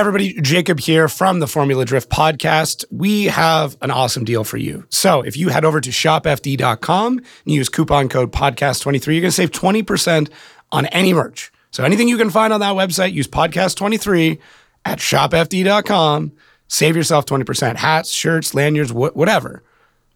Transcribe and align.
Everybody, 0.00 0.32
Jacob 0.40 0.80
here 0.80 1.08
from 1.08 1.40
the 1.40 1.46
Formula 1.46 1.84
Drift 1.84 2.08
podcast. 2.08 2.86
We 2.90 3.24
have 3.24 3.76
an 3.82 3.90
awesome 3.90 4.24
deal 4.24 4.44
for 4.44 4.56
you. 4.56 4.86
So, 4.88 5.20
if 5.20 5.36
you 5.36 5.50
head 5.50 5.62
over 5.62 5.78
to 5.78 5.90
shopfd.com 5.90 7.18
and 7.18 7.26
use 7.44 7.68
coupon 7.68 8.08
code 8.08 8.32
podcast23, 8.32 9.06
you're 9.08 9.20
going 9.20 9.24
to 9.24 9.30
save 9.30 9.50
20% 9.50 10.30
on 10.72 10.86
any 10.86 11.12
merch. 11.12 11.52
So, 11.70 11.84
anything 11.84 12.08
you 12.08 12.16
can 12.16 12.30
find 12.30 12.50
on 12.50 12.60
that 12.60 12.76
website, 12.76 13.12
use 13.12 13.28
podcast23 13.28 14.38
at 14.86 15.00
shopfd.com. 15.00 16.32
Save 16.66 16.96
yourself 16.96 17.26
20%. 17.26 17.76
Hats, 17.76 18.10
shirts, 18.10 18.54
lanyards, 18.54 18.92
wh- 18.92 19.14
whatever. 19.14 19.62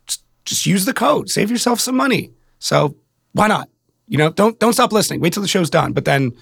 Just, 0.07 0.25
just 0.47 0.65
use 0.65 0.87
the 0.87 0.95
code. 0.95 1.29
Save 1.29 1.51
yourself 1.51 1.79
some 1.79 1.95
money. 1.95 2.33
So, 2.59 2.97
why 3.33 3.49
not? 3.49 3.69
You 4.09 4.17
know, 4.17 4.31
don't 4.31 4.59
don't 4.59 4.73
stop 4.73 4.95
listening. 4.95 5.21
Wait 5.21 5.35
till 5.35 5.43
the 5.43 5.49
show's 5.49 5.69
done, 5.69 5.93
but 5.93 6.07
then 6.07 6.33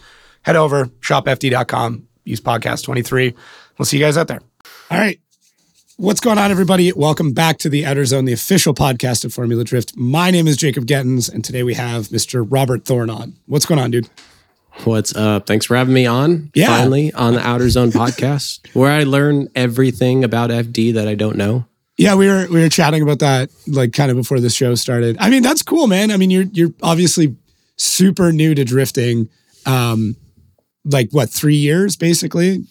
head 0.43 0.55
over 0.55 0.87
shopfd.com 1.01 2.07
use 2.25 2.41
podcast 2.41 2.85
23. 2.85 3.35
We'll 3.79 3.87
see 3.87 3.99
you 3.99 4.05
guys 4.05 4.17
out 4.17 4.29
there. 4.29 4.41
All 4.91 4.99
right. 4.99 5.21
What's 5.97 6.21
going 6.21 6.39
on, 6.39 6.51
everybody? 6.51 6.91
Welcome 6.93 7.33
back 7.33 7.59
to 7.59 7.69
the 7.69 7.85
Outer 7.87 8.05
Zone, 8.05 8.25
the 8.25 8.33
official 8.33 8.75
podcast 8.75 9.25
of 9.25 9.33
Formula 9.33 9.63
Drift. 9.63 9.97
My 9.97 10.31
name 10.31 10.49
is 10.49 10.57
Jacob 10.57 10.87
Gettins, 10.87 11.33
and 11.33 11.45
today 11.45 11.63
we 11.63 11.75
have 11.75 12.09
Mr. 12.09 12.47
Robert 12.49 12.85
Thorne 12.85 13.11
on. 13.11 13.35
What's 13.47 13.67
going 13.67 13.79
on, 13.79 13.91
dude? 13.91 14.09
What's 14.85 15.15
up? 15.15 15.47
Thanks 15.47 15.67
for 15.67 15.77
having 15.77 15.93
me 15.95 16.07
on. 16.07 16.51
Yeah. 16.55 16.69
Finally 16.69 17.13
on 17.13 17.35
the 17.35 17.47
Outer 17.47 17.69
Zone 17.69 17.91
podcast, 17.91 18.67
where 18.75 18.91
I 18.91 19.03
learn 19.03 19.49
everything 19.55 20.25
about 20.25 20.51
FD 20.51 20.95
that 20.95 21.07
I 21.07 21.15
don't 21.15 21.37
know. 21.37 21.67
Yeah, 21.99 22.15
we 22.15 22.27
were 22.27 22.47
we 22.51 22.61
were 22.63 22.71
chatting 22.71 23.03
about 23.03 23.19
that 23.19 23.51
like 23.67 23.93
kind 23.93 24.11
of 24.11 24.17
before 24.17 24.41
the 24.41 24.49
show 24.49 24.75
started. 24.75 25.19
I 25.21 25.29
mean, 25.29 25.43
that's 25.43 25.63
cool, 25.63 25.87
man. 25.87 26.11
I 26.11 26.17
mean, 26.17 26.31
you're 26.31 26.47
you're 26.53 26.73
obviously 26.83 27.37
super 27.77 28.33
new 28.33 28.55
to 28.55 28.65
drifting. 28.65 29.29
Um, 29.67 30.17
like 30.85 31.09
what 31.13 31.31
three 31.31 31.57
years 31.57 31.97
basically 31.97 32.65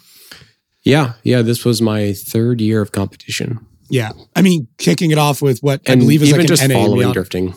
Yeah, 0.83 1.13
yeah. 1.23 1.41
This 1.41 1.63
was 1.63 1.81
my 1.81 2.13
third 2.13 2.59
year 2.61 2.81
of 2.81 2.91
competition, 2.91 3.59
yeah 3.89 4.11
i 4.35 4.41
mean 4.41 4.67
kicking 4.77 5.11
it 5.11 5.17
off 5.17 5.41
with 5.41 5.59
what 5.61 5.81
i 5.87 5.91
and 5.91 6.01
believe 6.01 6.21
is 6.23 6.29
even 6.29 6.41
like 6.41 6.47
just 6.47 6.67
NA 6.67 6.73
following 6.75 7.11
drifting. 7.11 7.53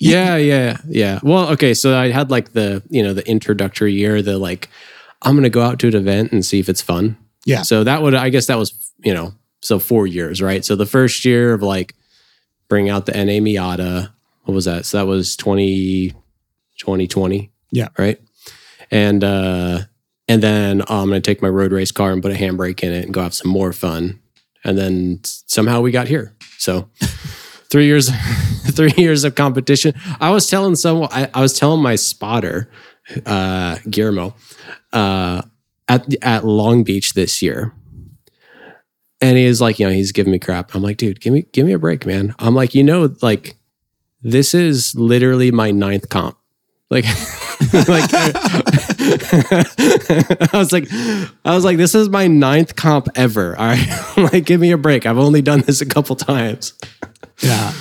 Yeah, 0.00 0.36
yeah, 0.36 0.76
yeah. 0.86 1.18
Well, 1.24 1.48
okay. 1.54 1.74
So 1.74 1.96
I 1.98 2.10
had 2.10 2.30
like 2.30 2.52
the 2.52 2.82
you 2.88 3.02
know 3.02 3.12
the 3.12 3.28
introductory 3.28 3.92
year, 3.92 4.22
the 4.22 4.38
like 4.38 4.68
I'm 5.22 5.34
gonna 5.34 5.50
go 5.50 5.62
out 5.62 5.80
to 5.80 5.88
an 5.88 5.96
event 5.96 6.30
and 6.30 6.44
see 6.44 6.60
if 6.60 6.68
it's 6.68 6.80
fun. 6.82 7.16
Yeah. 7.44 7.62
So 7.62 7.82
that 7.82 8.00
would 8.02 8.14
I 8.14 8.28
guess 8.30 8.46
that 8.46 8.58
was 8.58 8.92
you 9.02 9.12
know 9.12 9.34
so 9.60 9.80
four 9.80 10.06
years, 10.06 10.40
right? 10.40 10.64
So 10.64 10.76
the 10.76 10.86
first 10.86 11.24
year 11.24 11.52
of 11.52 11.62
like 11.62 11.96
bring 12.68 12.88
out 12.88 13.06
the 13.06 13.12
NA 13.12 13.40
Miata. 13.42 14.10
What 14.44 14.54
was 14.54 14.66
that? 14.66 14.86
So 14.86 14.98
that 14.98 15.06
was 15.06 15.36
20, 15.36 16.10
2020. 16.78 17.50
Yeah. 17.72 17.88
Right. 17.98 18.20
And 18.90 19.24
uh 19.24 19.80
and 20.28 20.42
then 20.42 20.82
oh, 20.82 21.02
I'm 21.02 21.08
gonna 21.08 21.20
take 21.20 21.42
my 21.42 21.48
road 21.48 21.72
race 21.72 21.90
car 21.90 22.12
and 22.12 22.22
put 22.22 22.32
a 22.32 22.36
handbrake 22.36 22.82
in 22.82 22.92
it 22.92 23.04
and 23.06 23.14
go 23.14 23.22
have 23.22 23.34
some 23.34 23.50
more 23.50 23.72
fun. 23.72 24.20
And 24.64 24.76
then 24.76 25.20
somehow 25.24 25.80
we 25.80 25.90
got 25.90 26.08
here. 26.08 26.34
So 26.58 26.90
three 27.70 27.86
years 27.86 28.10
three 28.70 28.92
years 28.96 29.24
of 29.24 29.34
competition. 29.34 29.94
I 30.20 30.30
was 30.30 30.48
telling 30.48 30.76
someone 30.76 31.08
I, 31.10 31.30
I 31.32 31.40
was 31.40 31.58
telling 31.58 31.82
my 31.82 31.96
spotter, 31.96 32.70
uh 33.24 33.78
Guillermo, 33.88 34.34
uh 34.92 35.42
at 35.88 36.22
at 36.22 36.44
Long 36.44 36.84
Beach 36.84 37.14
this 37.14 37.40
year. 37.42 37.72
And 39.20 39.36
he 39.36 39.44
is 39.44 39.60
like, 39.60 39.80
you 39.80 39.86
know, 39.86 39.92
he's 39.92 40.12
giving 40.12 40.30
me 40.30 40.38
crap. 40.38 40.74
I'm 40.76 40.82
like, 40.82 40.96
dude, 40.96 41.20
give 41.20 41.32
me 41.32 41.46
give 41.52 41.66
me 41.66 41.72
a 41.72 41.78
break, 41.78 42.06
man. 42.06 42.34
I'm 42.38 42.54
like, 42.54 42.74
you 42.74 42.84
know, 42.84 43.14
like 43.22 43.56
this 44.22 44.54
is 44.54 44.94
literally 44.94 45.50
my 45.50 45.70
ninth 45.70 46.08
comp. 46.08 46.36
Like, 46.90 47.04
like 47.88 48.10
I 49.30 50.50
was 50.54 50.72
like, 50.72 50.88
I 51.44 51.54
was 51.54 51.64
like, 51.64 51.76
this 51.76 51.94
is 51.94 52.08
my 52.08 52.26
ninth 52.26 52.76
comp 52.76 53.08
ever. 53.14 53.56
All 53.58 53.66
right. 53.66 54.10
like, 54.32 54.44
give 54.44 54.60
me 54.60 54.70
a 54.72 54.78
break. 54.78 55.04
I've 55.06 55.18
only 55.18 55.42
done 55.42 55.60
this 55.60 55.80
a 55.80 55.86
couple 55.86 56.16
times. 56.16 56.72
yeah 57.40 57.72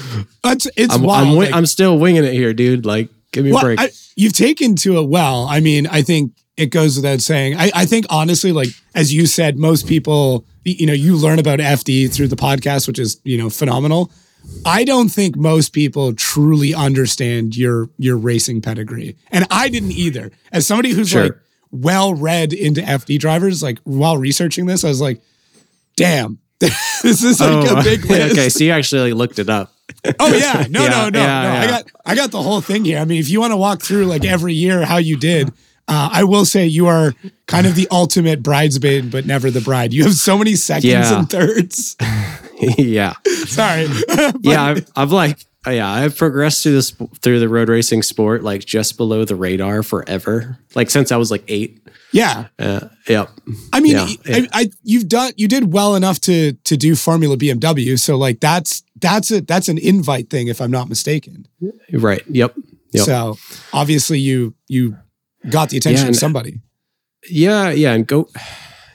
it's 0.45 0.67
it's 0.75 0.93
I'm, 0.93 1.03
wild 1.03 1.27
I'm, 1.29 1.35
like- 1.35 1.53
I'm 1.53 1.65
still 1.65 1.97
winging 1.99 2.23
it 2.23 2.33
here, 2.33 2.53
dude. 2.53 2.85
Like, 2.85 3.09
give 3.31 3.45
me 3.45 3.51
Well, 3.51 3.61
a 3.61 3.65
break. 3.65 3.79
I, 3.79 3.89
you've 4.15 4.33
taken 4.33 4.75
to 4.77 4.97
it 4.99 5.07
well. 5.09 5.45
I 5.45 5.59
mean, 5.59 5.87
I 5.87 6.01
think 6.01 6.33
it 6.57 6.67
goes 6.67 6.95
without 6.95 7.21
saying. 7.21 7.55
I, 7.57 7.71
I 7.75 7.85
think 7.85 8.05
honestly, 8.09 8.51
like 8.51 8.69
as 8.95 9.13
you 9.13 9.25
said, 9.25 9.57
most 9.57 9.87
people, 9.87 10.45
you 10.63 10.85
know, 10.87 10.93
you 10.93 11.15
learn 11.15 11.39
about 11.39 11.59
FD 11.59 12.13
through 12.13 12.27
the 12.29 12.35
podcast, 12.35 12.87
which 12.87 12.99
is 12.99 13.19
you 13.23 13.37
know 13.37 13.49
phenomenal. 13.49 14.11
I 14.65 14.83
don't 14.83 15.09
think 15.09 15.35
most 15.35 15.73
people 15.73 16.13
truly 16.13 16.73
understand 16.73 17.55
your 17.55 17.89
your 17.97 18.17
racing 18.17 18.61
pedigree, 18.61 19.15
and 19.31 19.45
I 19.51 19.69
didn't 19.69 19.91
either. 19.91 20.31
As 20.51 20.65
somebody 20.67 20.91
who's 20.91 21.09
Sure. 21.09 21.23
like 21.23 21.33
well 21.71 22.13
read 22.13 22.53
into 22.53 22.81
FD 22.81 23.19
drivers, 23.19 23.61
like 23.63 23.79
while 23.83 24.17
researching 24.17 24.65
this, 24.65 24.83
I 24.83 24.89
was 24.89 25.01
like, 25.01 25.21
damn. 25.95 26.39
this 26.59 27.23
is 27.23 27.39
like 27.39 27.69
a 27.69 27.83
big 27.83 28.03
list. 28.09 28.29
Oh, 28.29 28.31
okay. 28.31 28.49
So 28.49 28.63
you 28.63 28.71
actually 28.71 29.11
like, 29.13 29.17
looked 29.17 29.39
it 29.39 29.49
up. 29.49 29.71
Oh 30.19 30.33
yeah, 30.35 30.65
no, 30.69 30.83
Yeah, 30.83 30.89
no, 30.89 31.09
no, 31.09 31.19
yeah, 31.19 31.41
no. 31.43 31.49
I 31.59 31.67
got, 31.67 31.91
I 32.05 32.15
got 32.15 32.31
the 32.31 32.41
whole 32.41 32.61
thing 32.61 32.83
here. 32.83 32.97
I 32.99 33.05
mean, 33.05 33.19
if 33.19 33.29
you 33.29 33.39
want 33.39 33.51
to 33.51 33.57
walk 33.57 33.81
through 33.81 34.05
like 34.05 34.25
every 34.25 34.53
year 34.53 34.83
how 34.83 34.97
you 34.97 35.17
did, 35.17 35.49
uh, 35.87 36.09
I 36.11 36.23
will 36.23 36.45
say 36.45 36.65
you 36.65 36.87
are 36.87 37.13
kind 37.45 37.67
of 37.67 37.75
the 37.75 37.87
ultimate 37.91 38.41
bridesmaid, 38.43 39.11
but 39.11 39.25
never 39.27 39.51
the 39.51 39.61
bride. 39.61 39.93
You 39.93 40.03
have 40.05 40.13
so 40.15 40.37
many 40.37 40.55
seconds 40.55 40.85
Yeah. 40.85 41.19
and 41.19 41.29
thirds. 41.29 41.95
yeah. 42.77 43.13
Sorry, 43.45 43.87
yeah, 44.41 44.63
I've, 44.63 44.91
I've 44.95 45.11
like, 45.11 45.39
uh, 45.65 45.71
yeah, 45.71 45.89
I've 45.89 46.15
progressed 46.17 46.63
through 46.63 46.73
this 46.73 46.91
through 47.21 47.39
the 47.39 47.49
road 47.49 47.69
racing 47.69 48.03
sport 48.03 48.43
like 48.43 48.65
just 48.65 48.97
below 48.97 49.25
the 49.25 49.35
radar 49.35 49.83
forever. 49.83 50.57
Like 50.75 50.89
since 50.89 51.11
I 51.11 51.17
was 51.17 51.29
like 51.31 51.43
eight. 51.47 51.79
yeah. 52.13 52.47
Uh, 52.57 52.87
yep. 53.07 53.29
I 53.73 53.79
mean, 53.81 53.93
Yeah, 53.95 54.03
I, 54.03 54.37
yeah. 54.37 54.45
I, 54.53 54.69
you've 54.83 55.07
done, 55.09 55.33
you 55.35 55.47
did 55.47 55.73
well 55.73 55.95
enough 55.95 56.19
to 56.21 56.53
to 56.53 56.77
do 56.77 56.95
Formula 56.95 57.35
BMW. 57.37 57.99
So 57.99 58.17
like 58.17 58.39
that's 58.39 58.83
that's 58.99 59.29
a 59.31 59.41
that's 59.41 59.67
an 59.67 59.77
invite 59.77 60.29
thing, 60.29 60.47
if 60.47 60.61
I'm 60.61 60.71
not 60.71 60.87
mistaken. 60.89 61.47
Right. 61.91 62.23
Yep. 62.29 62.55
Yep. 62.93 63.05
So 63.05 63.37
obviously 63.73 64.19
you 64.19 64.55
you 64.67 64.97
got 65.49 65.69
the 65.69 65.77
attention 65.77 66.05
Yeah, 66.05 66.09
of 66.11 66.15
somebody. 66.15 66.61
yeah, 67.29 67.69
yeah, 67.71 67.93
and 67.93 68.07
go 68.07 68.29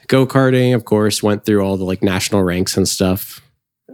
go 0.07 0.25
karting, 0.25 0.73
of 0.73 0.85
course, 0.85 1.21
went 1.21 1.45
through 1.45 1.61
all 1.61 1.77
the 1.77 1.85
like 1.85 2.01
national 2.01 2.41
ranks 2.43 2.75
and 2.77 2.87
stuff 2.87 3.41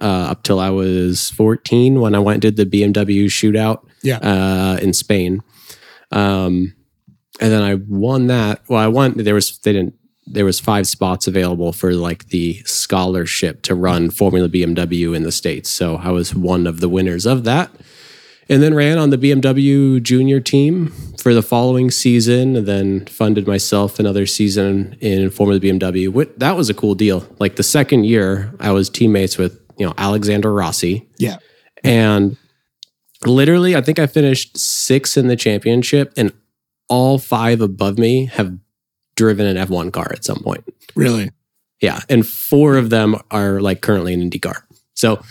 uh, 0.01 0.31
up 0.31 0.43
till 0.43 0.59
I 0.59 0.69
was 0.69 1.29
14 1.31 1.99
when 1.99 2.15
I 2.15 2.19
went 2.19 2.43
and 2.43 2.55
did 2.55 2.55
the 2.57 2.65
BMW 2.81 3.25
shootout 3.25 3.83
Yeah. 4.03 4.17
uh, 4.17 4.77
in 4.81 4.93
Spain. 4.93 5.41
Um, 6.11 6.73
and 7.41 7.51
then 7.51 7.61
I 7.61 7.75
won 7.75 8.27
that. 8.27 8.61
Well, 8.67 8.79
I 8.79 8.87
won. 8.87 9.13
There 9.17 9.35
was 9.35 9.57
they 9.59 9.73
didn't. 9.73 9.93
There 10.31 10.45
was 10.45 10.59
five 10.59 10.85
spots 10.87 11.25
available 11.27 11.71
for 11.73 11.93
like 11.93 12.27
the 12.29 12.61
scholarship 12.65 13.61
to 13.63 13.73
run 13.75 14.09
Formula 14.11 14.47
BMW 14.47 15.15
in 15.15 15.23
the 15.23 15.31
states. 15.31 15.69
So 15.69 15.95
I 15.95 16.11
was 16.11 16.35
one 16.35 16.67
of 16.67 16.81
the 16.81 16.89
winners 16.89 17.25
of 17.25 17.43
that. 17.45 17.71
And 18.51 18.63
then 18.63 18.73
ran 18.73 18.97
on 18.97 19.11
the 19.11 19.17
BMW 19.17 20.01
junior 20.01 20.39
team 20.39 20.87
for 21.19 21.35
the 21.35 21.43
following 21.43 21.91
season, 21.91 22.55
and 22.55 22.67
then 22.67 23.05
funded 23.05 23.45
myself 23.45 23.99
another 23.99 24.25
season 24.25 24.97
in 24.99 25.29
Formula 25.29 25.59
BMW. 25.59 26.27
That 26.37 26.55
was 26.57 26.67
a 26.67 26.73
cool 26.73 26.95
deal. 26.95 27.27
Like 27.39 27.57
the 27.57 27.63
second 27.63 28.05
year, 28.05 28.51
I 28.59 28.71
was 28.71 28.89
teammates 28.89 29.37
with 29.37 29.58
you 29.79 29.85
know 29.85 29.93
Alexander 29.97 30.53
Rossi, 30.53 31.07
Yeah. 31.17 31.37
and 31.83 32.37
literally, 33.25 33.75
I 33.75 33.81
think 33.81 33.99
I 33.99 34.07
finished 34.07 34.57
sixth 34.57 35.17
in 35.17 35.27
the 35.27 35.35
championship, 35.35 36.13
and 36.17 36.31
all 36.87 37.17
five 37.19 37.61
above 37.61 37.97
me 37.97 38.25
have 38.27 38.57
driven 39.15 39.45
an 39.45 39.57
F1 39.57 39.91
car 39.91 40.07
at 40.11 40.23
some 40.25 40.39
point. 40.39 40.63
Really. 40.95 41.31
Yeah. 41.81 41.99
And 42.09 42.25
four 42.27 42.77
of 42.77 42.89
them 42.89 43.15
are 43.31 43.59
like 43.61 43.81
currently 43.81 44.13
in 44.13 44.27
IndyCar. 44.29 44.63
So 44.95 45.21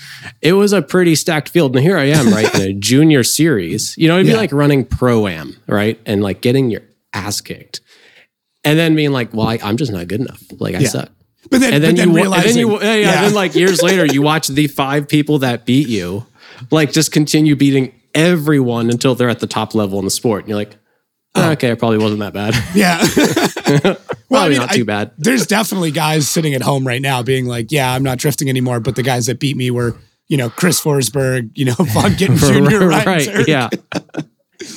it 0.41 0.53
was 0.55 0.73
a 0.73 0.81
pretty 0.83 1.15
stacked 1.15 1.49
field. 1.49 1.75
And 1.75 1.85
here 1.85 1.99
I 1.99 2.05
am, 2.05 2.29
right, 2.31 2.55
in 2.55 2.61
a 2.61 2.73
junior 2.79 3.23
series. 3.25 3.97
You 3.99 4.09
know, 4.09 4.15
it'd 4.15 4.27
be 4.27 4.33
Yeah. 4.33 4.39
like 4.39 4.53
running 4.53 4.85
pro 4.85 5.27
am, 5.27 5.57
right? 5.67 5.99
And 6.07 6.23
like 6.23 6.41
getting 6.41 6.71
your 6.71 6.83
ass 7.13 7.41
kicked. 7.41 7.81
And 8.65 8.79
then 8.79 8.95
being 8.95 9.11
like, 9.13 9.35
well, 9.35 9.49
I, 9.49 9.59
I'm 9.63 9.77
just 9.77 9.91
not 9.93 10.07
good 10.09 10.21
enough. 10.21 10.43
Like 10.59 10.75
I 10.75 10.79
Yeah. 10.81 10.89
suck. 10.89 11.11
But 11.51 11.61
then, 11.61 11.75
And 11.75 11.83
then 11.85 11.95
then 11.95 11.97
you, 11.97 12.03
and 12.03 12.15
realizing, 12.15 12.55
then 12.55 12.59
you, 12.59 12.81
yeah, 12.81 12.95
yeah, 12.95 13.23
then 13.23 13.35
like 13.35 13.55
years 13.55 13.83
later, 13.83 14.05
you 14.05 14.23
watch 14.23 14.49
the 14.49 14.67
five 14.67 15.09
people 15.09 15.39
that 15.41 15.65
beat 15.65 15.89
you, 15.89 16.27
like 16.71 16.93
just 16.93 17.13
continue 17.13 17.57
beating 17.57 17.93
everyone 18.15 18.91
until 18.91 19.15
they're 19.15 19.29
at 19.29 19.41
the 19.41 19.47
top 19.47 19.75
level 19.75 19.99
in 19.99 20.05
the 20.05 20.11
sport. 20.11 20.41
And 20.43 20.49
you're 20.51 20.59
like, 20.59 20.77
"Ah, 21.35 21.53
okay, 21.53 21.71
it 21.71 21.79
probably 21.79 21.99
wasn't 21.99 22.21
that 22.21 22.33
bad. 22.33 22.55
yeah. 22.75 22.99
well, 24.29 24.41
Probably 24.43 24.59
not 24.59 24.73
too 24.73 24.85
bad. 24.85 25.13
There's 25.19 25.47
definitely 25.47 25.91
guys 25.91 26.29
sitting 26.29 26.55
at 26.55 26.63
home 26.63 26.87
right 26.87 27.01
now 27.01 27.23
being 27.23 27.47
like, 27.47 27.71
yeah, 27.71 27.93
I'm 27.93 28.03
not 28.03 28.19
drifting 28.19 28.49
anymore. 28.49 28.81
But 28.81 28.97
the 28.97 29.03
guys 29.03 29.27
that 29.27 29.39
beat 29.39 29.57
me 29.57 29.71
were, 29.71 29.97
you 30.27 30.37
know, 30.37 30.51
Chris 30.51 30.81
Forsberg, 30.81 31.51
you 31.55 31.65
know, 31.65 31.75
Vaughn 31.79 32.17
Gittin 32.17 32.37
Jr., 32.37 32.87
Ryan 32.87 33.07
right. 33.07 33.49
Yeah. 33.49 33.69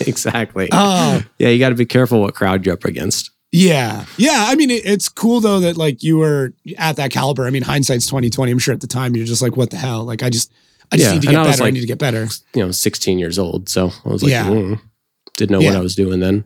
exactly. 0.02 0.70
Oh, 0.72 1.22
yeah, 1.40 1.50
you 1.50 1.60
got 1.60 1.70
to 1.70 1.76
be 1.76 1.86
careful 1.86 2.22
what 2.22 2.36
crowd 2.36 2.66
you're 2.66 2.74
up 2.74 2.86
against. 2.86 3.31
Yeah. 3.52 4.06
Yeah. 4.18 4.46
I 4.48 4.56
mean, 4.56 4.72
it, 4.72 4.86
it's 4.86 5.10
cool 5.10 5.40
though 5.42 5.60
that 5.62 5.78
like 5.78 6.04
you 6.04 6.18
were 6.18 6.54
at 6.78 6.96
that 6.98 7.12
caliber. 7.12 7.46
I 7.46 7.50
mean, 7.50 7.64
hindsight's 7.64 8.06
2020. 8.08 8.52
I'm 8.52 8.60
sure 8.60 8.74
at 8.74 8.82
the 8.82 8.88
time 8.88 9.16
you're 9.16 9.26
just 9.26 9.42
like, 9.42 9.58
what 9.58 9.70
the 9.72 9.78
hell? 9.78 10.04
Like, 10.06 10.24
I 10.24 10.30
just, 10.30 10.52
I 10.92 10.98
just 10.98 11.08
Yeah, 11.10 11.14
need 11.14 11.22
to 11.24 11.28
and 11.30 11.36
get 11.36 11.40
I 11.40 11.48
was 11.48 11.52
better. 11.56 11.64
I 11.64 11.66
like- 11.68 11.74
need 11.74 11.82
to 11.82 11.88
get 11.88 12.00
better. 12.00 12.28
You 12.54 12.66
know, 12.66 12.72
16 12.72 13.20
years 13.20 13.38
old. 13.40 13.70
So 13.70 13.92
I 14.06 14.10
was 14.10 14.24
like, 14.24 14.32
Yeah. 14.32 14.48
mm, 14.48 14.80
didn't 15.38 15.52
know 15.52 15.60
Yeah. 15.60 15.72
what 15.72 15.78
I 15.78 15.82
was 15.82 15.96
doing 15.96 16.20
then. 16.20 16.44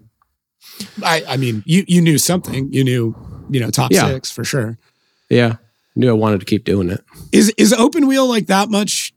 I, 1.04 1.24
I 1.28 1.38
mean, 1.38 1.64
you, 1.66 1.84
you 1.88 2.02
knew 2.02 2.18
something. 2.18 2.72
You 2.74 2.84
knew, 2.84 3.16
you 3.50 3.60
know, 3.60 3.70
top 3.70 3.92
Yeah. 3.92 4.08
six 4.08 4.32
for 4.32 4.44
sure. 4.44 4.78
yeah, 5.30 5.56
knew 5.96 6.10
I 6.10 6.14
wanted 6.14 6.40
to 6.42 6.46
keep 6.46 6.66
doing 6.66 6.90
it. 6.90 7.04
Is 7.32 7.52
is 7.58 7.72
open 7.74 8.06
wheel 8.08 8.28
like 8.28 8.48
that 8.48 8.70
much 8.70 9.14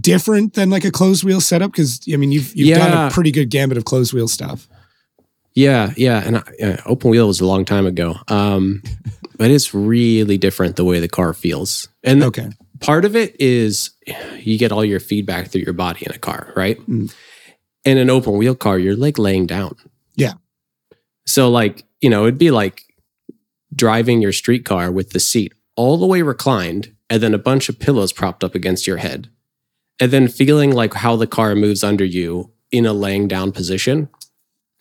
different 0.00 0.54
than 0.54 0.70
like 0.70 0.84
a 0.84 0.90
closed 0.90 1.24
wheel 1.24 1.40
setup? 1.40 1.72
Because 1.72 2.00
I 2.12 2.16
mean, 2.16 2.30
you've 2.32 2.54
you've 2.54 2.76
done 2.76 3.08
a 3.08 3.10
pretty 3.10 3.30
good 3.30 3.48
gambit 3.50 3.78
of 3.78 3.84
closed 3.84 4.12
wheel 4.12 4.28
stuff. 4.28 4.68
Yeah, 5.54 5.92
yeah, 5.96 6.22
and 6.26 6.38
I, 6.38 6.42
yeah, 6.58 6.80
open 6.84 7.10
wheel 7.10 7.28
was 7.28 7.40
a 7.40 7.46
long 7.46 7.64
time 7.64 7.86
ago. 7.86 8.16
Um, 8.28 8.82
but 9.38 9.50
it's 9.50 9.72
really 9.74 10.36
different 10.38 10.76
the 10.76 10.84
way 10.84 11.00
the 11.00 11.08
car 11.08 11.32
feels, 11.32 11.88
and 12.02 12.22
Okay. 12.22 12.48
part 12.80 13.04
of 13.04 13.14
it 13.16 13.40
is 13.40 13.90
you 14.38 14.58
get 14.58 14.72
all 14.72 14.84
your 14.84 15.00
feedback 15.00 15.48
through 15.48 15.62
your 15.62 15.72
body 15.74 16.04
in 16.06 16.12
a 16.12 16.18
car, 16.18 16.52
right? 16.56 16.78
Mm. 16.88 17.14
In 17.84 17.98
an 17.98 18.10
open 18.10 18.36
wheel 18.36 18.54
car, 18.54 18.78
you're 18.78 18.96
like 18.96 19.18
laying 19.18 19.46
down. 19.46 19.76
Yeah. 20.16 20.34
So, 21.26 21.50
like, 21.50 21.84
you 22.00 22.08
know, 22.10 22.22
it'd 22.24 22.38
be 22.38 22.50
like 22.50 22.82
driving 23.74 24.22
your 24.22 24.32
street 24.32 24.64
car 24.64 24.90
with 24.90 25.10
the 25.10 25.20
seat 25.20 25.52
all 25.76 25.96
the 25.96 26.06
way 26.06 26.22
reclined 26.22 26.94
and 27.10 27.22
then 27.22 27.34
a 27.34 27.38
bunch 27.38 27.68
of 27.68 27.78
pillows 27.78 28.12
propped 28.12 28.42
up 28.44 28.54
against 28.54 28.86
your 28.86 28.98
head. 28.98 29.28
And 30.00 30.10
then 30.10 30.28
feeling 30.28 30.72
like 30.72 30.94
how 30.94 31.16
the 31.16 31.26
car 31.26 31.54
moves 31.54 31.84
under 31.84 32.04
you 32.04 32.52
in 32.72 32.86
a 32.86 32.92
laying 32.92 33.28
down 33.28 33.52
position. 33.52 34.08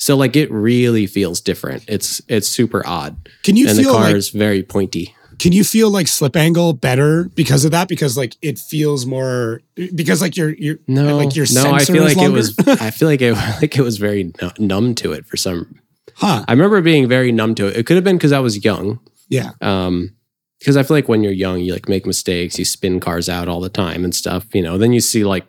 So 0.03 0.17
like 0.17 0.35
it 0.35 0.51
really 0.51 1.07
feels 1.07 1.39
different. 1.39 1.85
It's 1.87 2.21
it's 2.27 2.49
super 2.49 2.85
odd. 2.85 3.29
Can 3.43 3.55
you 3.55 3.69
and 3.69 3.79
the 3.79 3.85
car 3.85 4.01
like 4.01 4.15
is 4.15 4.31
very 4.31 4.61
pointy. 4.61 5.15
can 5.39 5.53
you 5.53 5.63
feel 5.63 5.89
like 5.89 6.09
slip 6.09 6.35
angle 6.35 6.73
better 6.73 7.29
because 7.35 7.63
of 7.63 7.71
that? 7.71 7.87
Because 7.87 8.17
like 8.17 8.35
it 8.41 8.59
feels 8.59 9.05
more 9.05 9.61
because 9.95 10.21
like 10.21 10.35
your 10.35 10.49
your 10.55 10.75
No, 10.89 11.15
like 11.15 11.37
your 11.37 11.45
no, 11.53 11.71
I 11.71 11.85
feel 11.85 12.03
like 12.03 12.17
it 12.17 12.33
was. 12.33 12.53
I 12.67 12.91
feel 12.91 13.07
like 13.07 13.21
it 13.21 13.31
like 13.61 13.77
it 13.77 13.81
was 13.81 13.95
very 13.95 14.33
numb 14.59 14.93
to 14.95 15.13
it 15.13 15.25
for 15.25 15.37
some. 15.37 15.79
huh? 16.15 16.43
I 16.49 16.51
remember 16.51 16.81
being 16.81 17.07
very 17.07 17.31
numb 17.31 17.55
to 17.55 17.67
it. 17.67 17.77
It 17.77 17.85
could 17.85 17.95
have 17.95 18.03
been 18.03 18.17
because 18.17 18.33
I 18.33 18.39
was 18.39 18.61
young. 18.65 18.99
Yeah. 19.29 19.51
Um, 19.61 20.17
because 20.59 20.75
I 20.75 20.83
feel 20.83 20.97
like 20.97 21.07
when 21.07 21.23
you're 21.23 21.31
young, 21.31 21.59
you 21.59 21.71
like 21.71 21.87
make 21.87 22.05
mistakes, 22.05 22.59
you 22.59 22.65
spin 22.65 22.99
cars 22.99 23.29
out 23.29 23.47
all 23.47 23.61
the 23.61 23.69
time 23.69 24.03
and 24.03 24.13
stuff. 24.13 24.47
You 24.53 24.63
know, 24.63 24.77
then 24.77 24.91
you 24.91 24.99
see 24.99 25.23
like 25.23 25.45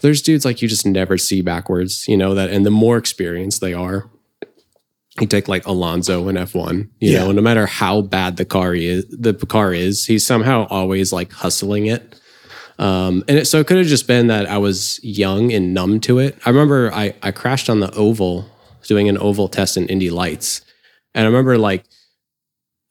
there's 0.00 0.22
dudes 0.22 0.44
like 0.44 0.62
you 0.62 0.68
just 0.68 0.86
never 0.86 1.18
see 1.18 1.40
backwards. 1.42 2.06
You 2.08 2.16
know 2.16 2.34
that, 2.34 2.50
and 2.50 2.64
the 2.66 2.70
more 2.70 2.96
experienced 2.96 3.60
they 3.60 3.74
are, 3.74 4.08
you 5.20 5.26
take 5.26 5.48
like 5.48 5.66
Alonso 5.66 6.28
in 6.28 6.36
F1. 6.36 6.88
You 7.00 7.12
Yeah. 7.12 7.18
know, 7.24 7.32
no 7.32 7.42
matter 7.42 7.66
how 7.66 8.02
bad 8.02 8.36
the 8.36 8.44
car 8.44 8.74
is, 8.74 9.04
the 9.10 9.34
car 9.34 9.72
is, 9.72 10.06
he's 10.06 10.24
somehow 10.26 10.66
always 10.70 11.12
like 11.12 11.32
hustling 11.32 11.86
it. 11.86 12.14
Um, 12.78 13.24
and 13.26 13.38
it, 13.38 13.46
so 13.46 13.58
it 13.58 13.66
could 13.66 13.78
have 13.78 13.86
just 13.88 14.06
been 14.06 14.28
that 14.28 14.48
I 14.48 14.58
was 14.58 15.00
young 15.02 15.52
and 15.52 15.74
numb 15.74 15.98
to 16.02 16.20
it. 16.20 16.38
I 16.46 16.50
remember 16.50 16.92
I, 16.94 17.14
I 17.22 17.32
crashed 17.32 17.68
on 17.68 17.80
the 17.80 17.92
oval, 17.94 18.48
doing 18.86 19.08
an 19.08 19.18
oval 19.18 19.48
test 19.48 19.76
in 19.76 19.88
Indy 19.88 20.10
Lights. 20.10 20.60
And 21.14 21.24
I 21.24 21.26
remember 21.26 21.58
like 21.58 21.84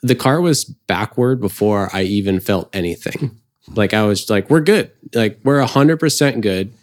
the 0.04 0.15
car 0.15 0.42
was 0.42 0.65
backward 0.65 1.39
before 1.39 1.89
I 1.94 2.01
even 2.04 2.39
felt 2.42 2.69
anything. 2.75 3.39
Like 3.75 3.94
I 3.94 4.04
was 4.04 4.30
like, 4.30 4.50
we're 4.50 4.62
good. 4.62 4.92
Like 5.13 5.39
we're 5.44 5.62
100% 5.62 6.42
good. 6.42 6.74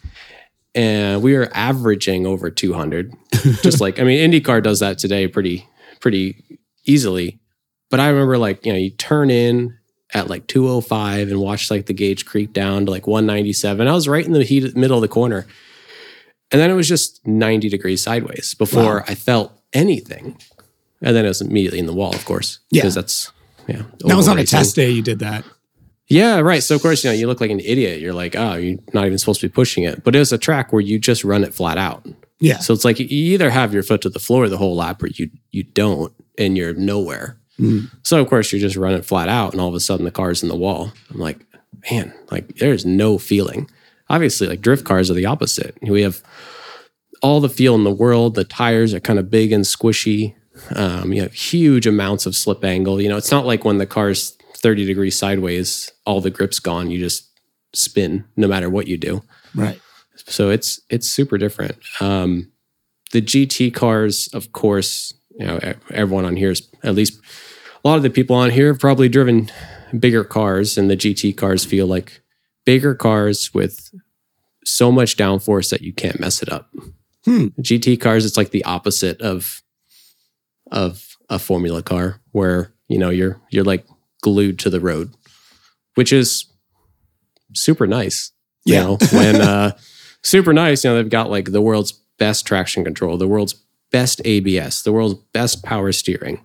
And 0.75 1.23
we 1.23 1.35
are 1.35 1.49
averaging 1.53 2.27
over 2.27 2.51
200. 2.51 3.13
just 3.63 3.79
like, 3.81 3.99
I 3.99 4.03
mean, 4.03 4.29
IndyCar 4.29 4.61
does 4.61 4.81
that 4.81 4.97
today 4.97 5.27
pretty, 5.27 5.67
pretty 6.01 6.43
easily. 6.83 7.39
But 7.89 8.01
I 8.01 8.09
remember 8.09 8.37
like, 8.37 8.65
you 8.65 8.73
know, 8.73 8.77
you 8.77 8.89
turn 8.89 9.31
in 9.31 9.77
at 10.13 10.29
like 10.29 10.47
205 10.47 11.29
and 11.29 11.39
watch 11.39 11.71
like 11.71 11.85
the 11.85 11.93
gauge 11.93 12.25
creep 12.25 12.51
down 12.51 12.85
to 12.85 12.91
like 12.91 13.07
197. 13.07 13.87
I 13.87 13.93
was 13.93 14.07
right 14.07 14.25
in 14.25 14.33
the 14.33 14.43
heat 14.43 14.75
middle 14.75 14.97
of 14.97 15.01
the 15.01 15.07
corner. 15.07 15.47
And 16.51 16.61
then 16.61 16.69
it 16.69 16.73
was 16.73 16.87
just 16.87 17.25
90 17.25 17.69
degrees 17.69 18.03
sideways 18.03 18.53
before 18.53 18.97
Wow. 18.97 19.03
I 19.07 19.15
felt 19.15 19.53
anything. 19.73 20.37
And 21.01 21.15
then 21.15 21.25
it 21.25 21.29
was 21.29 21.41
immediately 21.41 21.79
in 21.79 21.85
the 21.85 21.93
wall, 21.93 22.13
of 22.13 22.25
course. 22.25 22.59
Yeah. 22.69 22.81
Because 22.81 22.95
that's 22.95 23.31
yeah. 23.67 23.83
That 24.01 24.15
was 24.15 24.27
on 24.27 24.37
a 24.37 24.45
test 24.45 24.75
day. 24.75 24.89
You 24.89 25.01
did 25.01 25.19
that. 25.19 25.43
Yeah, 26.07 26.39
right. 26.39 26.61
So 26.61 26.75
of 26.75 26.81
course, 26.81 27.03
you 27.03 27.09
know, 27.09 27.15
you 27.15 27.27
look 27.27 27.41
like 27.41 27.51
an 27.51 27.59
idiot. 27.59 27.99
You're 27.99 28.13
like, 28.13 28.35
oh, 28.35 28.55
you're 28.55 28.77
not 28.93 29.05
even 29.05 29.17
supposed 29.17 29.41
to 29.41 29.49
be 29.49 29.53
pushing 29.53 29.83
it. 29.83 30.03
But 30.03 30.15
it 30.15 30.19
was 30.19 30.31
a 30.31 30.37
track 30.37 30.71
where 30.71 30.81
you 30.81 30.99
just 30.99 31.23
run 31.23 31.43
it 31.43 31.53
flat 31.53 31.77
out. 31.77 32.05
Yeah. 32.39 32.59
So 32.59 32.73
it's 32.73 32.85
like 32.85 32.99
you 32.99 33.07
either 33.09 33.49
have 33.49 33.73
your 33.73 33.83
foot 33.83 34.01
to 34.01 34.09
the 34.09 34.19
floor 34.19 34.47
the 34.49 34.57
whole 34.57 34.75
lap 34.75 35.01
or 35.01 35.07
you 35.07 35.29
you 35.51 35.63
don't 35.63 36.13
and 36.37 36.57
you're 36.57 36.73
nowhere. 36.73 37.39
Mm. 37.59 37.89
So 38.03 38.21
of 38.21 38.27
course 38.27 38.51
you're 38.51 38.61
just 38.61 38.75
running 38.75 39.01
flat 39.01 39.29
out 39.29 39.53
and 39.53 39.61
all 39.61 39.69
of 39.69 39.73
a 39.73 39.79
sudden 39.79 40.05
the 40.05 40.11
car's 40.11 40.43
in 40.43 40.49
the 40.49 40.55
wall. 40.55 40.91
I'm 41.09 41.19
like, 41.19 41.45
man, 41.89 42.13
like 42.31 42.57
there's 42.57 42.85
no 42.85 43.17
feeling. 43.17 43.69
Obviously, 44.09 44.47
like 44.47 44.61
drift 44.61 44.85
cars 44.85 45.09
are 45.09 45.15
the 45.15 45.25
opposite. 45.25 45.77
We 45.81 46.03
have 46.03 46.21
all 47.21 47.39
the 47.39 47.49
feel 47.49 47.73
in 47.73 47.83
the 47.83 47.91
world. 47.91 48.35
The 48.35 48.43
tires 48.43 48.93
are 48.93 48.99
kind 48.99 49.17
of 49.17 49.31
big 49.31 49.51
and 49.51 49.63
squishy. 49.63 50.35
Um, 50.75 51.11
you 51.11 51.21
have 51.21 51.33
huge 51.33 51.87
amounts 51.87 52.25
of 52.25 52.35
slip 52.35 52.63
angle. 52.63 53.01
You 53.01 53.09
know, 53.09 53.17
it's 53.17 53.31
not 53.31 53.45
like 53.45 53.65
when 53.65 53.77
the 53.77 53.87
car's 53.87 54.37
30 54.65 54.83
degrees 54.83 55.15
sideways, 55.15 55.91
all 56.07 56.21
the 56.21 56.31
grip's 56.31 56.59
gone. 56.59 56.89
You 56.89 56.97
just 56.97 57.29
spin 57.75 58.25
no 58.35 58.47
matter 58.47 58.67
what 58.67 58.87
you 58.87 58.97
do. 58.97 59.21
Right. 59.53 59.79
So 60.15 60.49
it's 60.49 60.81
it's 60.89 61.07
super 61.07 61.37
different. 61.37 61.77
Um, 62.01 62.51
the 63.11 63.21
GT 63.21 63.71
cars, 63.75 64.27
of 64.33 64.53
course, 64.53 65.13
you 65.37 65.45
know, 65.45 65.59
everyone 65.91 66.25
on 66.25 66.35
here 66.35 66.49
is 66.49 66.67
at 66.83 66.95
least 66.95 67.21
a 67.83 67.87
lot 67.87 67.97
of 67.97 68.01
the 68.01 68.09
people 68.09 68.35
on 68.35 68.49
here 68.49 68.69
have 68.69 68.79
probably 68.79 69.07
driven 69.07 69.51
bigger 69.99 70.23
cars, 70.23 70.79
and 70.79 70.89
the 70.89 70.97
GT 70.97 71.37
cars 71.37 71.63
feel 71.63 71.85
like 71.85 72.23
bigger 72.65 72.95
cars 72.95 73.53
with 73.53 73.93
so 74.63 74.91
much 74.91 75.15
downforce 75.15 75.69
that 75.69 75.81
you 75.81 75.93
can't 75.93 76.19
mess 76.19 76.41
it 76.41 76.51
up. 76.51 76.73
Hmm. 77.23 77.49
GT 77.61 78.01
cars, 78.01 78.25
it's 78.25 78.35
like 78.35 78.49
the 78.49 78.65
opposite 78.65 79.21
of 79.21 79.61
of 80.71 81.17
a 81.29 81.37
Formula 81.37 81.83
car, 81.83 82.19
where 82.31 82.73
you 82.87 82.97
know 82.97 83.11
you're 83.11 83.39
you're 83.51 83.63
like 83.63 83.85
glued 84.25 84.57
to 84.59 84.69
the 84.71 84.79
road, 84.79 85.13
which 85.93 86.11
is 86.11 86.45
super 87.53 87.85
nice. 87.87 88.31
You 88.65 88.73
Yeah. 88.73 88.83
know, 88.83 88.97
when 89.13 89.35
uh, 89.41 89.77
super 90.23 90.51
nice. 90.53 90.83
You 90.83 90.89
know, 90.89 90.95
they've 90.97 91.09
got 91.19 91.29
like 91.29 91.51
the 91.51 91.61
world's 91.61 91.91
best 92.17 92.45
traction 92.47 92.83
control, 92.83 93.17
the 93.17 93.27
world's 93.27 93.53
best 93.91 94.19
ABS, 94.25 94.81
the 94.81 94.91
world's 94.91 95.19
best 95.33 95.63
power 95.63 95.91
steering. 95.91 96.43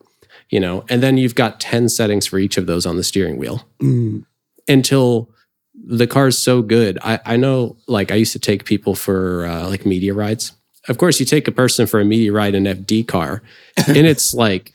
You 0.50 0.60
know, 0.60 0.84
and 0.90 1.02
then 1.02 1.16
you've 1.16 1.34
got 1.36 1.60
ten 1.60 1.88
settings 1.88 2.26
for 2.26 2.38
each 2.38 2.56
of 2.58 2.66
those 2.66 2.84
on 2.84 2.96
the 2.96 3.04
steering 3.04 3.38
wheel 3.38 3.64
Mm. 3.80 4.24
until 4.68 5.30
the 5.74 6.06
car's 6.06 6.36
so 6.36 6.60
good. 6.60 6.98
I, 7.02 7.20
I 7.24 7.36
know, 7.38 7.76
like, 7.86 8.10
I 8.12 8.16
used 8.16 8.32
to 8.32 8.38
take 8.38 8.64
people 8.66 8.94
for 8.94 9.46
uh, 9.46 9.66
like 9.68 9.86
media 9.86 10.12
rides. 10.12 10.52
Of 10.88 10.98
course, 10.98 11.20
you 11.20 11.24
take 11.26 11.46
a 11.48 11.52
person 11.52 11.86
for 11.86 12.00
a 12.00 12.04
media 12.04 12.32
ride 12.32 12.54
in 12.54 12.66
an 12.66 12.84
FD 12.84 13.06
car, 13.08 13.42
and 13.88 13.96
it's 14.12 14.34
like 14.34 14.72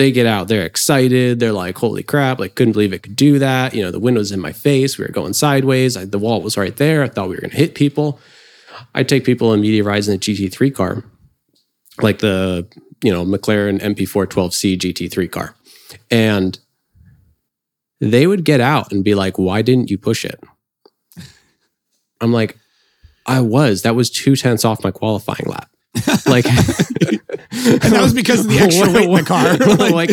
they 0.00 0.10
get 0.10 0.24
out, 0.24 0.48
they're 0.48 0.64
excited, 0.64 1.40
they're 1.40 1.52
like, 1.52 1.76
"Holy 1.76 2.02
crap!" 2.02 2.40
Like, 2.40 2.54
couldn't 2.54 2.72
believe 2.72 2.94
it 2.94 3.02
could 3.02 3.16
do 3.16 3.38
that. 3.38 3.74
You 3.74 3.82
know, 3.82 3.90
the 3.90 4.00
window's 4.00 4.32
in 4.32 4.40
my 4.40 4.50
face. 4.50 4.96
We 4.96 5.04
were 5.04 5.12
going 5.12 5.34
sideways. 5.34 5.94
I, 5.94 6.06
the 6.06 6.18
wall 6.18 6.40
was 6.40 6.56
right 6.56 6.74
there. 6.74 7.02
I 7.02 7.08
thought 7.08 7.28
we 7.28 7.34
were 7.34 7.42
going 7.42 7.50
to 7.50 7.56
hit 7.58 7.74
people. 7.74 8.18
I 8.94 9.02
take 9.02 9.24
people 9.24 9.50
on 9.50 9.60
media 9.60 9.84
rides 9.84 10.08
in 10.08 10.14
a 10.14 10.18
GT3 10.18 10.74
car, 10.74 11.04
like 12.00 12.20
the 12.20 12.66
you 13.04 13.12
know 13.12 13.26
McLaren 13.26 13.78
MP4 13.78 14.26
12C 14.26 14.78
GT3 14.78 15.30
car, 15.30 15.54
and 16.10 16.58
they 18.00 18.26
would 18.26 18.44
get 18.46 18.62
out 18.62 18.92
and 18.92 19.04
be 19.04 19.14
like, 19.14 19.38
"Why 19.38 19.60
didn't 19.60 19.90
you 19.90 19.98
push 19.98 20.24
it?" 20.24 20.40
I'm 22.22 22.32
like, 22.32 22.56
"I 23.26 23.42
was. 23.42 23.82
That 23.82 23.94
was 23.94 24.08
two 24.08 24.34
tenths 24.34 24.64
off 24.64 24.82
my 24.82 24.92
qualifying 24.92 25.44
lap." 25.46 25.68
Like, 26.26 26.46
And 27.52 27.80
that 27.80 28.00
was 28.00 28.14
because 28.14 28.40
of 28.40 28.48
the 28.48 28.58
extra 28.58 28.90
weight 28.92 29.08
in 29.08 29.14
the 29.14 29.22
car. 29.22 29.56
like, 29.90 30.10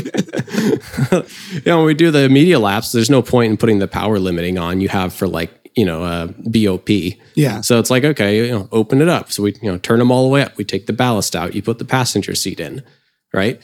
you 1.54 1.62
know, 1.66 1.78
when 1.78 1.86
we 1.86 1.94
do 1.94 2.10
the 2.10 2.30
media 2.30 2.60
laps, 2.60 2.92
there's 2.92 3.10
no 3.10 3.22
point 3.22 3.52
in 3.52 3.58
putting 3.58 3.80
the 3.80 3.88
power 3.88 4.18
limiting 4.18 4.58
on 4.58 4.82
you 4.82 4.90
have 4.90 5.14
for 5.14 5.28
like 5.28 5.70
you 5.76 5.86
know 5.86 6.04
uh, 6.04 6.28
BOP. 6.40 6.90
Yeah. 7.36 7.62
So 7.62 7.80
it's 7.80 7.92
like, 7.92 8.04
okay, 8.04 8.48
you 8.48 8.52
know, 8.52 8.70
open 8.72 9.02
it 9.02 9.08
up. 9.08 9.32
So 9.32 9.44
we, 9.44 9.54
you 9.62 9.72
know, 9.72 9.78
turn 9.78 10.00
them 10.00 10.12
all 10.12 10.24
the 10.24 10.30
way 10.30 10.42
up. 10.42 10.58
We 10.58 10.66
take 10.66 10.88
the 10.88 10.94
ballast 10.94 11.36
out. 11.36 11.54
You 11.54 11.62
put 11.62 11.78
the 11.78 11.86
passenger 11.86 12.34
seat 12.34 12.60
in, 12.60 12.84
right? 13.34 13.62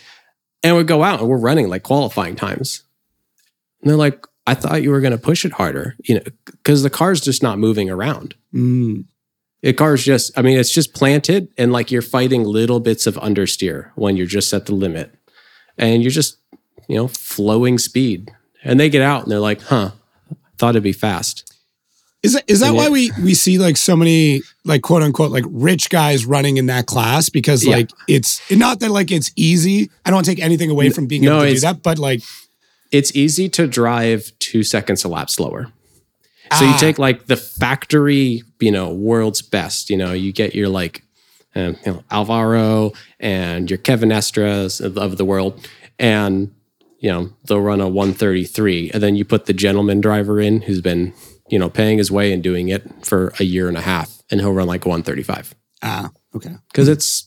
And 0.62 0.78
we 0.78 0.84
go 0.84 1.04
out 1.04 1.20
and 1.20 1.28
we're 1.28 1.38
running 1.38 1.68
like 1.68 1.84
qualifying 1.84 2.36
times. 2.36 2.84
And 3.82 3.90
they're 3.90 3.98
like, 3.98 4.26
I 4.46 4.54
thought 4.54 4.84
you 4.84 4.92
were 4.92 5.02
going 5.02 5.12
to 5.12 5.18
push 5.18 5.46
it 5.46 5.54
harder, 5.54 5.96
you 6.04 6.16
know, 6.16 6.24
because 6.46 6.84
the 6.84 6.90
car's 6.90 7.22
just 7.22 7.42
not 7.42 7.60
moving 7.60 7.90
around. 7.90 8.36
Mm. 8.54 9.06
The 9.64 9.74
car's 9.74 10.04
just, 10.04 10.38
I 10.38 10.42
mean, 10.44 10.58
it's 10.60 10.72
just 10.74 10.94
planted 10.94 11.48
and 11.58 11.72
like 11.72 11.90
you're 11.90 12.02
fighting 12.04 12.44
little 12.44 12.80
bits 12.80 13.08
of 13.08 13.16
understeer 13.16 13.92
when 13.96 14.18
you're 14.18 14.28
just 14.28 14.54
at 14.54 14.66
the 14.68 14.76
limit 14.76 15.16
and 15.78 16.04
you're 16.04 16.12
just, 16.12 16.38
you 16.88 16.96
know, 16.98 17.08
flowing 17.08 17.78
speed. 17.80 18.30
And 18.64 18.80
they 18.80 18.90
get 18.90 19.02
out 19.02 19.24
and 19.24 19.32
they're 19.32 19.40
like, 19.40 19.62
huh, 19.62 19.92
thought 20.58 20.72
it'd 20.76 20.84
be 20.84 20.92
fast. 20.94 21.50
Is 22.24 22.34
that 22.34 22.44
is 22.48 22.60
that 22.62 22.68
And 22.68 22.78
why 22.78 22.86
it- 22.86 22.92
we 22.92 23.12
we 23.22 23.34
see 23.34 23.58
like 23.58 23.76
so 23.76 23.96
many 23.98 24.42
like 24.64 24.82
quote 24.82 25.02
unquote 25.04 25.32
like 25.32 25.44
rich 25.50 25.90
guys 25.90 26.26
running 26.26 26.56
in 26.58 26.68
that 26.68 26.86
class 26.86 27.28
because 27.30 27.66
Yeah. 27.66 27.76
like 27.78 27.90
it's 28.08 28.40
not 28.52 28.80
that 28.82 28.92
like 28.92 29.12
it's 29.12 29.32
easy. 29.36 29.90
I 30.06 30.12
don't 30.12 30.24
take 30.26 30.40
anything 30.40 30.70
away 30.70 30.90
from 30.90 31.08
being 31.08 31.24
No, 31.24 31.38
able 31.40 31.48
to 31.48 31.54
do 31.56 31.60
that, 31.62 31.84
but 31.84 32.00
like 32.00 32.22
it's 32.92 33.14
easy 33.16 33.50
to 33.50 33.68
drive 33.68 34.32
two 34.40 34.64
seconds 34.64 35.04
a 35.04 35.10
lap 35.10 35.30
slower. 35.30 35.68
So 36.60 36.66
you 36.66 36.72
Ah. 36.74 36.78
take 36.80 37.00
like 37.00 37.26
the 37.28 37.36
factory, 37.38 38.44
you 38.60 38.72
know, 38.72 38.92
world's 38.94 39.42
best. 39.42 39.90
You 39.90 39.98
know, 39.98 40.14
you 40.14 40.32
get 40.32 40.54
your 40.56 40.70
like, 40.70 41.04
um, 41.56 41.78
you 41.86 41.94
know, 41.94 42.04
Alvaro 42.12 42.94
and 43.20 43.70
your 43.70 43.78
Kevin 43.78 44.10
Estres 44.10 44.82
of, 44.84 44.98
of 44.98 45.18
the 45.18 45.26
world, 45.26 45.68
and 46.00 46.52
you 47.00 47.10
know, 47.10 47.30
they'll 47.48 47.60
run 47.60 47.82
a 47.82 47.88
133 47.90 48.92
and 48.94 49.04
then 49.04 49.16
you 49.18 49.26
put 49.26 49.46
the 49.46 49.54
gentleman 49.54 50.00
driver 50.00 50.40
in 50.40 50.62
who's 50.62 50.80
been, 50.80 51.14
you 51.50 51.60
know, 51.60 51.70
paying 51.70 51.98
his 51.98 52.10
way 52.10 52.32
and 52.32 52.42
doing 52.42 52.70
it 52.70 52.84
for 53.06 53.34
a 53.40 53.44
year 53.44 53.68
and 53.68 53.76
a 53.76 53.82
half 53.82 54.22
and 54.32 54.40
he'll 54.40 54.54
run 54.54 54.68
like 54.68 54.86
a 54.86 54.88
135 54.90 55.54
Ah, 55.82 56.12
okay. 56.34 56.56
because 56.72 56.88
it's 56.88 57.26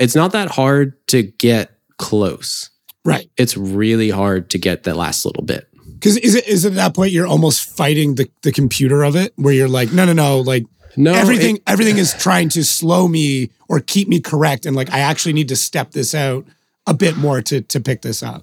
it's 0.00 0.16
not 0.16 0.32
that 0.32 0.50
hard 0.50 0.94
to 1.06 1.22
get 1.22 1.70
close. 1.98 2.68
Right. 3.04 3.30
It's 3.36 3.56
really 3.56 4.10
hard 4.10 4.50
to 4.50 4.58
get 4.58 4.82
that 4.84 4.96
last 4.96 5.24
little 5.24 5.44
bit. 5.44 5.68
Because 6.02 6.16
is 6.16 6.34
it 6.34 6.48
is 6.48 6.64
it 6.64 6.70
at 6.70 6.74
that 6.74 6.94
point 6.96 7.12
you're 7.12 7.28
almost 7.28 7.76
fighting 7.76 8.16
the, 8.16 8.28
the 8.42 8.50
computer 8.50 9.04
of 9.04 9.14
it, 9.14 9.32
where 9.36 9.54
you're 9.54 9.68
like, 9.68 9.92
no, 9.92 10.04
no, 10.04 10.12
no, 10.12 10.40
like 10.40 10.66
No, 10.96 11.12
everything 11.14 11.56
it- 11.58 11.62
everything 11.68 11.96
is 11.98 12.12
trying 12.12 12.48
to 12.50 12.64
slow 12.64 13.06
me 13.06 13.50
or 13.68 13.78
keep 13.78 14.08
me 14.08 14.18
correct, 14.20 14.66
and 14.66 14.74
like 14.74 14.90
I 14.90 14.98
actually 14.98 15.32
need 15.34 15.48
to 15.50 15.56
step 15.56 15.92
this 15.92 16.12
out 16.14 16.44
a 16.88 16.92
bit 16.94 17.16
more 17.16 17.40
to 17.42 17.60
to 17.60 17.78
pick 17.80 18.02
this 18.02 18.20
up. 18.20 18.42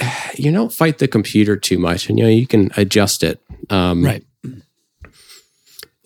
you 0.36 0.50
don't 0.52 0.72
fight 0.72 0.98
the 0.98 1.06
computer 1.08 1.54
too 1.56 1.78
much, 1.78 2.08
and 2.08 2.18
you 2.18 2.24
know 2.24 2.30
you 2.30 2.46
can 2.46 2.70
adjust 2.78 3.22
it. 3.22 3.42
Um, 3.68 4.02
Right. 4.02 4.24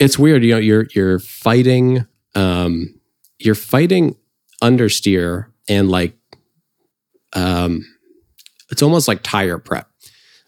it's 0.00 0.18
weird 0.18 0.42
you 0.44 0.52
know 0.54 0.58
you're 0.58 0.86
you're 0.94 1.18
fighting 1.20 2.04
um 2.34 2.94
you're 3.38 3.54
fighting 3.54 4.16
understeer 4.62 5.46
and 5.68 5.88
like 5.90 6.16
um 7.34 7.84
it's 8.70 8.82
almost 8.82 9.08
like 9.08 9.22
tire 9.22 9.58
prep 9.58 9.88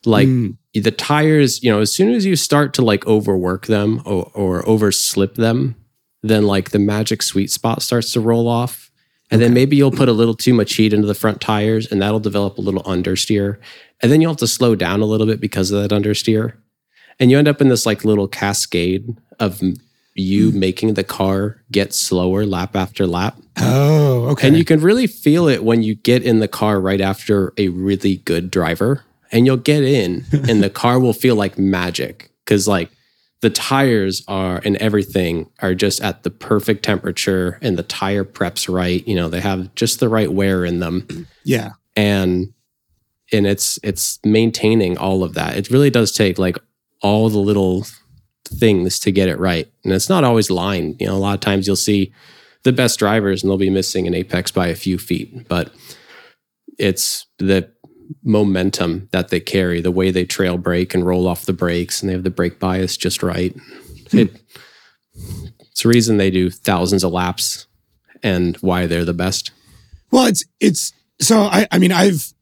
like 0.04 0.28
Mm. 0.28 0.57
the 0.75 0.90
tires 0.90 1.62
you 1.62 1.71
know 1.71 1.80
as 1.80 1.92
soon 1.92 2.12
as 2.12 2.25
you 2.25 2.37
start 2.37 2.73
to 2.75 2.83
like 2.83 3.07
overwork 3.07 3.66
them 3.66 4.00
or, 4.07 4.30
or 4.35 4.62
overslip 4.64 5.35
them 5.35 5.75
then 6.23 6.45
like 6.47 6.71
the 6.71 6.78
magic 6.78 7.23
sweet 7.23 7.50
spot 7.50 7.80
starts 7.83 8.12
to 8.12 8.21
roll 8.21 8.47
off. 8.47 8.90
And 9.30 9.40
then 9.40 9.54
maybe 9.54 9.75
you'll 9.76 9.90
put 9.90 10.09
a 10.09 10.12
little 10.12 10.35
too 10.35 10.52
much 10.52 10.75
heat 10.75 10.92
into 10.92 11.07
the 11.07 11.14
front 11.14 11.40
tires 11.40 11.90
and 11.90 12.02
that'll 12.02 12.21
develop 12.21 12.59
a 12.59 12.61
little 12.61 12.83
understeer. 12.83 13.57
And 14.02 14.11
then 14.12 14.21
you'll 14.21 14.33
have 14.33 14.38
to 14.40 14.47
slow 14.47 14.75
down 14.75 15.00
a 15.00 15.07
little 15.07 15.26
bit 15.26 15.40
because 15.40 15.71
of 15.71 15.80
that 15.80 15.95
understeer. 15.95 16.54
And 17.19 17.30
you 17.30 17.38
end 17.38 17.49
up 17.49 17.61
in 17.62 17.69
this 17.71 17.87
like 17.87 18.04
little 18.04 18.28
cascade 18.28 19.16
of 19.38 19.62
you 20.14 20.50
making 20.52 20.92
the 20.95 21.04
car 21.04 21.62
get 21.73 21.95
slower 21.95 22.45
lap 22.45 22.76
after 22.76 23.07
lap. 23.07 23.38
Oh, 23.57 24.26
okay. 24.33 24.49
and 24.49 24.59
you 24.59 24.64
can 24.66 24.80
really 24.80 25.07
feel 25.07 25.49
it 25.49 25.64
when 25.64 25.83
you 25.83 25.95
get 25.95 26.23
in 26.23 26.40
the 26.40 26.49
car 26.49 26.80
right 26.80 27.00
after 27.00 27.52
a 27.57 27.69
really 27.69 28.16
good 28.16 28.50
driver 28.50 29.04
and 29.32 29.46
you'll 29.46 29.56
get 29.56 29.82
in 29.82 30.25
and 30.32 30.62
the 30.62 30.70
car 30.70 30.99
will 30.99 31.12
feel 31.12 31.34
like 31.34 31.58
magic 31.58 32.30
because 32.44 32.66
like 32.66 32.90
the 33.40 33.50
tires 33.50 34.22
are 34.28 34.60
and 34.64 34.76
everything 34.76 35.50
are 35.60 35.75
just 35.75 36.02
at 36.02 36.22
the 36.22 36.30
perfect 36.30 36.84
temperature 36.84 37.58
and 37.62 37.78
the 37.78 37.82
tire 37.82 38.25
preps 38.25 38.72
right 38.72 39.06
you 39.06 39.14
know 39.14 39.28
they 39.28 39.40
have 39.40 39.75
just 39.75 40.00
the 40.00 40.08
right 40.08 40.32
wear 40.32 40.64
in 40.64 40.80
them. 40.80 41.26
Yeah. 41.44 41.70
and 41.96 42.52
and 43.32 43.46
it's 43.46 43.78
it's 43.82 44.18
maintaining 44.25 44.99
all 44.99 45.22
of 45.22 45.34
that. 45.34 45.56
It 45.56 45.70
really 45.70 45.90
does 45.90 46.12
take 46.12 46.38
like 46.38 46.58
all 47.00 47.28
the 47.30 47.38
little 47.38 47.87
things 48.44 48.99
to 48.99 49.12
get 49.12 49.28
it 49.28 49.38
right. 49.38 49.70
And 49.84 49.92
it's 49.92 50.08
not 50.08 50.25
always 50.25 50.50
lined 50.50 51.00
you 51.00 51.06
know 51.06 51.14
a 51.14 51.18
lot 51.18 51.34
of 51.34 51.40
times 51.40 51.66
you'll 51.66 51.76
see 51.76 52.12
the 52.62 52.72
best 52.72 52.99
drivers 52.99 53.42
and 53.42 53.50
they'll 53.50 53.56
be 53.56 53.70
missing 53.70 54.06
an 54.06 54.14
apex 54.14 54.50
by 54.50 54.66
a 54.66 54.75
few 54.75 54.99
feet 54.99 55.49
but 55.49 55.72
it's 56.78 57.26
the 57.38 57.70
momentum 58.23 59.09
that 59.12 59.29
they 59.29 59.40
carry 59.40 59.81
the 59.81 59.90
way 59.90 60.11
they 60.11 60.25
trail 60.25 60.59
brake 60.59 60.95
and 60.95 61.07
roll 61.07 61.26
off 61.26 61.47
the 61.47 61.52
brakes 61.52 62.00
and 62.00 62.09
they 62.09 62.14
have 62.14 62.25
the 62.25 62.31
brake 62.31 62.59
bias 62.59 62.97
just 62.97 63.23
right 63.23 63.55
hmm. 64.11 64.19
it, 64.19 64.43
it's 65.61 65.83
the 65.83 65.88
reason 65.88 66.17
they 66.17 66.31
do 66.31 66.50
thousands 66.50 67.05
of 67.05 67.12
laps 67.12 67.67
and 68.23 68.57
why 68.59 68.87
they're 68.87 69.05
the 69.05 69.14
best 69.14 69.50
Well, 70.11 70.26
it's 70.26 70.45
it's 70.61 70.93
so 71.21 71.40
I 71.40 71.67
I 71.71 71.79
mean 71.79 71.93
I've 71.93 72.33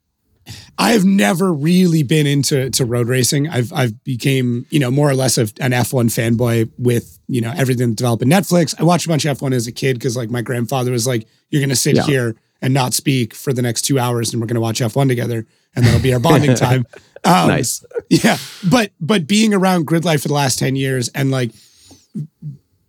I've 0.78 1.04
never 1.04 1.52
really 1.52 2.02
been 2.02 2.26
into 2.26 2.70
to 2.70 2.84
road 2.84 3.08
racing. 3.08 3.48
I've 3.48 3.72
I've 3.72 4.02
became 4.04 4.64
you 4.70 4.80
know 4.80 4.90
more 4.90 5.10
or 5.10 5.14
less 5.14 5.36
of 5.38 5.52
an 5.60 5.72
F1 5.72 6.06
fanboy 6.06 6.70
with 6.78 7.18
you 7.28 7.40
know 7.40 7.52
everything 7.56 7.94
developed 7.94 8.22
developing 8.22 8.28
Netflix. 8.30 8.74
I 8.80 8.84
watched 8.84 9.06
a 9.06 9.08
bunch 9.08 9.24
of 9.24 9.38
F1 9.38 9.52
as 9.54 9.66
a 9.66 9.72
kid 9.72 9.94
because 9.94 10.16
like 10.16 10.30
my 10.30 10.40
grandfather 10.40 10.90
was 10.90 11.06
like, 11.06 11.26
"You're 11.50 11.60
gonna 11.62 11.76
sit 11.76 11.96
Yeah. 11.96 12.06
here 12.06 12.36
and 12.60 12.74
not 12.74 12.94
speak 12.94 13.34
for 13.34 13.52
the 13.52 13.62
next 13.62 13.82
two 13.82 13.98
hours, 13.98 14.32
and 14.32 14.40
we're 14.40 14.46
gonna 14.46 14.60
watch 14.60 14.80
F1 14.80 15.08
together, 15.08 15.46
and 15.76 15.84
that'll 15.84 16.00
be 16.00 16.12
our 16.12 16.20
bonding 16.20 16.54
time." 16.66 16.86
Um, 17.24 17.48
nice 17.48 17.84
yeah, 18.10 18.38
but 18.70 18.92
but 19.00 19.26
being 19.26 19.52
around 19.52 19.86
Gridlife 19.86 20.22
for 20.22 20.28
the 20.28 20.34
last 20.34 20.58
10 20.58 20.76
years 20.76 21.08
and 21.08 21.30
like 21.32 21.50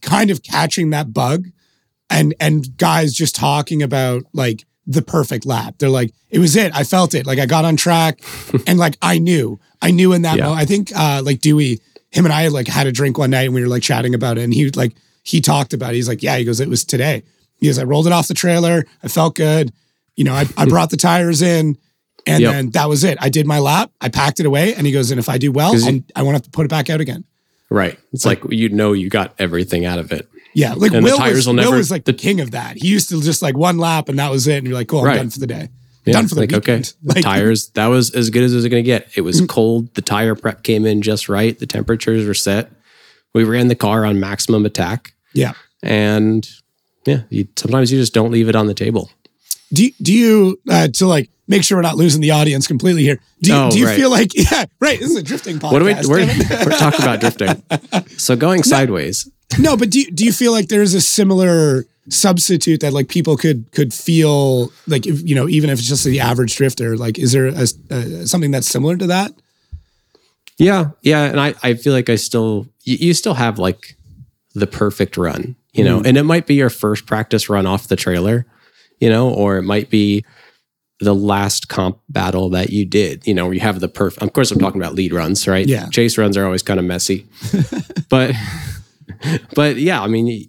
kind 0.01 0.31
of 0.31 0.43
catching 0.43 0.91
that 0.91 1.13
bug 1.13 1.47
and 2.09 2.33
and 2.39 2.77
guys 2.77 3.13
just 3.13 3.35
talking 3.35 3.81
about 3.83 4.23
like 4.33 4.65
the 4.87 5.01
perfect 5.01 5.45
lap. 5.45 5.75
They're 5.77 5.89
like, 5.89 6.11
it 6.29 6.39
was 6.39 6.55
it. 6.55 6.75
I 6.75 6.83
felt 6.83 7.13
it. 7.13 7.25
Like 7.27 7.37
I 7.39 7.45
got 7.45 7.65
on 7.65 7.75
track 7.75 8.21
and 8.67 8.79
like 8.79 8.97
I 9.01 9.19
knew. 9.19 9.59
I 9.81 9.91
knew 9.91 10.13
in 10.13 10.23
that 10.23 10.37
Yeah. 10.37 10.45
moment. 10.45 10.61
I 10.61 10.65
think 10.65 10.91
uh 10.95 11.21
like 11.23 11.41
Dewey, 11.41 11.79
him 12.11 12.25
and 12.25 12.33
I 12.33 12.47
like 12.47 12.67
had 12.67 12.87
a 12.87 12.91
drink 12.91 13.17
one 13.17 13.29
night 13.31 13.45
and 13.45 13.53
we 13.53 13.61
were 13.61 13.67
like 13.67 13.83
chatting 13.83 14.13
about 14.15 14.37
it. 14.37 14.43
And 14.43 14.53
he 14.53 14.69
like 14.71 14.93
he 15.23 15.41
talked 15.41 15.73
about 15.73 15.93
it. 15.93 15.95
He's 15.97 16.07
like, 16.07 16.23
Yeah, 16.23 16.37
he 16.37 16.43
goes, 16.45 16.59
it 16.59 16.69
was 16.69 16.83
today. 16.85 17.23
He 17.59 17.67
goes, 17.67 17.79
I 17.79 17.83
rolled 17.83 18.07
it 18.07 18.13
off 18.13 18.27
the 18.27 18.33
trailer. 18.33 18.85
I 19.03 19.07
felt 19.07 19.35
good. 19.35 19.71
You 20.15 20.23
know, 20.23 20.33
I, 20.33 20.45
I 20.57 20.63
hmm. 20.63 20.69
brought 20.69 20.89
the 20.89 20.97
tires 20.97 21.41
in. 21.41 21.77
And 22.27 22.41
Yep. 22.43 22.51
then 22.51 22.69
that 22.71 22.89
was 22.89 23.03
it. 23.03 23.17
I 23.21 23.29
did 23.29 23.47
my 23.47 23.59
lap. 23.59 23.91
I 24.01 24.09
packed 24.09 24.39
it 24.39 24.45
away, 24.45 24.75
and 24.75 24.85
he 24.85 24.91
goes, 24.91 25.09
"And 25.09 25.19
if 25.19 25.29
I 25.29 25.37
do 25.37 25.51
well, 25.51 25.75
you- 25.75 26.03
I'm, 26.15 26.25
won't 26.25 26.35
have 26.35 26.43
to 26.43 26.49
put 26.49 26.65
it 26.65 26.69
back 26.69 26.89
out 26.89 26.99
again." 26.99 27.23
Right. 27.69 27.97
It's 28.11 28.25
like 28.25 28.41
you 28.49 28.69
know 28.69 28.93
you 28.93 29.09
got 29.09 29.33
everything 29.39 29.85
out 29.85 29.99
of 29.99 30.11
it. 30.11 30.27
Yeah, 30.53 30.73
like 30.73 30.91
And 30.91 31.05
the 31.05 31.11
Will, 31.11 31.17
tires 31.17 31.35
was, 31.35 31.47
will 31.47 31.55
Will 31.55 31.71
was 31.71 31.91
like 31.91 32.05
the 32.05 32.13
king 32.13 32.41
of 32.41 32.51
that. 32.51 32.77
He 32.77 32.87
used 32.87 33.09
to 33.09 33.21
just 33.21 33.41
like 33.41 33.55
one 33.55 33.77
lap, 33.77 34.09
and 34.09 34.19
that 34.19 34.31
was 34.31 34.47
it. 34.47 34.57
And 34.57 34.67
you're 34.67 34.75
like, 34.75 34.87
"Cool, 34.87 34.99
I'm 34.99 35.05
Right. 35.05 35.17
done 35.17 35.29
for 35.29 35.39
the 35.39 35.47
day. 35.47 35.69
Yeah, 36.05 36.13
done 36.13 36.27
for 36.27 36.35
the 36.35 36.41
like 36.41 36.53
okay, 36.53 36.73
weekend." 36.73 36.93
the 37.03 37.13
Like, 37.15 37.23
tires 37.23 37.69
that 37.69 37.87
was 37.87 38.11
as 38.11 38.29
good 38.29 38.43
as 38.43 38.53
it 38.53 38.57
was 38.57 38.67
going 38.67 38.83
to 38.83 38.87
get. 38.87 39.07
It 39.15 39.21
was 39.21 39.41
mm. 39.41 39.47
cold. 39.47 39.93
The 39.95 40.01
tire 40.01 40.35
prep 40.35 40.63
came 40.63 40.85
in 40.85 41.01
just 41.01 41.29
right. 41.29 41.57
The 41.57 41.67
temperatures 41.67 42.27
were 42.27 42.33
set. 42.33 42.71
We 43.33 43.43
ran 43.43 43.67
the 43.67 43.75
car 43.75 44.05
on 44.05 44.19
maximum 44.19 44.65
attack, 44.65 45.13
Yeah. 45.33 45.53
and 45.83 46.47
yeah, 47.05 47.21
you, 47.29 47.47
sometimes 47.55 47.91
you 47.91 47.99
just 47.99 48.13
don't 48.13 48.31
leave 48.31 48.49
it 48.49 48.55
on 48.55 48.67
the 48.67 48.73
table. 48.73 49.09
Do 49.71 49.85
you, 49.85 49.91
do 50.01 50.13
you 50.13 50.59
uh, 50.69 50.87
to 50.87 51.05
like 51.07 51.29
make 51.47 51.63
sure 51.63 51.77
we're 51.77 51.81
not 51.83 51.95
losing 51.95 52.21
the 52.21 52.31
audience 52.31 52.65
completely 52.67 53.03
here? 53.03 53.19
Do 53.41 53.51
you, 53.51 53.55
Oh, 53.57 53.69
do 53.71 53.77
you 53.79 53.85
right. 53.85 53.95
feel 53.97 54.09
like 54.09 54.33
yeah, 54.51 54.65
right? 54.79 54.99
This 54.99 55.11
is 55.11 55.15
a 55.15 55.23
drifting 55.23 55.59
podcast. 55.59 55.71
What 55.71 55.79
do 55.79 55.85
we? 55.85 55.93
We're, 55.93 56.65
we're 56.65 56.77
talking 56.77 57.01
about 57.03 57.19
drifting. 57.19 57.61
So 58.17 58.35
going 58.35 58.63
sideways. 58.63 59.29
no, 59.59 59.75
but 59.77 59.89
do 59.89 60.01
you, 60.01 60.11
do 60.11 60.25
you 60.25 60.33
feel 60.33 60.51
like 60.51 60.67
there's 60.67 60.93
a 60.93 61.01
similar 61.01 61.85
substitute 62.09 62.79
that 62.81 62.91
like 62.93 63.07
people 63.07 63.37
could 63.37 63.71
could 63.71 63.93
feel 63.93 64.71
like 64.87 65.05
if 65.07 65.21
you 65.27 65.35
know 65.35 65.47
even 65.47 65.69
if 65.69 65.77
it's 65.79 65.87
just 65.87 66.03
the 66.03 66.19
average 66.19 66.55
drifter 66.55 66.97
like 66.97 67.17
is 67.19 67.31
there 67.31 67.47
a, 67.47 67.67
uh, 67.91 68.25
something 68.25 68.49
that's 68.51 68.67
similar 68.67 68.97
to 68.97 69.07
that? 69.07 69.31
Yeah, 70.57 70.91
yeah, 71.01 71.23
and 71.25 71.39
I 71.39 71.53
I 71.63 71.73
feel 71.75 71.93
like 71.93 72.09
I 72.09 72.15
still 72.15 72.67
you, 72.83 72.97
you 72.99 73.13
still 73.13 73.35
have 73.35 73.57
like 73.59 73.95
the 74.55 74.67
perfect 74.67 75.15
run, 75.17 75.55
you 75.73 75.83
know, 75.83 76.01
and 76.01 76.17
it 76.17 76.23
might 76.23 76.47
be 76.47 76.55
your 76.55 76.69
first 76.69 77.05
practice 77.05 77.49
run 77.49 77.65
off 77.65 77.87
the 77.87 77.95
trailer, 77.95 78.45
you 78.99 79.09
know, 79.09 79.29
or 79.29 79.57
it 79.57 79.63
might 79.63 79.89
be 79.89 80.25
the 80.99 81.15
last 81.15 81.69
comp 81.69 81.99
battle 82.09 82.49
that 82.49 82.71
you 82.71 82.85
did, 82.85 83.25
you 83.25 83.33
know, 83.33 83.45
where 83.45 83.53
you 83.53 83.59
have 83.59 83.79
the 83.79 83.87
perfect. 83.87 84.21
Of 84.21 84.33
course, 84.33 84.51
I'm 84.51 84.59
talking 84.59 84.81
about 84.81 84.95
lead 84.95 85.13
runs, 85.13 85.47
right? 85.47 85.65
Yeah. 85.65 85.87
chase 85.89 86.17
runs 86.17 86.37
are 86.37 86.45
always 86.45 86.63
kind 86.63 86.79
of 86.79 86.85
messy, 86.85 87.27
but 88.09 88.35
but 89.55 89.77
yeah, 89.77 90.01
I 90.01 90.07
mean, 90.07 90.27
you, 90.27 90.47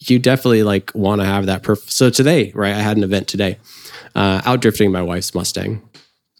you 0.00 0.18
definitely 0.18 0.62
like 0.62 0.92
want 0.94 1.20
to 1.20 1.26
have 1.26 1.46
that 1.46 1.62
perfect. 1.62 1.92
So 1.92 2.10
today, 2.10 2.52
right, 2.54 2.74
I 2.74 2.80
had 2.80 2.96
an 2.96 3.04
event 3.04 3.28
today, 3.28 3.58
uh, 4.14 4.42
out 4.44 4.60
drifting 4.60 4.92
my 4.92 5.02
wife's 5.02 5.34
Mustang, 5.34 5.88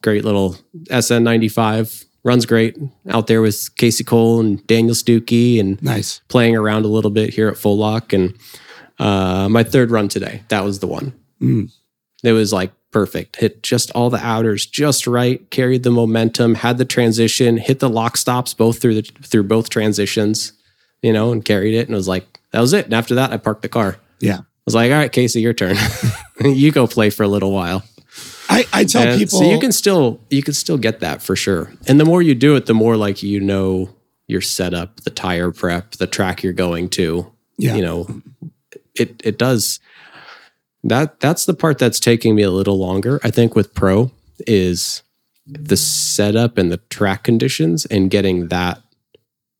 great 0.03 0.25
little 0.25 0.57
SN95 0.91 2.06
runs 2.27 2.45
great 2.45 2.77
out 3.09 3.29
there 3.29 3.41
with 3.41 3.75
Casey 3.77 4.03
Cole 4.03 4.41
and 4.41 4.67
Daniel 4.67 4.97
Stuckey 4.97 5.61
and 5.61 5.81
Nice. 5.81 6.21
playing 6.29 6.57
around 6.57 6.85
a 6.85 6.89
little 6.89 7.13
bit 7.13 7.33
here 7.33 7.49
at 7.49 7.57
Full 7.57 7.79
Lock. 7.79 8.13
And 8.13 8.35
uh, 8.99 9.49
my 9.49 9.63
third 9.63 9.93
run 9.93 10.09
today, 10.09 10.43
that 10.49 10.65
was 10.65 10.81
the 10.81 10.89
one. 10.89 11.15
Mm. 11.41 11.71
It 12.25 12.33
was 12.33 12.53
like 12.53 12.73
perfect. 12.91 13.37
Hit 13.37 13.63
just 13.63 13.93
all 13.93 14.11
the 14.11 14.19
outers 14.19 14.67
just 14.67 15.07
right, 15.07 15.49
carried 15.51 15.85
the 15.85 15.93
momentum, 15.93 16.57
had 16.57 16.79
the 16.79 16.85
transition, 16.85 17.59
hit 17.59 17.79
the 17.79 17.89
lock 17.89 18.17
stops 18.17 18.55
both 18.55 18.81
through 18.81 19.01
the 19.01 19.03
through 19.23 19.45
both 19.45 19.71
transitions, 19.71 20.53
you 21.03 21.13
know, 21.13 21.31
and 21.31 21.45
carried 21.45 21.75
it. 21.75 21.87
And 21.87 21.95
it 21.95 21.97
was 21.97 22.09
like, 22.09 22.41
that 22.51 22.61
was 22.61 22.73
it. 22.73 22.87
And 22.87 22.95
after 22.95 23.15
that, 23.15 23.33
I 23.33 23.37
parked 23.37 23.63
the 23.63 23.69
car. 23.69 23.99
Yeah. 24.19 24.39
I 24.39 24.45
was 24.65 24.75
like, 24.75 24.91
all 24.91 24.99
right, 24.99 25.13
Casey, 25.13 25.41
your 25.41 25.53
turn. 25.53 25.77
you 26.45 26.73
go 26.73 26.89
play 26.89 27.11
for 27.11 27.23
a 27.23 27.29
little 27.29 27.53
while. 27.53 27.85
I, 28.49 28.65
I 28.73 28.85
tell 28.85 29.03
And 29.03 29.19
people 29.19 29.39
so 29.41 29.51
you 29.51 29.59
can 29.59 29.73
still 29.73 30.21
you 30.31 30.43
can 30.43 30.55
still 30.55 30.79
get 30.79 31.01
that 31.01 31.23
for 31.23 31.37
sure. 31.37 31.73
And 31.87 31.99
the 32.01 32.05
more 32.05 32.23
you 32.23 32.35
do 32.35 32.57
it, 32.57 32.67
the 32.67 32.75
more 32.75 32.97
like 32.97 33.23
you 33.23 33.41
know 33.41 33.91
your 34.29 34.41
setup, 34.41 35.01
the 35.03 35.11
tire 35.11 35.51
prep, 35.53 35.93
the 35.93 36.07
track 36.07 36.43
you're 36.43 36.53
going 36.53 36.89
to. 36.91 37.31
Yeah. 37.59 37.75
You 37.77 37.83
know, 37.83 38.23
it 38.95 39.21
it 39.25 39.39
does 39.39 39.81
that 40.85 41.19
that's 41.21 41.47
the 41.47 41.55
part 41.55 41.79
that's 41.79 41.99
taking 42.01 42.35
me 42.35 42.43
a 42.43 42.51
little 42.51 42.79
longer, 42.79 43.21
I 43.25 43.31
think, 43.31 43.55
with 43.57 43.75
pro 43.75 44.11
is 44.47 45.03
the 45.47 45.77
setup 45.77 46.59
and 46.59 46.71
the 46.71 46.79
track 46.91 47.25
conditions 47.25 47.87
and 47.87 48.11
getting 48.11 48.49
that 48.49 48.83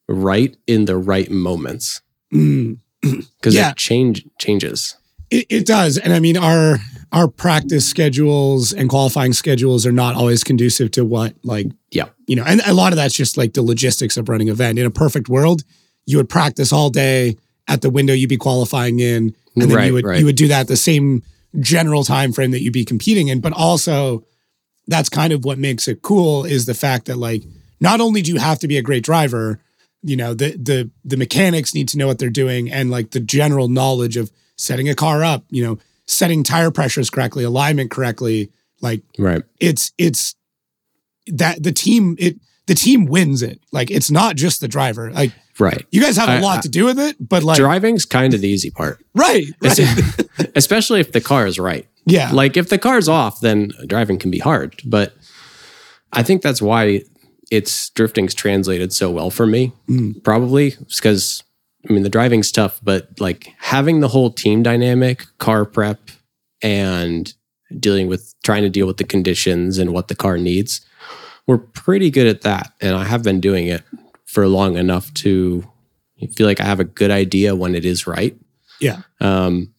right 0.07 0.55
in 0.67 0.85
the 0.85 0.97
right 0.97 1.29
moments. 1.31 2.01
Mm. 2.33 2.77
Because 3.01 3.53
Yeah. 3.55 3.71
it 3.71 3.77
change 3.77 4.25
changes. 4.39 4.95
It, 5.29 5.45
it 5.49 5.65
does, 5.65 5.97
and 5.97 6.13
I 6.13 6.19
mean 6.19 6.37
our 6.37 6.77
our 7.11 7.27
practice 7.27 7.87
schedules 7.87 8.73
and 8.73 8.89
qualifying 8.89 9.33
schedules 9.33 9.85
are 9.85 9.91
not 9.91 10.15
always 10.15 10.43
conducive 10.43 10.91
to 10.91 11.05
what 11.05 11.33
like 11.43 11.67
Yeah. 11.91 12.09
you 12.27 12.35
know, 12.35 12.43
and 12.45 12.61
a 12.65 12.73
lot 12.73 12.91
of 12.91 12.97
that's 12.97 13.15
just 13.15 13.37
like 13.37 13.53
the 13.53 13.61
logistics 13.61 14.17
of 14.17 14.27
running 14.29 14.49
an 14.49 14.53
event. 14.53 14.77
In 14.79 14.85
a 14.85 14.91
perfect 14.91 15.29
world, 15.29 15.63
you 16.05 16.17
would 16.17 16.29
practice 16.29 16.73
all 16.73 16.89
day 16.89 17.37
at 17.67 17.81
the 17.81 17.89
window 17.89 18.13
you'd 18.13 18.29
be 18.29 18.37
qualifying 18.37 18.99
in, 18.99 19.33
and 19.55 19.63
then 19.63 19.71
Right, 19.71 19.87
you 19.87 19.93
would 19.93 20.05
right. 20.05 20.19
you 20.19 20.25
would 20.25 20.35
do 20.35 20.47
that 20.49 20.67
the 20.67 20.77
same 20.77 21.23
general 21.59 22.03
time 22.03 22.33
frame 22.33 22.51
that 22.51 22.61
you'd 22.61 22.73
be 22.73 22.85
competing 22.85 23.29
in. 23.29 23.39
But 23.41 23.53
also, 23.53 24.23
that's 24.87 25.09
kind 25.09 25.33
of 25.33 25.43
what 25.43 25.57
makes 25.57 25.87
it 25.87 26.01
cool 26.01 26.45
is 26.45 26.65
the 26.65 26.73
fact 26.73 27.05
that 27.07 27.17
like 27.17 27.43
not 27.81 27.99
only 27.99 28.21
do 28.21 28.31
you 28.31 28.39
have 28.39 28.59
to 28.59 28.67
be 28.67 28.77
a 28.77 28.81
great 28.81 29.03
driver, 29.03 29.59
you 30.03 30.15
know, 30.15 30.33
the 30.33 30.51
the 30.57 30.89
the 31.03 31.17
mechanics 31.17 31.73
need 31.73 31.87
to 31.89 31.97
know 31.97 32.07
what 32.07 32.19
they're 32.19 32.29
doing 32.29 32.71
and 32.71 32.89
like 32.91 33.11
the 33.11 33.19
general 33.19 33.67
knowledge 33.67 34.15
of 34.17 34.31
setting 34.57 34.89
a 34.89 34.95
car 34.95 35.23
up, 35.23 35.45
you 35.49 35.63
know, 35.63 35.77
setting 36.05 36.43
tire 36.43 36.71
pressures 36.71 37.09
correctly, 37.09 37.43
alignment 37.43 37.91
correctly, 37.91 38.51
like 38.81 39.01
Right. 39.17 39.43
it's 39.59 39.91
it's 39.97 40.35
that 41.27 41.61
the 41.63 41.71
team 41.71 42.15
it 42.19 42.37
the 42.67 42.75
team 42.75 43.05
wins 43.05 43.41
it. 43.41 43.59
Like 43.71 43.89
it's 43.91 44.11
not 44.11 44.35
just 44.35 44.59
the 44.61 44.67
driver. 44.67 45.11
Like 45.11 45.31
Right. 45.59 45.85
you 45.91 46.01
guys 46.01 46.17
have 46.17 46.29
a 46.29 46.33
I- 46.33 46.39
lot 46.39 46.59
I- 46.59 46.61
to 46.61 46.69
do 46.69 46.85
with 46.85 46.99
it, 46.99 47.15
but 47.19 47.43
like 47.43 47.57
Driving's 47.57 48.05
kind 48.05 48.33
of 48.33 48.41
the 48.41 48.47
easy 48.49 48.69
part, 48.69 49.03
right, 49.15 49.45
right. 49.61 49.79
especially 50.55 50.99
if 50.99 51.11
the 51.13 51.21
car 51.21 51.47
is 51.47 51.57
right. 51.57 51.87
yeah, 52.05 52.29
Like 52.31 52.55
if 52.57 52.69
the 52.69 52.77
car's 52.77 53.07
off, 53.09 53.39
then 53.41 53.71
driving 53.87 54.19
can 54.19 54.29
be 54.31 54.39
hard. 54.39 54.79
But 54.85 55.13
I 56.13 56.21
think 56.23 56.41
that's 56.41 56.61
why 56.61 57.01
it's 57.49 57.89
drifting's 57.91 58.33
translated 58.35 58.93
so 58.93 59.09
well 59.09 59.29
for 59.31 59.47
me. 59.47 59.71
Hmm. 59.87 60.11
Probably 60.23 60.75
because 60.95 61.43
I 61.87 61.93
mean 61.93 62.03
the 62.03 62.09
driving's 62.09 62.51
tough, 62.51 62.79
but 62.83 63.19
like 63.19 63.53
having 63.59 63.99
the 63.99 64.07
whole 64.07 64.29
team 64.31 64.63
dynamic, 64.63 65.25
car 65.37 65.65
prep, 65.65 65.99
and 66.61 67.33
dealing 67.79 68.07
with 68.07 68.33
trying 68.43 68.63
to 68.63 68.69
deal 68.69 68.87
with 68.87 68.97
the 68.97 69.03
conditions 69.03 69.77
and 69.77 69.93
what 69.93 70.07
the 70.07 70.15
car 70.15 70.37
needs, 70.37 70.81
we're 71.45 71.57
pretty 71.57 72.09
good 72.09 72.27
at 72.27 72.41
that. 72.41 72.73
And 72.81 72.95
I 72.95 73.05
have 73.05 73.23
been 73.23 73.39
doing 73.39 73.67
it 73.67 73.83
for 74.25 74.47
long 74.47 74.77
enough 74.77 75.13
to 75.15 75.63
feel 76.35 76.47
like 76.47 76.59
I 76.59 76.65
have 76.65 76.79
a 76.79 76.85
good 76.85 77.11
idea 77.11 77.55
when 77.55 77.75
it 77.75 77.85
is 77.85 78.07
right 78.07 78.37
yeah, 78.79 79.01
um, 79.19 79.73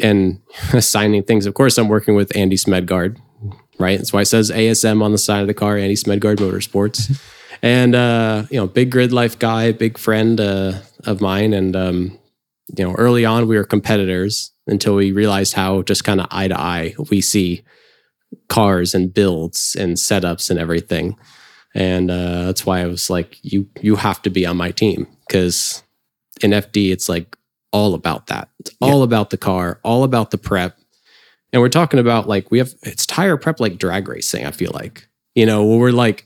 and 0.00 0.40
assigning 0.72 1.22
things. 1.22 1.46
Of 1.46 1.54
course, 1.54 1.78
I'm 1.78 1.88
working 1.88 2.14
with 2.14 2.36
Andy 2.36 2.56
Smedgard, 2.56 3.18
right? 3.78 3.98
That's 3.98 4.12
why 4.12 4.22
it 4.22 4.26
says 4.26 4.50
ASM 4.50 5.02
on 5.02 5.12
the 5.12 5.18
side 5.18 5.40
of 5.40 5.46
the 5.46 5.54
car, 5.54 5.76
Andy 5.76 5.96
Smedgard 5.96 6.36
Motorsports. 6.36 7.20
and, 7.62 7.94
uh, 7.94 8.44
you 8.50 8.58
know, 8.58 8.66
big 8.66 8.90
Gridlife 8.90 9.38
guy, 9.38 9.72
big 9.72 9.98
friend 9.98 10.40
uh, 10.40 10.80
of 11.04 11.20
mine. 11.20 11.54
And, 11.54 11.76
um, 11.76 12.18
you 12.76 12.84
know, 12.84 12.94
early 12.94 13.24
on, 13.24 13.46
we 13.46 13.56
were 13.56 13.64
competitors 13.64 14.52
until 14.66 14.94
we 14.94 15.12
realized 15.12 15.54
how 15.54 15.82
just 15.82 16.04
kind 16.04 16.20
of 16.20 16.26
eye 16.30 16.48
to 16.48 16.58
eye 16.58 16.94
we 17.10 17.20
see 17.20 17.62
cars 18.48 18.94
and 18.94 19.12
builds 19.12 19.76
and 19.78 19.96
setups 19.96 20.50
and 20.50 20.58
everything. 20.58 21.16
And 21.74 22.10
uh, 22.10 22.46
that's 22.46 22.66
why 22.66 22.80
I 22.80 22.86
was 22.86 23.08
like, 23.08 23.38
you 23.42 23.68
you 23.80 23.96
have 23.96 24.20
to 24.22 24.30
be 24.30 24.44
on 24.44 24.56
my 24.56 24.70
team 24.70 25.06
because 25.26 25.82
in 26.42 26.50
FD 26.50 26.92
it's 26.92 27.08
like 27.08 27.36
all 27.72 27.94
about 27.94 28.26
that. 28.26 28.48
It's 28.58 28.70
all 28.80 29.02
about 29.02 29.30
the 29.30 29.38
car, 29.38 29.80
all 29.82 30.04
about 30.04 30.30
the 30.30 30.38
prep. 30.38 30.76
And 31.52 31.60
we're 31.62 31.68
talking 31.68 32.00
about 32.00 32.28
like 32.28 32.50
we 32.50 32.58
have 32.58 32.74
it's 32.82 33.06
tire 33.06 33.36
prep 33.36 33.60
like 33.60 33.78
drag 33.78 34.08
racing. 34.08 34.46
I 34.46 34.50
feel 34.50 34.72
like 34.74 35.08
you 35.34 35.46
know 35.46 35.64
where 35.64 35.78
we're 35.78 35.92
like, 35.92 36.24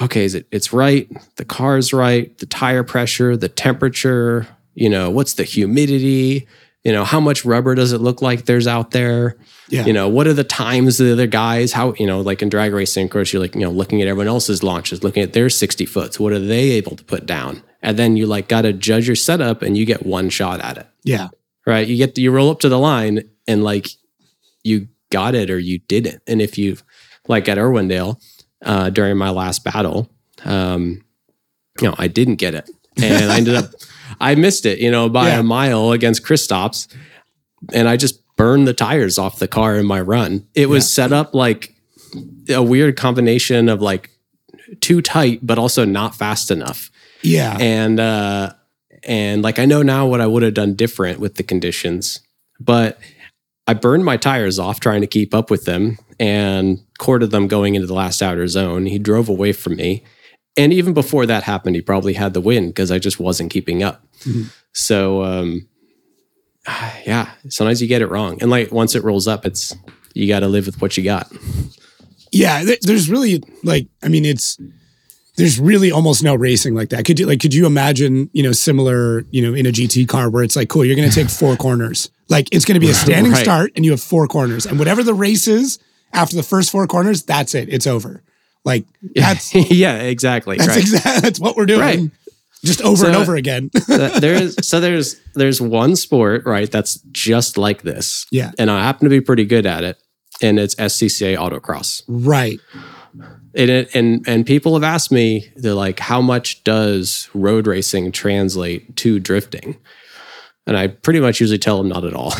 okay, 0.00 0.24
is 0.24 0.34
it 0.34 0.46
it's 0.50 0.72
right? 0.72 1.08
The 1.36 1.44
car's 1.44 1.92
right. 1.92 2.36
The 2.38 2.46
tire 2.46 2.84
pressure, 2.84 3.36
the 3.36 3.48
temperature. 3.48 4.46
You 4.74 4.88
know 4.88 5.10
what's 5.10 5.34
the 5.34 5.44
humidity? 5.44 6.46
You 6.84 6.92
know 6.92 7.04
how 7.04 7.20
much 7.20 7.44
rubber 7.44 7.74
does 7.74 7.92
it 7.92 7.98
look 7.98 8.22
like 8.22 8.46
there's 8.46 8.66
out 8.66 8.90
there? 8.90 9.36
yeah, 9.72 9.86
you 9.86 9.92
know 9.92 10.08
what 10.08 10.26
are 10.26 10.34
the 10.34 10.44
times 10.44 11.00
of 11.00 11.06
the 11.06 11.12
other 11.12 11.26
guys 11.26 11.72
how 11.72 11.94
you 11.98 12.06
know 12.06 12.20
like 12.20 12.42
in 12.42 12.50
drag 12.50 12.72
racing 12.74 13.06
of 13.06 13.10
course 13.10 13.32
you're 13.32 13.40
like 13.40 13.54
you 13.54 13.62
know 13.62 13.70
looking 13.70 14.02
at 14.02 14.08
everyone 14.08 14.28
else's 14.28 14.62
launches 14.62 15.02
looking 15.02 15.22
at 15.22 15.32
their 15.32 15.48
60 15.48 15.86
foots 15.86 16.20
what 16.20 16.32
are 16.32 16.38
they 16.38 16.72
able 16.72 16.94
to 16.94 17.04
put 17.04 17.24
down 17.24 17.62
and 17.80 17.98
then 17.98 18.16
you 18.16 18.26
like 18.26 18.48
got 18.48 18.62
to 18.62 18.72
judge 18.72 19.06
your 19.06 19.16
setup 19.16 19.62
and 19.62 19.76
you 19.76 19.86
get 19.86 20.04
one 20.04 20.28
shot 20.28 20.60
at 20.60 20.76
it 20.76 20.86
yeah, 21.04 21.28
right 21.66 21.88
you 21.88 21.96
get 21.96 22.18
you 22.18 22.30
roll 22.30 22.50
up 22.50 22.60
to 22.60 22.68
the 22.68 22.78
line 22.78 23.22
and 23.48 23.64
like 23.64 23.88
you 24.62 24.88
got 25.10 25.34
it 25.34 25.50
or 25.50 25.58
you 25.58 25.78
didn't 25.78 26.22
and 26.26 26.42
if 26.42 26.58
you 26.58 26.76
like 27.26 27.48
at 27.48 27.56
irwindale 27.56 28.22
uh, 28.62 28.90
during 28.90 29.16
my 29.16 29.30
last 29.30 29.64
battle. 29.64 30.10
Um, 30.44 31.04
you 31.80 31.88
know 31.88 31.94
i 31.98 32.06
didn't 32.06 32.36
get 32.36 32.54
it. 32.54 32.68
And 33.02 33.32
i 33.32 33.36
ended 33.38 33.54
up 33.54 33.70
i 34.20 34.34
missed 34.34 34.66
it 34.66 34.78
you 34.78 34.90
know 34.90 35.08
by 35.08 35.28
Yeah. 35.28 35.40
a 35.40 35.42
mile 35.42 35.92
against 35.92 36.22
Kristaps. 36.24 36.86
And 37.72 37.88
i 37.88 37.96
just 37.96 38.20
burned 38.36 38.66
the 38.68 38.74
tires 38.74 39.18
off 39.18 39.38
the 39.38 39.48
car 39.48 39.76
in 39.76 39.86
my 39.86 40.00
run. 40.00 40.46
It 40.54 40.68
was 40.68 40.90
set 40.92 41.12
up 41.12 41.34
like 41.34 41.74
a 42.48 42.62
weird 42.62 42.96
combination 42.96 43.68
of 43.68 43.80
like 43.80 44.10
too 44.80 45.00
tight 45.00 45.40
but 45.46 45.58
also 45.58 45.84
not 45.84 46.14
fast 46.14 46.50
enough. 46.50 46.90
Yeah, 47.22 47.56
and 47.60 48.00
uh 48.00 48.52
and 49.04 49.42
like 49.42 49.58
I 49.58 49.64
know 49.64 49.82
now 49.82 50.06
what 50.06 50.20
I 50.20 50.26
would 50.26 50.42
have 50.42 50.54
done 50.54 50.74
different 50.74 51.20
with 51.20 51.36
the 51.36 51.42
conditions, 51.42 52.20
but 52.60 52.98
I 53.66 53.74
burned 53.74 54.04
my 54.04 54.16
tires 54.16 54.58
off 54.58 54.80
trying 54.80 55.00
to 55.02 55.06
keep 55.06 55.34
up 55.34 55.50
with 55.50 55.64
them. 55.64 55.98
And 56.18 56.80
courted 57.02 57.30
them 57.32 57.48
going 57.48 57.74
into 57.74 57.86
the 57.88 57.94
last 58.04 58.22
outer 58.22 58.46
zone. 58.46 58.86
He 58.86 58.98
drove 58.98 59.28
away 59.28 59.52
from 59.52 59.74
me. 59.76 60.02
And 60.56 60.72
even 60.72 60.92
before 60.94 61.26
that 61.26 61.42
happened, 61.42 61.74
he 61.76 61.82
probably 61.82 62.12
had 62.14 62.32
the 62.34 62.40
win 62.40 62.68
because 62.68 62.90
I 62.92 62.98
just 62.98 63.18
wasn't 63.18 63.50
keeping 63.50 63.82
up. 63.82 64.04
Mhm. 64.24 64.50
So 64.72 65.22
um 65.24 65.66
yeah, 67.06 67.30
sometimes 67.48 67.82
you 67.82 67.88
get 67.88 68.02
it 68.02 68.06
wrong. 68.06 68.38
And 68.40 68.50
like 68.50 68.70
once 68.70 68.94
it 68.94 69.02
rolls 69.02 69.26
up, 69.26 69.44
it's 69.44 69.74
you 70.14 70.28
got 70.28 70.40
to 70.40 70.48
live 70.48 70.66
with 70.66 70.80
what 70.80 70.96
you 70.96 71.02
got. 71.02 71.26
yeah. 72.32 72.64
There's 72.82 73.08
really 73.10 73.42
like, 73.64 73.86
I 74.02 74.08
mean, 74.08 74.24
it's 74.24 74.58
there's 75.36 75.58
really 75.58 75.90
almost 75.90 76.22
no 76.22 76.34
racing 76.34 76.74
like 76.74 76.90
that. 76.90 77.04
Could 77.06 77.18
you 77.18 77.26
like, 77.26 77.40
could 77.40 77.54
you 77.54 77.64
imagine, 77.66 78.28
you 78.34 78.42
know, 78.42 78.52
similar, 78.52 79.24
you 79.30 79.40
know, 79.42 79.54
in 79.54 79.64
a 79.66 79.70
GT 79.72 80.06
car 80.06 80.28
where 80.28 80.44
it's 80.44 80.54
like, 80.54 80.68
cool, 80.68 80.84
you're 80.84 80.96
going 80.96 81.08
to 81.08 81.14
take 81.14 81.30
four 81.40 81.56
corners. 81.56 82.10
Like 82.28 82.46
it's 82.52 82.64
going 82.66 82.74
to 82.78 82.80
be 82.86 82.90
a 82.90 82.94
standing 83.06 83.32
Right. 83.32 83.42
start 83.42 83.72
and 83.74 83.84
you 83.84 83.90
have 83.92 84.02
four 84.02 84.26
corners, 84.28 84.66
and 84.66 84.78
whatever 84.78 85.02
the 85.02 85.14
race 85.14 85.48
is 85.48 85.78
after 86.12 86.36
the 86.36 86.42
first 86.42 86.70
four 86.70 86.86
corners, 86.86 87.22
that's 87.22 87.54
it. 87.54 87.68
It's 87.68 87.86
over. 87.86 88.22
Like 88.64 88.84
that's 89.14 89.54
yeah, 89.54 89.96
exactly. 90.02 90.56
that's 90.56 90.68
right. 90.68 90.78
exactly 90.78 91.20
that's 91.22 91.40
what 91.40 91.56
we're 91.56 91.66
doing. 91.66 91.80
Right. 91.80 92.10
Just 92.64 92.80
over 92.82 93.06
and 93.06 93.16
over 93.16 93.34
again. 93.34 93.70
There 93.88 94.34
is 94.34 94.56
so 94.62 94.78
there's 94.78 95.20
there's 95.34 95.60
one 95.60 95.96
sport 95.96 96.44
right 96.46 96.70
that's 96.70 97.00
just 97.10 97.58
like 97.58 97.82
this 97.82 98.24
yeah. 98.30 98.52
and 98.56 98.70
i 98.70 98.82
happen 98.84 99.04
to 99.06 99.10
be 99.10 99.20
pretty 99.20 99.44
good 99.44 99.66
at 99.66 99.82
it 99.82 99.96
and 100.40 100.60
it's 100.60 100.76
scca 100.76 101.36
autocross 101.36 102.02
Right. 102.06 102.60
and 103.56 103.70
it, 103.70 103.94
and 103.96 104.24
and 104.28 104.46
people 104.46 104.74
have 104.74 104.84
asked 104.84 105.10
me 105.10 105.50
they're 105.56 105.74
like 105.74 105.98
how 105.98 106.20
much 106.20 106.62
does 106.62 107.28
road 107.34 107.66
racing 107.66 108.12
translate 108.12 108.94
to 108.98 109.18
drifting 109.18 109.76
and 110.66 110.76
i 110.76 110.86
pretty 110.86 111.18
much 111.18 111.40
usually 111.40 111.58
tell 111.58 111.78
them 111.78 111.88
not 111.88 112.04
at 112.04 112.14
all 112.14 112.32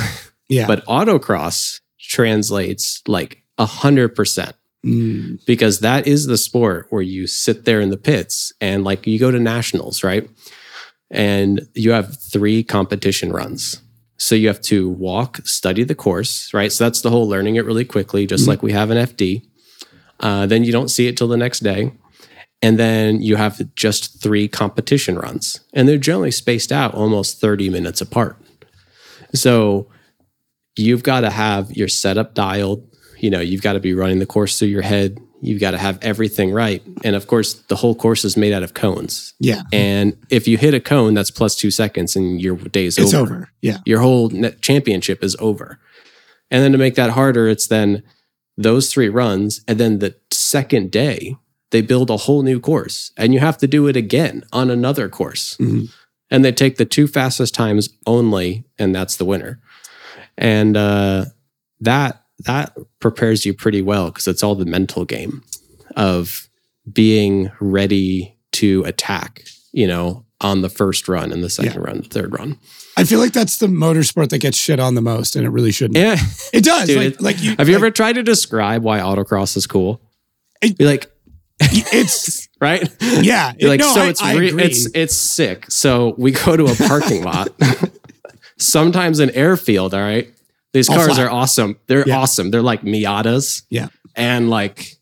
Yeah. 0.49 0.69
but 0.69 0.85
autocross 0.87 1.81
translates 2.01 3.03
like 3.09 3.42
a 3.59 3.67
hundred 3.67 4.11
percent 4.15 4.55
Mm, 4.85 5.39
because 5.47 5.79
that 5.79 6.09
is 6.09 6.27
the 6.27 6.37
sport 6.37 6.89
where 6.91 7.03
you 7.03 7.29
sit 7.29 7.65
there 7.67 7.81
in 7.81 7.91
the 7.91 7.97
pits 7.97 8.53
and 8.61 8.83
like 8.83 9.07
you 9.07 9.17
go 9.17 9.31
to 9.31 9.39
nationals, 9.39 10.03
right? 10.03 10.29
And 11.09 11.69
you 11.75 11.93
have 11.93 12.21
three 12.21 12.65
competition 12.65 13.33
runs. 13.33 13.81
So 14.17 14.35
you 14.35 14.49
have 14.49 14.61
to 14.63 14.89
walk, 14.91 15.47
study 15.47 15.85
the 15.85 15.95
course, 15.95 16.53
right? 16.53 16.73
So 16.73 16.83
that's 16.83 17.01
the 17.01 17.11
whole 17.11 17.29
learning 17.29 17.55
it 17.55 17.65
really 17.65 17.85
quickly, 17.85 18.27
just 18.27 18.43
Mhm. 18.45 18.49
like 18.49 18.63
we 18.65 18.73
have 18.73 18.91
an 18.91 18.99
FD. 18.99 19.43
Uh, 20.19 20.47
then 20.47 20.65
you 20.65 20.73
don't 20.73 20.89
see 20.89 21.07
it 21.07 21.17
till 21.17 21.29
the 21.29 21.37
next 21.37 21.61
day. 21.61 21.93
And 22.61 22.77
then 22.77 23.23
you 23.23 23.37
have 23.37 23.61
just 23.77 24.21
three 24.21 24.49
competition 24.49 25.15
runs, 25.17 25.61
and 25.73 25.89
they're 25.89 25.97
generally 25.97 26.33
spaced 26.33 26.73
out 26.73 26.93
almost 26.93 27.41
30 27.41 27.69
minutes 27.71 28.01
apart. 28.01 28.37
So 29.33 29.87
you've 30.77 31.05
got 31.05 31.21
to 31.21 31.31
have 31.31 31.71
your 31.77 31.89
setup 31.89 32.35
dialed. 32.35 32.89
You 33.23 33.31
know, 33.31 33.41
you've 33.41 33.63
got 33.63 33.73
to 33.75 33.81
be 33.81 33.95
running 33.95 34.19
the 34.19 34.27
course 34.27 34.59
through 34.59 34.69
your 34.69 34.83
head. 34.83 35.19
You've 35.41 35.61
got 35.61 35.71
to 35.73 35.79
have 35.79 35.99
everything 36.03 36.53
right. 36.53 36.83
And 37.05 37.17
of 37.17 37.27
course, 37.27 37.55
the 37.55 37.77
whole 37.77 37.95
course 37.95 38.25
is 38.25 38.37
made 38.37 38.53
out 38.53 38.63
of 38.63 38.75
cones. 38.75 39.33
yeah. 39.41 39.63
And 39.73 40.17
if 40.29 40.47
you 40.47 40.59
hit 40.59 40.75
a 40.75 40.81
cone, 40.81 41.15
that's 41.15 41.31
plus 41.31 41.57
two 41.57 41.71
seconds 41.71 42.15
and 42.17 42.41
your 42.41 42.57
day's 42.57 42.99
It's 42.99 43.15
over. 43.15 43.35
over. 43.37 43.49
Yeah. 43.63 43.79
Your 43.87 44.01
whole 44.01 44.29
net 44.29 44.61
championship 44.61 45.25
is 45.25 45.37
over. 45.41 45.79
And 46.51 46.63
then 46.63 46.73
to 46.73 46.79
make 46.79 46.97
that 46.97 47.11
harder, 47.11 47.49
it's 47.49 47.67
then 47.69 48.03
those 48.57 48.93
three 48.93 49.09
runs. 49.09 49.63
And 49.67 49.81
then 49.81 49.99
the 50.01 50.15
second 50.33 50.91
day, 50.91 51.37
they 51.71 51.81
build 51.81 52.11
a 52.11 52.19
whole 52.19 52.43
new 52.43 52.61
course 52.61 53.13
and 53.17 53.33
you 53.33 53.41
have 53.41 53.57
to 53.59 53.67
do 53.67 53.87
it 53.89 53.97
again 53.97 54.45
on 54.53 54.71
another 54.71 55.09
course. 55.09 55.57
Mhm. 55.59 55.89
And 56.31 56.45
they 56.45 56.53
take 56.53 56.77
the 56.77 56.85
two 56.85 57.07
fastest 57.07 57.55
times 57.55 57.89
only, 58.07 58.65
and 58.79 58.95
that's 58.95 59.17
the 59.17 59.25
winner. 59.25 59.61
And 60.39 60.77
uh, 60.77 61.27
that 61.81 62.22
that 62.45 62.77
prepares 63.01 63.45
you 63.47 63.55
pretty 63.55 63.83
well 63.83 64.07
because 64.07 64.27
it's 64.29 64.43
all 64.43 64.55
the 64.55 64.65
mental 64.67 65.05
game 65.05 65.43
of 65.97 66.49
being 66.93 67.51
ready 67.61 68.37
to 68.53 68.83
attack 68.85 69.45
you 69.75 69.87
know, 69.87 70.27
on 70.43 70.61
the 70.61 70.69
first 70.69 71.09
run 71.09 71.33
and 71.33 71.43
the 71.43 71.49
second 71.49 71.81
run, 71.83 72.03
the 72.03 72.09
third 72.09 72.31
run. 72.39 72.59
I 72.99 73.05
feel 73.05 73.21
like 73.21 73.33
that's 73.33 73.57
the 73.57 73.69
motorsport 73.69 74.29
that 74.29 74.39
gets 74.43 74.59
shit 74.59 74.79
on 74.79 74.95
the 74.95 75.01
most, 75.01 75.35
and 75.35 75.47
it 75.47 75.49
really 75.49 75.73
shouldn't. 75.73 75.97
Yeah. 75.97 76.17
It 76.53 76.63
does. 76.63 76.89
Dude, 76.89 76.99
like, 76.99 77.23
like 77.23 77.43
you 77.43 77.55
Have 77.57 77.69
you 77.71 77.75
like, 77.77 77.81
ever 77.83 77.91
tried 77.91 78.13
to 78.17 78.23
describe 78.23 78.83
why 78.83 78.99
autocross 78.99 79.57
is 79.57 79.67
cool? 79.67 80.03
It- 80.61 80.79
You're 80.79 80.91
like, 80.91 81.11
It's 81.59 82.49
right? 82.61 82.87
yeah. 83.01 83.55
You're 83.59 83.71
like, 83.71 83.81
no, 83.81 83.95
so 83.95 84.03
I- 84.03 84.09
it's 84.09 84.23
I 84.23 84.35
re- 84.37 84.53
it's 84.63 84.87
it's 84.95 85.17
sick. 85.17 85.71
So 85.71 86.15
we 86.19 86.33
go 86.33 86.55
to 86.55 86.67
a 86.67 86.75
parking 86.75 87.25
lot, 87.25 87.49
sometimes 88.59 89.21
an 89.21 89.31
airfield. 89.31 89.95
All 89.95 90.01
right, 90.01 90.31
these 90.73 90.89
All 90.89 90.97
cars 90.97 91.15
flat. 91.15 91.21
are 91.27 91.31
awesome. 91.31 91.79
They're 91.87 92.07
Yeah. 92.07 92.19
awesome. 92.19 92.51
They're 92.51 92.63
like 92.63 92.83
Miatas 92.83 93.63
yeah. 93.71 93.89
and 94.17 94.49
like 94.51 94.97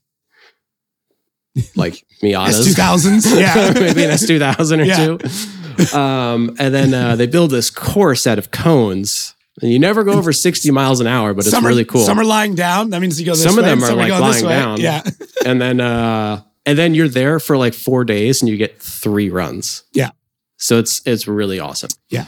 like 1.77 2.05
Miatas. 2.23 2.65
two 2.65 2.73
thousands. 2.73 3.31
Yeah. 3.39 3.73
maybe 3.75 4.05
an 4.05 4.11
S 4.11 4.27
two 4.27 4.39
thousand 4.39 4.81
or 4.81 4.85
Yeah. 4.85 5.17
two. 5.17 5.97
Um, 5.99 6.57
and 6.59 6.75
then 6.75 6.93
uh, 6.93 7.17
they 7.17 7.27
build 7.27 7.51
this 7.51 7.71
course 7.71 8.27
out 8.27 8.39
of 8.39 8.51
cones. 8.51 9.35
And 9.63 9.71
you 9.71 9.79
never 9.79 10.05
go 10.05 10.13
over 10.13 10.33
sixty 10.33 10.71
miles 10.71 11.01
an 11.01 11.07
hour, 11.07 11.35
but 11.35 11.41
it's 11.45 11.51
some 11.51 11.67
really 11.67 11.85
cool. 11.85 12.05
Some 12.05 12.19
are 12.19 12.25
lying 12.25 12.55
down. 12.55 12.91
That 12.91 13.01
means 13.01 13.21
you 13.21 13.27
go 13.27 13.33
this 13.33 13.43
Some 13.43 13.59
of 13.59 13.65
them 13.65 13.83
are, 13.85 13.95
like, 13.95 14.11
lying 14.11 14.45
down. 14.47 14.81
Yeah. 14.81 15.03
and 15.47 15.61
then 15.61 15.81
uh 15.81 16.43
and 16.67 16.79
then 16.79 16.95
you're 16.95 17.09
there 17.09 17.41
for 17.41 17.57
like 17.57 17.75
four 17.75 18.05
days 18.05 18.41
and 18.43 18.49
you 18.49 18.57
get 18.57 18.81
three 18.81 19.29
runs 19.31 19.83
Yeah. 19.93 20.11
so 20.59 20.79
it's 20.79 21.01
it's 21.07 21.27
really 21.27 21.59
awesome 21.59 21.89
Yeah. 22.11 22.27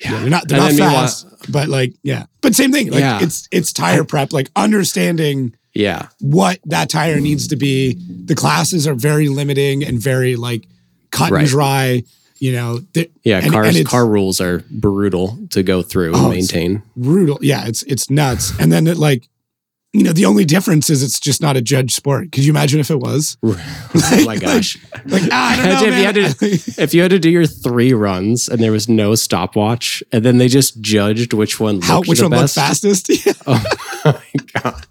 yeah, 0.00 0.12
Yeah, 0.12 0.20
they're 0.20 0.30
not 0.30 0.48
they're 0.48 0.60
And 0.60 0.78
not 0.78 0.92
fast, 0.92 1.26
but 1.50 1.68
like 1.68 1.94
yeah. 2.02 2.26
But 2.40 2.54
same 2.54 2.72
thing. 2.72 2.90
Like 2.90 3.00
Yeah. 3.00 3.20
it's 3.22 3.48
it's 3.50 3.72
tire 3.72 4.04
prep, 4.04 4.32
like 4.32 4.50
understanding 4.56 5.54
yeah 5.74 6.08
what 6.20 6.58
that 6.66 6.88
tire 6.90 7.20
needs 7.20 7.48
to 7.48 7.56
be. 7.56 7.96
The 8.24 8.34
classes 8.34 8.86
are 8.86 8.94
very 8.94 9.28
limiting 9.28 9.84
and 9.84 9.98
very 10.00 10.36
like 10.36 10.64
cut 11.10 11.30
Right. 11.30 11.40
and 11.40 11.48
dry. 11.48 12.02
You 12.40 12.52
know, 12.52 12.80
they're 12.92 13.06
yeah 13.24 13.38
And- 13.42 13.52
cars 13.52 13.76
and 13.76 13.86
car 13.86 14.06
rules 14.06 14.40
are 14.40 14.62
brutal 14.70 15.38
to 15.50 15.62
go 15.62 15.82
through 15.82 16.12
Oh, 16.14 16.26
and 16.26 16.30
maintain 16.30 16.82
brutal. 16.96 17.38
Yeah, 17.42 17.66
it's 17.66 17.82
it's 17.84 18.08
nuts. 18.10 18.52
And 18.60 18.70
then 18.72 18.86
it 18.86 18.96
like, 18.96 19.28
you 19.94 20.02
know, 20.04 20.12
the 20.12 20.26
only 20.26 20.44
difference 20.44 20.90
is 20.90 21.02
it's 21.02 21.18
just 21.18 21.40
not 21.40 21.56
a 21.56 21.62
judge 21.62 21.94
sport. 21.94 22.30
Could 22.32 22.44
you 22.44 22.52
imagine 22.52 22.78
if 22.78 22.90
it 22.90 23.00
was? 23.00 23.38
oh 23.42 24.22
my 24.26 24.36
gosh 24.36 24.76
Like 25.06 25.22
ah, 25.32 25.52
I 25.52 25.56
don't 25.80 25.90
know, 25.90 25.96
if 25.96 26.16
you 26.16 26.22
to- 26.22 26.72
if 26.82 26.92
you 26.94 27.00
had 27.02 27.10
to 27.10 27.18
do 27.18 27.30
your 27.30 27.46
three 27.46 27.94
runs 27.94 28.48
and 28.48 28.60
there 28.60 28.72
was 28.72 28.88
no 28.88 29.14
stopwatch 29.14 30.02
and 30.12 30.24
then 30.24 30.36
they 30.38 30.48
just 30.48 30.80
judged 30.82 31.32
which 31.32 31.58
one 31.58 31.80
How 31.80 32.00
which 32.02 32.18
the 32.20 32.28
one 32.28 32.38
looked 32.40 32.54
fastest? 32.54 33.08
Yeah. 33.26 33.32
oh 33.46 33.62
my 34.04 34.60
god 34.60 34.86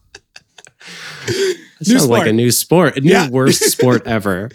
that 1.28 1.88
New 1.88 2.00
sounds 2.00 2.08
like 2.08 2.28
a 2.28 2.34
new 2.34 2.52
sport 2.52 2.98
a 2.98 3.02
new 3.02 3.12
Yeah. 3.12 3.30
worst 3.30 3.62
sport 3.72 4.08
ever 4.08 4.50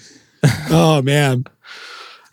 Oh 0.70 1.02
man. 1.02 1.44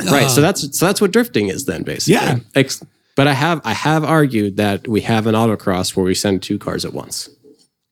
right 0.09 0.29
so 0.31 0.41
that's 0.41 0.77
so 0.77 0.85
that's 0.87 0.99
what 1.01 1.11
drifting 1.11 1.49
is 1.49 1.65
then 1.65 1.83
basically 1.83 2.13
Yeah. 2.13 2.39
Ex- 2.55 2.83
but 3.15 3.27
i 3.27 3.33
have 3.33 3.61
i 3.65 3.73
have 3.73 4.03
argued 4.03 4.57
that 4.57 4.87
we 4.87 5.01
have 5.01 5.27
an 5.27 5.35
autocross 5.35 5.95
where 5.95 6.05
we 6.05 6.15
send 6.15 6.41
two 6.41 6.57
cars 6.57 6.85
at 6.85 6.93
once 6.93 7.29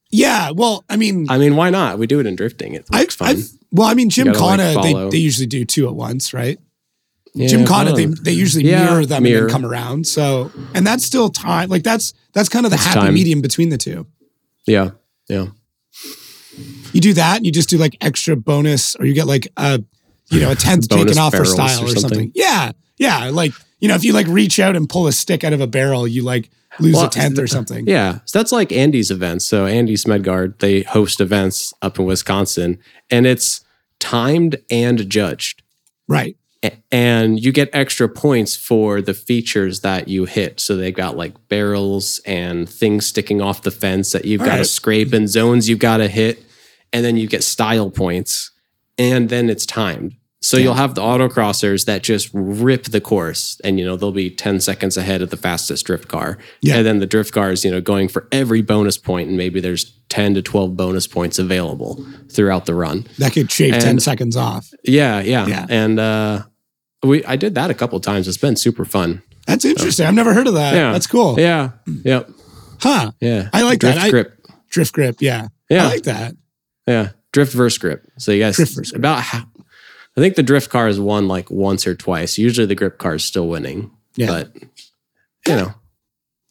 Yeah. 0.09 0.51
Well, 0.51 0.85
I 0.89 0.95
mean, 0.97 1.29
i 1.29 1.37
mean 1.37 1.55
why 1.55 1.69
not 1.69 1.99
we 1.99 2.07
do 2.07 2.19
it 2.19 2.25
in 2.25 2.35
drifting 2.35 2.73
it 2.73 2.85
I, 2.91 3.01
looks 3.01 3.15
fun 3.15 3.27
I've, 3.29 3.49
well, 3.71 3.87
I 3.87 3.93
mean, 3.93 4.09
Jim 4.09 4.31
gotta, 4.31 4.73
like, 4.73 4.83
they, 4.95 5.09
they 5.09 5.17
usually 5.17 5.45
do 5.47 5.65
two 5.65 5.87
at 5.89 5.95
once, 5.95 6.33
right? 6.33 6.57
Yeah, 7.33 7.47
Jim 7.49 7.61
I 7.63 7.65
Connor, 7.65 7.91
they, 7.91 8.05
they 8.05 8.31
usually 8.31 8.63
Yeah, 8.63 8.85
mirror 8.85 9.05
them 9.05 9.23
mirror. 9.23 9.41
and 9.41 9.49
then 9.49 9.53
come 9.53 9.65
around. 9.65 10.07
So, 10.07 10.49
and 10.73 10.87
that's 10.87 11.05
still 11.05 11.29
time. 11.29 11.69
Like 11.69 11.83
that's 11.83 12.13
that's 12.33 12.47
kind 12.49 12.65
of 12.65 12.71
the 12.71 12.77
That's 12.77 12.87
happy 12.87 13.07
time. 13.07 13.13
medium 13.13 13.41
between 13.41 13.69
the 13.69 13.77
two. 13.77 14.07
yeah 14.65 14.91
yeah 15.27 15.47
You 16.93 17.01
do 17.01 17.13
that, 17.13 17.37
and 17.37 17.45
you 17.45 17.51
just 17.51 17.69
do 17.69 17.77
like 17.77 17.97
extra 18.01 18.35
bonus, 18.35 18.95
or 18.95 19.05
you 19.05 19.13
get 19.13 19.27
like 19.27 19.47
a, 19.57 19.83
you 20.31 20.39
know, 20.39 20.51
a 20.51 20.55
tenth 20.55 20.87
taken 20.89 21.17
off 21.17 21.35
for 21.35 21.45
style 21.45 21.81
or 21.81 21.85
or, 21.85 21.87
something. 21.89 22.01
something. 22.01 22.31
Yeah, 22.33 22.71
yeah. 22.97 23.29
Like 23.29 23.51
you 23.79 23.87
know, 23.87 23.95
if 23.95 24.03
you 24.03 24.13
like 24.13 24.27
reach 24.27 24.59
out 24.59 24.75
and 24.75 24.89
pull 24.89 25.07
a 25.07 25.11
stick 25.11 25.43
out 25.43 25.53
of 25.53 25.61
a 25.61 25.67
barrel, 25.67 26.07
you 26.07 26.23
like 26.23 26.49
lose 26.79 26.95
Well, 26.95 27.07
a 27.07 27.09
tenth 27.09 27.39
or 27.39 27.47
something. 27.47 27.87
Yeah. 27.87 28.19
So 28.25 28.39
that's 28.39 28.51
like 28.51 28.71
Andy's 28.71 29.11
events. 29.11 29.45
So 29.45 29.65
Andy 29.65 29.95
Smedgard, 29.95 30.59
they 30.59 30.81
host 30.81 31.21
events 31.21 31.73
up 31.81 31.99
in 31.99 32.05
Wisconsin 32.05 32.79
and 33.09 33.25
it's 33.25 33.63
timed 33.99 34.57
and 34.69 35.09
judged. 35.09 35.63
Right. 36.07 36.37
And 36.91 37.43
you 37.43 37.51
get 37.51 37.69
extra 37.71 38.09
points 38.09 38.55
for 38.55 39.01
the 39.01 39.13
features 39.13 39.81
that 39.81 40.07
you 40.07 40.25
hit. 40.25 40.59
So 40.59 40.75
they've 40.75 40.93
got 40.93 41.15
like 41.15 41.35
barrels 41.49 42.19
and 42.25 42.67
things 42.67 43.05
sticking 43.05 43.41
off 43.41 43.61
the 43.61 43.71
fence 43.71 44.11
that 44.11 44.25
you've 44.25 44.39
got 44.39 44.45
to 44.45 44.51
Alright. 44.51 44.67
scrape 44.67 45.13
and 45.13 45.29
zones 45.29 45.69
you've 45.69 45.79
got 45.79 45.97
to 45.97 46.07
hit. 46.07 46.43
And 46.91 47.05
then 47.05 47.15
you 47.15 47.27
get 47.27 47.43
style 47.43 47.89
points. 47.91 48.51
And 48.97 49.29
then 49.29 49.49
it's 49.49 49.65
timed. 49.65 50.15
So 50.39 50.57
you'll 50.57 50.75
have 50.75 50.93
the 50.93 51.01
autocrossers 51.01 51.85
that 51.85 52.03
just 52.03 52.29
rip 52.31 52.83
the 52.83 53.01
course 53.01 53.59
and 53.63 53.79
you 53.79 53.85
know 53.85 53.95
they'll 53.95 54.11
be 54.11 54.29
10 54.29 54.59
seconds 54.59 54.95
ahead 54.95 55.21
of 55.23 55.29
the 55.31 55.37
fastest 55.37 55.85
drift 55.85 56.07
car. 56.07 56.37
Yeah. 56.61 56.77
And 56.77 56.85
then 56.85 56.99
the 56.99 57.07
drift 57.07 57.33
cars, 57.33 57.65
you 57.65 57.71
know, 57.71 57.81
going 57.81 58.07
for 58.07 58.27
every 58.31 58.61
bonus 58.61 58.97
point 58.97 59.29
and 59.29 59.37
maybe 59.37 59.59
there's 59.59 59.97
10 60.09 60.35
to 60.35 60.41
12 60.43 60.77
bonus 60.77 61.07
points 61.07 61.39
available 61.39 62.05
throughout 62.29 62.65
the 62.67 62.75
run. 62.75 63.07
That 63.17 63.33
could 63.33 63.51
shave 63.51 63.79
ten 63.81 63.99
seconds 63.99 64.37
off. 64.37 64.71
Yeah, 64.83 65.21
yeah. 65.21 65.47
Yeah. 65.47 65.65
And 65.69 65.99
uh 65.99 66.43
we 67.03 67.25
I 67.25 67.35
did 67.35 67.55
that 67.55 67.69
a 67.71 67.73
couple 67.73 67.99
times. 67.99 68.27
It's 68.27 68.37
been 68.37 68.55
super 68.55 68.85
fun. 68.85 69.23
That's 69.47 69.65
interesting. 69.65 70.05
I've 70.05 70.13
never 70.13 70.33
heard 70.33 70.47
of 70.47 70.53
that. 70.53 70.75
Yeah. 70.75 70.91
That's 70.91 71.07
cool. 71.07 71.39
Yeah. 71.39 71.71
Yep. 71.87 72.29
Huh. 72.81 73.11
Yeah. 73.19 73.49
I 73.53 73.63
like 73.63 73.79
that. 73.79 73.93
drift 73.93 74.05
I- 74.05 74.09
grip. 74.11 74.33
Drift 74.69 74.93
grip. 74.93 75.15
Yeah. 75.19 75.47
Yeah. 75.69 75.85
I 75.85 75.89
like 75.89 76.03
that. 76.03 76.35
Yeah. 76.85 77.09
Drift 77.31 77.53
versus 77.53 77.77
grip. 77.79 78.05
So 78.19 78.31
you 78.31 78.41
guys 78.43 78.55
Drift 78.55 78.75
versus 78.75 78.91
grip. 78.91 78.99
about 78.99 79.21
how 79.21 79.43
I 80.17 80.19
think 80.21 80.35
the 80.35 80.43
drift 80.43 80.69
car 80.69 80.87
has 80.87 80.99
won 80.99 81.27
like 81.27 81.49
once 81.51 81.85
or 81.85 81.93
twice. 81.95 82.37
Usually 82.37 82.65
the 82.65 82.75
grip 82.75 82.97
car 82.97 83.15
is 83.15 83.23
still 83.23 83.47
winning. 83.47 83.91
Yeah. 84.15 84.27
But 84.27 84.51
you 85.47 85.55
know, 85.55 85.73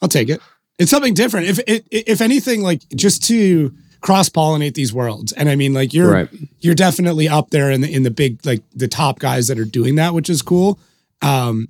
I'll 0.01 0.09
take 0.09 0.29
it. 0.29 0.41
It's 0.79 0.91
something 0.91 1.15
different. 1.15 1.49
If 1.49 1.59
if, 1.67 1.83
if 1.91 2.21
anything, 2.21 2.63
like 2.63 2.89
just 2.95 3.25
to 3.25 3.75
cross 4.01 4.29
pollinate 4.29 4.75
these 4.75 4.93
worlds, 4.93 5.33
and 5.33 5.49
I 5.49 5.57
mean, 5.57 5.75
like 5.75 5.93
you're 5.93 6.13
Right. 6.13 6.29
you're 6.61 6.75
definitely 6.75 7.29
up 7.29 7.51
there 7.51 7.71
in 7.71 7.81
the 7.81 7.93
in 7.93 8.03
the 8.05 8.11
big 8.11 8.45
like 8.47 8.63
the 8.75 8.89
top 8.89 9.19
guys 9.19 9.49
that 9.49 9.59
are 9.59 9.65
doing 9.65 9.97
that, 9.97 10.15
which 10.15 10.31
is 10.31 10.43
cool. 10.43 10.79
Um, 11.23 11.69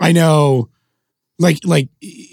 I 0.00 0.12
know, 0.12 0.70
like 1.38 1.58
like 1.64 1.88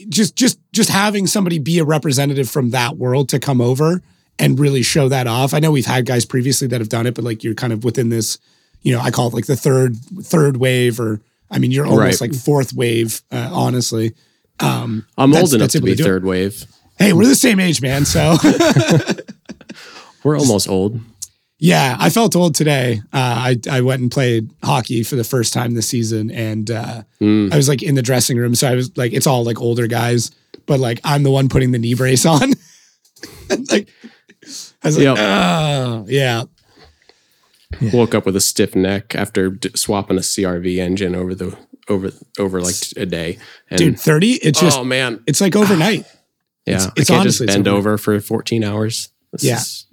just 0.10 0.36
just 0.36 0.60
just 0.71 0.89
having 0.89 1.28
somebody 1.28 1.60
be 1.60 1.80
a 1.80 1.84
representative 1.84 2.50
from 2.50 2.69
that 2.69 2.97
world 2.97 3.30
to 3.30 3.39
come 3.39 3.60
over 3.60 4.02
and 4.39 4.60
really 4.60 4.84
show 4.84 5.10
that 5.10 5.28
off. 5.28 5.54
I 5.54 5.60
know 5.60 5.71
we've 5.71 5.86
had 5.86 6.06
guys 6.06 6.26
previously 6.26 6.67
that 6.69 6.80
have 6.80 6.89
done 6.89 7.06
it, 7.08 7.13
but 7.15 7.24
like 7.26 7.43
you're 7.43 7.54
kind 7.56 7.74
of 7.74 7.84
within 7.84 8.10
this, 8.10 8.38
you 8.81 8.93
know, 8.93 8.99
I 9.01 9.11
call 9.11 9.27
it 9.27 9.33
like 9.33 9.45
the 9.45 9.55
third 9.55 9.95
third 10.23 10.57
wave, 10.57 10.99
or 10.99 11.21
I 11.49 11.59
mean, 11.59 11.71
you're 11.71 11.85
almost 11.85 12.21
Right. 12.21 12.29
like 12.31 12.39
fourth 12.39 12.73
wave, 12.73 13.21
uh, 13.31 13.49
honestly. 13.51 14.13
Um, 14.59 15.05
I'm 15.17 15.33
old 15.33 15.53
enough 15.53 15.71
to 15.71 15.81
be 15.81 15.95
third 15.95 16.23
wave. 16.23 16.65
Hey, 16.97 17.13
we're 17.13 17.25
the 17.25 17.35
same 17.35 17.59
age, 17.59 17.81
man. 17.81 18.05
So 18.05 18.37
We're 20.23 20.37
almost 20.37 20.67
old. 20.69 20.99
yeah, 21.57 21.97
I 21.99 22.09
felt 22.11 22.35
old 22.35 22.53
today. 22.53 23.01
Uh, 23.11 23.55
I 23.55 23.57
I 23.69 23.81
went 23.81 24.01
and 24.03 24.11
played 24.11 24.51
hockey 24.63 25.01
for 25.03 25.15
the 25.15 25.23
first 25.23 25.51
time 25.51 25.73
this 25.73 25.87
season, 25.87 26.29
and 26.31 26.69
uh, 26.69 27.03
Mm. 27.19 27.51
I 27.53 27.57
was 27.57 27.67
like 27.67 27.81
in 27.83 27.95
the 27.95 28.01
dressing 28.03 28.37
room. 28.37 28.53
So 28.55 28.67
I 28.67 28.75
was 28.75 28.95
like, 28.97 29.13
it's 29.13 29.25
all 29.27 29.43
like 29.43 29.59
older 29.59 29.87
guys, 29.87 30.31
but 30.67 30.79
like 30.79 30.99
I'm 31.03 31.23
the 31.23 31.31
one 31.31 31.49
putting 31.49 31.71
the 31.71 31.79
knee 31.79 31.93
brace 31.95 32.25
on. 32.25 32.53
Like 33.69 33.89
I 34.83 34.87
was 34.87 34.97
like, 34.97 35.03
Yep. 35.03 35.17
oh 35.19 36.05
yeah, 36.07 36.43
Woke 37.93 38.13
up 38.15 38.25
with 38.25 38.35
a 38.35 38.41
stiff 38.41 38.75
neck 38.75 39.15
after 39.15 39.49
d- 39.49 39.71
swapping 39.75 40.17
a 40.17 40.21
CRV 40.21 40.77
engine 40.77 41.15
over 41.15 41.33
the 41.35 41.57
over 41.89 42.11
over 42.39 42.61
like 42.61 42.75
a 42.97 43.05
day. 43.05 43.37
And 43.69 43.77
dude, 43.77 43.99
thirty. 43.99 44.33
It's 44.33 44.59
just 44.59 44.77
oh 44.79 44.83
man, 44.83 45.23
it's 45.27 45.41
like 45.41 45.55
overnight. 45.55 46.05
yeah, 46.65 46.75
it's- 46.75 46.87
I 46.91 47.03
can't 47.03 47.09
honestly- 47.21 47.23
just 47.25 47.41
it's 47.41 47.55
bend 47.55 47.67
over- 47.67 47.97
for 47.97 48.19
14 48.19 48.63
hours. 48.63 49.09
This 49.31 49.43
Yeah. 49.43 49.57
is- 49.57 49.85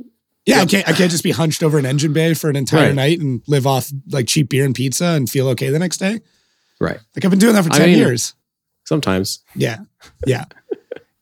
Yeah, 0.47 0.61
I 0.61 0.67
can't 0.67 0.89
I 0.89 0.93
can't 0.93 1.11
just 1.11 1.25
be 1.25 1.31
hunched 1.31 1.63
over 1.63 1.79
an 1.79 1.87
engine 1.87 2.13
bay 2.13 2.35
for 2.35 2.51
an 2.51 2.57
entire 2.57 2.87
Right. 2.89 2.95
night 2.95 3.21
and 3.21 3.43
live 3.47 3.67
off 3.67 3.91
like 4.11 4.27
cheap 4.27 4.49
beer 4.51 4.65
and 4.65 4.75
pizza 4.75 5.07
and 5.07 5.29
feel 5.29 5.49
okay 5.49 5.71
the 5.71 5.79
next 5.79 5.99
day. 5.99 6.21
right. 6.81 6.99
Like 7.17 7.25
I've 7.25 7.31
been 7.31 7.39
doing 7.41 7.55
that 7.55 7.65
for 7.65 7.73
I 7.73 7.79
ten 7.79 7.89
mean- 7.91 7.99
years. 7.99 8.35
Sometimes. 8.85 9.41
Yeah. 9.55 9.79
Yeah. 10.27 10.45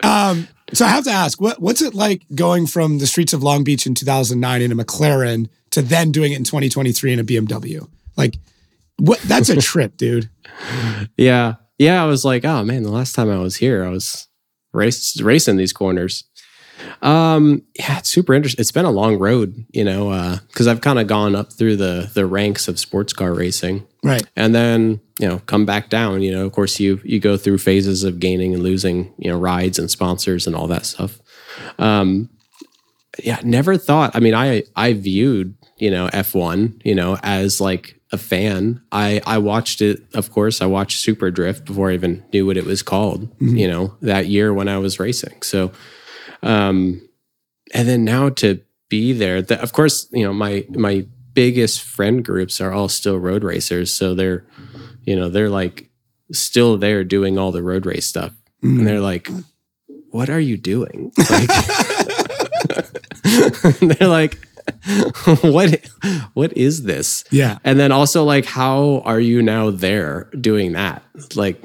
um, 0.02 0.46
so 0.72 0.84
I 0.84 0.88
have 0.88 1.04
to 1.04 1.10
ask, 1.10 1.40
what 1.40 1.60
what's 1.60 1.80
it 1.82 1.94
like 1.94 2.22
going 2.34 2.66
from 2.66 2.98
the 2.98 3.06
streets 3.06 3.32
of 3.32 3.42
Long 3.42 3.64
Beach 3.64 3.86
in 3.86 3.94
2009 3.94 4.62
in 4.62 4.72
a 4.72 4.76
McLaren 4.76 5.48
to 5.76 5.82
then 5.82 6.10
doing 6.10 6.32
it 6.32 6.36
in 6.36 6.44
2023 6.44 7.12
in 7.12 7.18
a 7.20 7.24
BMW? 7.24 7.88
Like, 8.16 8.36
what? 8.98 9.20
That's 9.20 9.48
a 9.48 9.60
trip, 9.60 9.96
dude. 9.96 10.28
Yeah. 11.16 11.54
Yeah. 11.78 12.02
I 12.02 12.06
was 12.06 12.24
like, 12.24 12.44
oh 12.44 12.64
man, 12.64 12.82
the 12.82 12.90
last 12.90 13.14
time 13.14 13.30
I 13.30 13.38
was 13.38 13.56
here, 13.56 13.84
I 13.84 13.90
was 13.90 14.26
race, 14.72 15.20
racing 15.20 15.56
these 15.56 15.72
corners. 15.72 16.24
Um, 17.00 17.62
yeah, 17.78 17.98
it's 17.98 18.10
super 18.10 18.34
interesting. 18.34 18.60
It's 18.60 18.72
been 18.72 18.84
a 18.84 18.90
long 18.90 19.18
road, 19.18 19.64
you 19.72 19.82
know, 19.82 20.10
uh, 20.10 20.38
cause 20.52 20.66
I've 20.66 20.82
kind 20.82 20.98
of 20.98 21.06
gone 21.06 21.34
up 21.34 21.52
through 21.52 21.76
the, 21.76 22.10
the 22.12 22.26
ranks 22.26 22.68
of 22.68 22.78
sports 22.78 23.12
car 23.14 23.32
racing 23.32 23.86
Right. 24.04 24.22
and 24.36 24.54
then, 24.54 25.00
you 25.18 25.26
know, 25.26 25.38
come 25.46 25.64
back 25.64 25.88
down, 25.88 26.20
you 26.20 26.30
know, 26.32 26.44
of 26.44 26.52
course 26.52 26.78
you, 26.78 27.00
you 27.02 27.18
go 27.18 27.38
through 27.38 27.58
phases 27.58 28.04
of 28.04 28.20
gaining 28.20 28.52
and 28.54 28.62
losing, 28.62 29.12
you 29.18 29.30
know, 29.30 29.38
rides 29.38 29.78
and 29.78 29.90
sponsors 29.90 30.46
and 30.46 30.54
all 30.54 30.66
that 30.68 30.84
stuff. 30.84 31.18
Um, 31.78 32.28
yeah, 33.24 33.40
never 33.42 33.78
thought, 33.78 34.14
I 34.14 34.20
mean, 34.20 34.34
I, 34.34 34.62
I 34.76 34.92
viewed, 34.92 35.55
you 35.78 35.90
know, 35.90 36.08
F1, 36.08 36.80
you 36.84 36.94
know, 36.94 37.18
as 37.22 37.60
like 37.60 38.00
a 38.12 38.18
fan. 38.18 38.80
I 38.92 39.20
I 39.26 39.38
watched 39.38 39.80
it, 39.80 40.02
of 40.14 40.30
course. 40.30 40.62
I 40.62 40.66
watched 40.66 41.00
Super 41.00 41.30
Drift 41.30 41.64
before 41.64 41.90
I 41.90 41.94
even 41.94 42.24
knew 42.32 42.46
what 42.46 42.56
it 42.56 42.64
was 42.64 42.82
called. 42.82 43.28
You 43.40 43.68
know, 43.68 43.96
that 44.02 44.26
year 44.26 44.54
when 44.54 44.68
I 44.68 44.78
was 44.78 44.98
racing. 45.00 45.42
So, 45.42 45.72
um, 46.42 47.06
and 47.74 47.88
then 47.88 48.04
now 48.04 48.30
to 48.30 48.60
be 48.88 49.12
there, 49.12 49.42
that 49.42 49.60
of 49.60 49.72
course, 49.72 50.08
you 50.12 50.24
know, 50.24 50.32
my 50.32 50.64
my 50.70 51.06
biggest 51.34 51.82
friend 51.82 52.24
groups 52.24 52.60
are 52.60 52.72
all 52.72 52.88
still 52.88 53.18
road 53.18 53.44
racers. 53.44 53.92
So 53.92 54.14
they're, 54.14 54.44
you 55.02 55.16
know, 55.16 55.28
they're 55.28 55.50
like 55.50 55.90
still 56.32 56.78
there 56.78 57.04
doing 57.04 57.38
all 57.38 57.52
the 57.52 57.62
road 57.62 57.86
race 57.86 58.06
stuff, 58.06 58.32
and 58.62 58.86
they're 58.86 59.00
like, 59.00 59.28
"What 60.10 60.30
are 60.30 60.40
you 60.40 60.56
doing?" 60.56 61.12
Like, 61.30 61.50
they're 63.80 64.08
like, 64.08 64.45
"What? 65.42 65.86
What 66.34 66.56
is 66.56 66.84
this?" 66.84 67.24
Yeah. 67.30 67.58
And 67.64 67.78
then 67.78 67.92
also 67.92 68.24
like, 68.24 68.44
how 68.44 69.02
are 69.04 69.20
you 69.20 69.42
now 69.42 69.70
there 69.70 70.24
doing 70.40 70.72
that? 70.72 71.02
Like, 71.34 71.62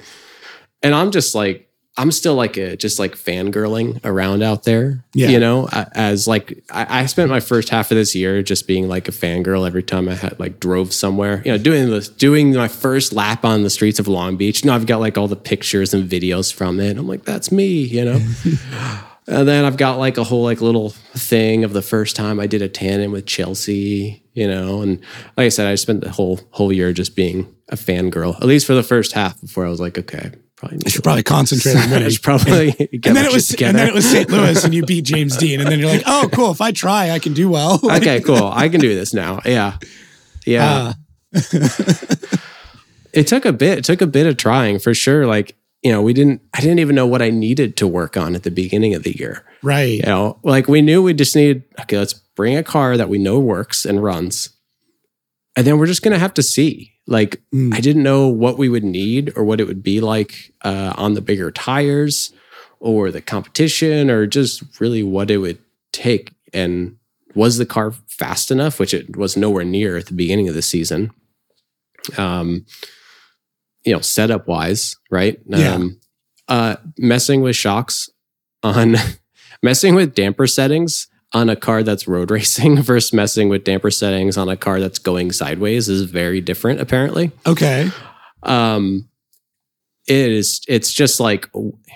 and 0.84 0.96
I'm 0.96 1.12
just 1.12 1.36
like, 1.36 1.72
I'm 1.98 2.12
still 2.12 2.36
like 2.36 2.56
a 2.58 2.78
just 2.78 3.00
like 3.00 3.16
fangirling 3.16 4.00
around 4.06 4.44
out 4.44 4.64
there. 4.64 5.04
Yeah. 5.14 5.30
You 5.30 5.40
know, 5.40 5.68
as 5.72 6.28
like 6.28 6.64
I, 6.72 7.02
I 7.02 7.06
spent 7.06 7.30
my 7.30 7.42
first 7.42 7.70
half 7.70 7.92
of 7.92 7.98
this 7.98 8.16
year 8.16 8.42
just 8.42 8.66
being 8.66 8.88
like 8.88 9.08
a 9.08 9.12
fangirl 9.12 9.68
every 9.68 9.84
time 9.84 10.08
I 10.08 10.16
had 10.16 10.40
like 10.40 10.60
drove 10.60 10.94
somewhere. 10.94 11.42
You 11.44 11.52
know, 11.52 11.58
doing 11.58 11.90
this, 11.90 12.08
doing 12.08 12.54
my 12.54 12.70
first 12.70 13.12
lap 13.12 13.44
on 13.44 13.64
the 13.64 13.70
streets 13.70 14.00
of 14.00 14.08
Long 14.08 14.38
Beach. 14.38 14.64
You 14.64 14.68
know, 14.68 14.76
I've 14.76 14.86
got 14.86 15.02
like 15.02 15.18
all 15.18 15.28
the 15.28 15.36
pictures 15.36 15.94
and 15.94 16.10
videos 16.10 16.52
from 16.52 16.80
it. 16.80 16.98
I'm 16.98 17.08
like, 17.08 17.26
that's 17.26 17.52
me. 17.52 17.84
You 17.84 18.06
know. 18.06 19.02
And 19.28 19.48
then 19.48 19.66
I've 19.66 19.78
got 19.78 19.98
like 20.00 20.18
a 20.18 20.24
whole 20.24 20.44
like 20.44 20.62
little 20.62 20.90
thing 20.90 21.64
of 21.64 21.74
the 21.74 21.82
first 21.82 22.16
time 22.16 22.40
I 22.40 22.48
did 22.48 22.62
a 22.62 22.68
tandem 22.68 23.12
with 23.12 23.26
Chelsea, 23.28 24.24
you 24.34 24.48
know, 24.48 24.82
and 24.82 25.00
like 25.38 25.46
I 25.46 25.50
said, 25.50 25.68
I 25.68 25.76
spent 25.76 26.02
the 26.02 26.12
whole 26.12 26.40
whole 26.52 26.72
year 26.74 26.92
just 26.92 27.16
being 27.16 27.54
a 27.70 27.76
fangirl, 27.76 28.36
at 28.36 28.44
least 28.44 28.66
for 28.68 28.74
the 28.74 28.84
first 28.84 29.14
half 29.14 29.40
before 29.40 29.66
I 29.66 29.70
was 29.70 29.80
like, 29.80 29.98
okay, 29.98 30.32
probably 30.56 30.80
I 30.86 30.90
should 30.90 31.04
probably 31.04 31.24
concentrate 31.24 31.76
on 31.76 31.84
I 31.90 31.92
winning. 31.92 32.10
should 32.10 32.24
probably 32.24 32.72
get 32.72 33.06
and 33.08 33.16
then 33.16 33.26
it 33.26 33.32
was 33.32 33.48
together. 33.48 33.70
and 33.70 33.78
then 33.78 33.88
it 33.88 33.94
was 33.94 34.10
St. 34.10 34.30
Louis 34.30 34.64
and 34.64 34.74
you 34.74 34.84
beat 34.86 35.06
James 35.06 35.38
Deane 35.38 35.60
and 35.62 35.70
then 35.70 35.80
you're 35.80 35.90
like, 35.90 36.04
"Oh, 36.08 36.28
cool, 36.34 36.52
if 36.52 36.60
I 36.60 36.72
try, 36.72 37.12
I 37.12 37.20
can 37.20 37.34
do 37.34 37.48
well." 37.50 37.80
Like, 37.84 38.02
okay, 38.04 38.22
cool. 38.22 38.48
I 38.48 38.70
can 38.70 38.82
do 38.82 38.94
this 38.96 39.14
now. 39.14 39.40
Yeah. 39.46 39.78
Yeah. 40.46 40.94
uh, 41.36 41.40
it 43.14 43.28
took 43.28 43.46
a 43.46 43.54
bit. 43.54 43.78
It 43.80 43.84
took 43.84 44.02
a 44.02 44.08
bit 44.08 44.26
of 44.28 44.38
trying 44.38 44.80
for 44.80 44.94
sure. 44.94 45.28
Like, 45.28 45.56
you 45.82 45.92
know, 45.92 46.02
we 46.02 46.14
didn't 46.14 46.42
I 46.54 46.62
didn't 46.62 46.80
even 46.80 46.96
know 46.96 47.08
what 47.08 47.22
I 47.22 47.30
needed 47.30 47.76
to 47.78 47.88
work 47.88 48.16
on 48.18 48.36
at 48.36 48.44
the 48.44 48.52
beginning 48.52 48.94
of 48.96 49.04
the 49.04 49.18
year. 49.18 49.44
right. 49.64 49.98
You 50.00 50.04
know, 50.06 50.40
like 50.44 50.68
we 50.68 50.82
knew 50.82 51.02
we 51.02 51.14
just 51.14 51.36
needed, 51.36 51.64
okay, 51.82 51.98
let's 51.98 52.14
bring 52.36 52.56
a 52.56 52.64
car 52.64 52.98
that 52.98 53.10
we 53.10 53.18
know 53.18 53.40
works 53.40 53.86
and 53.86 54.04
runs. 54.04 54.50
And 55.56 55.68
then 55.68 55.78
we're 55.78 55.88
just 55.88 56.02
going 56.02 56.14
to 56.14 56.20
have 56.20 56.34
to 56.36 56.44
see. 56.44 56.94
Like, 57.08 57.42
Mm. 57.54 57.74
I 57.74 57.82
didn't 57.82 58.04
know 58.04 58.28
what 58.30 58.58
we 58.58 58.70
would 58.70 58.84
need 58.86 59.34
or 59.36 59.44
what 59.44 59.60
it 59.60 59.66
would 59.68 59.84
be 59.84 60.00
like 60.00 60.54
uh, 60.64 60.94
on 60.96 61.14
the 61.16 61.22
bigger 61.22 61.52
tires 61.52 62.32
or 62.80 63.12
the 63.12 63.22
competition 63.22 64.10
or 64.10 64.26
just 64.28 64.64
really 64.80 65.04
what 65.04 65.30
it 65.30 65.40
would 65.40 65.58
take. 65.92 66.32
And 66.54 66.96
was 67.36 67.58
the 67.58 67.66
car 67.66 67.92
fast 68.08 68.50
enough, 68.52 68.80
which 68.80 68.94
it 68.94 69.18
was 69.18 69.36
nowhere 69.36 69.66
near 69.66 69.98
at 69.98 70.06
the 70.06 70.14
beginning 70.14 70.48
of 70.48 70.56
the 70.56 70.62
season? 70.62 71.12
Um, 72.18 72.66
you 73.84 73.94
know, 73.94 74.00
setup 74.02 74.48
wise, 74.48 74.98
right? 75.10 75.40
Yeah. 75.48 75.76
Um, 75.76 76.00
uh, 76.48 76.76
messing 76.98 77.42
with 77.42 77.56
shocks 77.56 78.10
on 78.64 78.96
messing 79.64 79.96
with 79.96 80.14
damper 80.16 80.48
settings 80.48 81.08
on 81.34 81.50
a 81.50 81.56
car 81.56 81.82
that's 81.84 82.08
road 82.08 82.30
racing 82.38 82.82
versus 82.82 83.14
messing 83.14 83.48
with 83.50 83.64
damper 83.64 83.90
settings 83.92 84.38
on 84.38 84.50
a 84.50 84.58
car 84.58 84.80
that's 84.80 85.00
going 85.00 85.32
sideways 85.32 85.88
is 85.88 86.02
very 86.04 86.42
different 86.42 86.82
apparently 86.82 87.32
Okay. 87.48 87.90
um 88.44 89.08
it 90.08 90.32
is 90.32 90.62
it's 90.68 90.92
just 90.92 91.20
like 91.20 91.48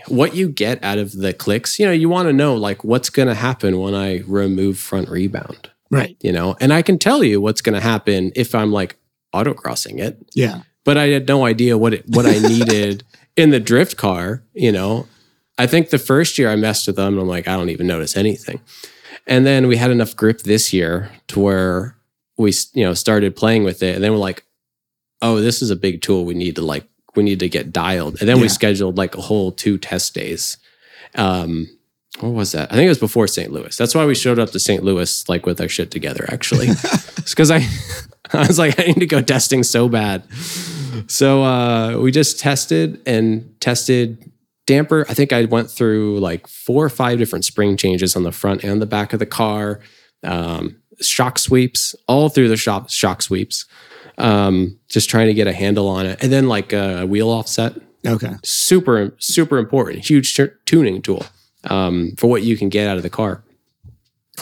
what 0.07 0.35
you 0.35 0.47
get 0.47 0.81
out 0.83 0.97
of 0.99 1.11
the 1.11 1.33
clicks 1.33 1.77
you 1.79 1.85
know 1.85 1.91
you 1.91 2.07
want 2.07 2.27
to 2.29 2.33
know 2.33 2.55
like 2.55 2.83
what's 2.83 3.09
going 3.09 3.27
to 3.27 3.33
happen 3.33 3.79
when 3.79 3.93
i 3.95 4.19
remove 4.27 4.77
front 4.77 5.09
rebound 5.09 5.69
Right. 5.91 6.15
you 6.21 6.31
know 6.31 6.55
and 6.61 6.71
i 6.71 6.81
can 6.81 6.97
tell 6.97 7.23
you 7.23 7.41
what's 7.41 7.61
going 7.61 7.73
to 7.75 7.81
happen 7.81 8.31
if 8.35 8.55
i'm 8.55 8.71
like 8.71 8.95
autocrossing 9.33 9.99
it 9.99 10.17
Yeah. 10.33 10.61
But 10.85 10.97
I 10.97 11.07
had 11.07 11.27
no 11.27 11.45
idea 11.45 11.77
what 11.77 11.93
it 11.93 12.07
what 12.07 12.25
I 12.25 12.37
needed 12.37 13.03
in 13.35 13.49
the 13.49 13.59
drift 13.59 13.97
car. 13.97 14.41
You 14.53 14.71
know, 14.71 15.07
I 15.57 15.67
think 15.67 15.89
the 15.89 15.99
first 15.99 16.37
year 16.37 16.49
I 16.49 16.55
messed 16.55 16.87
with 16.87 16.95
them, 16.95 17.13
and 17.13 17.21
I'm 17.23 17.27
like, 17.27 17.49
I 17.49 17.57
don't 17.57 17.69
even 17.69 17.87
notice 17.87 18.15
anything. 18.15 18.61
And 19.27 19.45
then 19.45 19.67
we 19.67 19.75
had 19.75 19.91
enough 19.91 20.15
grip 20.15 20.41
this 20.41 20.71
year 20.71 21.11
to 21.27 21.39
where 21.39 21.97
we, 22.37 22.53
you 22.73 22.85
know, 22.85 22.93
started 22.93 23.35
playing 23.35 23.65
with 23.65 23.83
it, 23.83 23.95
and 23.95 24.03
then 24.03 24.13
we're 24.13 24.17
like, 24.19 24.45
oh, 25.21 25.41
this 25.41 25.61
is 25.61 25.71
a 25.71 25.75
big 25.75 26.01
tool. 26.01 26.23
We 26.23 26.35
need 26.35 26.55
to 26.55 26.61
like 26.61 26.87
we 27.15 27.23
need 27.23 27.39
to 27.39 27.49
get 27.49 27.73
dialed. 27.73 28.19
And 28.19 28.29
then 28.29 28.39
we 28.39 28.49
scheduled 28.49 28.97
like 28.97 29.15
a 29.15 29.21
whole 29.21 29.51
two 29.51 29.77
test 29.77 30.13
days. 30.13 30.57
Um, 31.15 31.69
what 32.19 32.33
was 32.33 32.51
that? 32.53 32.71
I 32.71 32.75
think 32.75 32.85
it 32.85 32.89
was 32.89 32.99
before 32.99 33.27
St. 33.27 33.51
Louis. 33.51 33.75
That's 33.75 33.95
why 33.95 34.05
we 34.05 34.15
showed 34.15 34.39
up 34.39 34.51
to 34.51 34.59
St. 34.59 34.83
Louis 34.83 35.27
like 35.27 35.45
with 35.45 35.59
our 35.59 35.67
shit 35.67 35.91
together. 35.91 36.25
Actually, 36.29 36.67
it's 37.17 37.31
because 37.31 37.51
I, 37.51 37.65
I 38.33 38.47
was 38.47 38.59
like, 38.59 38.79
I 38.79 38.83
need 38.83 38.99
to 38.99 39.05
go 39.05 39.21
testing 39.21 39.63
so 39.63 39.89
bad. 39.89 40.23
So 41.07 41.43
uh, 41.43 41.97
we 41.99 42.11
just 42.11 42.39
tested 42.39 43.01
and 43.05 43.53
tested 43.59 44.31
damper. 44.67 45.05
I 45.09 45.13
think 45.13 45.31
I 45.33 45.45
went 45.45 45.69
through 45.69 46.19
like 46.19 46.47
four 46.47 46.83
or 46.85 46.89
five 46.89 47.17
different 47.19 47.45
spring 47.45 47.77
changes 47.77 48.15
on 48.15 48.23
the 48.23 48.31
front 48.31 48.63
and 48.63 48.81
the 48.81 48.85
back 48.85 49.13
of 49.13 49.19
the 49.19 49.25
car. 49.25 49.79
Um, 50.23 50.77
shock 51.01 51.37
sweeps 51.39 51.95
all 52.07 52.29
through 52.29 52.47
the 52.49 52.57
shop 52.57 52.89
shock 52.89 53.21
sweeps. 53.21 53.65
Um, 54.17 54.79
just 54.87 55.09
trying 55.09 55.27
to 55.27 55.33
get 55.33 55.45
a 55.47 55.51
handle 55.53 55.87
on 55.89 56.05
it, 56.05 56.23
and 56.23 56.31
then 56.31 56.47
like 56.47 56.71
a 56.73 57.05
wheel 57.05 57.29
offset 57.29 57.73
Okay. 58.07 58.33
super 58.43 59.13
super 59.17 59.57
important 59.57 60.05
huge 60.05 60.35
tu- 60.35 60.51
tuning 60.65 61.01
tool 61.01 61.25
um, 61.65 62.13
for 62.17 62.27
what 62.27 62.43
you 62.43 62.55
can 62.55 62.69
get 62.69 62.87
out 62.87 62.95
of 62.97 63.03
the 63.03 63.09
car 63.09 63.43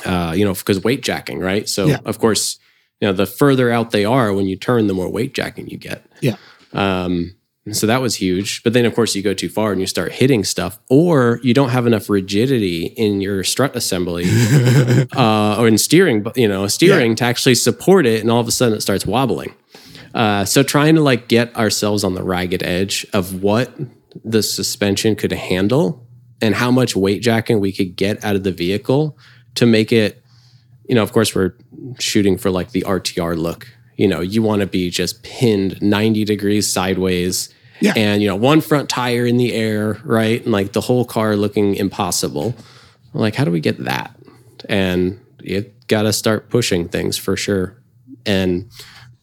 uh, 0.06 0.34
you 0.36 0.44
know 0.46 0.54
because 0.54 0.84
weight 0.84 1.02
jacking 1.02 1.40
right 1.40 1.68
so 1.70 1.88
Yeah. 1.88 2.00
of 2.06 2.20
course 2.20 2.60
you 3.00 3.08
know 3.08 3.14
the 3.14 3.26
further 3.26 3.72
out 3.72 3.92
they 3.92 4.06
are 4.06 4.34
when 4.34 4.46
you 4.46 4.56
turn 4.56 4.88
the 4.88 4.94
more 4.94 5.10
weight 5.10 5.34
jacking 5.34 5.68
you 5.68 5.78
get. 5.78 6.06
Yeah. 6.22 6.36
um, 6.74 7.36
so 7.72 7.88
that 7.88 8.02
was 8.02 8.16
huge. 8.16 8.62
But 8.64 8.74
then 8.74 8.86
of 8.86 8.94
course 8.94 9.16
you 9.16 9.22
go 9.22 9.34
too 9.34 9.50
far 9.50 9.72
and 9.72 9.80
you 9.80 9.88
start 9.88 10.12
hitting 10.12 10.44
stuff 10.44 10.80
or 10.90 11.40
you 11.44 11.54
don't 11.54 11.70
have 11.70 11.88
enough 11.88 12.10
rigidity 12.10 12.88
in 12.88 13.22
your 13.22 13.44
strut 13.44 13.76
assembly 13.76 14.26
uh, 15.16 15.56
or 15.58 15.68
in 15.68 15.78
steering 15.78 16.24
but 16.24 16.36
you 16.36 16.48
know 16.48 16.68
steering 16.68 17.16
to 17.16 17.24
actually 17.24 17.56
support 17.56 18.06
it 18.06 18.22
and 18.22 18.30
all 18.30 18.42
of 18.42 18.48
a 18.48 18.52
sudden 18.52 18.78
it 18.78 18.82
starts 18.82 19.06
wobbling. 19.06 19.54
Uh, 20.14 20.46
so 20.46 20.62
trying 20.62 20.96
to 20.96 21.02
like 21.02 21.28
get 21.28 21.56
ourselves 21.56 22.04
on 22.04 22.14
the 22.14 22.24
ragged 22.24 22.62
edge 22.64 23.06
of 23.14 23.42
what 23.42 23.74
the 24.24 24.44
suspension 24.44 25.16
could 25.16 25.32
handle 25.32 26.06
and 26.42 26.56
how 26.56 26.70
much 26.70 26.96
weight 26.96 27.22
jacking 27.22 27.60
we 27.60 27.72
could 27.72 27.96
get 27.96 28.24
out 28.24 28.36
of 28.36 28.44
the 28.44 28.52
vehicle 28.52 29.18
to 29.56 29.66
make 29.66 29.92
it, 29.92 30.23
you 30.86 30.96
know, 30.96 31.04
of 31.04 31.14
course 31.14 31.34
we're 31.34 31.54
shooting 32.00 32.38
for 32.38 32.52
like 32.52 32.72
the 32.72 32.82
RTR 32.82 33.38
look. 33.38 33.68
You 33.96 34.08
know, 34.08 34.22
you 34.22 34.42
want 34.42 34.62
to 34.62 34.68
be 34.68 34.90
just 34.90 35.24
pinned 35.24 35.82
90 35.82 36.26
degrees 36.26 36.72
sideways 36.72 37.54
Yeah. 37.80 37.94
and, 37.96 38.22
you 38.22 38.28
know, 38.28 38.36
one 38.36 38.62
front 38.62 38.90
tire 38.90 39.26
in 39.26 39.38
the 39.38 39.54
air, 39.54 40.00
right? 40.04 40.42
And 40.42 40.52
like 40.52 40.74
the 40.74 40.82
whole 40.82 41.06
car 41.06 41.36
looking 41.36 41.76
impossible. 41.76 42.56
Like, 43.14 43.36
how 43.36 43.46
do 43.46 43.52
we 43.52 43.60
get 43.60 43.84
that? 43.84 44.16
And 44.68 45.20
you 45.42 45.72
got 45.88 46.04
to 46.04 46.14
start 46.14 46.50
pushing 46.50 46.90
things 46.90 47.18
for 47.18 47.38
sure. 47.38 47.76
And 48.26 48.70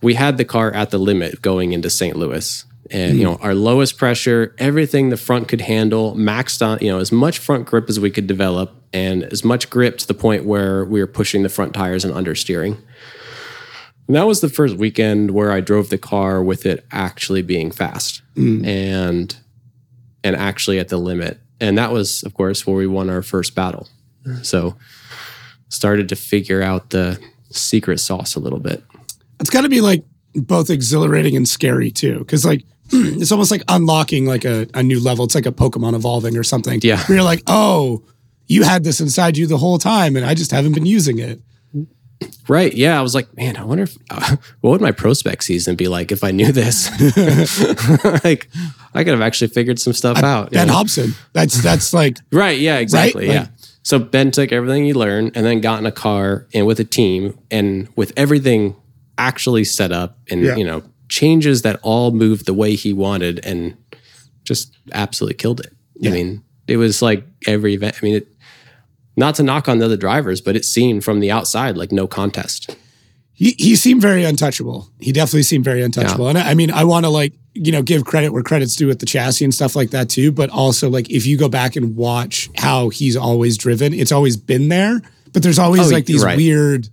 we 0.02 0.14
had 0.14 0.36
the 0.36 0.44
car 0.44 0.72
at 0.72 0.90
the 0.90 0.98
limit 0.98 1.42
going 1.42 1.72
into 1.72 1.90
St. 1.90 2.16
Louis. 2.16 2.64
And 2.92 3.18
you 3.18 3.26
hmm. 3.26 3.32
know, 3.32 3.38
our 3.40 3.54
lowest 3.54 3.98
pressure, 3.98 4.54
everything 4.58 5.10
the 5.10 5.16
front 5.16 5.48
could 5.48 5.60
handle, 5.60 6.14
maxed 6.14 6.64
on, 6.64 6.78
you 6.80 6.90
know, 6.90 6.98
as 6.98 7.10
much 7.10 7.38
front 7.38 7.66
grip 7.66 7.88
as 7.88 7.98
we 7.98 8.10
could 8.10 8.26
develop 8.26 8.79
and 8.92 9.24
as 9.24 9.44
much 9.44 9.70
grip 9.70 9.98
to 9.98 10.06
the 10.06 10.14
point 10.14 10.44
where 10.44 10.84
we 10.84 11.00
were 11.00 11.06
pushing 11.06 11.42
the 11.42 11.48
front 11.48 11.74
tires 11.74 12.04
and 12.04 12.14
understeering. 12.14 12.78
And 14.06 14.16
that 14.16 14.26
was 14.26 14.40
the 14.40 14.48
first 14.48 14.76
weekend 14.76 15.30
where 15.30 15.52
I 15.52 15.60
drove 15.60 15.88
the 15.88 15.98
car 15.98 16.42
with 16.42 16.66
it 16.66 16.84
actually 16.90 17.42
being 17.42 17.70
fast 17.70 18.22
mm. 18.34 18.66
and 18.66 19.36
and 20.24 20.36
actually 20.36 20.78
at 20.78 20.88
the 20.88 20.96
limit. 20.96 21.40
And 21.60 21.78
that 21.78 21.92
was, 21.92 22.22
of 22.24 22.34
course, 22.34 22.66
where 22.66 22.76
we 22.76 22.86
won 22.86 23.08
our 23.08 23.22
first 23.22 23.54
battle. 23.54 23.88
So 24.42 24.76
started 25.68 26.08
to 26.10 26.16
figure 26.16 26.62
out 26.62 26.90
the 26.90 27.18
secret 27.50 27.98
sauce 27.98 28.34
a 28.34 28.40
little 28.40 28.58
bit. 28.58 28.82
It's 29.40 29.50
got 29.50 29.62
to 29.62 29.68
be 29.68 29.80
like 29.80 30.04
both 30.34 30.70
exhilarating 30.70 31.36
and 31.36 31.48
scary 31.48 31.90
too, 31.90 32.18
because 32.18 32.44
like 32.44 32.64
it's 32.92 33.32
almost 33.32 33.50
like 33.50 33.62
unlocking 33.68 34.26
like 34.26 34.44
a, 34.44 34.66
a 34.74 34.82
new 34.82 35.00
level. 35.00 35.24
It's 35.24 35.34
like 35.34 35.46
a 35.46 35.52
Pokemon 35.52 35.94
evolving 35.94 36.36
or 36.36 36.42
something. 36.42 36.80
Yeah. 36.82 37.02
where 37.04 37.16
you're 37.16 37.24
like, 37.24 37.42
oh, 37.46 38.04
you 38.50 38.64
had 38.64 38.82
this 38.82 39.00
inside 39.00 39.36
you 39.36 39.46
the 39.46 39.58
whole 39.58 39.78
time, 39.78 40.16
and 40.16 40.26
I 40.26 40.34
just 40.34 40.50
haven't 40.50 40.72
been 40.72 40.84
using 40.86 41.18
it. 41.18 41.40
Right. 42.48 42.74
Yeah. 42.74 42.98
I 42.98 43.02
was 43.02 43.14
like, 43.14 43.34
man, 43.36 43.56
I 43.56 43.64
wonder 43.64 43.84
if, 43.84 43.96
uh, 44.10 44.36
what 44.60 44.72
would 44.72 44.80
my 44.80 44.90
prospect 44.90 45.44
season 45.44 45.76
be 45.76 45.86
like 45.88 46.10
if 46.12 46.22
I 46.24 46.32
knew 46.32 46.52
this? 46.52 46.90
like, 48.24 48.48
I 48.92 49.04
could 49.04 49.12
have 49.12 49.22
actually 49.22 49.48
figured 49.48 49.78
some 49.78 49.92
stuff 49.92 50.18
out. 50.18 50.50
Ben 50.50 50.62
you 50.62 50.66
know? 50.66 50.72
Hobson. 50.78 51.14
That's 51.32 51.62
that's 51.62 51.94
like 51.94 52.18
Right. 52.32 52.58
Yeah. 52.58 52.78
Exactly. 52.78 53.28
Like- 53.28 53.34
yeah. 53.34 53.46
So 53.82 53.98
Ben 53.98 54.30
took 54.32 54.52
everything 54.52 54.84
he 54.84 54.92
learned 54.92 55.32
and 55.34 55.46
then 55.46 55.60
got 55.60 55.78
in 55.78 55.86
a 55.86 55.92
car 55.92 56.46
and 56.52 56.66
with 56.66 56.78
a 56.80 56.84
team 56.84 57.38
and 57.50 57.88
with 57.96 58.12
everything 58.16 58.74
actually 59.16 59.64
set 59.64 59.92
up 59.92 60.18
and 60.30 60.42
Yeah. 60.42 60.56
you 60.56 60.64
know 60.64 60.82
changes 61.08 61.62
that 61.62 61.78
all 61.82 62.10
moved 62.10 62.44
the 62.46 62.54
way 62.54 62.74
he 62.74 62.92
wanted 62.92 63.40
and 63.46 63.76
just 64.44 64.76
absolutely 64.92 65.36
killed 65.36 65.60
it. 65.60 65.72
Yeah. 65.94 66.10
I 66.10 66.12
mean, 66.14 66.44
it 66.66 66.76
was 66.76 67.00
like 67.00 67.24
every 67.46 67.74
event. 67.74 67.96
I 68.00 68.04
mean, 68.04 68.14
it, 68.16 68.28
not 69.16 69.34
to 69.36 69.42
knock 69.42 69.68
on 69.68 69.78
the 69.78 69.84
other 69.84 69.96
drivers, 69.96 70.40
but 70.40 70.56
it 70.56 70.64
seemed 70.64 71.04
from 71.04 71.20
the 71.20 71.30
outside 71.30 71.76
like 71.76 71.92
no 71.92 72.06
contest. 72.06 72.76
he, 73.32 73.52
he 73.58 73.76
seemed 73.76 74.00
very 74.02 74.24
untouchable. 74.24 74.88
He 75.00 75.12
definitely 75.12 75.42
seemed 75.44 75.64
very 75.64 75.82
untouchable. 75.82 76.28
And 76.28 76.38
I, 76.38 76.50
I 76.50 76.54
mean, 76.54 76.70
I 76.70 76.84
want 76.84 77.04
to 77.06 77.10
like, 77.10 77.32
you 77.54 77.72
know, 77.72 77.82
give 77.82 78.04
credit 78.04 78.32
where 78.32 78.42
credit's 78.42 78.76
due 78.76 78.86
with 78.86 79.00
the 79.00 79.06
chassis 79.06 79.44
and 79.44 79.52
stuff 79.54 79.74
like 79.74 79.90
that 79.90 80.08
too. 80.08 80.30
But 80.32 80.50
also 80.50 80.88
like, 80.88 81.10
if 81.10 81.26
you 81.26 81.36
go 81.36 81.48
back 81.48 81.74
and 81.76 81.96
watch 81.96 82.48
how 82.56 82.88
he's 82.90 83.16
always 83.16 83.56
driven, 83.58 83.92
it's 83.92 84.12
always 84.12 84.36
been 84.36 84.68
there, 84.68 85.00
but 85.32 85.42
there's 85.42 85.58
always 85.58 85.90
Oh, 85.90 85.94
like 85.94 86.06
these 86.06 86.22
right. 86.24 86.36
weird 86.36 86.88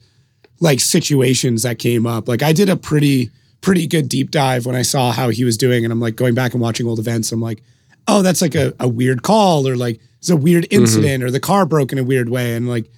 like 0.59 0.79
situations 0.79 1.63
that 1.63 1.77
came 1.77 2.07
up. 2.07 2.27
Like 2.27 2.41
I 2.41 2.51
did 2.53 2.69
a 2.69 2.75
pretty, 2.75 3.29
pretty 3.61 3.85
good 3.85 4.09
deep 4.09 4.31
dive 4.31 4.65
when 4.65 4.75
I 4.75 4.81
saw 4.81 5.11
how 5.11 5.29
he 5.29 5.43
was 5.43 5.57
doing. 5.57 5.83
And 5.85 5.91
I'm 5.91 5.99
like 5.99 6.15
going 6.15 6.33
back 6.33 6.53
and 6.53 6.61
watching 6.61 6.87
old 6.87 6.97
events. 6.99 7.31
I'm 7.31 7.41
like, 7.41 7.61
oh, 8.07 8.21
that's 8.23 8.41
like 8.41 8.55
a, 8.55 8.73
a 8.79 8.87
weird 8.87 9.21
call 9.21 9.67
or 9.67 9.75
like 9.75 9.99
it's 10.19 10.29
a 10.29 10.35
weird 10.37 10.65
Mm-hmm. 10.65 10.81
incident 10.83 11.23
or 11.23 11.31
the 11.31 11.39
car 11.39 11.65
broke 11.65 11.91
in 11.91 11.97
a 11.97 12.03
weird 12.03 12.29
way. 12.29 12.55
And 12.55 12.67
like, 12.67 12.89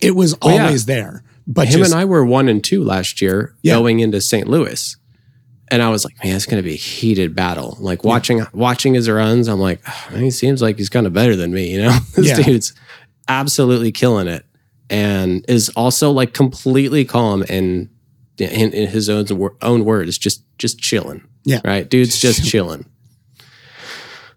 it 0.00 0.14
was 0.16 0.36
yeah. 0.44 0.64
always 0.64 0.86
there. 0.86 1.22
But 1.46 1.68
Him 1.68 1.80
just, 1.80 1.92
and 1.92 2.00
I 2.00 2.04
were 2.04 2.24
one 2.24 2.48
and 2.48 2.62
two 2.64 2.82
last 2.82 3.20
year 3.20 3.54
Yeah. 3.62 3.74
going 3.74 4.00
into 4.00 4.20
St. 4.20 4.48
Louis. 4.48 4.96
And 5.70 5.82
I 5.82 5.88
was 5.90 6.04
like, 6.04 6.14
man, 6.24 6.36
it's 6.36 6.46
going 6.46 6.62
to 6.62 6.66
be 6.66 6.74
a 6.74 6.78
heated 6.78 7.34
battle. 7.34 7.76
Like 7.80 8.04
watching 8.04 8.46
watching 8.52 8.94
his 8.94 9.08
runs, 9.08 9.48
I'm 9.48 9.58
like, 9.60 9.80
"Ah, 9.86 10.08
he 10.14 10.30
seems 10.30 10.60
like 10.62 10.76
he's 10.78 10.90
kind 10.90 11.06
of 11.06 11.12
better 11.12 11.34
than 11.36 11.52
me. 11.52 11.72
You 11.72 11.82
know, 11.82 11.98
this 12.14 12.28
Yeah. 12.28 12.42
dude's 12.42 12.74
absolutely 13.28 13.90
killing 13.90 14.28
it, 14.28 14.44
and 14.90 15.44
is 15.48 15.70
also 15.70 16.10
like 16.10 16.34
completely 16.34 17.04
calm 17.06 17.44
and 17.48 17.88
in, 18.38 18.72
in 18.72 18.88
his 18.88 19.08
own 19.08 19.26
own 19.62 19.84
words, 19.86 20.18
just 20.18 20.44
just 20.58 20.78
chilling. 20.78 21.26
Yeah. 21.44 21.60
right. 21.64 21.88
Dude's 21.88 22.18
just 22.20 22.44
chilling. 22.50 22.84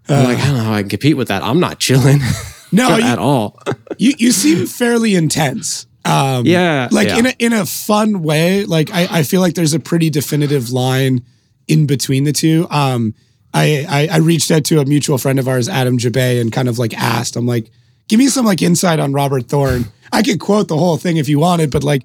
I'm 0.09 0.23
like, 0.25 0.37
I 0.39 0.45
don't 0.47 0.57
know 0.57 0.63
how 0.63 0.73
I 0.73 0.81
can 0.81 0.89
compete 0.89 1.17
with 1.17 1.27
that. 1.29 1.43
I'm 1.43 1.59
not 1.59 1.79
chilling 1.79 2.19
no, 2.71 2.97
you, 2.97 3.03
at 3.03 3.19
all. 3.19 3.59
you 3.97 4.13
you 4.17 4.31
seem 4.31 4.65
fairly 4.67 5.15
intense. 5.15 5.85
Um, 6.05 6.45
Yeah, 6.45 6.87
like 6.91 7.09
yeah. 7.09 7.17
in 7.19 7.25
a 7.25 7.33
in 7.39 7.53
a 7.53 7.65
fun 7.65 8.21
way. 8.21 8.65
Like 8.65 8.91
I, 8.93 9.07
I 9.19 9.23
feel 9.23 9.41
like 9.41 9.55
there's 9.55 9.73
a 9.73 9.79
pretty 9.79 10.09
definitive 10.09 10.69
line 10.71 11.25
in 11.67 11.85
between 11.85 12.23
the 12.23 12.31
two. 12.33 12.67
Um, 12.69 13.13
I, 13.53 13.85
I 13.89 14.15
I 14.15 14.17
reached 14.19 14.51
out 14.51 14.63
to 14.65 14.79
a 14.79 14.85
mutual 14.85 15.17
friend 15.17 15.39
of 15.39 15.47
ours, 15.47 15.67
Adam 15.67 15.97
Jabe, 15.97 16.39
and 16.39 16.51
kind 16.51 16.69
of 16.69 16.79
like 16.79 16.93
asked. 16.93 17.35
I'm 17.35 17.45
like, 17.45 17.69
give 18.07 18.19
me 18.19 18.27
some 18.27 18.45
like 18.45 18.61
insight 18.61 18.99
on 18.99 19.11
Robert 19.13 19.47
Thorne. 19.49 19.85
I 20.13 20.21
could 20.23 20.39
quote 20.39 20.69
the 20.69 20.77
whole 20.77 20.95
thing 20.97 21.17
if 21.17 21.27
you 21.27 21.39
wanted, 21.39 21.71
but 21.71 21.83
like 21.83 22.03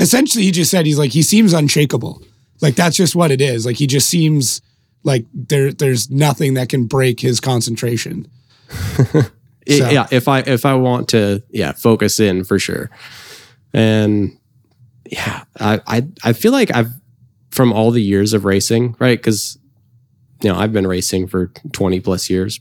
essentially 0.00 0.44
he 0.44 0.50
just 0.50 0.70
said 0.70 0.86
he's 0.86 0.98
like 0.98 1.10
he 1.12 1.22
seems 1.22 1.52
unshakable. 1.52 2.22
Like 2.62 2.76
that's 2.76 2.96
just 2.96 3.14
what 3.14 3.30
it 3.30 3.40
is. 3.42 3.66
Like 3.66 3.76
he 3.76 3.86
just 3.86 4.08
seems 4.08 4.62
like 5.04 5.26
there 5.32 5.72
there's 5.72 6.10
nothing 6.10 6.54
that 6.54 6.68
can 6.68 6.86
break 6.86 7.20
his 7.20 7.40
concentration. 7.40 8.26
So- 9.66 9.88
yeah 9.88 10.06
if 10.10 10.28
i 10.28 10.40
if 10.40 10.66
i 10.66 10.74
want 10.74 11.08
to 11.08 11.42
yeah 11.48 11.72
focus 11.72 12.20
in 12.20 12.44
for 12.44 12.58
sure. 12.58 12.90
And 13.72 14.36
yeah 15.10 15.44
i 15.58 15.80
i, 15.86 16.06
I 16.22 16.32
feel 16.34 16.52
like 16.52 16.70
i've 16.74 16.92
from 17.50 17.72
all 17.72 17.90
the 17.90 18.02
years 18.02 18.34
of 18.34 18.44
racing 18.44 18.94
right? 18.98 19.18
Because 19.18 19.56
you 20.42 20.50
know 20.52 20.58
i've 20.58 20.74
been 20.74 20.86
racing 20.86 21.28
for 21.28 21.46
20 21.72 22.00
plus 22.00 22.28
years 22.28 22.60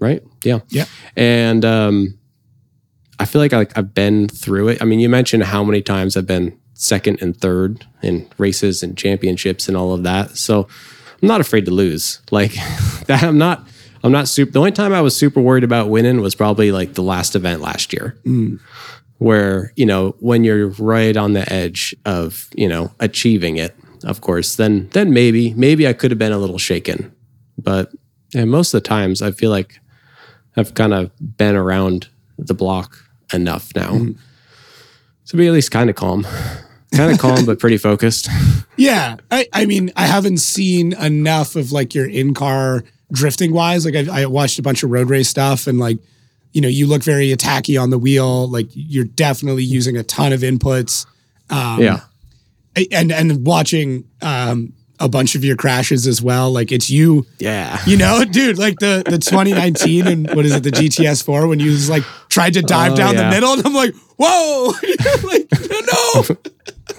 right? 0.00 0.20
Yeah. 0.42 0.60
Yeah. 0.68 0.86
and 1.16 1.64
um 1.64 2.18
i 3.20 3.24
feel 3.24 3.40
like 3.40 3.52
I, 3.52 3.64
i've 3.76 3.94
been 3.94 4.26
through 4.28 4.68
it. 4.70 4.82
I 4.82 4.86
mean 4.86 4.98
you 4.98 5.08
mentioned 5.08 5.44
how 5.44 5.62
many 5.62 5.80
times 5.80 6.16
i've 6.16 6.26
been 6.26 6.58
second 6.74 7.22
and 7.22 7.36
third 7.36 7.86
in 8.02 8.28
races 8.36 8.82
and 8.82 8.98
championships 8.98 9.68
and 9.68 9.76
all 9.76 9.92
of 9.94 10.02
that. 10.02 10.36
So 10.36 10.66
i'm 11.24 11.28
not 11.28 11.40
afraid 11.40 11.64
to 11.64 11.70
lose. 11.70 12.20
Like 12.30 12.52
that 13.06 13.22
i'm 13.22 13.38
not 13.38 13.66
i'm 14.02 14.12
not 14.12 14.28
super 14.28 14.52
the 14.52 14.58
only 14.58 14.72
time 14.72 14.92
i 14.92 15.00
was 15.00 15.16
super 15.16 15.40
worried 15.40 15.64
about 15.64 15.88
winning 15.88 16.20
was 16.20 16.34
probably 16.34 16.70
like 16.70 16.94
the 16.94 17.02
last 17.02 17.34
event 17.34 17.62
last 17.62 17.92
year. 17.92 18.16
Mm. 18.24 18.60
Where 19.18 19.72
you 19.74 19.86
know 19.86 20.16
when 20.20 20.44
you're 20.44 20.68
right 20.68 21.16
on 21.16 21.32
the 21.32 21.50
edge 21.50 21.94
of 22.04 22.50
you 22.54 22.68
know 22.68 22.92
achieving 23.00 23.56
it 23.56 23.74
of 24.04 24.20
course 24.20 24.56
then 24.56 24.88
then 24.92 25.14
maybe 25.14 25.54
maybe 25.54 25.88
i 25.88 25.94
could 25.94 26.10
have 26.10 26.18
been 26.18 26.32
a 26.32 26.38
little 26.38 26.58
shaken. 26.58 27.14
But 27.56 27.92
yeah, 28.34 28.44
most 28.44 28.74
of 28.74 28.82
the 28.82 28.88
times 28.88 29.22
i 29.22 29.30
feel 29.30 29.50
like 29.50 29.80
i've 30.56 30.74
kind 30.74 30.92
of 30.92 31.10
been 31.38 31.56
around 31.56 32.08
the 32.36 32.54
block 32.54 32.98
enough 33.32 33.70
now 33.74 33.92
mm. 33.92 34.18
to 35.26 35.36
be 35.36 35.46
at 35.46 35.52
least 35.52 35.70
kind 35.70 35.88
of 35.88 35.96
calm 35.96 36.26
kind 36.96 37.12
of 37.12 37.18
calm 37.18 37.44
but 37.44 37.58
pretty 37.58 37.76
focused 37.76 38.28
Yeah, 38.76 39.16
I, 39.30 39.46
I 39.52 39.66
mean, 39.66 39.92
I 39.94 40.06
haven't 40.06 40.38
seen 40.38 40.94
enough 40.94 41.54
of 41.54 41.70
like 41.70 41.94
your 41.94 42.08
in 42.08 42.34
car 42.34 42.82
drifting 43.12 43.52
wise. 43.52 43.84
Like 43.84 43.94
I, 44.08 44.22
I 44.22 44.26
watched 44.26 44.58
a 44.58 44.62
bunch 44.62 44.82
of 44.82 44.90
road 44.90 45.10
race 45.10 45.28
stuff, 45.28 45.68
and 45.68 45.78
like, 45.78 45.98
you 46.52 46.60
know, 46.60 46.66
you 46.68 46.88
look 46.88 47.02
very 47.04 47.28
attacky 47.28 47.80
on 47.80 47.90
the 47.90 47.98
wheel. 47.98 48.48
Like 48.48 48.66
you're 48.72 49.04
definitely 49.04 49.62
using 49.62 49.96
a 49.96 50.02
ton 50.02 50.32
of 50.32 50.40
inputs. 50.40 51.06
Um, 51.50 51.80
yeah 51.80 52.00
and 52.90 53.12
and 53.12 53.46
watching 53.46 54.04
um, 54.22 54.72
a 54.98 55.08
bunch 55.08 55.34
of 55.34 55.44
your 55.44 55.56
crashes 55.56 56.06
as 56.06 56.20
well. 56.22 56.50
Like 56.50 56.72
it's 56.72 56.90
you, 56.90 57.26
yeah 57.38 57.78
you 57.86 57.96
know, 57.96 58.24
dude. 58.30 58.58
Like 58.58 58.78
the 58.78 59.02
the 59.04 59.18
2019 59.18 60.06
and 60.06 60.34
what 60.34 60.44
is 60.44 60.52
it, 60.54 60.62
the 60.62 60.70
GTS 60.70 61.24
4 61.24 61.46
when 61.46 61.60
you 61.60 61.70
just 61.70 61.90
like 61.90 62.02
tried 62.28 62.54
to 62.54 62.62
dive 62.62 62.92
Oh, 62.92 62.96
down 62.96 63.16
the 63.16 63.28
middle, 63.30 63.52
and 63.52 63.64
I'm 63.66 63.74
like, 63.74 63.94
whoa, 64.18 64.72
like 65.24 65.48
no. 65.52 66.36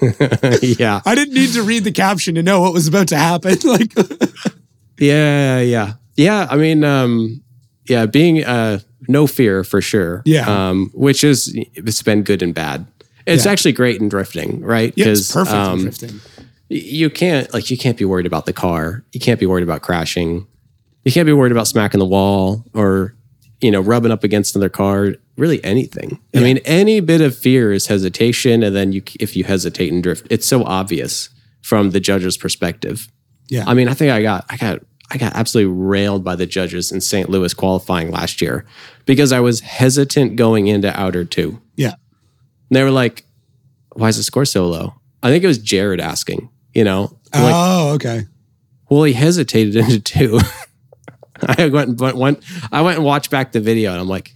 yeah 0.62 1.00
I 1.06 1.14
didn't 1.14 1.34
need 1.34 1.50
to 1.54 1.62
read 1.62 1.84
the 1.84 1.92
caption 1.92 2.34
to 2.36 2.42
know 2.42 2.60
what 2.60 2.72
was 2.72 2.88
about 2.88 3.08
to 3.08 3.16
happen. 3.16 3.56
Like, 3.64 3.92
Yeah, 4.98 5.60
yeah, 5.60 5.94
yeah. 6.16 6.46
I 6.50 6.56
mean, 6.56 6.82
um, 6.84 7.42
yeah, 7.88 8.06
being 8.06 8.42
uh, 8.44 8.78
no 9.08 9.26
fear 9.26 9.62
for 9.62 9.80
sure. 9.80 10.22
Yeah. 10.24 10.46
um, 10.70 10.90
which 10.94 11.22
is 11.22 11.52
it's 11.74 12.02
been 12.02 12.22
good 12.22 12.42
and 12.42 12.54
bad. 12.54 12.86
It's 13.26 13.44
Yeah. 13.44 13.52
actually 13.52 13.72
great 13.72 14.00
in 14.00 14.08
drifting, 14.08 14.60
right? 14.62 14.92
yeah, 14.96 15.06
it's 15.08 15.32
perfect 15.32 15.54
in 15.54 15.60
um, 15.60 15.80
drifting. 15.82 16.20
you 16.68 17.10
can't 17.10 17.52
like 17.52 17.70
you 17.70 17.76
can't 17.76 17.98
be 17.98 18.04
worried 18.04 18.26
about 18.26 18.46
the 18.46 18.52
car. 18.52 19.04
You 19.12 19.20
can't 19.20 19.38
be 19.38 19.46
worried 19.46 19.64
about 19.64 19.82
crashing. 19.82 20.46
You 21.04 21.12
can't 21.12 21.26
be 21.26 21.32
worried 21.32 21.52
about 21.52 21.68
smacking 21.68 21.98
the 22.00 22.06
wall 22.06 22.64
or 22.72 23.14
you 23.60 23.70
know 23.70 23.80
rubbing 23.80 24.10
up 24.12 24.24
against 24.24 24.56
another 24.56 24.68
car. 24.70 25.14
Really, 25.36 25.62
anything. 25.62 26.20
I 26.34 26.40
mean, 26.40 26.58
any 26.64 27.00
bit 27.00 27.20
of 27.20 27.36
fear 27.36 27.72
is 27.72 27.88
hesitation, 27.88 28.62
and 28.62 28.74
then 28.74 28.92
you 28.92 29.02
if 29.20 29.36
you 29.36 29.44
hesitate 29.44 29.92
and 29.92 30.02
drift, 30.02 30.26
it's 30.30 30.46
so 30.46 30.64
obvious 30.64 31.28
from 31.60 31.90
the 31.90 32.00
judge's 32.00 32.36
perspective. 32.36 33.08
Yeah. 33.48 33.64
I 33.66 33.74
mean, 33.74 33.88
I 33.88 33.94
think 33.94 34.12
I 34.12 34.22
got 34.22 34.46
I 34.48 34.56
got 34.56 34.80
I 35.10 35.18
got 35.18 35.34
absolutely 35.34 35.72
railed 35.72 36.24
by 36.24 36.36
the 36.36 36.46
judges 36.46 36.90
in 36.90 37.00
St. 37.00 37.28
Louis 37.28 37.52
qualifying 37.54 38.10
last 38.10 38.40
year 38.40 38.64
because 39.04 39.32
I 39.32 39.40
was 39.40 39.60
hesitant 39.60 40.36
going 40.36 40.68
into 40.68 40.98
outer 40.98 41.24
two. 41.24 41.60
Yeah. 41.76 41.94
And 42.68 42.76
they 42.76 42.82
were 42.82 42.90
like, 42.90 43.24
"Why 43.92 44.08
is 44.08 44.16
the 44.16 44.22
score 44.22 44.44
so 44.44 44.66
low?" 44.66 44.94
I 45.22 45.30
think 45.30 45.44
it 45.44 45.48
was 45.48 45.58
Jared 45.58 46.00
asking. 46.00 46.50
You 46.72 46.84
know, 46.84 47.18
I'm 47.32 47.42
like, 47.42 47.54
oh, 47.54 47.92
okay. 47.94 48.26
well, 48.90 49.04
he 49.04 49.12
hesitated 49.12 49.76
into 49.76 50.00
two. 50.00 50.38
I 51.42 51.68
went 51.68 51.90
and 51.90 52.00
went, 52.00 52.16
went. 52.16 52.44
I 52.70 52.82
went 52.82 52.96
and 52.96 53.04
watched 53.04 53.30
back 53.30 53.52
the 53.52 53.60
video, 53.60 53.92
and 53.92 54.00
I'm 54.00 54.08
like, 54.08 54.35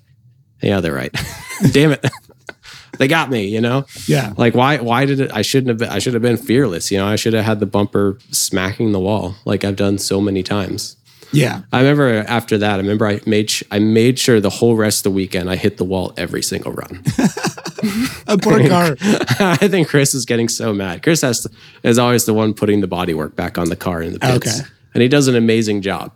"Yeah, 0.62 0.80
they're 0.80 0.92
right. 0.94 1.14
Damn 1.72 1.92
it, 1.92 2.04
they 2.98 3.08
got 3.08 3.30
me." 3.30 3.46
You 3.48 3.60
know, 3.60 3.86
Yeah. 4.06 4.32
like 4.36 4.54
why? 4.54 4.78
Why 4.78 5.04
did 5.06 5.20
it? 5.20 5.30
I 5.32 5.42
shouldn't 5.42 5.68
have. 5.68 5.78
Been, 5.78 5.88
I 5.90 5.98
should 5.98 6.14
have 6.14 6.22
been 6.22 6.36
fearless. 6.36 6.90
You 6.90 6.98
know, 6.98 7.06
I 7.06 7.16
should 7.16 7.32
have 7.34 7.44
had 7.44 7.60
the 7.60 7.66
bumper 7.66 8.18
smacking 8.30 8.92
the 8.92 9.00
wall 9.00 9.34
like 9.44 9.64
I've 9.64 9.76
done 9.76 9.98
so 9.98 10.20
many 10.20 10.42
times. 10.42 10.96
Yeah. 11.32 11.62
I 11.72 11.78
remember 11.78 12.24
after 12.26 12.58
that. 12.58 12.74
I 12.74 12.76
remember 12.78 13.06
I 13.06 13.20
made 13.24 13.50
sh- 13.50 13.62
I 13.70 13.78
made 13.78 14.18
sure 14.18 14.40
the 14.40 14.50
whole 14.50 14.74
rest 14.74 15.00
of 15.00 15.04
the 15.04 15.10
weekend 15.12 15.48
I 15.48 15.54
hit 15.54 15.76
the 15.76 15.84
wall 15.84 16.12
every 16.16 16.42
single 16.42 16.72
run. 16.72 17.04
A 18.26 18.36
poor 18.36 18.66
car. 18.68 18.96
I 19.38 19.68
think 19.68 19.88
Chris 19.88 20.12
is 20.12 20.24
getting 20.26 20.48
so 20.48 20.72
mad. 20.72 21.02
Chris 21.02 21.22
has 21.22 21.42
to, 21.42 21.50
is 21.82 21.98
always 21.98 22.24
the 22.26 22.34
one 22.34 22.52
putting 22.52 22.80
the 22.80 22.88
bodywork 22.88 23.36
back 23.36 23.58
on 23.58 23.68
the 23.68 23.76
car 23.76 24.02
in 24.02 24.12
the 24.12 24.18
pits, 24.18 24.60
Okay. 24.60 24.68
and 24.92 25.02
he 25.02 25.08
does 25.08 25.28
an 25.28 25.36
amazing 25.36 25.82
job. 25.82 26.12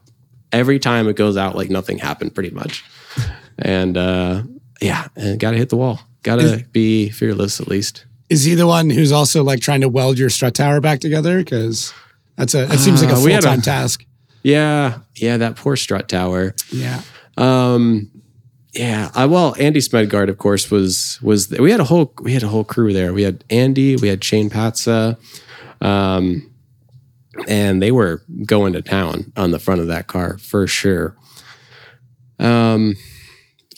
Every 0.53 0.79
time 0.79 1.09
it 1.09 1.17
goes 1.17 1.37
out 1.37 1.55
like 1.57 1.71
nothing 1.71 1.99
happened, 1.99 2.35
pretty 2.35 2.51
much. 2.51 2.85
And 3.59 3.97
uh, 3.97 4.43
yeah, 4.81 5.09
and 5.17 5.39
got 5.39 5.53
to 5.53 5.57
hit 5.57 5.69
the 5.69 5.77
wall. 5.77 6.01
Got 6.23 6.37
to 6.37 6.65
be 6.73 7.11
fearless 7.11 7.61
at 7.61 7.69
least. 7.69 8.07
Is 8.31 8.45
he 8.45 8.55
the 8.55 8.67
one 8.67 8.89
who's 8.91 9.13
also 9.13 9.45
like 9.45 9.61
trying 9.61 9.83
to 9.83 9.89
weld 9.89 10.19
your 10.19 10.31
strut 10.31 10.55
tower 10.55 10.81
back 10.81 11.01
together? 11.01 11.39
Because 11.39 11.93
that's 12.37 12.55
a, 12.55 12.65
it 12.65 12.79
seems 12.79 13.03
like 13.03 13.11
a 13.13 13.15
Uh, 13.15 13.21
full 13.21 13.39
time 13.41 13.61
task. 13.61 14.05
Yeah, 14.43 14.99
yeah, 15.15 15.37
that 15.37 15.57
poor 15.57 15.77
strut 15.77 16.09
tower. 16.09 16.55
Yeah. 16.71 17.03
Um, 17.37 18.11
yeah, 18.73 19.11
I, 19.15 19.27
well, 19.27 19.55
Andy 19.59 19.81
Smedgard, 19.81 20.29
of 20.29 20.39
course, 20.39 20.71
was 20.71 21.19
was 21.23 21.51
we 21.51 21.71
had 21.71 21.81
a 21.81 21.85
whole 21.85 22.13
we 22.21 22.33
had 22.33 22.43
a 22.43 22.49
whole 22.49 22.65
crew 22.65 22.93
there. 22.93 23.13
We 23.13 23.23
had 23.23 23.45
Andy, 23.51 23.97
we 23.97 24.09
had 24.09 24.25
Shane 24.25 24.51
Patza, 24.51 25.17
um, 25.81 26.51
and 27.47 27.81
they 27.83 27.93
were 27.93 28.23
going 28.47 28.73
to 28.73 28.83
town 28.83 29.33
on 29.37 29.51
the 29.53 29.59
front 29.59 29.81
of 29.81 29.87
that 29.89 30.07
car 30.09 30.39
for 30.39 30.67
sure. 30.67 31.15
Um, 32.39 32.97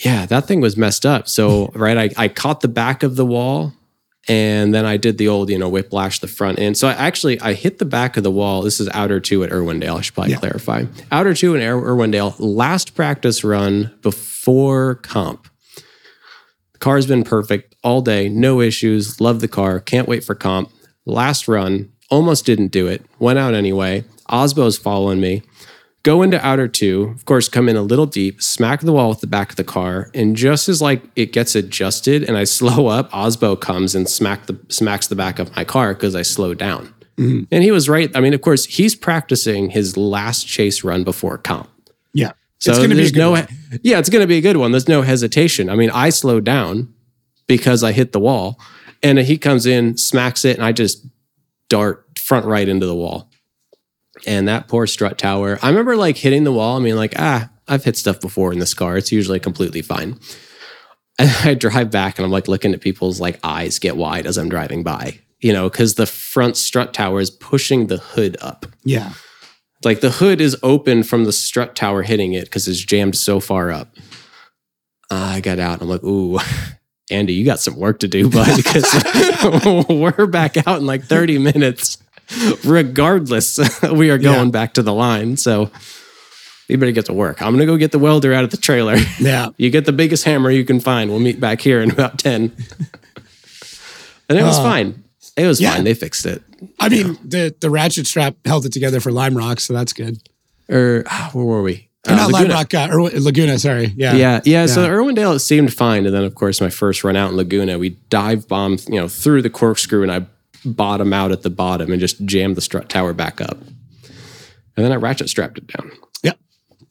yeah, 0.04 0.26
that 0.26 0.46
thing 0.46 0.60
was 0.60 0.76
messed 0.76 1.04
up. 1.06 1.28
So 1.28 1.66
right, 1.74 1.96
I 1.96 2.24
I 2.24 2.28
caught 2.28 2.60
the 2.60 2.68
back 2.68 3.02
of 3.02 3.16
the 3.16 3.26
wall, 3.26 3.72
And 4.28 4.74
then 4.74 4.84
I 4.84 4.96
did 4.96 5.18
the 5.18 5.28
old, 5.28 5.50
you 5.50 5.58
know, 5.58 5.68
whiplash 5.68 6.18
the 6.18 6.26
front 6.26 6.58
end. 6.58 6.76
So 6.76 6.88
I 6.88 6.92
actually 6.94 7.40
I 7.40 7.52
hit 7.54 7.78
the 7.78 7.84
back 7.84 8.16
of 8.16 8.22
the 8.24 8.30
wall. 8.30 8.62
This 8.62 8.80
is 8.80 8.88
outer 8.92 9.20
two 9.20 9.44
at 9.44 9.50
Irwindale. 9.50 9.98
I 9.98 10.00
should 10.02 10.14
probably 10.14 10.32
Yeah. 10.32 10.38
clarify. 10.40 10.84
Outer 11.12 11.32
two 11.34 11.54
in 11.54 11.62
Ir- 11.62 11.80
Irwindale, 11.80 12.34
last 12.38 12.94
practice 12.96 13.44
run 13.44 13.92
before 14.02 14.96
comp. 14.96 15.48
The 16.72 16.78
car's 16.80 17.06
been 17.06 17.22
perfect 17.24 17.74
all 17.84 18.02
day, 18.02 18.28
no 18.28 18.60
issues. 18.60 19.20
Love 19.20 19.40
the 19.40 19.48
car. 19.48 19.78
Can't 19.80 20.08
wait 20.08 20.24
for 20.24 20.34
comp. 20.34 20.70
Last 21.06 21.46
run, 21.48 21.90
almost 22.10 22.44
didn't 22.44 22.72
do 22.72 22.86
it. 22.88 23.02
Went 23.20 23.38
out 23.38 23.54
anyway. 23.54 24.04
Osbo's 24.28 24.76
following 24.76 25.20
me. 25.20 25.42
Go 26.06 26.22
into 26.22 26.40
outer 26.46 26.68
two, 26.68 27.12
of 27.16 27.24
course, 27.24 27.48
come 27.48 27.68
in 27.68 27.74
a 27.74 27.82
little 27.82 28.06
deep, 28.06 28.40
smack 28.40 28.80
the 28.80 28.92
wall 28.92 29.08
with 29.08 29.22
the 29.22 29.26
back 29.26 29.50
of 29.50 29.56
the 29.56 29.64
car, 29.64 30.08
and 30.14 30.36
just 30.36 30.68
as 30.68 30.80
like 30.80 31.02
it 31.16 31.32
gets 31.32 31.56
adjusted 31.56 32.22
and 32.22 32.36
I 32.36 32.44
slow 32.58 32.86
up, 32.86 33.10
Osbo 33.10 33.60
comes 33.60 33.96
and 33.96 34.08
smack 34.08 34.46
the 34.46 34.56
smacks 34.68 35.08
the 35.08 35.16
back 35.16 35.40
of 35.40 35.56
my 35.56 35.64
car 35.64 35.94
because 35.94 36.14
I 36.14 36.22
slowed 36.22 36.58
down. 36.58 36.94
Mm-hmm. 37.16 37.46
And 37.50 37.64
he 37.64 37.72
was 37.72 37.88
right. 37.88 38.08
I 38.16 38.20
mean, 38.20 38.34
of 38.34 38.40
course, 38.40 38.66
he's 38.66 38.94
practicing 38.94 39.70
his 39.70 39.96
last 39.96 40.46
chase 40.46 40.84
run 40.84 41.02
before 41.02 41.38
comp. 41.38 41.68
Yeah. 42.14 42.34
So 42.60 42.70
it's 42.70 42.78
going 42.78 42.90
to 42.90 42.94
be 42.94 43.00
a 43.00 43.02
there's 43.02 43.10
good 43.10 43.18
no, 43.18 43.30
one. 43.32 43.48
yeah, 43.82 43.98
it's 43.98 44.08
going 44.08 44.22
to 44.22 44.28
be 44.28 44.36
a 44.36 44.40
good 44.40 44.58
one. 44.58 44.70
There's 44.70 44.86
no 44.86 45.02
hesitation. 45.02 45.68
I 45.68 45.74
mean, 45.74 45.90
I 45.90 46.10
slowed 46.10 46.44
down 46.44 46.94
because 47.48 47.82
I 47.82 47.90
hit 47.90 48.12
the 48.12 48.20
wall, 48.20 48.60
and 49.02 49.18
he 49.18 49.38
comes 49.38 49.66
in, 49.66 49.96
smacks 49.96 50.44
it, 50.44 50.56
and 50.56 50.64
I 50.64 50.70
just 50.70 51.04
dart 51.68 52.06
front 52.16 52.46
right 52.46 52.68
into 52.68 52.86
the 52.86 52.94
wall. 52.94 53.28
And 54.26 54.48
that 54.48 54.68
poor 54.68 54.86
strut 54.86 55.18
tower. 55.18 55.58
I 55.62 55.68
remember 55.68 55.96
like 55.96 56.16
hitting 56.16 56.44
the 56.44 56.52
wall. 56.52 56.76
I 56.76 56.80
mean, 56.80 56.96
like 56.96 57.14
ah, 57.18 57.50
I've 57.68 57.84
hit 57.84 57.96
stuff 57.96 58.20
before 58.20 58.52
in 58.52 58.58
this 58.58 58.74
car. 58.74 58.96
It's 58.96 59.12
usually 59.12 59.40
completely 59.40 59.82
fine. 59.82 60.18
And 61.18 61.30
I 61.44 61.54
drive 61.54 61.90
back, 61.90 62.18
and 62.18 62.26
I'm 62.26 62.30
like 62.30 62.46
looking 62.46 62.74
at 62.74 62.82
people's 62.82 63.20
like 63.20 63.40
eyes 63.42 63.78
get 63.78 63.96
wide 63.96 64.26
as 64.26 64.36
I'm 64.36 64.50
driving 64.50 64.82
by. 64.82 65.18
You 65.40 65.54
know, 65.54 65.70
because 65.70 65.94
the 65.94 66.04
front 66.04 66.58
strut 66.58 66.92
tower 66.92 67.20
is 67.20 67.30
pushing 67.30 67.86
the 67.86 67.96
hood 67.96 68.36
up 68.42 68.66
Yeah. 68.84 69.12
like 69.82 70.00
the 70.02 70.10
hood 70.10 70.42
is 70.42 70.58
open 70.62 71.02
from 71.02 71.24
the 71.24 71.32
strut 71.32 71.74
tower 71.74 72.02
hitting 72.02 72.34
it 72.34 72.44
because 72.44 72.68
it's 72.68 72.80
jammed 72.84 73.16
so 73.16 73.40
far 73.40 73.70
up. 73.70 73.96
Uh, 75.10 75.14
I 75.36 75.40
got 75.40 75.58
out. 75.58 75.80
I'm 75.80 75.88
like, 75.88 76.04
ooh, 76.04 76.38
Andy, 77.10 77.32
you 77.32 77.46
got 77.46 77.60
some 77.60 77.76
work 77.76 78.00
to 78.00 78.08
do, 78.08 78.28
bud, 78.28 78.54
because 78.54 78.84
we're 79.88 80.26
back 80.26 80.56
out 80.66 80.80
in 80.80 80.86
like 80.86 81.04
30 81.04 81.38
minutes. 81.38 81.96
Regardless, 82.64 83.58
we 83.92 84.10
are 84.10 84.18
going 84.18 84.46
Yeah. 84.46 84.50
back 84.50 84.74
to 84.74 84.82
the 84.82 84.92
line. 84.92 85.36
So 85.36 85.70
you 86.68 86.78
better 86.78 86.92
get 86.92 87.06
to 87.06 87.12
work. 87.12 87.40
I'm 87.42 87.52
gonna 87.52 87.66
go 87.66 87.76
get 87.76 87.92
the 87.92 87.98
welder 87.98 88.32
out 88.32 88.44
of 88.44 88.50
the 88.50 88.56
trailer. 88.56 88.96
Yeah. 89.20 89.50
You 89.56 89.70
get 89.70 89.84
the 89.84 89.92
biggest 89.92 90.24
hammer 90.24 90.50
you 90.50 90.64
can 90.64 90.80
find. 90.80 91.10
We'll 91.10 91.20
meet 91.20 91.38
back 91.40 91.60
here 91.60 91.80
in 91.80 91.90
about 91.90 92.18
10. 92.18 92.52
And 94.28 94.36
it 94.38 94.42
was 94.42 94.58
Uh, 94.58 94.62
fine. 94.62 95.04
It 95.36 95.46
was 95.46 95.60
yeah. 95.60 95.74
fine. 95.74 95.84
They 95.84 95.94
fixed 95.94 96.26
it. 96.26 96.42
I 96.80 96.88
mean, 96.88 97.16
the 97.24 97.54
the 97.60 97.70
ratchet 97.70 98.06
strap 98.08 98.34
held 98.44 98.66
it 98.66 98.72
together 98.72 98.98
for 98.98 99.12
Lime 99.12 99.36
Rock, 99.36 99.60
so 99.60 99.72
that's 99.72 99.92
good. 99.92 100.18
Or 100.68 101.04
ah, 101.06 101.30
where 101.32 101.44
were 101.44 101.62
we? 101.62 101.88
Uh, 102.08 102.16
not 102.16 102.32
Lime 102.32 102.48
Laguna. 102.48 102.54
Rock, 102.54 102.74
uh, 102.74 102.88
or 102.90 103.02
Laguna. 103.20 103.58
Sorry. 103.60 103.92
Yeah. 103.96 104.14
Yeah, 104.16 104.40
yeah. 104.44 104.66
So 104.66 104.82
Yeah. 104.82 104.88
Irwindale 104.90 105.36
it 105.36 105.40
seemed 105.40 105.72
fine, 105.72 106.06
and 106.06 106.14
then 106.14 106.24
of 106.24 106.34
course 106.34 106.60
my 106.60 106.70
first 106.70 107.04
run 107.04 107.14
out 107.14 107.30
in 107.30 107.36
Laguna, 107.36 107.78
we 107.78 107.90
dive 108.10 108.48
bombed, 108.48 108.84
you 108.88 108.96
know, 108.96 109.06
through 109.06 109.42
the 109.42 109.50
corkscrew, 109.50 110.02
and 110.02 110.10
I 110.10 110.26
bottom 110.66 111.12
out 111.12 111.32
at 111.32 111.42
the 111.42 111.50
bottom 111.50 111.90
and 111.92 112.00
just 112.00 112.24
jammed 112.24 112.56
the 112.56 112.60
strut 112.60 112.88
tower 112.88 113.12
back 113.12 113.40
up, 113.40 113.58
and 113.60 114.84
then 114.84 114.92
I 114.92 114.96
ratchet 114.96 115.28
strapped 115.28 115.58
it 115.58 115.66
down. 115.66 115.90
Yep. 116.22 116.38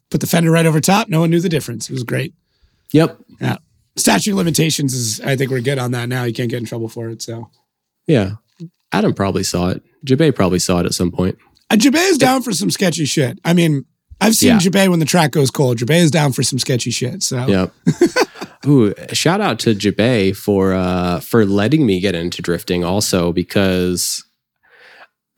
Put 0.09 0.21
the 0.21 0.27
fender 0.27 0.51
right 0.51 0.65
over 0.65 0.79
top. 0.81 1.09
No 1.09 1.19
one 1.21 1.29
knew 1.29 1.39
the 1.41 1.49
difference. 1.49 1.89
It 1.89 1.93
was 1.93 2.03
great. 2.03 2.33
Yep. 2.91 3.17
Yeah. 3.41 3.57
Statute 3.97 4.31
of 4.31 4.37
limitations 4.37 4.93
is. 4.93 5.19
I 5.21 5.35
think 5.35 5.51
we're 5.51 5.61
good 5.61 5.79
on 5.79 5.91
that 5.91 6.09
now. 6.09 6.23
You 6.23 6.33
can't 6.33 6.49
get 6.49 6.59
in 6.59 6.65
trouble 6.65 6.89
for 6.89 7.09
it. 7.09 7.21
So. 7.21 7.49
Yeah. 8.07 8.33
Adam 8.91 9.13
probably 9.13 9.43
saw 9.43 9.69
it. 9.69 9.83
Jabe 10.03 10.31
probably 10.31 10.59
saw 10.59 10.79
it 10.79 10.85
at 10.85 10.93
some 10.93 11.11
point. 11.11 11.37
Uh, 11.69 11.75
Jabe 11.75 11.97
is 11.97 12.17
down 12.17 12.41
for 12.43 12.51
some 12.53 12.69
sketchy 12.69 13.05
shit. 13.05 13.39
I 13.43 13.53
mean, 13.53 13.85
I've 14.21 14.35
seen 14.35 14.49
Yeah. 14.49 14.59
Jabe 14.59 14.87
when 14.89 14.99
the 14.99 15.05
track 15.05 15.31
goes 15.31 15.49
cold. 15.51 15.77
Jabe 15.79 15.97
is 15.97 16.11
down 16.11 16.31
for 16.31 16.43
some 16.43 16.59
sketchy 16.59 16.91
shit. 16.91 17.23
So 17.23 17.45
Yep. 17.47 17.73
Ooh, 18.67 18.93
shout 19.13 19.41
out 19.41 19.59
to 19.59 19.73
Jabe 19.75 20.31
for 20.33 20.73
uh 20.73 21.19
for 21.19 21.45
letting 21.45 21.85
me 21.85 21.99
get 21.99 22.15
into 22.15 22.41
drifting 22.41 22.83
also 22.83 23.31
because 23.31 24.23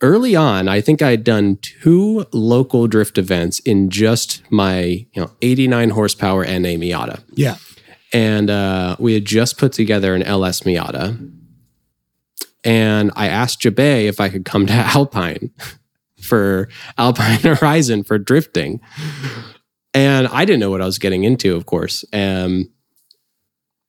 early 0.01 0.36
on 0.36 0.67
I 0.67 0.82
think 0.82 1.01
I 1.01 1.09
had 1.11 1.23
done 1.23 1.57
two 1.61 2.25
local 2.32 2.88
drift 2.88 3.17
events 3.17 3.59
in 3.59 3.89
just 3.89 4.43
my, 4.51 4.80
you 5.13 5.21
know, 5.21 5.32
89 5.41 5.89
horsepower 5.89 6.43
NA 6.45 6.78
Miata. 6.78 7.21
yeah, 7.34 7.57
And 8.13 8.49
uh 8.49 8.95
we 8.99 9.13
had 9.13 9.25
just 9.25 9.57
put 9.57 9.71
together 9.73 10.13
an 10.15 10.23
LS 10.23 10.61
Miata. 10.61 11.34
And 12.63 13.11
I 13.15 13.28
asked 13.28 13.61
Jabe 13.61 14.07
if 14.07 14.19
I 14.19 14.30
could 14.30 14.45
come 14.45 14.65
to 14.67 14.73
Alpine 14.95 15.51
for 16.21 16.69
Alpine 16.97 17.39
Horizon 17.41 18.03
for 18.03 18.17
drifting. 18.17 18.82
And 19.93 20.28
I 20.28 20.45
didn't 20.45 20.59
know 20.59 20.69
what 20.69 20.82
I 20.82 20.86
was 20.86 20.99
getting 20.99 21.23
into, 21.23 21.55
of 21.55 21.65
course. 21.65 22.03
Um, 22.13 22.69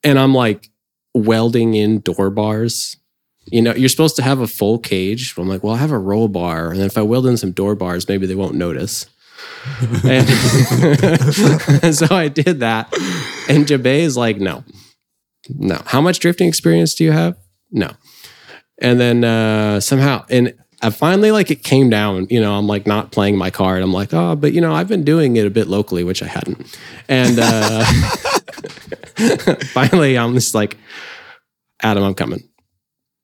and 0.04 0.18
I'm 0.18 0.34
like 0.34 0.70
welding 1.14 1.74
in 1.74 2.00
door 2.00 2.30
bars. 2.30 2.96
You 3.46 3.62
know, 3.62 3.74
you're 3.74 3.88
supposed 3.88 4.16
to 4.16 4.22
have 4.22 4.40
a 4.40 4.46
full 4.46 4.78
cage. 4.78 5.34
I'm 5.38 5.48
like, 5.48 5.62
well, 5.62 5.74
I 5.74 5.78
have 5.78 5.90
a 5.90 5.98
roll 5.98 6.28
bar. 6.28 6.70
And 6.70 6.82
if 6.82 6.98
I 6.98 7.02
weld 7.02 7.26
in 7.26 7.36
some 7.36 7.52
door 7.52 7.74
bars, 7.74 8.06
maybe 8.08 8.26
they 8.26 8.34
won't 8.34 8.54
notice. 8.54 9.06
and 10.04 10.28
so 11.94 12.14
I 12.14 12.28
did 12.28 12.60
that. 12.60 12.92
And 13.48 13.66
Jabe 13.66 14.02
is 14.02 14.16
like, 14.16 14.38
no, 14.38 14.64
no. 15.48 15.80
How 15.86 16.00
much 16.00 16.18
drifting 16.18 16.48
experience 16.48 16.94
do 16.94 17.04
you 17.04 17.12
have? 17.12 17.36
No. 17.70 17.92
And 18.80 19.00
then 19.00 19.24
uh, 19.24 19.80
somehow, 19.80 20.24
and 20.28 20.54
I 20.80 20.90
finally 20.90 21.32
like 21.32 21.50
it 21.50 21.64
came 21.64 21.90
down. 21.90 22.26
You 22.30 22.40
know, 22.40 22.54
I'm 22.54 22.66
like 22.66 22.86
not 22.86 23.10
playing 23.10 23.36
my 23.36 23.50
card. 23.50 23.82
I'm 23.82 23.92
like, 23.92 24.14
oh, 24.14 24.36
but 24.36 24.52
you 24.52 24.60
know, 24.60 24.74
I've 24.74 24.88
been 24.88 25.04
doing 25.04 25.36
it 25.36 25.46
a 25.46 25.50
bit 25.50 25.66
locally, 25.66 26.04
which 26.04 26.22
I 26.22 26.26
hadn't. 26.26 26.78
And 27.08 27.38
uh, 27.40 27.84
finally, 29.72 30.16
I'm 30.16 30.34
just 30.34 30.54
like, 30.54 30.76
Adam, 31.82 32.02
I'm 32.02 32.14
coming. 32.14 32.48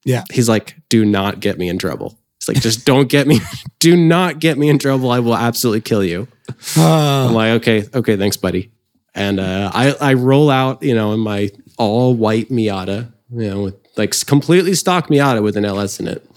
Yeah. 0.05 0.25
He's 0.33 0.49
like, 0.49 0.77
do 0.89 1.05
not 1.05 1.41
get 1.41 1.59
me 1.59 1.69
in 1.69 1.79
trouble. 1.79 2.19
It's 2.37 2.49
like, 2.49 2.61
just 2.61 2.85
don't 2.85 3.09
get 3.09 3.27
me, 3.27 3.41
do 3.79 3.97
not 3.97 4.39
get 4.39 4.59
me 4.59 4.69
in 4.69 4.79
trouble. 4.79 5.11
I 5.11 5.21
will 5.21 5.37
absolutely 5.37 5.81
kill 5.81 6.05
you. 6.05 6.29
Uh, 6.77 7.27
I'm 7.29 7.35
like, 7.35 7.53
okay, 7.63 7.85
okay, 7.95 8.17
thanks, 8.17 8.37
buddy. 8.37 8.71
And 9.15 9.39
uh, 9.39 9.71
I 9.73 9.95
I 10.01 10.15
roll 10.15 10.51
out, 10.51 10.83
you 10.83 10.95
know, 10.95 11.13
in 11.13 11.21
my 11.21 11.51
all 11.79 12.15
white 12.15 12.49
Miata, 12.49 13.13
you 13.31 13.49
know, 13.49 13.63
with 13.63 13.77
like 13.97 14.13
completely 14.27 14.75
stock 14.75 15.07
Miata 15.07 15.43
with 15.43 15.57
an 15.57 15.65
LS 15.65 16.01
in 16.01 16.09
it, 16.09 16.29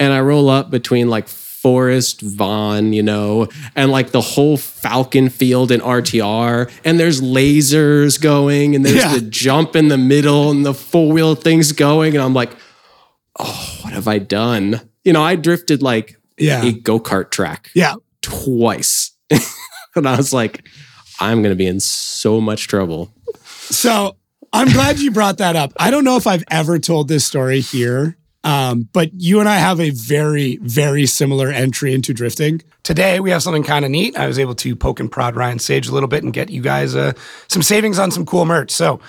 and 0.00 0.12
I 0.12 0.20
roll 0.20 0.48
up 0.48 0.70
between 0.70 1.08
like 1.08 1.28
Forrest, 1.62 2.20
Vaughn, 2.22 2.92
you 2.92 3.02
know, 3.02 3.48
and 3.76 3.92
like 3.92 4.10
the 4.10 4.20
whole 4.20 4.56
Falken 4.56 5.30
field 5.30 5.70
in 5.70 5.80
RTR, 5.80 6.70
and 6.84 6.98
there's 6.98 7.20
lasers 7.20 8.20
going, 8.20 8.74
and 8.74 8.84
there's 8.84 8.96
Yeah. 8.96 9.14
the 9.14 9.20
jump 9.20 9.76
in 9.76 9.88
the 9.88 9.96
middle, 9.98 10.50
and 10.50 10.66
the 10.66 10.74
four 10.74 11.12
wheel 11.12 11.34
things 11.36 11.70
going, 11.72 12.14
and 12.16 12.22
I'm 12.24 12.34
like, 12.34 12.50
oh, 13.38 13.78
what 13.82 13.92
have 13.92 14.08
I 14.08 14.18
done? 14.18 14.80
You 15.04 15.12
know, 15.12 15.22
I 15.22 15.36
drifted 15.36 15.82
like 15.82 16.16
yeah, 16.36 16.64
a 16.64 16.72
go 16.72 16.98
kart 16.98 17.30
track 17.30 17.70
yeah. 17.74 17.94
twice. 18.22 19.12
and 19.94 20.08
I 20.08 20.16
was 20.16 20.32
like, 20.32 20.66
I'm 21.20 21.42
going 21.42 21.52
to 21.52 21.56
be 21.56 21.66
in 21.66 21.78
so 21.80 22.40
much 22.40 22.66
trouble. 22.68 23.12
So 23.44 24.16
I'm 24.52 24.68
glad 24.72 24.98
you 24.98 25.10
brought 25.12 25.38
that 25.38 25.54
up. 25.56 25.72
I 25.76 25.90
don't 25.90 26.04
know 26.04 26.16
if 26.16 26.26
I've 26.26 26.44
ever 26.50 26.78
told 26.78 27.08
this 27.08 27.24
story 27.24 27.60
here, 27.60 28.16
um, 28.44 28.88
but 28.92 29.10
you 29.14 29.40
and 29.40 29.48
I 29.48 29.56
have 29.56 29.80
a 29.80 29.90
very, 29.90 30.56
very 30.56 31.06
similar 31.06 31.50
entry 31.50 31.94
into 31.94 32.12
drifting. 32.12 32.62
Today 32.82 33.20
we 33.20 33.30
have 33.30 33.42
something 33.42 33.62
kind 33.62 33.84
of 33.84 33.90
neat. 33.90 34.16
I 34.16 34.26
was 34.26 34.38
able 34.38 34.54
to 34.56 34.74
poke 34.74 34.98
and 34.98 35.10
prod 35.10 35.36
Ryan 35.36 35.58
Sage 35.58 35.88
a 35.88 35.92
little 35.92 36.08
bit 36.08 36.24
and 36.24 36.32
get 36.32 36.50
you 36.50 36.60
guys 36.60 36.96
uh, 36.96 37.12
some 37.48 37.62
savings 37.62 37.98
on 37.98 38.10
some 38.10 38.26
cool 38.26 38.44
merch. 38.44 38.72
So 38.72 39.00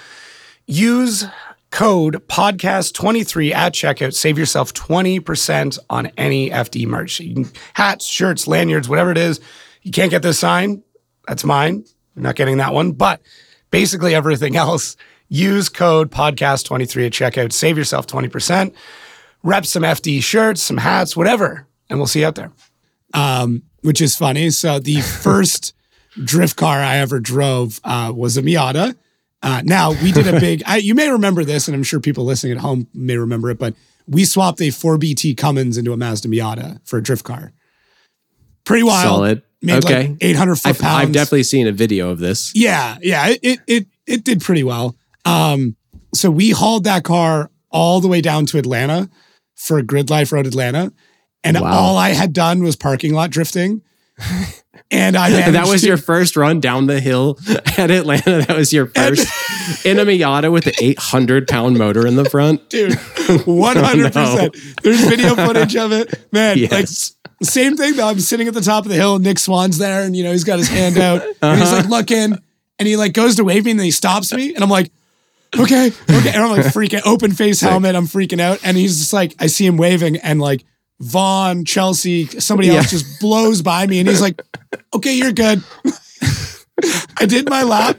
use 0.68 1.26
code 1.72 2.28
podcast23 2.28 3.52
at 3.52 3.74
checkout. 3.74 4.14
Save 4.14 4.38
yourself 4.38 4.72
20% 4.76 5.80
on 5.90 6.08
any 6.18 6.52
FD 6.52 6.86
merch. 6.86 7.18
Can, 7.18 7.50
hats, 7.74 8.06
shirts, 8.06 8.48
lanyards, 8.48 8.88
whatever 8.88 9.10
it 9.12 9.18
is. 9.18 9.40
You 9.82 9.92
can't 9.92 10.12
get 10.12 10.22
this 10.22 10.38
sign. 10.38 10.84
That's 11.28 11.44
mine. 11.44 11.86
You're 12.16 12.24
not 12.24 12.36
getting 12.36 12.58
that 12.58 12.74
one. 12.74 12.92
But 12.92 13.22
basically 13.72 14.14
everything 14.14 14.56
else, 14.58 14.96
use 15.30 15.68
code 15.68 16.12
podcast23 16.12 17.08
at 17.08 17.12
checkout. 17.12 17.52
Save 17.52 17.80
yourself 17.80 18.06
20%. 18.06 18.76
Rep 19.44 19.66
some 19.66 19.84
FD 19.84 20.24
shirts, 20.24 20.62
some 20.62 20.78
hats, 20.78 21.16
whatever. 21.16 21.68
And 21.90 22.00
we'll 22.00 22.08
see 22.08 22.22
you 22.22 22.28
out 22.28 22.36
there. 22.36 22.52
Um, 23.14 23.64
which 23.82 24.02
is 24.02 24.16
funny. 24.16 24.50
So 24.50 24.80
the 24.80 25.02
first 25.22 25.74
drift 26.24 26.56
car 26.56 26.80
I 26.80 26.98
ever 26.98 27.20
drove 27.20 27.80
uh, 27.84 28.12
was 28.16 28.38
a 28.38 28.42
Miata. 28.42 28.96
Uh, 29.42 29.62
now 29.66 29.92
we 30.02 30.12
did 30.14 30.28
a 30.28 30.40
big. 30.40 30.64
I, 30.68 30.78
you 30.78 30.96
may 30.96 31.10
remember 31.10 31.44
this, 31.44 31.68
and 31.68 31.76
I'm 31.76 31.84
sure 31.84 32.00
people 32.00 32.24
listening 32.24 32.54
at 32.54 32.60
home 32.60 32.88
may 32.94 33.18
remember 33.18 33.50
it. 33.50 33.60
But 33.60 33.76
we 34.08 34.24
swapped 34.24 34.62
a 34.62 34.70
4BT 34.70 35.36
Cummins 35.38 35.78
into 35.78 35.92
a 35.92 35.98
Mazda 35.98 36.30
Miata 36.30 36.80
for 36.88 36.98
a 36.98 37.04
drift 37.04 37.26
car. 37.26 37.52
Pretty 38.64 38.84
wild. 38.84 39.04
Solid. 39.04 39.42
Made 39.62 39.84
Okay. 39.84 40.10
like 40.10 40.18
800 40.24 40.56
foot 40.56 40.70
I've, 40.70 40.80
pounds. 40.80 41.04
I've 41.04 41.12
definitely 41.12 41.44
seen 41.44 41.68
a 41.68 41.72
video 41.72 42.10
of 42.10 42.20
this. 42.20 42.54
Yeah, 42.56 42.98
yeah, 43.02 43.28
it 43.28 43.40
it 43.44 43.60
it, 43.68 43.88
it 44.06 44.24
did 44.24 44.42
pretty 44.42 44.64
well. 44.64 44.96
Um, 45.26 45.76
so 46.14 46.30
we 46.30 46.52
hauled 46.52 46.84
that 46.86 47.04
car 47.04 47.50
all 47.70 48.02
the 48.02 48.08
way 48.08 48.22
down 48.22 48.46
to 48.48 48.58
Atlanta 48.58 49.10
for 49.56 49.82
Gridlife 49.82 50.32
Road 50.32 50.48
Atlanta. 50.48 50.92
And 51.44 51.60
Wow. 51.60 51.72
all 51.74 51.98
I 51.98 52.10
had 52.12 52.32
done 52.34 52.64
was 52.64 52.76
parking 52.76 53.14
lot 53.14 53.30
drifting. 53.32 53.82
And 54.92 55.16
I 55.18 55.30
And 55.30 55.56
that 55.56 55.68
was 55.68 55.82
to- 55.82 55.88
your 55.88 55.98
first 55.98 56.36
run 56.36 56.60
down 56.60 56.86
the 56.86 57.00
hill 57.00 57.40
at 57.78 57.90
Atlanta. 57.90 58.46
That 58.46 58.56
was 58.56 58.72
your 58.72 58.88
first 58.88 59.28
in 59.86 59.98
a 59.98 60.06
Miata 60.06 60.52
with 60.52 60.68
an 60.68 60.74
800 60.80 61.48
pound 61.48 61.80
motor 61.80 62.06
in 62.06 62.16
the 62.16 62.26
front. 62.30 62.70
dude, 62.70 62.92
100%. 62.92 64.82
There's 64.84 65.02
video 65.02 65.36
footage 65.36 65.76
of 65.76 65.92
it. 65.92 66.14
Man, 66.32 66.58
Yes. 66.58 66.72
like 66.72 66.88
same 67.48 67.76
thing 67.76 67.96
though. 67.96 68.08
I'm 68.08 68.20
sitting 68.20 68.48
at 68.48 68.54
the 68.54 68.62
top 68.62 68.86
of 68.86 68.90
the 68.90 68.96
hill, 68.96 69.20
Nick 69.20 69.40
Swan's 69.40 69.78
there, 69.78 70.04
and 70.04 70.16
you 70.16 70.24
know, 70.24 70.32
he's 70.32 70.44
got 70.44 70.60
his 70.60 70.70
hand 70.70 70.98
out 70.98 71.22
and 71.42 71.60
he's 71.60 71.68
Uh-huh. 71.72 71.76
like 71.78 71.90
looking 71.90 72.38
and 72.80 72.88
he 72.88 72.96
like 72.96 73.14
goes 73.14 73.36
to 73.38 73.44
wave 73.44 73.66
me 73.66 73.72
and 73.72 73.80
then 73.80 73.86
he 73.86 73.92
stops 73.92 74.32
me 74.34 74.54
and 74.54 74.64
I'm 74.64 74.70
like, 74.70 74.92
okay, 75.58 75.88
okay. 76.10 76.30
And 76.30 76.38
I'm 76.38 76.52
like 76.52 76.66
freaking 76.68 77.02
open 77.06 77.32
face 77.34 77.62
helmet. 77.62 77.96
I'm 77.96 78.06
freaking 78.06 78.40
out. 78.40 78.60
And 78.64 78.78
he's 78.78 78.98
just 78.98 79.14
like, 79.14 79.36
I 79.40 79.48
see 79.48 79.66
him 79.66 79.78
waving 79.78 80.18
and 80.18 80.40
like 80.40 80.64
Vaughn, 81.00 81.66
Chelsea, 81.66 82.28
somebody 82.28 82.70
else 82.70 82.90
just 82.90 83.20
blows 83.20 83.62
by 83.62 83.86
me 83.88 84.00
and 84.00 84.08
he's 84.08 84.22
like, 84.22 84.42
okay, 84.94 85.14
you're 85.14 85.34
good. 85.34 85.64
I 87.18 87.26
did 87.26 87.50
my 87.50 87.64
lap. 87.64 87.98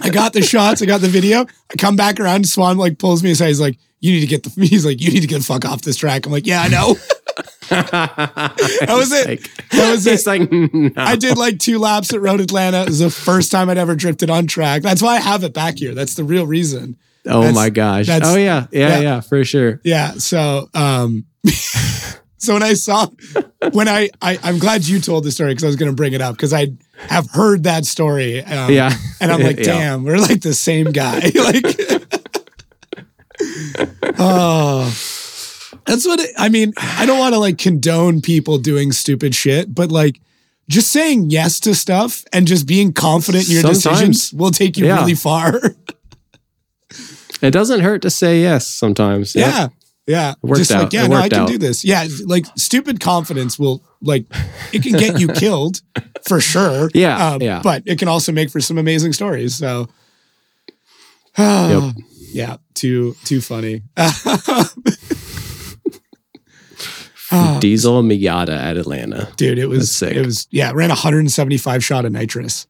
I 0.00 0.10
got 0.10 0.32
the 0.32 0.42
shots. 0.42 0.82
I 0.82 0.86
got 0.86 1.00
the 1.00 1.08
video. 1.08 1.46
I 1.70 1.76
come 1.78 1.96
back 1.96 2.20
around. 2.20 2.46
Swan 2.46 2.76
like 2.76 2.98
pulls 2.98 3.22
me 3.22 3.30
aside. 3.30 3.48
He's 3.48 3.60
like, 3.60 3.78
"You 4.00 4.12
need 4.12 4.20
to 4.20 4.26
get 4.26 4.42
the." 4.42 4.50
He's 4.66 4.84
like, 4.84 5.00
"You 5.00 5.10
need 5.10 5.20
to 5.20 5.26
get 5.26 5.38
the 5.38 5.44
fuck 5.44 5.64
off 5.64 5.82
this 5.82 5.96
track." 5.96 6.26
I'm 6.26 6.32
like, 6.32 6.46
"Yeah, 6.46 6.60
I 6.60 6.68
know." 6.68 6.96
That 7.68 8.86
was 8.88 9.12
it. 9.12 9.48
That 9.70 9.90
was 9.92 10.06
it. 10.06 10.26
Like, 10.26 10.50
no. 10.50 10.90
I 10.96 11.16
did 11.16 11.36
like 11.38 11.58
two 11.58 11.78
laps 11.78 12.12
at 12.14 12.20
Road 12.20 12.40
Atlanta. 12.40 12.82
It 12.82 12.88
was 12.88 12.98
the 13.00 13.10
first 13.10 13.50
time 13.52 13.68
I'd 13.70 13.78
ever 13.78 13.94
drifted 13.94 14.30
on 14.30 14.46
track. 14.46 14.82
That's 14.82 15.02
why 15.02 15.16
I 15.16 15.20
have 15.20 15.44
it 15.44 15.52
back 15.54 15.78
here. 15.78 15.94
That's 15.94 16.14
the 16.14 16.24
real 16.24 16.46
reason. 16.46 16.96
Oh 17.26 17.40
That's- 17.40 17.54
my 17.54 17.70
gosh. 17.70 18.08
Oh 18.08 18.36
yeah. 18.36 18.66
yeah. 18.70 18.88
yeah. 18.88 19.00
Yeah, 19.00 19.20
for 19.20 19.44
sure. 19.44 19.80
Yeah. 19.84 20.12
So, 20.12 20.68
um, 20.74 21.26
so 22.38 22.52
when 22.54 22.62
I 22.62 22.74
saw, 22.74 23.06
when 23.72 23.88
I, 23.88 24.10
I 24.22 24.38
I'm 24.44 24.58
glad 24.58 24.86
you 24.86 25.00
told 25.00 25.24
the 25.24 25.32
story 25.32 25.50
because 25.50 25.64
I 25.64 25.66
was 25.66 25.76
going 25.76 25.90
to 25.90 25.96
bring 25.96 26.12
it 26.12 26.20
up 26.20 26.36
because 26.36 26.52
I 26.52 26.68
have 27.08 27.28
heard 27.30 27.64
that 27.64 27.84
story. 27.84 28.42
Um, 28.44 28.70
Yeah. 28.72 28.92
And 29.20 29.32
I'm 29.32 29.40
like, 29.42 29.56
Yeah. 29.58 29.64
damn, 29.64 30.04
we're 30.04 30.18
like 30.18 30.40
the 30.42 30.54
same 30.54 30.92
guy. 30.92 31.18
like, 31.34 31.76
oh, 34.18 34.88
that's 35.86 36.06
what 36.06 36.20
it, 36.20 36.30
I 36.38 36.48
mean. 36.48 36.72
I 36.76 37.06
don't 37.06 37.18
want 37.18 37.34
to 37.34 37.38
like 37.40 37.58
condone 37.58 38.20
people 38.20 38.58
doing 38.58 38.92
stupid 38.92 39.34
shit, 39.34 39.74
but 39.74 39.90
like 39.90 40.20
just 40.68 40.90
saying 40.90 41.30
yes 41.30 41.60
to 41.60 41.74
stuff 41.74 42.24
and 42.32 42.46
just 42.46 42.66
being 42.66 42.92
confident 42.92 43.46
in 43.48 43.52
your 43.54 43.62
decisions 43.62 44.32
will 44.32 44.50
take 44.50 44.76
you 44.76 44.86
Yeah. 44.86 44.98
really 45.00 45.14
far. 45.14 45.60
It 47.42 47.50
doesn't 47.50 47.80
hurt 47.80 48.00
to 48.02 48.10
say 48.10 48.40
yes 48.40 48.66
sometimes. 48.66 49.34
Yep. 49.34 49.46
yeah. 49.46 49.68
Yeah. 50.06 50.34
worked 50.40 50.58
just 50.58 50.70
like, 50.70 50.92
yeah, 50.94 51.04
It 51.04 51.08
no, 51.08 51.16
I 51.16 51.28
can 51.28 51.40
out. 51.42 51.48
do 51.48 51.58
this. 51.58 51.84
Yeah. 51.84 52.06
Like 52.24 52.46
stupid 52.56 52.98
confidence 52.98 53.58
will 53.58 53.84
like 54.00 54.24
it 54.72 54.82
can 54.82 54.92
get 54.92 55.20
you 55.20 55.28
killed 55.28 55.82
for 56.26 56.40
sure. 56.40 56.90
Yeah, 56.94 57.32
Um, 57.34 57.42
yeah. 57.42 57.60
But 57.62 57.82
it 57.84 57.98
can 57.98 58.08
also 58.08 58.32
make 58.32 58.48
for 58.50 58.60
some 58.60 58.78
amazing 58.78 59.12
stories. 59.12 59.54
So 59.54 59.86
Yep. 61.38 61.94
yeah, 62.32 62.56
too 62.72 63.16
too 63.24 63.42
funny. 63.42 63.82
Diesel 67.60 68.02
Miata 68.02 68.56
at 68.56 68.76
Atlanta. 68.76 69.28
Dude, 69.36 69.58
it 69.58 69.66
was 69.66 69.90
sick. 69.90 70.14
it 70.16 70.24
was 70.24 70.46
yeah, 70.50 70.70
ran 70.74 70.88
175 70.90 71.84
shot 71.84 72.04
of 72.04 72.12
nitrous. 72.12 72.66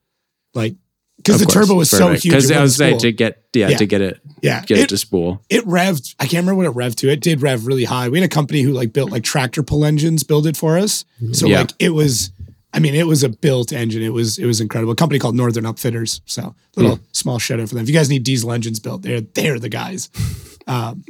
Like 0.55 0.75
because 1.19 1.41
the 1.41 1.47
course. 1.47 1.67
turbo 1.67 1.75
was 1.75 1.91
so 1.91 2.11
huge. 2.11 2.23
Because 2.25 2.51
it 2.51 2.57
I 2.57 2.63
was 2.63 2.77
saying 2.77 2.99
to 2.99 3.11
get 3.13 3.43
yeah, 3.55 3.69
Yeah. 3.69 3.77
to 3.79 3.87
get 3.87 4.01
it 4.01 4.21
yeah, 4.43 4.63
get 4.65 4.79
it, 4.79 4.83
it, 4.83 4.89
to 4.91 4.99
spool. 4.99 5.43
it 5.49 5.65
revved. 5.67 6.15
I 6.21 6.25
can't 6.27 6.47
remember 6.47 6.57
what 6.57 6.67
it 6.67 6.73
revved 6.75 6.97
to. 6.97 7.11
It 7.11 7.21
did 7.21 7.43
rev 7.43 7.67
really 7.67 7.85
high. 7.85 8.09
We 8.09 8.19
had 8.21 8.27
a 8.31 8.33
company 8.33 8.61
who 8.63 8.73
like 8.73 8.93
built 8.93 9.11
like 9.11 9.25
tractor 9.25 9.63
pull 9.63 9.85
engines, 9.85 10.23
build 10.23 10.47
it 10.47 10.57
for 10.57 10.79
us. 10.79 11.05
So 11.33 11.47
Yeah. 11.47 11.61
like 11.61 11.71
it 11.79 11.91
was, 11.91 12.31
I 12.73 12.79
mean, 12.79 12.95
it 12.95 13.07
was 13.07 13.23
a 13.23 13.29
built 13.31 13.73
engine. 13.73 14.03
It 14.03 14.13
was 14.13 14.39
it 14.39 14.47
was 14.47 14.61
incredible. 14.61 14.93
A 14.93 14.97
company 14.97 15.19
called 15.19 15.35
Northern 15.35 15.65
Upfitters. 15.65 16.21
So 16.27 16.55
little 16.77 17.01
small 17.13 17.39
shout 17.39 17.61
out 17.61 17.69
for 17.69 17.75
them. 17.75 17.83
If 17.83 17.89
you 17.89 17.95
guys 17.95 18.09
need 18.11 18.23
diesel 18.23 18.53
engines 18.53 18.79
built, 18.81 19.03
they're 19.03 19.21
they're 19.23 19.59
the 19.59 19.69
guys. 19.71 20.09
Um, 20.69 21.05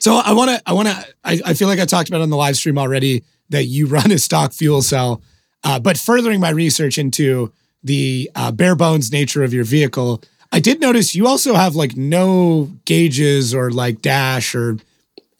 so 0.00 0.16
I 0.16 0.32
want 0.32 0.50
to 0.50 0.62
I 0.66 0.72
want 0.72 0.88
to 0.88 1.06
I, 1.24 1.40
I 1.46 1.54
feel 1.54 1.68
like 1.68 1.78
I 1.78 1.84
talked 1.84 2.08
about 2.08 2.20
on 2.20 2.30
the 2.30 2.36
live 2.36 2.56
stream 2.56 2.78
already 2.78 3.22
that 3.50 3.64
you 3.64 3.86
run 3.86 4.10
a 4.10 4.18
stock 4.18 4.52
fuel 4.52 4.82
cell, 4.82 5.22
uh, 5.64 5.78
but 5.78 5.96
furthering 5.98 6.40
my 6.40 6.50
research 6.50 6.98
into 6.98 7.52
the 7.84 8.30
uh, 8.34 8.50
bare 8.52 8.76
bones 8.76 9.10
nature 9.12 9.42
of 9.42 9.54
your 9.54 9.64
vehicle, 9.64 10.22
I 10.52 10.60
did 10.60 10.80
notice 10.80 11.14
you 11.14 11.26
also 11.26 11.54
have 11.54 11.74
like 11.76 11.96
no 11.96 12.70
gauges 12.84 13.54
or 13.54 13.70
like 13.70 14.02
dash 14.02 14.54
or 14.54 14.76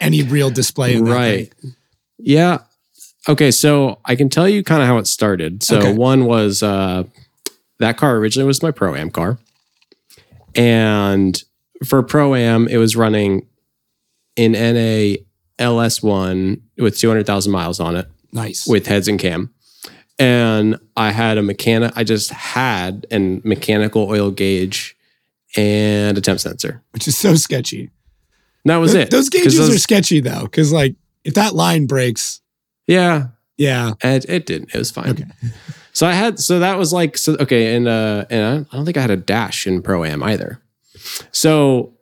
any 0.01 0.23
real 0.23 0.51
display 0.51 0.95
in 0.95 1.05
Right. 1.05 1.53
thing. 1.53 1.75
Yeah. 2.19 2.59
Okay, 3.29 3.51
so 3.51 3.99
I 4.07 4.17
can 4.17 4.29
tell 4.31 4.49
you 4.49 4.65
kind 4.65 4.81
of 4.83 4.89
how 4.89 4.97
it 4.99 5.07
started. 5.07 5.63
So 5.63 5.79
Okay. 5.79 5.93
one 5.93 6.25
was 6.25 6.63
uh 6.63 7.05
that 7.79 7.97
car 7.97 8.17
originally 8.17 8.47
was 8.47 8.63
my 8.63 8.71
pro 8.71 8.95
am 8.95 9.11
car. 9.11 9.39
And 10.55 11.43
for 11.85 12.03
pro 12.03 12.35
am, 12.35 12.67
it 12.69 12.77
was 12.79 12.97
running 12.97 13.47
in 14.41 14.53
NA 14.53 15.17
LS1 15.59 16.61
with 16.79 16.99
200,000 16.99 17.53
miles 17.53 17.81
on 17.81 17.97
it 17.97 18.07
Nice. 18.33 18.67
with 18.67 18.87
heads 18.87 19.09
and 19.09 19.19
cam. 19.19 19.53
And 20.19 20.79
I 20.97 21.11
had 21.13 21.39
a 21.39 21.43
mechanic 21.43 21.93
I 21.97 22.05
just 22.05 22.31
had 22.31 23.07
a 23.11 23.19
mechanical 23.45 24.09
oil 24.09 24.31
gauge 24.31 24.97
and 25.57 26.17
a 26.17 26.21
temp 26.21 26.41
sensor. 26.41 26.83
which 26.93 27.09
is 27.09 27.17
so 27.17 27.35
sketchy. 27.35 27.83
And 28.65 28.71
that 28.71 28.77
was 28.77 28.93
Th- 28.93 29.07
it. 29.07 29.11
Those 29.11 29.29
gauges 29.29 29.57
those- 29.57 29.75
are 29.75 29.79
sketchy 29.79 30.21
though, 30.21 30.43
because 30.43 30.73
like 30.73 30.95
if 31.25 31.35
that 31.35 31.55
line 31.55 31.87
breaks, 31.87 32.41
Yeah, 32.87 33.29
yeah. 33.57 33.93
It, 34.03 34.25
it 34.29 34.47
didn't. 34.47 34.75
It 34.75 34.79
was 34.79 34.91
fine. 34.91 35.11
Okay. 35.11 35.25
So 35.93 36.07
I 36.07 36.13
had 36.13 36.39
so 36.39 36.61
that 36.61 36.79
was 36.79 36.93
like 36.93 37.19
so 37.19 37.37
okay, 37.41 37.75
and 37.75 37.89
uh 37.89 38.25
and 38.31 38.43
I, 38.47 38.73
I 38.73 38.77
don't 38.77 38.85
think 38.85 38.97
I 38.97 39.01
had 39.01 39.11
a 39.11 39.17
dash 39.17 39.67
in 39.67 39.83
pro 39.83 40.05
am 40.05 40.23
either. 40.23 40.63
So 41.33 41.95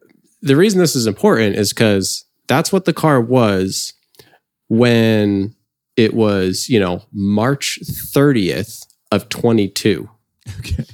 the 0.43 0.57
reason 0.57 0.79
this 0.79 0.95
is 0.95 1.07
important 1.07 1.57
is 1.57 1.73
because 1.73 2.27
that's 2.49 2.73
what 2.73 2.85
the 2.85 2.93
car 2.93 3.21
was 3.21 3.93
when 4.69 5.55
it 5.97 6.15
was 6.15 6.69
you 6.69 6.81
know 6.81 7.05
March 7.13 7.79
thirtieth 8.13 8.83
of 9.13 9.29
twenty 9.29 9.69
two, 9.69 10.09
Okay. 10.59 10.85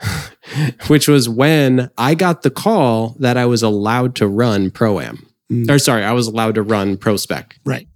which 0.88 1.08
was 1.08 1.28
when 1.28 1.90
I 1.98 2.14
got 2.14 2.42
the 2.42 2.50
call 2.50 3.16
that 3.18 3.36
I 3.36 3.46
was 3.46 3.62
allowed 3.62 4.14
to 4.16 4.26
run 4.26 4.70
pro 4.70 5.00
am. 5.00 5.26
Mm. 5.50 5.70
Or 5.70 5.78
sorry, 5.78 6.04
I 6.04 6.12
was 6.12 6.26
allowed 6.26 6.54
to 6.56 6.62
run 6.62 6.96
pro 6.96 7.16
spec. 7.16 7.56
Right. 7.64 7.88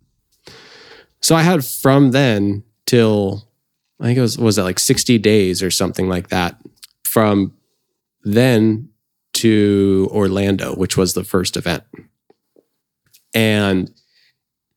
So 1.21 1.35
I 1.35 1.43
had 1.43 1.65
from 1.65 2.13
then 2.13 2.63
till 2.87 3.49
I 4.01 4.05
think 4.05 4.19
it 4.19 4.23
was 4.23 4.39
was 4.39 4.57
that 4.57 4.65
like 4.65 4.79
60 4.79 5.19
days 5.19 5.63
or 5.63 5.71
something 5.71 6.09
like 6.09 6.29
that 6.29 6.61
from 7.05 7.53
then 8.23 8.91
to 9.35 10.09
Orlando, 10.11 10.75
which 10.75 10.97
was 10.97 11.15
the 11.15 11.25
first 11.25 11.57
event. 11.57 11.85
And 13.35 13.91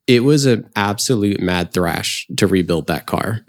it 0.08 0.24
was 0.24 0.46
an 0.46 0.70
absolute 0.76 1.40
mad 1.42 1.74
thrash 1.74 2.28
to 2.38 2.48
rebuild 2.48 2.88
that 2.88 3.06
car. 3.06 3.46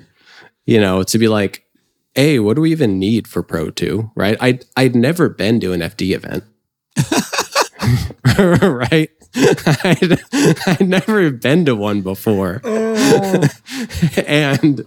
You 0.65 0.81
know, 0.81 1.03
to 1.03 1.19
be 1.19 1.29
like, 1.29 1.67
hey, 2.15 2.39
what 2.39 2.55
do 2.55 2.61
we 2.61 2.71
even 2.71 2.99
need 2.99 3.27
for 3.27 3.43
Pro 3.43 3.71
2? 3.71 4.13
Right? 4.15 4.37
I 4.41 4.61
I'd 4.77 4.95
never 4.95 5.29
been 5.29 5.61
to 5.61 5.73
an 5.73 5.81
FD 5.81 6.15
event. 6.15 6.45
right? 8.63 9.11
I'd, 9.35 10.21
I'd 10.67 10.89
never 10.89 11.31
been 11.31 11.65
to 11.65 11.75
one 11.75 12.03
before. 12.03 12.61
and 14.27 14.87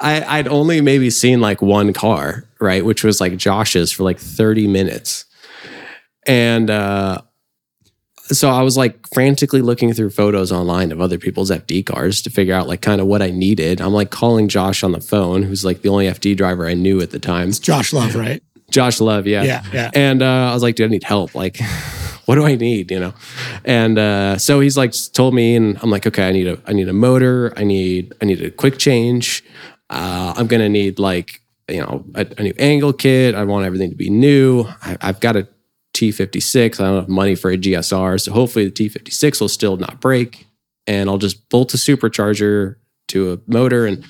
I, 0.00 0.24
I'd 0.26 0.48
only 0.48 0.80
maybe 0.80 1.10
seen 1.10 1.40
like 1.40 1.60
one 1.60 1.92
car, 1.92 2.44
right? 2.58 2.84
Which 2.84 3.04
was 3.04 3.20
like 3.20 3.36
Josh's 3.36 3.92
for 3.92 4.02
like 4.02 4.18
30 4.18 4.66
minutes. 4.66 5.26
And 6.26 6.70
uh, 6.70 7.22
so 8.30 8.48
I 8.50 8.62
was 8.62 8.76
like 8.76 9.06
frantically 9.12 9.62
looking 9.62 9.92
through 9.92 10.10
photos 10.10 10.52
online 10.52 10.92
of 10.92 11.00
other 11.00 11.18
people's 11.18 11.50
FD 11.50 11.86
cars 11.86 12.22
to 12.22 12.30
figure 12.30 12.54
out 12.54 12.68
like 12.68 12.80
kind 12.80 13.00
of 13.00 13.06
what 13.06 13.22
I 13.22 13.30
needed. 13.30 13.80
I'm 13.80 13.92
like 13.92 14.10
calling 14.10 14.48
Josh 14.48 14.82
on 14.82 14.92
the 14.92 15.00
phone, 15.00 15.42
who's 15.42 15.64
like 15.64 15.82
the 15.82 15.88
only 15.88 16.06
FD 16.06 16.36
driver 16.36 16.66
I 16.66 16.74
knew 16.74 17.00
at 17.00 17.10
the 17.10 17.18
time. 17.18 17.48
It's 17.48 17.58
Josh 17.58 17.92
Love, 17.92 18.14
right? 18.16 18.42
Josh 18.70 19.00
Love, 19.00 19.26
yeah. 19.26 19.42
Yeah, 19.42 19.64
yeah. 19.72 19.90
And 19.94 20.22
uh, 20.22 20.50
I 20.50 20.54
was 20.54 20.62
like, 20.62 20.76
dude, 20.76 20.86
I 20.86 20.90
need 20.90 21.04
help. 21.04 21.34
Like, 21.34 21.58
what 22.26 22.36
do 22.36 22.46
I 22.46 22.54
need? 22.54 22.90
You 22.90 23.00
know? 23.00 23.14
And 23.64 23.98
uh, 23.98 24.38
so 24.38 24.60
he's 24.60 24.76
like 24.76 24.94
told 25.12 25.34
me, 25.34 25.56
and 25.56 25.78
I'm 25.82 25.90
like, 25.90 26.06
okay, 26.06 26.28
I 26.28 26.32
need 26.32 26.46
a 26.46 26.58
I 26.66 26.72
need 26.72 26.88
a 26.88 26.92
motor, 26.92 27.52
I 27.56 27.64
need 27.64 28.14
I 28.22 28.24
need 28.24 28.42
a 28.42 28.50
quick 28.50 28.78
change. 28.78 29.42
Uh, 29.88 30.34
I'm 30.36 30.46
gonna 30.46 30.68
need 30.68 31.00
like, 31.00 31.42
you 31.68 31.80
know, 31.80 32.04
a, 32.14 32.26
a 32.38 32.42
new 32.44 32.54
angle 32.58 32.92
kit. 32.92 33.34
I 33.34 33.42
want 33.44 33.66
everything 33.66 33.90
to 33.90 33.96
be 33.96 34.08
new. 34.08 34.66
I, 34.82 34.96
I've 35.00 35.18
got 35.18 35.36
a 35.36 35.48
T56. 36.00 36.80
I 36.80 36.84
don't 36.84 36.96
have 37.00 37.08
money 37.08 37.34
for 37.34 37.50
a 37.50 37.56
GSR. 37.58 38.20
So 38.20 38.32
hopefully 38.32 38.66
the 38.68 38.70
T56 38.88 39.40
will 39.40 39.48
still 39.48 39.76
not 39.76 40.00
break. 40.00 40.46
And 40.86 41.08
I'll 41.10 41.18
just 41.18 41.48
bolt 41.48 41.74
a 41.74 41.76
supercharger 41.76 42.76
to 43.08 43.32
a 43.32 43.38
motor. 43.46 43.86
And 43.86 44.04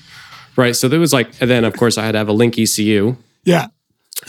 right. 0.55 0.75
So 0.75 0.87
there 0.87 0.99
was 0.99 1.13
like, 1.13 1.29
and 1.41 1.49
then 1.49 1.65
of 1.65 1.75
course 1.75 1.97
I 1.97 2.05
had 2.05 2.13
to 2.13 2.17
have 2.17 2.29
a 2.29 2.33
Link 2.33 2.57
ECU 2.57 3.17
Yeah. 3.43 3.67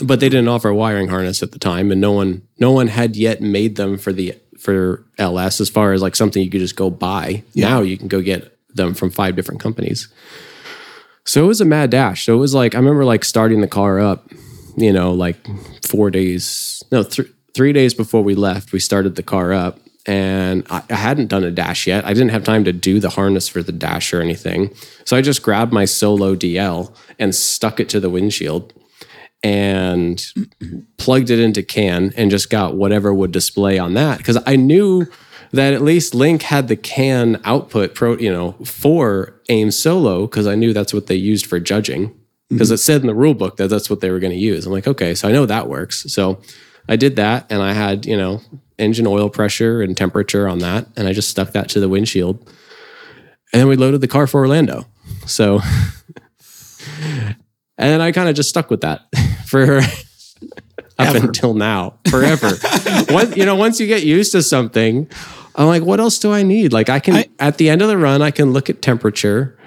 but 0.01 0.19
they 0.19 0.29
didn't 0.29 0.47
offer 0.47 0.69
a 0.69 0.75
wiring 0.75 1.07
harness 1.07 1.41
at 1.43 1.51
the 1.51 1.59
time 1.59 1.91
and 1.91 2.01
no 2.01 2.11
one 2.11 2.41
no 2.59 2.71
one 2.71 2.87
had 2.87 3.15
yet 3.15 3.41
made 3.41 3.75
them 3.75 3.97
for 3.97 4.11
the 4.13 4.35
for 4.59 5.05
LS 5.17 5.59
as 5.61 5.69
far 5.69 5.93
as 5.93 6.01
like 6.01 6.15
something 6.15 6.41
you 6.43 6.49
could 6.49 6.61
just 6.61 6.75
go 6.75 6.89
buy. 6.89 7.43
Yeah. 7.53 7.69
Now 7.69 7.81
you 7.81 7.97
can 7.97 8.07
go 8.07 8.21
get 8.21 8.57
them 8.75 8.93
from 8.93 9.09
five 9.11 9.35
different 9.35 9.61
companies. 9.61 10.07
So 11.25 11.43
it 11.43 11.47
was 11.47 11.61
a 11.61 11.65
mad 11.65 11.89
dash. 11.91 12.25
So 12.25 12.33
it 12.33 12.39
was 12.39 12.53
like 12.53 12.75
I 12.75 12.77
remember 12.79 13.05
like 13.05 13.23
starting 13.23 13.61
the 13.61 13.67
car 13.67 13.99
up, 13.99 14.29
you 14.75 14.91
know, 14.91 15.13
like 15.13 15.37
four 15.85 16.09
days, 16.11 16.81
no, 16.91 17.03
th- 17.03 17.29
three 17.53 17.73
days 17.73 17.93
before 17.93 18.23
we 18.23 18.35
left, 18.35 18.71
we 18.71 18.79
started 18.79 19.15
the 19.15 19.23
car 19.23 19.53
up, 19.53 19.79
and 20.05 20.65
I, 20.69 20.83
I 20.89 20.95
hadn't 20.95 21.27
done 21.27 21.43
a 21.43 21.51
dash 21.51 21.87
yet. 21.87 22.05
I 22.05 22.13
didn't 22.13 22.29
have 22.29 22.43
time 22.43 22.63
to 22.65 22.73
do 22.73 22.99
the 22.99 23.09
harness 23.09 23.47
for 23.47 23.63
the 23.63 23.71
dash 23.71 24.13
or 24.13 24.21
anything, 24.21 24.73
so 25.05 25.15
I 25.15 25.21
just 25.21 25.43
grabbed 25.43 25.73
my 25.73 25.85
Solo 25.85 26.35
DL 26.35 26.95
and 27.19 27.33
stuck 27.33 27.79
it 27.79 27.89
to 27.89 27.99
the 27.99 28.09
windshield 28.09 28.73
and 29.43 30.25
plugged 30.97 31.29
it 31.29 31.39
into 31.39 31.63
CAN 31.63 32.13
and 32.15 32.31
just 32.31 32.49
got 32.49 32.75
whatever 32.75 33.13
would 33.13 33.31
display 33.31 33.77
on 33.77 33.93
that 33.93 34.17
because 34.17 34.41
I 34.45 34.55
knew 34.55 35.07
that 35.51 35.73
at 35.73 35.81
least 35.81 36.15
Link 36.15 36.41
had 36.41 36.67
the 36.67 36.75
CAN 36.75 37.39
output 37.43 37.93
pro, 37.93 38.17
you 38.17 38.31
know, 38.31 38.53
for 38.65 39.39
AIM 39.49 39.69
Solo 39.71 40.25
because 40.25 40.47
I 40.47 40.55
knew 40.55 40.73
that's 40.73 40.93
what 40.93 41.07
they 41.07 41.15
used 41.15 41.45
for 41.45 41.59
judging 41.59 42.17
because 42.49 42.69
mm-hmm. 42.69 42.75
it 42.75 42.79
said 42.79 43.01
in 43.01 43.07
the 43.07 43.13
rule 43.13 43.35
book 43.35 43.57
that 43.57 43.67
that's 43.67 43.89
what 43.89 43.99
they 44.01 44.09
were 44.09 44.19
going 44.19 44.33
to 44.33 44.39
use. 44.39 44.65
I'm 44.65 44.71
like, 44.71 44.87
okay, 44.87 45.13
so 45.13 45.27
I 45.27 45.31
know 45.31 45.45
that 45.45 45.69
works. 45.69 46.11
So 46.11 46.41
I 46.89 46.95
did 46.95 47.15
that 47.15 47.45
and 47.49 47.61
I 47.61 47.73
had, 47.73 48.05
you 48.05 48.17
know, 48.17 48.41
engine 48.77 49.07
oil 49.07 49.29
pressure 49.29 49.81
and 49.81 49.95
temperature 49.95 50.47
on 50.47 50.59
that 50.59 50.87
and 50.97 51.07
I 51.07 51.13
just 51.13 51.29
stuck 51.29 51.51
that 51.53 51.69
to 51.69 51.79
the 51.79 51.87
windshield. 51.89 52.39
And 53.53 53.59
then 53.61 53.67
we 53.67 53.75
loaded 53.75 54.01
the 54.01 54.07
car 54.07 54.27
for 54.27 54.41
Orlando. 54.41 54.85
So 55.25 55.59
and 57.01 57.35
then 57.77 58.01
I 58.01 58.11
kind 58.11 58.29
of 58.29 58.35
just 58.35 58.49
stuck 58.49 58.69
with 58.69 58.81
that 58.81 59.01
for 59.45 59.77
up 59.79 59.87
Ever. 60.99 61.17
until 61.27 61.53
now, 61.53 61.95
forever. 62.09 62.51
Once 63.09 63.35
you 63.37 63.45
know, 63.45 63.55
once 63.55 63.79
you 63.79 63.87
get 63.87 64.03
used 64.03 64.31
to 64.33 64.43
something, 64.43 65.07
I'm 65.55 65.67
like, 65.67 65.83
what 65.83 65.99
else 65.99 66.19
do 66.19 66.31
I 66.31 66.43
need? 66.43 66.73
Like 66.73 66.89
I 66.89 66.99
can 66.99 67.15
I- 67.15 67.29
at 67.39 67.57
the 67.57 67.69
end 67.69 67.81
of 67.81 67.87
the 67.87 67.97
run, 67.97 68.21
I 68.21 68.31
can 68.31 68.51
look 68.53 68.69
at 68.69 68.81
temperature. 68.81 69.57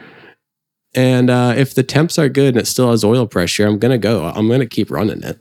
And 0.95 1.29
uh, 1.29 1.53
if 1.57 1.75
the 1.75 1.83
temps 1.83 2.19
are 2.19 2.29
good 2.31 2.55
and 2.55 2.59
it 2.59 2.67
still 2.67 2.91
has 2.91 3.05
oil 3.05 3.27
pressure, 3.27 3.67
I'm 3.67 3.79
gonna 3.79 3.99
go. 3.99 4.25
I'm 4.25 4.49
gonna 4.49 4.67
keep 4.67 4.91
running 4.91 5.23
it. 5.23 5.39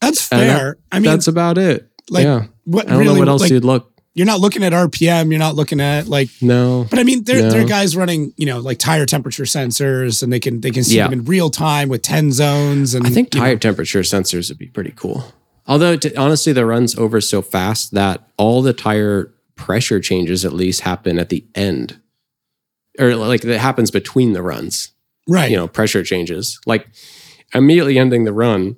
That's 0.00 0.20
fair. 0.26 0.76
I 0.92 0.98
mean, 0.98 1.10
That's 1.10 1.26
about 1.28 1.58
it. 1.58 1.90
like, 2.10 2.24
yeah, 2.24 2.46
what 2.64 2.86
I 2.86 2.90
don't 2.90 2.98
really, 3.00 3.14
know 3.14 3.18
what 3.20 3.28
else 3.28 3.42
like, 3.42 3.50
you'd 3.50 3.64
look. 3.64 3.92
you're 4.14 4.26
not 4.26 4.40
looking 4.40 4.62
at 4.62 4.72
RPM. 4.72 5.30
You're 5.30 5.38
not 5.38 5.54
looking 5.56 5.80
at 5.80 6.06
like, 6.06 6.28
No, 6.40 6.86
but 6.90 6.98
I 6.98 7.02
mean, 7.02 7.24
there, 7.24 7.42
No. 7.42 7.50
there 7.50 7.62
are 7.62 7.66
guys 7.68 7.96
running, 7.96 8.32
you 8.36 8.46
know, 8.46 8.58
like 8.60 8.78
tire 8.78 9.06
temperature 9.06 9.44
sensors, 9.44 10.22
and 10.22 10.32
they 10.32 10.38
can 10.40 10.60
they 10.60 10.70
can 10.70 10.84
see 10.84 10.96
Yeah. 10.96 11.04
them 11.08 11.20
in 11.20 11.24
real 11.24 11.50
time 11.50 11.88
with 11.88 12.02
ten 12.02 12.30
zones. 12.32 12.94
And 12.94 13.06
I 13.06 13.10
think 13.10 13.34
you 13.34 13.40
know, 13.40 13.46
tire 13.46 13.56
temperature 13.56 14.00
sensors 14.00 14.48
would 14.50 14.58
be 14.58 14.66
pretty 14.68 14.92
cool. 14.94 15.32
Although, 15.66 15.98
honestly, 16.16 16.52
the 16.52 16.64
runs 16.64 16.96
over 16.96 17.20
so 17.20 17.42
fast 17.42 17.92
that 17.94 18.28
all 18.36 18.62
the 18.62 18.72
tire 18.72 19.32
pressure 19.56 19.98
changes 19.98 20.44
at 20.44 20.52
least 20.52 20.82
happen 20.82 21.18
at 21.18 21.28
the 21.30 21.44
end, 21.56 21.98
or 22.98 23.16
like 23.16 23.40
that 23.40 23.58
happens 23.58 23.90
between 23.90 24.32
the 24.34 24.42
runs. 24.42 24.92
right? 25.28 25.50
You 25.50 25.56
know, 25.56 25.66
pressure 25.66 26.04
changes. 26.04 26.60
Like 26.66 26.86
immediately 27.52 27.98
ending 27.98 28.22
the 28.24 28.32
run, 28.32 28.76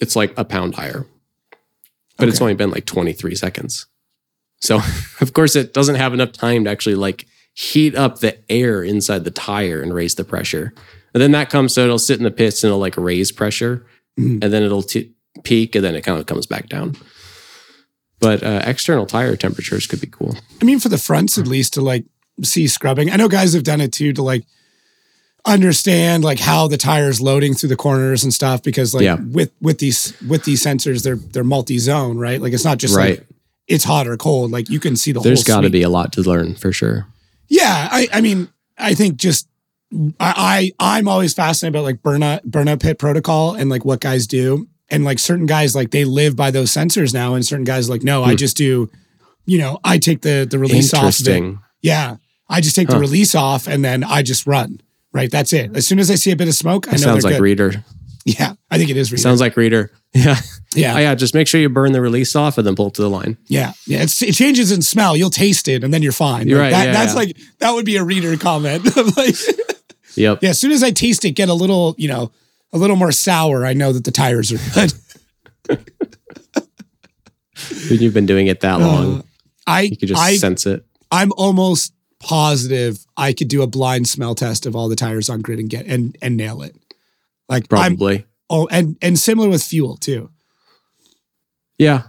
it's 0.00 0.16
like 0.16 0.32
a 0.36 0.44
pound 0.44 0.74
higher, 0.74 1.06
but 2.18 2.28
it's 2.28 2.40
only 2.40 2.54
been 2.54 2.70
like 2.70 2.86
23 2.86 3.34
seconds. 3.34 3.86
So, 4.60 4.80
of 5.20 5.32
course, 5.32 5.56
it 5.56 5.74
doesn't 5.74 5.96
have 5.96 6.14
enough 6.14 6.32
time 6.32 6.64
to 6.64 6.70
actually 6.70 6.94
like 6.94 7.26
heat 7.54 7.94
up 7.96 8.20
the 8.20 8.38
air 8.50 8.82
inside 8.82 9.24
the 9.24 9.30
tire 9.30 9.82
and 9.82 9.92
raise 9.92 10.14
the 10.14 10.24
pressure. 10.24 10.72
And 11.14 11.22
then 11.22 11.32
that 11.32 11.50
comes, 11.50 11.74
so 11.74 11.84
it'll 11.84 11.98
sit 11.98 12.16
in 12.18 12.24
the 12.24 12.30
pits 12.30 12.62
and 12.64 12.68
it'll 12.68 12.78
like 12.78 12.96
raise 12.96 13.30
pressure 13.32 13.84
Mhm. 14.18 14.42
and 14.44 14.52
then 14.52 14.62
it'll 14.62 14.82
t- 14.82 15.12
peak 15.42 15.74
and 15.74 15.82
then 15.84 15.94
it 15.94 16.02
kind 16.02 16.18
of 16.20 16.26
comes 16.26 16.46
back 16.46 16.68
down. 16.68 16.96
But 18.20 18.42
uh, 18.42 18.62
external 18.64 19.06
tire 19.06 19.36
temperatures 19.36 19.86
could 19.86 20.00
be 20.00 20.06
cool. 20.06 20.36
I 20.60 20.64
mean, 20.64 20.78
for 20.78 20.88
the 20.88 20.98
fronts 20.98 21.38
at 21.38 21.46
least 21.48 21.74
to 21.74 21.80
like 21.80 22.04
see 22.42 22.66
scrubbing. 22.68 23.10
I 23.10 23.16
know 23.16 23.28
guys 23.28 23.52
have 23.54 23.64
done 23.64 23.80
it 23.80 23.92
too 23.92 24.12
to 24.12 24.22
like 24.22 24.44
understand 25.44 26.22
like 26.22 26.38
how 26.38 26.68
the 26.68 26.76
tire's 26.76 27.20
loading 27.20 27.52
through 27.54 27.68
the 27.68 27.76
corners 27.76 28.22
and 28.22 28.32
stuff 28.32 28.62
because 28.62 28.94
like 28.94 29.02
Yeah. 29.02 29.16
with 29.20 29.50
with 29.60 29.78
these 29.78 30.14
with 30.28 30.44
these 30.44 30.62
sensors 30.64 31.02
they're 31.02 31.16
they're 31.16 31.42
multi-zone 31.44 32.16
right 32.16 32.40
like 32.40 32.52
it's 32.52 32.64
not 32.64 32.78
just 32.78 32.94
Right. 32.96 33.18
like 33.18 33.26
it's 33.66 33.82
hot 33.84 34.06
or 34.06 34.16
cold 34.16 34.52
like 34.52 34.70
you 34.70 34.78
can 34.78 34.94
see 34.94 35.10
the 35.12 35.20
there's 35.20 35.42
got 35.44 35.62
to 35.62 35.70
be 35.70 35.82
a 35.82 35.88
lot 35.88 36.12
to 36.12 36.20
learn 36.22 36.54
for 36.54 36.72
sure. 36.72 37.06
yeah 37.48 37.88
I 37.90 38.06
I 38.12 38.20
mean 38.20 38.48
I 38.78 38.94
think 38.94 39.16
just 39.16 39.48
I, 40.20 40.72
I 40.80 40.96
I'm 40.96 41.08
always 41.08 41.34
fascinated 41.34 41.74
about 41.74 41.84
like 41.84 42.02
burnout 42.02 42.46
burnout 42.46 42.80
pit 42.80 42.98
protocol 42.98 43.54
and 43.54 43.68
like 43.68 43.84
what 43.84 44.00
guys 44.00 44.26
do 44.28 44.68
and 44.90 45.04
like 45.04 45.18
certain 45.18 45.46
guys 45.46 45.74
like 45.74 45.90
they 45.90 46.04
live 46.04 46.36
by 46.36 46.52
those 46.52 46.70
sensors 46.70 47.12
now 47.12 47.34
and 47.34 47.44
certain 47.44 47.64
guys 47.64 47.90
like 47.90 48.02
no 48.04 48.22
I 48.22 48.30
Hmm. 48.30 48.36
just 48.36 48.56
do 48.56 48.90
you 49.44 49.58
know 49.58 49.80
I 49.82 49.98
take 49.98 50.20
the 50.22 50.46
the 50.48 50.58
release 50.60 50.94
off 50.94 51.18
yeah. 51.82 52.16
I 52.48 52.60
just 52.60 52.76
take 52.76 52.88
the 52.88 52.98
release 52.98 53.34
off 53.34 53.66
and 53.66 53.82
then 53.84 54.04
I 54.04 54.22
just 54.22 54.46
run. 54.46 54.80
Right. 55.12 55.30
That's 55.30 55.52
it. 55.52 55.76
As 55.76 55.86
soon 55.86 55.98
as 55.98 56.10
I 56.10 56.14
see 56.14 56.30
a 56.30 56.36
bit 56.36 56.48
of 56.48 56.54
smoke, 56.54 56.88
I 56.88 56.92
know 56.92 56.96
That 56.96 56.98
sounds 57.02 57.24
like 57.24 57.34
good. 57.34 57.42
reader. 57.42 57.84
yeah. 58.24 58.54
I 58.70 58.78
think 58.78 58.90
it 58.90 58.96
is 58.96 59.12
reader. 59.12 59.20
Sounds 59.22 59.40
like 59.40 59.56
reader. 59.56 59.90
Yeah. 60.14 60.36
yeah. 60.74 60.94
Oh, 60.94 60.98
yeah. 60.98 61.14
Just 61.14 61.32
make 61.34 61.48
sure 61.48 61.58
you 61.58 61.70
burn 61.70 61.92
the 61.92 62.00
release 62.02 62.36
off 62.36 62.58
and 62.58 62.66
then 62.66 62.74
pull 62.76 62.88
it 62.88 62.94
to 62.94 63.02
the 63.02 63.08
line. 63.08 63.38
yeah. 63.46 63.72
Yeah. 63.86 64.02
It's, 64.02 64.20
it 64.22 64.34
changes 64.34 64.70
in 64.70 64.82
smell. 64.82 65.16
You'll 65.16 65.30
taste 65.30 65.68
it 65.68 65.82
and 65.82 65.92
then 65.92 66.02
you're 66.02 66.12
fine. 66.12 66.46
You're 66.48 66.58
Like, 66.58 66.64
right, 66.64 66.70
That, 66.72 66.84
yeah, 66.86 66.92
that's 66.92 67.12
yeah. 67.14 67.18
like, 67.18 67.36
that 67.60 67.70
would 67.72 67.86
be 67.86 67.96
a 67.96 68.04
reader 68.04 68.36
comment. 68.36 68.84
like, 69.16 69.34
Yep. 70.16 70.40
yeah. 70.42 70.50
As 70.50 70.58
soon 70.58 70.70
as 70.72 70.82
I 70.82 70.90
taste 70.90 71.24
it, 71.24 71.30
get 71.30 71.48
a 71.48 71.54
little, 71.54 71.94
you 71.96 72.08
know, 72.08 72.30
a 72.74 72.78
little 72.78 72.96
more 72.96 73.10
sour, 73.10 73.64
I 73.64 73.72
know 73.72 73.92
that 73.94 74.04
the 74.04 74.10
tires 74.10 74.52
are 74.52 74.58
good. 74.74 75.78
You've 77.88 78.14
been 78.14 78.26
doing 78.26 78.46
it 78.48 78.60
that 78.60 78.80
long, 78.80 79.20
Uh, 79.20 79.22
I, 79.66 79.80
you 79.82 79.96
could 79.96 80.08
just 80.08 80.20
I, 80.20 80.36
sense 80.36 80.66
it. 80.66 80.84
I'm 81.10 81.32
almost 81.36 81.92
positive 82.22 83.04
I 83.16 83.32
could 83.32 83.48
do 83.48 83.62
a 83.62 83.66
blind 83.66 84.08
smell 84.08 84.34
test 84.34 84.64
of 84.66 84.74
all 84.76 84.88
the 84.88 84.96
tires 84.96 85.28
on 85.28 85.40
grid 85.42 85.58
and 85.58 85.68
get, 85.68 85.86
and, 85.86 86.16
and 86.22 86.36
nail 86.36 86.62
it. 86.62 86.74
Like 87.48 87.64
I'm, 87.64 87.96
Probably. 87.96 88.24
oh, 88.48 88.66
and, 88.70 88.96
and 89.02 89.18
similar 89.18 89.48
with 89.48 89.62
fuel 89.62 89.96
too. 89.96 90.30
yeah. 91.78 92.02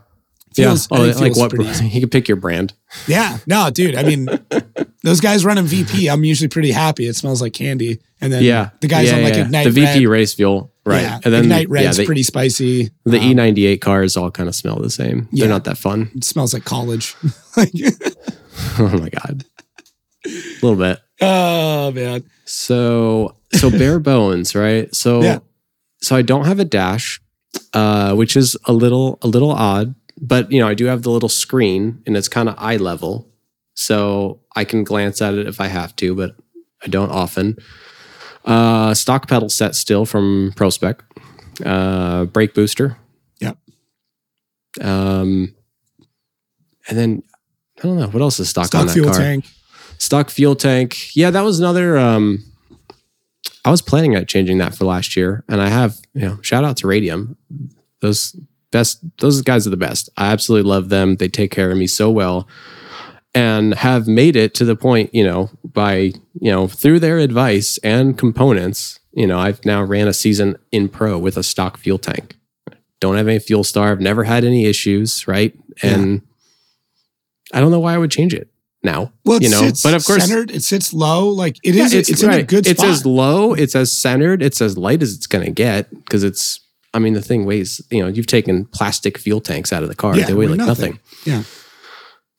Fuel's- 0.55 0.87
yeah. 0.91 0.97
Oh, 0.99 1.19
like 1.19 1.35
what? 1.35 1.51
You 1.83 1.99
can 2.01 2.09
pick 2.09 2.27
your 2.27 2.37
brand. 2.37 2.73
Yeah, 3.07 3.39
no, 3.47 3.71
dude. 3.71 3.95
I 3.95 4.03
mean, 4.03 4.27
those 5.01 5.19
guys 5.19 5.43
running 5.43 5.65
VP, 5.65 6.07
I'm 6.07 6.23
usually 6.23 6.47
pretty 6.47 6.71
happy. 6.71 7.07
It 7.07 7.15
smells 7.15 7.41
like 7.41 7.53
candy. 7.53 7.99
And 8.21 8.31
then 8.31 8.43
Yeah. 8.43 8.69
the 8.79 8.87
guys 8.87 9.09
Yeah, 9.09 9.17
on 9.17 9.23
like 9.23 9.33
yeah. 9.33 9.45
Ignite 9.45 9.63
The 9.65 9.71
VP 9.71 10.05
Red, 10.05 10.11
race 10.11 10.33
fuel. 10.35 10.71
Right. 10.85 11.01
Yeah, 11.01 11.19
and 11.23 11.33
then 11.33 11.43
Ignite 11.45 11.69
Red's 11.69 11.97
yeah, 11.97 12.03
the, 12.03 12.05
pretty 12.05 12.21
spicy. 12.23 12.91
the 13.03 13.17
Um, 13.17 13.23
E98 13.35 13.81
cars 13.81 14.15
all 14.15 14.29
kind 14.29 14.47
of 14.47 14.53
smell 14.53 14.77
the 14.79 14.91
same. 14.91 15.27
They're 15.31 15.49
not 15.49 15.63
that 15.63 15.77
fun. 15.79 16.11
It 16.13 16.23
smells 16.23 16.53
like 16.53 16.65
college. 16.65 17.15
Oh 18.77 18.87
my 18.99 19.09
God. 19.09 19.45
A 20.25 20.29
little 20.61 20.75
bit. 20.75 20.99
oh 21.21 21.91
man. 21.91 22.23
So 22.45 23.35
so 23.53 23.69
bare 23.69 23.99
bones, 24.11 24.55
right? 24.55 24.93
So 24.95 25.21
Yeah. 25.21 25.39
so 26.01 26.15
I 26.15 26.21
don't 26.21 26.45
have 26.45 26.59
a 26.59 26.65
dash, 26.65 27.21
uh, 27.73 28.13
which 28.15 28.35
is 28.37 28.55
a 28.65 28.73
little 28.73 29.19
a 29.21 29.27
little 29.27 29.51
odd, 29.51 29.95
but 30.21 30.51
you 30.51 30.59
know 30.59 30.67
I 30.67 30.73
do 30.73 30.85
have 30.85 31.01
the 31.03 31.09
little 31.11 31.29
screen 31.29 32.01
and 32.05 32.15
it's 32.17 32.27
kind 32.27 32.47
of 32.49 32.55
eye 32.57 32.77
level, 32.77 33.27
so 33.75 34.39
I 34.55 34.63
can 34.65 34.83
glance 34.83 35.21
at 35.21 35.33
it 35.33 35.47
if 35.47 35.59
I 35.61 35.67
have 35.67 35.95
to, 35.97 36.15
but 36.15 36.35
I 36.83 36.87
don't 36.87 37.09
often. 37.11 37.57
Uh, 38.45 38.93
stock 38.93 39.27
pedal 39.29 39.47
set 39.49 39.73
still 39.73 40.05
from 40.05 40.51
ProSpec, 40.57 40.99
uh, 41.65 42.25
brake 42.25 42.53
booster. 42.53 42.97
Yep. 43.39 43.57
Um, 44.81 45.55
and 46.89 46.97
then 46.97 47.23
I 47.79 47.87
don't 47.87 47.97
know 47.97 48.07
what 48.07 48.21
else 48.21 48.39
is 48.41 48.49
stock, 48.49 48.73
on 48.75 48.87
that 48.87 48.93
fuel 48.93 49.09
car 49.11 49.17
tank. 49.19 49.45
Stock 50.03 50.29
fuel 50.29 50.55
tank. 50.55 51.15
Yeah, 51.15 51.31
that 51.31 51.43
was 51.43 51.59
another. 51.59 51.97
Um, 51.97 52.43
I 53.65 53.71
was 53.71 53.81
planning 53.81 54.15
on 54.15 54.25
changing 54.25 54.57
that 54.57 54.75
for 54.75 54.85
last 54.85 55.15
year, 55.15 55.43
and 55.47 55.61
I 55.61 55.69
have. 55.69 55.97
You 56.13 56.27
know, 56.27 56.39
shout 56.41 56.63
out 56.63 56.77
to 56.77 56.87
Radium. 56.87 57.37
Those 58.01 58.35
best. 58.71 58.99
Those 59.19 59.41
guys 59.41 59.65
are 59.65 59.71
the 59.71 59.77
best. 59.77 60.09
I 60.17 60.31
absolutely 60.31 60.69
love 60.69 60.89
them. 60.89 61.15
They 61.15 61.29
take 61.29 61.51
care 61.51 61.71
of 61.71 61.77
me 61.77 61.87
so 61.87 62.11
well, 62.11 62.47
and 63.33 63.73
have 63.73 64.07
made 64.07 64.35
it 64.35 64.53
to 64.55 64.65
the 64.65 64.75
point. 64.75 65.13
You 65.13 65.23
know, 65.23 65.49
by 65.63 65.95
you 66.39 66.51
know 66.51 66.67
through 66.67 66.99
their 66.99 67.19
advice 67.19 67.79
and 67.79 68.17
components. 68.17 68.99
You 69.15 69.27
know, 69.27 69.37
I've 69.37 69.63
now 69.63 69.83
ran 69.83 70.07
a 70.07 70.13
season 70.13 70.57
in 70.71 70.89
pro 70.89 71.19
with 71.19 71.37
a 71.37 71.43
stock 71.43 71.77
fuel 71.77 71.99
tank. 71.99 72.35
Don't 72.99 73.15
have 73.15 73.27
any 73.27 73.37
fuel 73.37 73.63
starve. 73.63 73.99
Never 73.99 74.23
had 74.23 74.43
any 74.43 74.65
issues. 74.65 75.27
Right, 75.27 75.57
and 75.81 76.23
I 77.53 77.59
don't 77.59 77.71
know 77.71 77.79
why 77.79 77.93
I 77.93 77.97
would 77.97 78.11
change 78.11 78.33
it 78.33 78.52
now. 78.83 79.11
Well, 79.25 79.41
you 79.41 79.49
know, 79.49 79.71
but 79.83 79.93
of 79.93 80.05
course, 80.05 80.25
centered. 80.27 80.51
It 80.51 80.63
sits 80.63 80.93
low. 80.93 81.29
Like 81.29 81.57
it 81.63 81.75
yeah, 81.75 81.85
is. 81.85 81.93
it's 81.93 82.21
in 82.21 82.29
a 82.29 82.33
right. 82.33 82.47
good 82.47 82.67
It's 82.67 82.79
spot. 82.79 82.91
as 82.91 83.05
low, 83.05 83.53
it's 83.53 83.75
as 83.75 83.91
centered, 83.91 84.41
it's 84.43 84.61
as 84.61 84.77
light 84.77 85.01
as 85.01 85.15
it's 85.15 85.27
going 85.27 85.45
to 85.45 85.51
get 85.51 85.89
because 85.89 86.23
it's. 86.23 86.59
I 86.95 86.99
mean, 86.99 87.13
the 87.13 87.21
thing 87.21 87.45
weighs. 87.45 87.81
You 87.89 88.03
know, 88.03 88.07
you've 88.07 88.27
taken 88.27 88.65
plastic 88.65 89.17
fuel 89.17 89.41
tanks 89.41 89.73
out 89.73 89.81
of 89.83 89.89
the 89.89 89.95
car; 89.95 90.15
Yeah, 90.15 90.25
they 90.27 90.33
weigh 90.33 90.47
like 90.47 90.57
nothing. 90.57 90.91
nothing. 90.91 90.99
Yeah. 91.25 91.43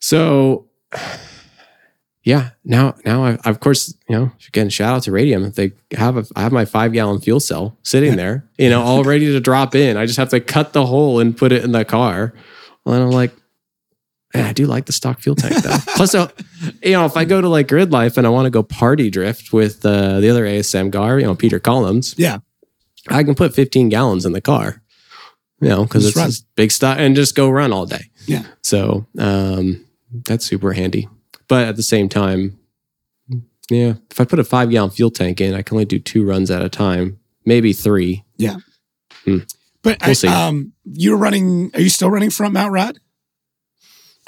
So, 0.00 0.68
yeah. 2.24 2.50
Now, 2.64 2.94
now, 3.04 3.24
I, 3.24 3.34
of 3.44 3.60
course, 3.60 3.94
you 4.08 4.16
know, 4.16 4.30
again, 4.48 4.68
shout 4.70 4.94
out 4.94 5.02
to 5.04 5.12
Radium. 5.12 5.50
They 5.50 5.72
have 5.92 6.16
a, 6.16 6.24
I 6.36 6.42
have 6.42 6.52
my 6.52 6.64
five 6.64 6.92
gallon 6.92 7.20
fuel 7.20 7.40
cell 7.40 7.76
sitting 7.82 8.16
there, 8.16 8.48
you 8.58 8.70
know, 8.70 8.82
all 8.82 9.02
ready 9.04 9.26
to 9.32 9.40
drop 9.40 9.74
in. 9.74 9.96
I 9.96 10.06
just 10.06 10.18
have 10.18 10.30
to 10.30 10.40
cut 10.40 10.72
the 10.72 10.86
hole 10.86 11.18
and 11.20 11.36
put 11.36 11.52
it 11.52 11.64
in 11.64 11.72
the 11.72 11.84
car. 11.84 12.32
And 12.86 12.94
I'm 12.94 13.10
like, 13.10 13.32
Man, 14.34 14.46
I 14.46 14.52
do 14.52 14.66
like 14.66 14.86
the 14.86 14.92
stock 14.92 15.20
fuel 15.20 15.36
tank 15.36 15.62
though. 15.62 15.76
Plus, 15.96 16.14
uh, 16.14 16.28
you 16.82 16.92
know, 16.92 17.04
if 17.06 17.16
I 17.16 17.24
go 17.24 17.40
to 17.40 17.48
like 17.48 17.68
Gridlife 17.68 18.16
and 18.16 18.26
I 18.26 18.30
want 18.30 18.46
to 18.46 18.50
go 18.50 18.62
party 18.64 19.08
drift 19.10 19.52
with 19.52 19.84
uh, 19.86 20.18
the 20.20 20.28
other 20.28 20.44
ASM 20.44 20.90
guy, 20.90 21.16
you 21.18 21.22
know, 21.22 21.34
Peter 21.34 21.58
Collins, 21.60 22.14
Yeah. 22.18 22.38
I 23.08 23.22
can 23.22 23.34
put 23.34 23.54
15 23.54 23.90
gallons 23.90 24.24
in 24.24 24.32
the 24.32 24.40
car, 24.40 24.82
you 25.60 25.68
know, 25.68 25.84
because 25.84 26.06
it's 26.06 26.16
run. 26.16 26.30
big 26.56 26.72
stuff 26.72 26.96
and 26.98 27.14
just 27.14 27.34
go 27.34 27.48
run 27.50 27.70
all 27.72 27.84
day. 27.86 28.10
Yeah. 28.26 28.44
So 28.62 29.06
um, 29.18 29.84
that's 30.24 30.44
super 30.46 30.72
handy. 30.72 31.08
But 31.46 31.68
at 31.68 31.76
the 31.76 31.82
same 31.82 32.08
time, 32.08 32.58
yeah, 33.70 33.94
if 34.10 34.20
I 34.20 34.24
put 34.24 34.38
a 34.38 34.44
five 34.44 34.70
gallon 34.70 34.90
fuel 34.90 35.10
tank 35.10 35.40
in, 35.40 35.54
I 35.54 35.60
can 35.62 35.76
only 35.76 35.84
do 35.84 35.98
two 35.98 36.24
runs 36.24 36.50
at 36.50 36.62
a 36.62 36.68
time, 36.70 37.18
maybe 37.44 37.72
three. 37.72 38.24
Yeah. 38.38 38.56
But 39.82 39.98
We'll 40.06 40.16
I, 40.32 40.46
um, 40.48 40.72
you're 40.84 41.16
running. 41.18 41.70
Are 41.74 41.80
you 41.80 41.90
still 41.90 42.10
running 42.10 42.30
front 42.30 42.54
mount 42.54 42.72
rad? 42.72 42.98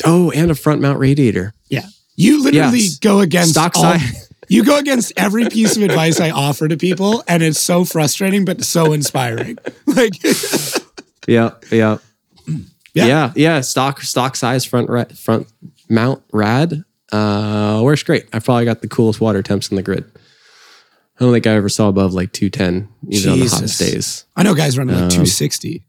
Oh, 0.05 0.30
and 0.30 0.51
a 0.51 0.55
front 0.55 0.80
mount 0.80 0.99
radiator. 0.99 1.55
Yeah. 1.68 1.86
You 2.16 2.42
literally 2.42 2.78
Yes. 2.80 2.99
go 2.99 3.20
against 3.20 3.51
Stock 3.53 3.76
all- 3.76 3.82
size. 3.99 4.22
You 4.49 4.62
go 4.64 4.78
against 4.78 5.12
every 5.16 5.49
piece 5.49 5.76
of 5.76 5.82
advice 5.82 6.20
I 6.20 6.30
offer 6.30 6.68
to 6.68 6.76
people, 6.76 7.24
and 7.26 7.42
it's 7.42 7.61
so 7.61 7.84
frustrating, 7.84 8.44
but 8.44 8.62
so 8.62 8.92
inspiring. 8.92 9.59
Like, 9.86 10.22
Yeah, 11.26 11.51
yeah, 11.72 11.99
Yeah. 12.94 13.07
yeah, 13.07 13.32
yeah. 13.34 13.61
Stock 13.62 14.03
stock 14.03 14.36
size 14.36 14.64
front 14.64 14.88
ra- 14.88 15.05
front 15.16 15.49
mount 15.88 16.22
rad 16.32 16.84
uh, 17.11 17.80
works 17.82 18.05
great. 18.05 18.26
I 18.32 18.38
probably 18.38 18.66
got 18.66 18.82
the 18.82 18.88
coolest 18.88 19.20
water 19.20 19.42
temps 19.42 19.68
in 19.70 19.76
the 19.76 19.82
grid. 19.82 20.05
I 21.18 21.24
don't 21.24 21.32
think 21.32 21.47
I 21.49 21.55
ever 21.55 21.68
saw 21.68 21.88
above 21.88 22.14
like 22.14 22.30
two 22.30 22.49
ten 22.49 22.88
even 23.09 23.30
on 23.30 23.40
the 23.40 23.47
hottest 23.49 23.80
days. 23.80 24.26
I 24.36 24.44
know 24.44 24.55
guys 24.55 24.78
running 24.78 24.94
like 24.94 25.05
Um, 25.05 25.11
260. 25.11 25.84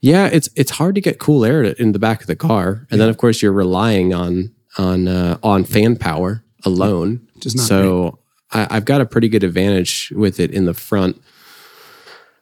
Yeah, 0.00 0.26
it's 0.26 0.48
it's 0.54 0.72
hard 0.72 0.94
to 0.94 1.00
get 1.00 1.18
cool 1.18 1.44
air 1.44 1.62
in 1.64 1.92
the 1.92 1.98
back 1.98 2.20
of 2.20 2.26
the 2.26 2.36
car, 2.36 2.86
and 2.90 3.00
then 3.00 3.08
of 3.08 3.16
course 3.16 3.42
you're 3.42 3.52
relying 3.52 4.14
on 4.14 4.54
on 4.76 5.08
uh, 5.08 5.38
on 5.42 5.64
fan 5.64 5.96
power 5.96 6.44
alone. 6.64 7.26
Is 7.44 7.54
not 7.54 7.66
so 7.66 8.18
I, 8.52 8.66
I've 8.70 8.84
got 8.84 9.00
a 9.00 9.06
pretty 9.06 9.28
good 9.28 9.44
advantage 9.44 10.12
with 10.14 10.38
it 10.40 10.50
in 10.50 10.64
the 10.66 10.74
front. 10.74 11.20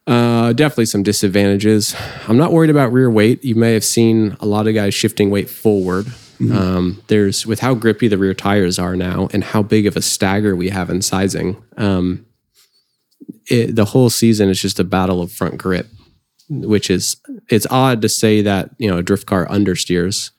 Uh, 0.05 0.53
definitely 0.53 0.85
some 0.85 1.03
disadvantages. 1.03 1.93
I'm 2.27 2.37
not 2.37 2.53
worried 2.53 2.69
about 2.69 2.93
rear 2.93 3.09
weight. 3.09 3.43
You 3.43 3.55
may 3.55 3.73
have 3.73 3.83
seen 3.83 4.37
a 4.39 4.45
lot 4.45 4.67
of 4.67 4.73
guys 4.73 4.93
shifting 4.93 5.29
weight 5.29 5.49
forward. 5.49 6.05
Mm-hmm. 6.39 6.55
Um, 6.55 7.03
there's 7.07 7.45
with 7.45 7.59
how 7.59 7.73
grippy 7.73 8.07
the 8.07 8.17
rear 8.17 8.33
tires 8.33 8.79
are 8.79 8.95
now 8.95 9.27
and 9.33 9.43
how 9.43 9.63
big 9.63 9.85
of 9.85 9.97
a 9.97 10.01
stagger 10.01 10.55
we 10.55 10.69
have 10.69 10.89
in 10.89 11.01
sizing. 11.01 11.61
Um, 11.75 12.25
it, 13.47 13.75
the 13.75 13.85
whole 13.85 14.09
season 14.09 14.49
is 14.49 14.61
just 14.61 14.79
a 14.79 14.83
battle 14.83 15.21
of 15.21 15.31
front 15.31 15.57
grip, 15.57 15.87
which 16.49 16.89
is 16.89 17.17
it's 17.49 17.67
odd 17.69 18.01
to 18.01 18.09
say 18.09 18.41
that 18.41 18.69
you 18.77 18.89
know 18.89 18.97
a 18.97 19.03
drift 19.03 19.25
car 19.25 19.45
understeers, 19.47 20.31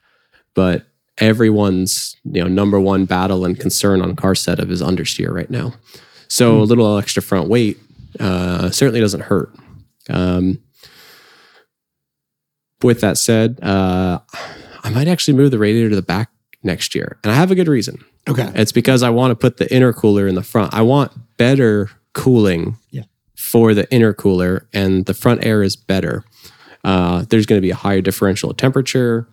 but 0.55 0.87
everyone's 1.19 2.17
you 2.25 2.43
know 2.43 2.49
number 2.49 2.81
one 2.81 3.05
battle 3.05 3.45
and 3.45 3.59
concern 3.59 4.01
on 4.01 4.17
car 4.17 4.35
setup 4.35 4.69
is 4.69 4.83
understeer 4.83 5.31
right 5.33 5.51
now. 5.51 5.75
So 6.29 6.61
a 6.61 6.63
little 6.63 6.99
extra 6.99 7.23
front 7.23 7.49
weight 7.49 7.79
uh, 8.21 8.71
certainly 8.71 9.01
doesn't 9.01 9.23
hurt. 9.23 9.51
Um, 10.11 10.59
with 12.83 13.01
that 13.01 13.19
said, 13.19 13.59
uh, 13.63 14.21
I 14.85 14.91
might 14.91 15.09
actually 15.09 15.35
move 15.35 15.51
the 15.51 15.59
radiator 15.59 15.91
to 15.91 15.97
the 15.97 16.03
back 16.03 16.31
next 16.63 16.95
year, 16.95 17.19
and 17.25 17.33
I 17.33 17.35
have 17.35 17.51
a 17.51 17.55
good 17.55 17.69
reason. 17.69 18.05
Okay. 18.29 18.51
It's 18.55 18.73
because 18.73 19.03
I 19.03 19.11
want 19.11 19.31
to 19.31 19.35
put 19.35 19.57
the 19.57 19.65
intercooler 19.67 20.29
in 20.29 20.35
the 20.35 20.43
front. 20.43 20.75
I 20.75 20.83
want 20.83 21.13
better 21.39 21.91
cooling 22.13 22.77
Yeah. 22.91 23.05
For 23.39 23.73
the 23.73 23.87
intercooler, 23.87 24.67
and 24.73 25.07
the 25.07 25.15
front 25.15 25.45
air 25.45 25.63
is 25.63 25.77
better. 25.77 26.25
Uh, 26.83 27.25
there's 27.31 27.47
going 27.47 27.57
to 27.57 27.63
be 27.65 27.71
a 27.71 27.77
higher 27.77 28.01
differential 28.01 28.53
temperature 28.53 29.29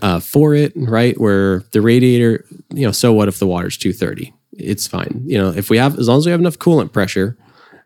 uh, 0.00 0.20
for 0.20 0.54
it, 0.54 0.72
right? 0.74 1.20
Where 1.20 1.60
the 1.72 1.82
radiator, 1.82 2.46
you 2.72 2.86
know, 2.86 2.92
so 2.92 3.12
what 3.12 3.28
if 3.28 3.38
the 3.38 3.46
water's 3.46 3.76
230? 3.76 4.32
It's 4.52 4.86
fine. 4.86 5.22
You 5.26 5.36
know, 5.36 5.50
if 5.50 5.68
we 5.68 5.76
have, 5.76 5.98
as 5.98 6.08
long 6.08 6.18
as 6.18 6.24
we 6.24 6.32
have 6.32 6.40
enough 6.40 6.58
coolant 6.58 6.92
pressure, 6.92 7.36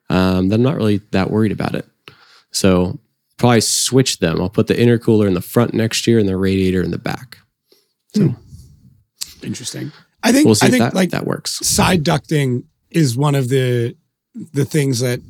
um, 0.09 0.51
then 0.51 0.61
I'm 0.61 0.65
not 0.65 0.77
really 0.77 0.99
that 1.11 1.33
worried 1.33 1.53
about 1.53 1.75
it. 1.75 1.87
So 2.53 3.01
probably 3.39 3.61
switch 3.61 4.21
them. 4.21 4.41
I'll 4.41 4.49
put 4.49 4.69
the 4.69 4.75
intercooler 4.75 5.27
in 5.27 5.35
the 5.35 5.41
front 5.41 5.75
next 5.75 6.07
year 6.07 6.21
and 6.21 6.29
the 6.29 6.37
radiator 6.37 6.81
in 6.83 6.93
the 6.93 6.99
back. 6.99 7.39
so 8.15 8.35
Interesting. 9.43 9.91
I 10.23 10.31
think, 10.31 10.47
We'll 10.47 10.55
see 10.55 10.67
I 10.67 10.71
think 10.71 10.83
that, 10.83 10.95
like 10.95 11.11
that 11.11 11.27
works. 11.27 11.59
side 11.67 12.05
ducting 12.05 12.65
is 12.91 13.17
one 13.17 13.35
of 13.35 13.49
the 13.49 13.97
the 14.53 14.65
things 14.65 15.01
that 15.01 15.21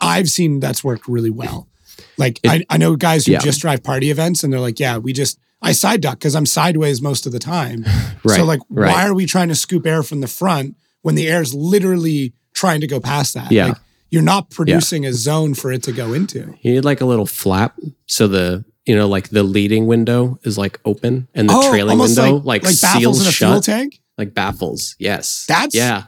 I've 0.00 0.28
seen 0.28 0.60
that's 0.60 0.82
worked 0.84 1.08
really 1.08 1.30
well. 1.30 1.68
Like 2.16 2.40
I, 2.46 2.64
I 2.68 2.76
know 2.76 2.96
guys 2.96 3.26
who 3.26 3.32
Yeah. 3.32 3.38
just 3.38 3.60
drive 3.60 3.82
party 3.82 4.10
events 4.10 4.42
and 4.44 4.52
they're 4.52 4.60
like, 4.60 4.80
yeah, 4.80 4.98
we 4.98 5.12
just 5.12 5.38
I 5.62 5.72
side 5.72 6.00
duck 6.02 6.18
because 6.18 6.34
I'm 6.34 6.46
sideways 6.46 7.00
most 7.00 7.26
of 7.26 7.32
the 7.32 7.38
time. 7.38 7.84
Right, 8.26 8.36
So 8.38 8.44
like, 8.44 8.60
right. 8.70 8.90
why 8.90 9.06
are 9.06 9.12
we 9.14 9.26
trying 9.26 9.48
to 9.48 9.54
scoop 9.54 9.86
air 9.86 10.02
from 10.02 10.22
the 10.22 10.26
front 10.26 10.76
when 11.02 11.14
the 11.14 11.28
air 11.28 11.42
is 11.42 11.52
literally 11.54 12.32
trying 12.54 12.80
to 12.80 12.86
go 12.86 12.98
past 12.98 13.34
that? 13.34 13.52
Yeah. 13.52 13.66
Like, 13.66 13.76
you're 14.10 14.22
not 14.22 14.48
producing 14.48 15.04
a 15.04 15.12
zone 15.12 15.52
for 15.54 15.70
it 15.72 15.82
to 15.82 15.92
go 15.92 16.14
into. 16.14 16.54
You 16.62 16.72
need 16.74 16.84
like 16.84 17.00
a 17.02 17.04
little 17.04 17.26
flap 17.26 17.78
so 18.06 18.28
the 18.28 18.64
you 18.86 18.94
know 18.96 19.08
like 19.08 19.28
the 19.30 19.42
leading 19.42 19.86
window 19.86 20.38
is 20.42 20.56
like 20.56 20.78
open 20.84 21.28
and 21.34 21.48
the 21.50 21.54
oh, 21.54 21.70
trailing 21.70 21.98
Oh, 21.98 22.02
almost 22.02 22.18
window 22.18 22.36
like, 22.36 22.62
like, 22.62 22.64
like 22.64 22.74
seals 22.74 23.20
in 23.20 23.26
a 23.26 23.32
fuel 23.32 23.54
shut 23.56 23.64
tank. 23.64 24.00
like 24.16 24.32
baffles. 24.34 24.94
Yes, 24.98 25.44
That's- 25.48 25.74
yeah. 25.74 26.04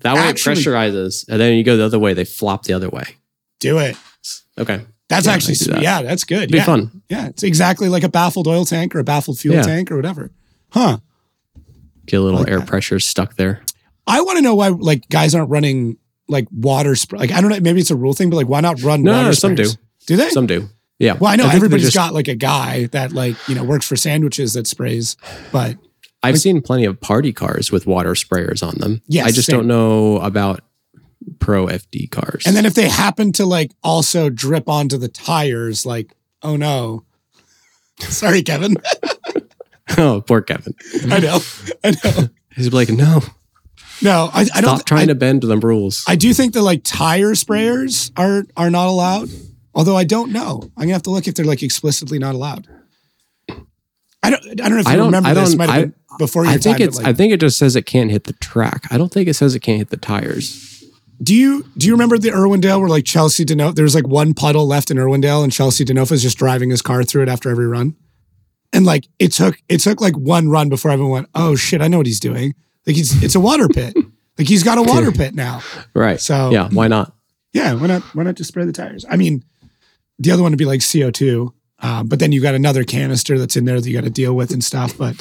That 0.00 0.14
way 0.14 0.20
actually- 0.20 0.52
it 0.54 0.58
pressurizes, 0.58 1.26
and 1.28 1.40
then 1.40 1.54
you 1.56 1.64
go 1.64 1.76
the 1.76 1.84
other 1.84 1.98
way. 1.98 2.12
They 2.14 2.24
flop 2.24 2.64
the 2.64 2.72
other 2.74 2.88
way. 2.88 3.04
Do 3.60 3.78
it. 3.78 3.96
Okay, 4.58 4.82
That's 5.08 5.26
Yeah, 5.26 5.32
actually 5.32 5.54
I 5.60 5.72
that. 5.74 5.82
Yeah, 5.82 6.02
that's 6.02 6.24
good. 6.24 6.38
It'd 6.38 6.50
be 6.52 6.58
yeah. 6.58 6.64
fun. 6.64 7.02
Yeah, 7.08 7.28
it's 7.28 7.42
exactly 7.42 7.88
like 7.88 8.02
a 8.02 8.08
baffled 8.08 8.46
oil 8.48 8.64
tank 8.64 8.94
or 8.94 8.98
a 8.98 9.04
baffled 9.04 9.38
fuel 9.38 9.56
Yeah. 9.56 9.62
tank 9.62 9.90
or 9.92 9.96
whatever. 9.96 10.30
Huh. 10.70 10.98
Get 12.06 12.16
a 12.16 12.20
little 12.20 12.40
like 12.40 12.48
air 12.50 12.58
that. 12.60 12.68
pressure 12.68 12.98
stuck 13.00 13.36
there. 13.36 13.62
I 14.06 14.20
want 14.20 14.36
to 14.38 14.42
know 14.42 14.54
why 14.54 14.68
like 14.68 15.08
guys 15.08 15.34
aren't 15.34 15.50
running 15.50 15.96
like 16.28 16.46
water 16.52 16.94
spray. 16.96 17.18
Like 17.20 17.32
I 17.32 17.40
don't 17.40 17.50
know, 17.50 17.60
maybe 17.60 17.80
it's 17.80 17.90
a 17.90 17.96
rule 17.96 18.12
thing, 18.14 18.30
but 18.30 18.36
like 18.36 18.48
why 18.48 18.60
not 18.60 18.82
run 18.82 19.02
No, 19.02 19.12
water 19.12 19.24
no, 19.26 19.32
some 19.32 19.54
do. 19.54 19.68
Do 20.06 20.16
they? 20.16 20.28
Some 20.30 20.46
do. 20.46 20.68
Yeah. 20.98 21.14
well, 21.14 21.30
I 21.30 21.36
know 21.36 21.44
they're 21.44 21.56
everybody's 21.56 21.86
just- 21.86 21.96
got 21.96 22.14
like 22.14 22.28
a 22.28 22.34
guy 22.34 22.86
that 22.86 23.12
like, 23.12 23.36
you 23.48 23.54
know, 23.54 23.64
works 23.64 23.86
for 23.86 23.96
sandwiches 23.96 24.54
that 24.54 24.66
sprays, 24.66 25.16
but 25.52 25.76
I've 26.26 26.38
seen 26.40 26.60
plenty 26.62 26.84
of 26.84 27.00
party 27.00 27.32
cars 27.32 27.70
with 27.72 27.86
water 27.86 28.12
sprayers 28.12 28.66
on 28.66 28.76
them. 28.78 29.02
Yes, 29.06 29.26
I 29.26 29.30
just 29.30 29.46
same. 29.46 29.56
don't 29.58 29.66
know 29.66 30.18
about 30.18 30.60
pro 31.38 31.66
FD 31.66 32.10
cars. 32.10 32.44
and 32.46 32.54
then 32.56 32.66
if 32.66 32.74
they 32.74 32.88
happen 32.88 33.32
to 33.32 33.46
like 33.46 33.72
also 33.82 34.28
drip 34.30 34.68
onto 34.68 34.96
the 34.98 35.08
tires, 35.08 35.84
like, 35.86 36.12
oh 36.42 36.56
no. 36.56 37.04
Sorry, 38.00 38.42
Kevin. 38.42 38.76
oh, 39.98 40.20
poor 40.26 40.42
Kevin. 40.42 40.74
I 41.10 41.18
know. 41.20 41.38
I 41.82 41.90
know. 42.04 42.28
He's 42.54 42.72
like, 42.72 42.90
no, 42.90 43.20
No, 44.02 44.30
I, 44.32 44.46
I 44.54 44.60
don't 44.60 44.76
stop 44.76 44.84
trying 44.86 45.02
I, 45.04 45.06
to 45.06 45.14
bend 45.14 45.42
them 45.42 45.60
rules. 45.60 46.04
I 46.06 46.16
do 46.16 46.32
think 46.34 46.52
that 46.54 46.62
like 46.62 46.82
tire 46.84 47.32
sprayers 47.32 48.10
are 48.16 48.44
are 48.56 48.70
not 48.70 48.88
allowed. 48.88 49.28
Although 49.74 49.96
I 49.96 50.04
don't 50.04 50.32
know. 50.32 50.62
I'm 50.76 50.84
gonna 50.84 50.92
have 50.94 51.02
to 51.02 51.10
look 51.10 51.26
if 51.28 51.34
they're 51.34 51.44
like 51.46 51.62
explicitly 51.62 52.18
not 52.18 52.34
allowed. 52.34 52.66
I 54.22 54.30
don't 54.30 54.42
I 54.48 54.54
don't 54.54 54.70
know 54.72 54.78
if 54.80 54.86
you 54.86 54.92
I 54.92 54.96
remember 55.04 55.28
I 55.28 55.34
this. 55.34 55.56
Might 55.56 55.68
have 55.68 55.76
I- 55.78 55.82
been 55.82 55.94
before 56.18 56.44
your 56.44 56.54
I 56.54 56.58
think 56.58 56.80
it's. 56.80 56.96
but, 56.96 57.04
like, 57.04 57.14
I 57.14 57.16
think 57.16 57.32
it 57.32 57.40
just 57.40 57.58
says 57.58 57.76
it 57.76 57.82
can't 57.86 58.10
hit 58.10 58.24
the 58.24 58.32
track. 58.34 58.84
I 58.90 58.98
don't 58.98 59.12
think 59.12 59.28
it 59.28 59.34
says 59.34 59.54
it 59.54 59.60
can't 59.60 59.78
hit 59.78 59.90
the 59.90 59.96
tires. 59.96 60.84
do 61.22 61.34
you 61.34 61.64
do 61.76 61.86
you 61.86 61.92
remember 61.92 62.18
the 62.18 62.28
Irwindale 62.30 62.80
where 62.80 62.88
like 62.88 63.04
Chelsea 63.04 63.44
Deno 63.44 63.74
there 63.74 63.84
was 63.84 63.94
like 63.94 64.06
one 64.06 64.34
puddle 64.34 64.66
left 64.66 64.90
in 64.90 64.96
Irwindale 64.96 65.42
and 65.44 65.52
Chelsea 65.52 65.84
DeNofa 65.84 66.12
is 66.12 66.22
just 66.22 66.38
driving 66.38 66.70
his 66.70 66.82
car 66.82 67.02
through 67.04 67.22
it 67.22 67.28
after 67.28 67.50
every 67.50 67.66
run? 67.66 67.96
And 68.72 68.84
like 68.84 69.06
it 69.18 69.32
took 69.32 69.56
it 69.68 69.78
took 69.80 70.00
like 70.00 70.16
one 70.16 70.48
run 70.48 70.68
before 70.68 70.90
everyone 70.90 71.12
went, 71.12 71.28
Oh 71.34 71.56
shit, 71.56 71.80
I 71.80 71.88
know 71.88 71.98
what 71.98 72.06
he's 72.06 72.20
doing. 72.20 72.54
Like 72.86 72.96
he's 72.96 73.22
it's 73.22 73.34
a 73.34 73.40
water 73.40 73.68
pit. 73.68 73.96
like 74.38 74.48
he's 74.48 74.62
got 74.62 74.76
a 74.78 74.82
water 74.82 75.10
pit 75.12 75.34
now. 75.34 75.62
Right. 75.94 76.20
So- 76.20 76.50
yeah, 76.50 76.68
why 76.70 76.88
not? 76.88 77.12
Yeah, 77.52 77.72
why 77.74 77.86
not? 77.86 78.02
Why 78.14 78.22
not 78.24 78.34
just 78.34 78.48
spray 78.48 78.66
the 78.66 78.72
tires? 78.72 79.06
I 79.08 79.16
mean, 79.16 79.42
the 80.18 80.30
other 80.30 80.42
one 80.42 80.52
would 80.52 80.58
be 80.58 80.66
like 80.66 80.82
CO 80.82 81.10
two, 81.10 81.54
uh, 81.78 82.02
but 82.02 82.18
then 82.18 82.30
you 82.32 82.42
got 82.42 82.54
another 82.54 82.84
canister 82.84 83.38
that's 83.38 83.56
in 83.56 83.64
there 83.64 83.80
that 83.80 83.88
you 83.88 83.94
got 83.96 84.04
to 84.04 84.10
deal 84.10 84.34
with 84.34 84.52
and 84.52 84.62
stuff. 84.62 84.98
But 84.98 85.14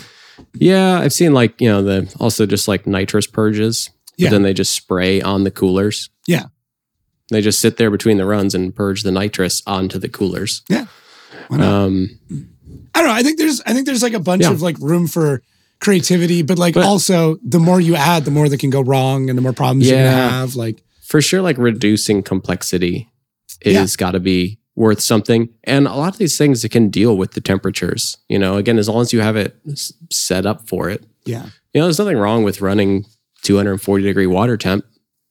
Yeah, 0.54 1.00
I've 1.00 1.14
seen 1.14 1.34
like 1.34 1.60
you 1.62 1.70
know 1.70 1.82
the 1.82 2.14
also 2.20 2.46
just 2.46 2.68
like 2.68 2.86
nitrous 2.88 3.28
purges. 3.28 3.90
Yeah. 4.18 4.30
But 4.30 4.36
then 4.36 4.42
they 4.44 4.54
just 4.54 4.74
spray 4.74 5.22
on 5.22 5.44
the 5.44 5.52
coolers. 5.52 6.10
Yeah. 6.28 6.46
They 7.32 7.42
just 7.42 7.60
sit 7.60 7.78
there 7.78 7.90
between 7.92 8.18
the 8.18 8.26
runs 8.26 8.56
and 8.56 8.74
purge 8.76 9.04
the 9.04 9.12
nitrous 9.12 9.62
onto 9.68 10.00
the 10.00 10.08
coolers. 10.10 10.62
yeah. 10.70 10.86
Um, 11.50 12.10
I 12.94 13.00
don't 13.02 13.08
know. 13.08 13.14
I 13.14 13.24
think 13.24 13.38
there's 13.38 13.62
I 13.66 13.74
think 13.74 13.86
there's 13.86 14.02
like 14.04 14.14
a 14.14 14.20
bunch 14.20 14.44
Yeah. 14.44 14.52
of 14.52 14.62
like 14.62 14.78
room 14.80 15.08
for 15.08 15.42
creativity, 15.82 16.42
but 16.44 16.58
like 16.58 16.74
But- 16.76 16.86
also 16.86 17.38
the 17.44 17.60
more 17.60 17.80
you 17.82 17.96
add, 17.96 18.26
the 18.26 18.32
more 18.32 18.48
that 18.50 18.60
can 18.60 18.70
go 18.70 18.82
wrong 18.82 19.30
and 19.30 19.38
the 19.38 19.42
more 19.42 19.54
problems 19.54 19.88
you're 19.90 19.98
Yeah. 20.00 20.12
gonna 20.16 20.30
have. 20.32 20.56
Like 20.56 20.82
for 21.04 21.22
sure, 21.22 21.42
like 21.42 21.58
reducing 21.58 22.24
complexity 22.24 23.10
Yeah. 23.66 23.84
is 23.84 23.96
got 23.96 24.12
to 24.12 24.20
be 24.20 24.60
worth 24.76 25.00
something. 25.02 25.50
And 25.64 25.88
a 25.88 25.94
lot 25.94 26.14
of 26.14 26.18
these 26.18 26.38
things 26.38 26.64
it 26.64 26.70
can 26.70 26.90
deal 26.90 27.16
with 27.18 27.32
the 27.32 27.42
temperatures. 27.42 28.18
You 28.30 28.40
know, 28.40 28.58
again, 28.58 28.78
as 28.78 28.90
long 28.90 29.02
as 29.02 29.14
you 29.14 29.22
have 29.22 29.36
it 29.36 29.56
set 30.12 30.46
up 30.46 30.68
for 30.68 30.90
it. 30.90 31.06
yeah, 31.26 31.46
You 31.74 31.82
know, 31.82 31.86
there's 31.86 32.00
nothing 32.00 32.18
wrong 32.18 32.44
with 32.44 32.62
running 32.62 33.06
240 33.44 34.04
degree 34.04 34.28
water 34.28 34.58
temp 34.58 34.86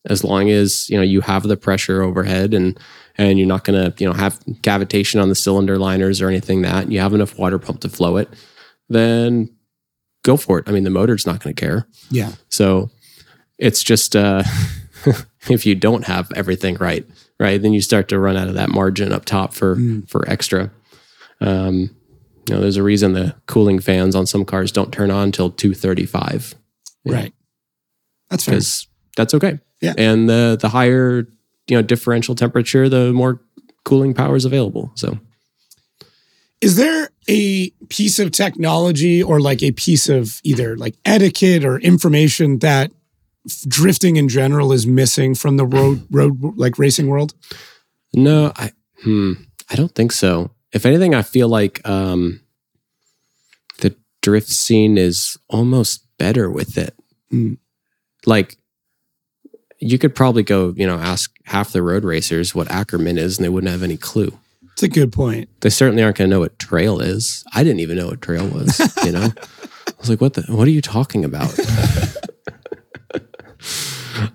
as 0.06 0.22
long 0.24 0.50
as, 0.50 0.88
you 0.90 0.96
know, 0.96 1.02
you 1.02 1.20
have 1.22 1.44
the 1.44 1.56
pressure 1.56 2.02
overhead 2.02 2.54
and 2.54 2.78
and 3.16 3.38
you're 3.38 3.46
not 3.48 3.62
going 3.64 3.92
to, 3.92 4.02
you 4.02 4.08
know, 4.10 4.12
have 4.12 4.40
cavitation 4.62 5.22
on 5.22 5.28
the 5.28 5.36
cylinder 5.36 5.78
liners 5.78 6.20
or 6.20 6.28
anything 6.28 6.62
that 6.62 6.90
you 6.90 6.98
have 6.98 7.14
enough 7.14 7.38
water 7.38 7.60
pump 7.60 7.80
to 7.80 7.88
flow 7.88 8.16
it. 8.16 8.28
then 8.88 9.48
go 10.24 10.36
for 10.36 10.58
it. 10.58 10.68
I 10.68 10.72
mean, 10.72 10.84
the 10.84 10.90
motor's 10.90 11.26
not 11.26 11.40
going 11.42 11.54
to 11.54 11.60
care. 11.60 11.86
Yeah. 12.10 12.32
So 12.48 12.90
it's 13.58 13.82
just 13.84 14.16
uh, 14.16 14.42
if 15.48 15.64
you 15.66 15.74
don't 15.74 16.04
have 16.04 16.32
everything 16.34 16.74
right, 16.76 17.06
right, 17.40 17.60
then 17.60 17.72
you 17.72 17.80
start 17.80 18.08
to 18.08 18.18
run 18.18 18.36
out 18.36 18.48
of 18.48 18.54
that 18.54 18.70
margin 18.70 19.12
up 19.12 19.24
top 19.24 19.52
for 19.54 19.76
Mm. 19.76 20.08
for 20.08 20.28
extra. 20.28 20.70
Um, 21.40 21.94
you 22.48 22.54
know, 22.54 22.60
there's 22.60 22.76
a 22.76 22.82
reason 22.82 23.12
the 23.14 23.34
cooling 23.46 23.78
fans 23.80 24.14
on 24.14 24.26
some 24.26 24.44
cars 24.44 24.70
don't 24.72 24.92
turn 24.92 25.10
on 25.10 25.24
until 25.24 25.50
235 25.50 26.54
Yeah. 27.04 27.14
Right. 27.14 27.32
That's 28.30 28.44
fair. 28.44 28.54
because 28.54 28.86
that's 29.16 29.34
okay. 29.34 29.58
Yeah. 29.80 29.94
And 29.98 30.28
the 30.28 30.56
the 30.60 30.68
higher 30.70 31.26
you 31.68 31.76
know 31.76 31.82
differential 31.82 32.34
temperature, 32.34 32.88
the 32.88 33.12
more 33.12 33.40
cooling 33.84 34.14
power 34.14 34.36
is 34.36 34.44
available. 34.44 34.92
So 34.94 35.18
Is 36.60 36.76
there 36.76 37.10
a 37.28 37.70
piece 37.88 38.18
of 38.18 38.30
technology 38.32 39.22
or 39.22 39.40
like 39.40 39.62
a 39.62 39.72
piece 39.72 40.08
of 40.08 40.40
either 40.44 40.76
like 40.76 40.94
etiquette 41.04 41.64
or 41.64 41.78
information 41.78 42.58
that 42.60 42.90
drifting 43.68 44.16
in 44.16 44.28
general 44.28 44.72
is 44.72 44.86
missing 44.86 45.34
from 45.34 45.56
the 45.56 45.66
road 45.66 46.06
road 46.10 46.56
like 46.56 46.78
racing 46.78 47.08
world? 47.08 47.34
no, 48.14 48.52
I 48.56 48.72
hmm, 49.02 49.32
I 49.70 49.74
don't 49.74 49.94
think 49.94 50.12
so. 50.12 50.50
If 50.72 50.86
anything, 50.86 51.14
I 51.14 51.22
feel 51.22 51.48
like 51.48 51.86
um, 51.88 52.40
the 53.80 53.94
drift 54.22 54.48
scene 54.48 54.98
is 54.98 55.36
almost 55.48 56.04
better 56.18 56.50
with 56.50 56.76
it. 56.78 56.94
Mm. 57.32 57.58
Like 58.26 58.56
you 59.78 59.98
could 59.98 60.14
probably 60.14 60.42
go, 60.42 60.72
you 60.76 60.86
know, 60.86 60.98
ask 60.98 61.34
half 61.44 61.72
the 61.72 61.82
road 61.82 62.04
racers 62.04 62.54
what 62.54 62.70
Ackerman 62.70 63.18
is, 63.18 63.38
and 63.38 63.44
they 63.44 63.50
wouldn't 63.50 63.70
have 63.70 63.82
any 63.82 63.96
clue. 63.96 64.38
It's 64.72 64.82
a 64.82 64.88
good 64.88 65.12
point. 65.12 65.48
They 65.60 65.70
certainly 65.70 66.02
aren't 66.02 66.16
going 66.16 66.28
to 66.28 66.34
know 66.34 66.40
what 66.40 66.58
trail 66.58 67.00
is. 67.00 67.44
I 67.52 67.62
didn't 67.62 67.80
even 67.80 67.96
know 67.96 68.08
what 68.08 68.22
trail 68.22 68.48
was. 68.48 68.80
You 69.04 69.12
know, 69.12 69.28
I 69.86 69.92
was 69.98 70.10
like, 70.10 70.20
"What 70.20 70.34
the? 70.34 70.42
What 70.48 70.66
are 70.66 70.72
you 70.72 70.82
talking 70.82 71.24
about?" 71.24 71.56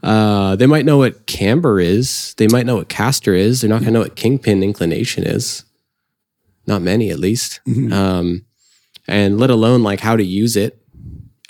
uh, 0.03 0.55
they 0.55 0.65
might 0.65 0.85
know 0.85 0.97
what 0.97 1.25
camber 1.25 1.79
is. 1.79 2.33
They 2.37 2.47
might 2.47 2.65
know 2.65 2.75
what 2.77 2.89
caster 2.89 3.33
is. 3.33 3.61
They're 3.61 3.69
not 3.69 3.81
going 3.81 3.87
to 3.87 3.91
know 3.91 4.01
what 4.01 4.15
kingpin 4.15 4.63
inclination 4.63 5.23
is. 5.25 5.63
Not 6.67 6.81
many, 6.81 7.09
at 7.09 7.19
least. 7.19 7.61
Mhm. 7.67 7.91
Um, 7.91 8.45
and 9.07 9.39
let 9.39 9.49
alone 9.49 9.81
like 9.81 10.01
how 10.01 10.15
to 10.15 10.23
use 10.23 10.55
it 10.55 10.79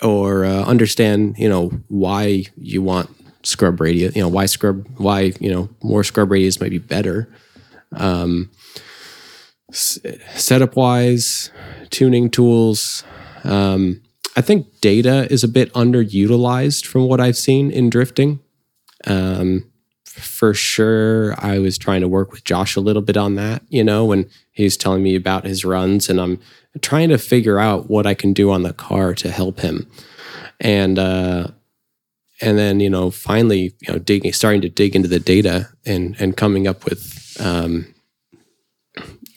or 0.02 0.44
uh, 0.44 0.64
understand, 0.64 1.36
you 1.38 1.48
know, 1.48 1.68
why 1.88 2.44
you 2.56 2.80
want 2.82 3.10
scrub 3.42 3.80
radius. 3.80 4.16
You 4.16 4.22
know, 4.22 4.28
why 4.28 4.46
scrub? 4.46 4.86
Why 4.96 5.32
you 5.40 5.50
know 5.50 5.68
more 5.82 6.04
scrub 6.04 6.30
radius 6.30 6.60
might 6.60 6.70
be 6.70 6.78
better. 6.78 7.28
Um, 7.92 8.50
setup 9.72 10.76
wise, 10.76 11.50
tuning 11.90 12.30
tools. 12.30 13.04
Um, 13.44 14.00
I 14.36 14.40
think 14.42 14.80
data 14.80 15.26
is 15.30 15.42
a 15.42 15.48
bit 15.48 15.72
underutilized 15.72 16.86
from 16.86 17.08
what 17.08 17.20
I've 17.20 17.36
seen 17.36 17.70
in 17.70 17.90
drifting. 17.90 18.40
Um, 19.06 19.70
for 20.04 20.54
sure, 20.54 21.34
I 21.38 21.58
was 21.58 21.78
trying 21.78 22.00
to 22.00 22.08
work 22.08 22.32
with 22.32 22.44
Josh 22.44 22.76
a 22.76 22.80
little 22.80 23.02
bit 23.02 23.16
on 23.16 23.36
that, 23.36 23.62
you 23.68 23.82
know, 23.82 24.04
when 24.04 24.28
he 24.52 24.64
was 24.64 24.76
telling 24.76 25.02
me 25.02 25.14
about 25.14 25.44
his 25.44 25.64
runs, 25.64 26.08
and 26.08 26.20
I'm 26.20 26.40
trying 26.80 27.08
to 27.08 27.18
figure 27.18 27.58
out 27.58 27.88
what 27.88 28.06
I 28.06 28.14
can 28.14 28.32
do 28.32 28.50
on 28.50 28.62
the 28.62 28.72
car 28.72 29.14
to 29.14 29.30
help 29.30 29.60
him. 29.60 29.90
And, 30.60 30.98
uh, 30.98 31.48
and 32.40 32.58
then, 32.58 32.80
you 32.80 32.90
know, 32.90 33.10
finally, 33.10 33.74
you 33.80 33.92
know, 33.92 33.98
digging, 33.98 34.32
starting 34.32 34.60
to 34.62 34.68
dig 34.68 34.94
into 34.94 35.08
the 35.08 35.20
data 35.20 35.68
and, 35.86 36.16
and 36.20 36.36
coming 36.36 36.66
up 36.66 36.84
with, 36.84 37.36
um, 37.40 37.94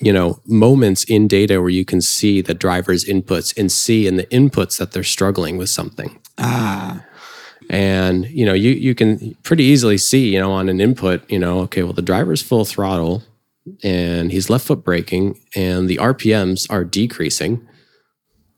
you 0.05 0.13
know 0.13 0.39
moments 0.45 1.03
in 1.05 1.27
data 1.27 1.59
where 1.61 1.69
you 1.69 1.85
can 1.85 2.01
see 2.01 2.41
the 2.41 2.53
driver's 2.53 3.05
inputs 3.05 3.57
and 3.57 3.71
see 3.71 4.07
in 4.07 4.15
the 4.17 4.25
inputs 4.27 4.77
that 4.77 4.91
they're 4.91 5.03
struggling 5.03 5.57
with 5.57 5.69
something. 5.69 6.19
Ah, 6.37 7.03
and 7.69 8.25
you 8.29 8.45
know 8.45 8.53
you 8.53 8.71
you 8.71 8.93
can 8.95 9.35
pretty 9.43 9.63
easily 9.63 9.97
see 9.97 10.33
you 10.33 10.39
know 10.39 10.51
on 10.51 10.67
an 10.69 10.81
input 10.81 11.29
you 11.31 11.39
know 11.39 11.59
okay 11.61 11.83
well 11.83 11.93
the 11.93 12.01
driver's 12.01 12.41
full 12.41 12.65
throttle 12.65 13.23
and 13.81 14.31
he's 14.31 14.49
left 14.49 14.67
foot 14.67 14.83
braking 14.83 15.39
and 15.55 15.87
the 15.89 15.97
rpms 15.97 16.67
are 16.69 16.83
decreasing. 16.83 17.65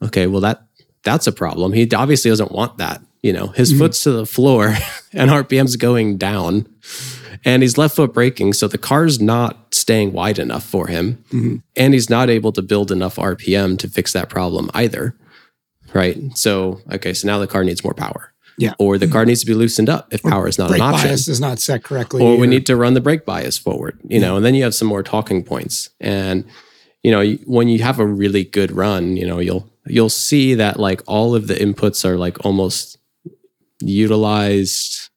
Okay 0.02 0.28
well 0.28 0.42
that 0.42 0.62
that's 1.04 1.28
a 1.28 1.32
problem. 1.32 1.74
He 1.74 1.88
obviously 1.94 2.32
doesn't 2.32 2.52
want 2.52 2.78
that 2.80 3.02
you 3.22 3.32
know 3.34 3.48
his 3.48 3.74
Mhm. 3.74 3.78
foot's 3.80 4.04
to 4.04 4.12
the 4.12 4.26
floor 4.26 4.76
and 5.14 5.30
rpms 5.30 5.78
going 5.78 6.18
down 6.18 6.68
and 7.46 7.62
he's 7.64 7.78
left 7.78 7.96
foot 7.96 8.14
braking 8.14 8.52
so 8.54 8.68
the 8.68 8.78
car's 8.78 9.22
not 9.22 9.74
staying 9.74 10.12
wide 10.12 10.40
enough 10.40 10.64
for 10.66 10.88
him 10.88 11.24
Mhm. 11.32 11.62
and 11.76 11.94
he's 11.94 12.10
not 12.10 12.30
able 12.30 12.52
to 12.52 12.62
build 12.62 12.92
enough 12.92 13.16
rpm 13.18 13.78
to 13.80 13.88
fix 13.88 14.12
that 14.14 14.30
problem 14.30 14.70
either 14.74 15.16
right 15.94 16.18
so 16.36 16.82
okay 16.92 17.14
so 17.14 17.28
now 17.28 17.40
the 17.40 17.48
car 17.48 17.64
needs 17.64 17.84
more 17.84 17.94
power 17.94 18.32
Yeah. 18.58 18.74
or 18.80 18.98
the 18.98 19.08
car 19.08 19.26
needs 19.26 19.42
to 19.42 19.46
be 19.46 19.54
loosened 19.54 19.90
up 19.90 20.14
if 20.14 20.22
power 20.24 20.48
is 20.48 20.58
not 20.58 20.74
an 20.74 20.82
option 20.82 21.10
bias 21.10 21.28
is 21.28 21.40
not 21.40 21.60
set 21.60 21.84
correctly. 21.84 22.22
or 22.24 22.38
we 22.38 22.48
need 22.48 22.66
to 22.66 22.76
run 22.76 22.94
the 22.96 23.02
brake 23.02 23.26
bias 23.26 23.58
forward 23.58 23.98
you 24.08 24.20
know 24.20 24.36
and 24.38 24.44
then 24.46 24.56
you 24.56 24.64
have 24.64 24.74
some 24.76 24.88
more 24.88 25.04
talking 25.04 25.44
points 25.44 25.90
and 26.02 26.44
you 27.04 27.12
know 27.12 27.24
when 27.46 27.68
you 27.68 27.80
have 27.84 28.00
a 28.00 28.06
really 28.06 28.44
good 28.44 28.72
run 28.72 29.16
you 29.18 29.26
know 29.28 29.40
you'll 29.40 29.70
you'll 29.88 30.10
see 30.10 30.56
that 30.56 30.80
like 30.80 31.04
all 31.06 31.36
of 31.36 31.46
the 31.48 31.54
inputs 31.56 32.04
are 32.04 32.18
like 32.18 32.44
almost 32.46 32.98
utilized 33.82 35.10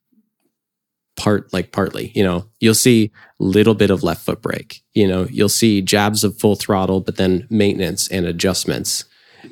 part 1.19 1.53
like 1.53 1.73
partly 1.73 2.13
you 2.15 2.25
know? 2.25 2.47
You'll 2.61 2.75
see 2.75 3.11
little 3.39 3.75
bit 3.75 3.91
of 3.91 4.03
left 4.03 4.25
foot 4.25 4.41
brake 4.41 4.83
you 4.95 5.07
know? 5.07 5.27
You'll 5.31 5.51
see 5.51 5.83
jabs 5.83 6.25
of 6.25 6.39
full 6.39 6.57
throttle 6.57 7.01
but 7.01 7.17
then 7.17 7.47
maintenance 7.51 8.09
and 8.09 8.25
adjustments. 8.25 9.05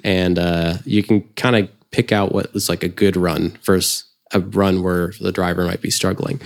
And 0.02 0.38
uh, 0.38 0.78
you 0.84 1.02
can 1.02 1.22
kind 1.34 1.56
of 1.56 1.68
pick 1.90 2.12
out 2.12 2.32
what 2.32 2.50
is 2.54 2.68
like 2.68 2.82
a 2.82 2.88
good 2.88 3.16
run 3.16 3.58
versus 3.62 4.04
a 4.32 4.40
run 4.40 4.82
where 4.82 5.12
the 5.20 5.30
driver 5.30 5.64
might 5.64 5.80
be 5.80 5.90
struggling. 5.90 6.40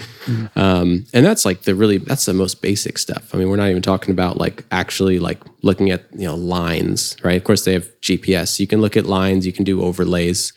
Um, 0.55 1.07
and 1.15 1.25
that's 1.25 1.47
like 1.47 1.63
the 1.63 1.75
really 1.75 1.97
that's 1.97 2.27
the 2.27 2.35
most 2.35 2.61
basic 2.61 2.99
stuff. 2.99 3.35
I 3.35 3.39
mean 3.39 3.49
we're 3.49 3.57
not 3.57 3.71
even 3.71 3.83
talking 3.83 4.13
about 4.13 4.37
like 4.37 4.65
actually 4.71 5.19
like 5.19 5.41
looking 5.63 5.91
at 5.91 6.05
you 6.13 6.27
know 6.27 6.35
lines 6.35 7.17
right? 7.25 7.37
Of 7.37 7.45
course 7.45 7.65
they 7.65 7.73
have 7.73 7.89
gps 8.03 8.61
you 8.61 8.67
can 8.67 8.81
look 8.81 8.97
at 8.97 9.07
lines. 9.07 9.47
You 9.47 9.53
can 9.53 9.65
do 9.65 9.83
overlays. 9.83 10.53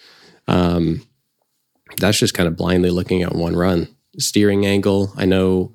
Um, 0.48 1.08
that's 1.98 2.20
just 2.20 2.34
kind 2.34 2.48
of 2.48 2.58
blindly 2.58 2.90
looking 2.90 3.24
at 3.24 3.34
one 3.34 3.56
run 3.56 3.88
steering 4.20 4.66
angle. 4.66 5.14
I 5.18 5.26
know 5.26 5.74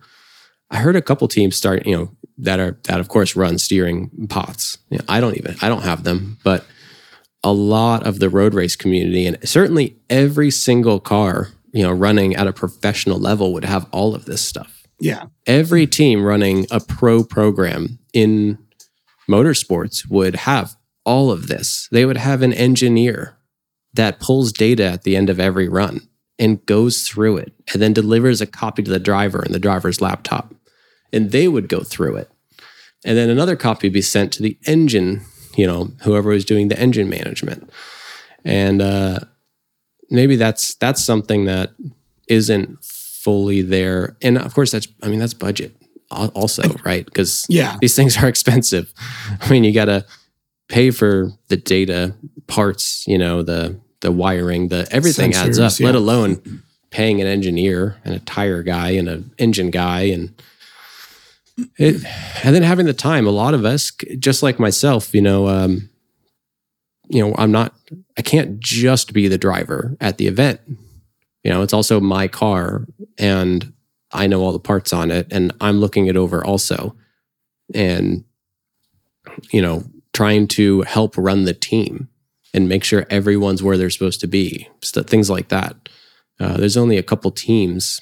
i 0.71 0.77
heard 0.77 0.97
a 0.97 1.01
couple 1.03 1.27
teams 1.29 1.57
start 1.57 1.87
you 1.87 1.97
know 1.97 2.11
that 2.37 2.61
are 2.61 2.79
that 2.85 3.01
of 3.01 3.09
course 3.09 3.35
run 3.35 3.57
steering 3.57 4.11
pots. 4.29 4.77
You 4.91 4.99
know, 4.99 5.05
i 5.09 5.19
don't 5.21 5.37
even 5.39 5.57
i 5.63 5.69
don't 5.69 5.83
have 5.83 6.05
them 6.05 6.37
but 6.45 6.67
a 7.43 7.53
lot 7.53 8.07
of 8.07 8.19
the 8.19 8.29
road 8.29 8.53
race 8.53 8.77
community 8.77 9.27
and 9.27 9.39
certainly 9.49 9.97
every 10.11 10.51
single 10.51 11.01
car 11.01 11.49
you 11.73 11.83
know 11.83 11.93
running 11.93 12.35
at 12.37 12.47
a 12.47 12.53
professional 12.53 13.19
level 13.19 13.53
would 13.53 13.65
have 13.65 13.87
all 13.93 14.15
of 14.15 14.25
this 14.25 14.45
stuff. 14.45 14.83
Yeah, 15.01 15.27
every 15.47 15.87
team 15.87 16.25
running 16.25 16.67
a 16.71 16.81
pro 16.81 17.23
program 17.23 17.99
in 18.13 18.59
motorsports 19.31 20.09
would 20.11 20.35
have 20.35 20.75
all 21.05 21.31
of 21.31 21.47
this. 21.47 21.89
They 21.93 22.05
would 22.05 22.17
have 22.17 22.43
an 22.43 22.53
engineer 22.53 23.37
that 23.95 24.21
pulls 24.21 24.53
data 24.53 24.85
at 24.85 25.03
the 25.03 25.17
end 25.17 25.31
of 25.31 25.39
every 25.39 25.69
run 25.69 26.09
and 26.39 26.65
goes 26.67 27.03
through 27.03 27.39
it 27.39 27.53
and 27.73 27.83
then 27.83 27.93
delivers 27.93 28.41
a 28.41 28.47
copy 28.47 28.83
to 28.83 28.91
the 28.91 28.99
driver 28.99 29.43
in 29.43 29.53
the 29.53 29.59
driver's 29.59 30.01
laptop. 30.01 30.55
And 31.13 31.33
they 31.33 31.49
would 31.49 31.69
go 31.69 31.81
through 31.81 32.17
it. 32.17 32.31
And 33.05 33.17
then 33.17 33.31
another 33.31 33.57
copy 33.57 33.89
would 33.89 33.95
be 33.95 34.03
sent 34.03 34.33
to 34.35 34.43
the 34.43 34.59
engine 34.67 35.23
you 35.59 35.67
know 35.67 35.91
whoever 36.03 36.31
was 36.31 36.45
doing 36.45 36.69
the 36.69 36.79
engine 36.79 37.09
management. 37.09 37.71
And 38.45 38.81
uh 38.81 39.19
maybe 40.11 40.37
that's 40.37 40.75
that's 40.77 41.05
something 41.05 41.45
that 41.47 41.73
isn't 42.29 42.83
fully 42.83 43.61
there. 43.63 44.17
And 44.23 44.39
of 44.39 44.55
course 44.55 44.71
that's 44.71 44.89
i 45.03 45.09
mean 45.09 45.19
that's 45.19 45.35
budget 45.35 45.75
also 46.11 46.63
right? 46.85 47.05
Because 47.05 47.45
yeah, 47.49 47.77
these 47.81 47.97
things 47.97 48.17
are 48.17 48.29
expensive. 48.35 48.93
I 49.41 49.51
mean 49.51 49.65
you 49.65 49.73
gotta 49.73 50.07
pay 50.69 50.91
for 50.91 51.31
the 51.49 51.57
data 51.57 52.15
parts 52.47 53.05
you 53.07 53.19
know 53.19 53.43
the 53.43 53.79
the 54.01 54.13
wiring 54.13 54.69
the 54.69 54.87
everything 54.91 55.35
adds 55.35 55.59
up 55.59 55.73
Sensors, 55.73 55.85
let 55.85 55.95
alone 55.95 56.63
paying 56.91 57.21
an 57.21 57.27
engineer 57.27 57.97
and 58.05 58.15
a 58.15 58.21
tire 58.21 58.63
guy 58.63 58.91
and 58.91 59.09
an 59.09 59.31
engine 59.39 59.71
guy 59.71 60.03
and 60.03 60.41
it 61.77 62.05
and 62.45 62.55
then 62.55 62.63
having 62.63 62.87
the 62.87 62.95
time. 62.95 63.27
A 63.27 63.31
lot 63.31 63.55
of 63.55 63.65
us 63.65 63.91
just 64.19 64.43
like 64.43 64.59
myself 64.59 65.15
you 65.15 65.21
know 65.21 65.49
um 65.49 65.91
you 67.09 67.27
know 67.27 67.35
i'm 67.39 67.51
not 67.51 67.75
i 68.17 68.23
can't 68.23 68.61
just 68.61 69.13
be 69.13 69.29
the 69.29 69.39
driver 69.39 69.97
at 70.01 70.19
the 70.19 70.27
event. 70.27 70.61
You 71.45 71.51
know 71.51 71.63
it's 71.63 71.73
also 71.73 72.01
my 72.01 72.29
car 72.29 72.87
and 73.19 73.73
i 74.13 74.27
know 74.27 74.43
all 74.43 74.53
the 74.53 74.59
parts 74.59 74.93
on 74.93 75.11
it 75.11 75.27
and 75.31 75.53
i'm 75.61 75.81
looking 75.81 76.07
it 76.07 76.17
over 76.17 76.45
also. 76.45 76.97
And 77.75 78.25
you 79.51 79.61
know 79.61 79.85
trying 80.15 80.49
to 80.49 80.83
help 80.83 81.17
run 81.17 81.45
the 81.45 81.55
team 81.55 82.09
and 82.59 82.69
make 82.69 82.85
sure 82.85 83.07
everyone's 83.09 83.63
where 83.63 83.77
they're 83.79 83.89
supposed 83.91 84.21
to 84.21 84.27
be 84.27 84.69
St- 84.83 85.09
things 85.09 85.31
like 85.31 85.49
that 85.49 85.89
uh, 86.41 86.57
there's 86.57 86.77
only 86.77 86.99
a 86.99 87.03
couple 87.03 87.31
teams 87.31 88.01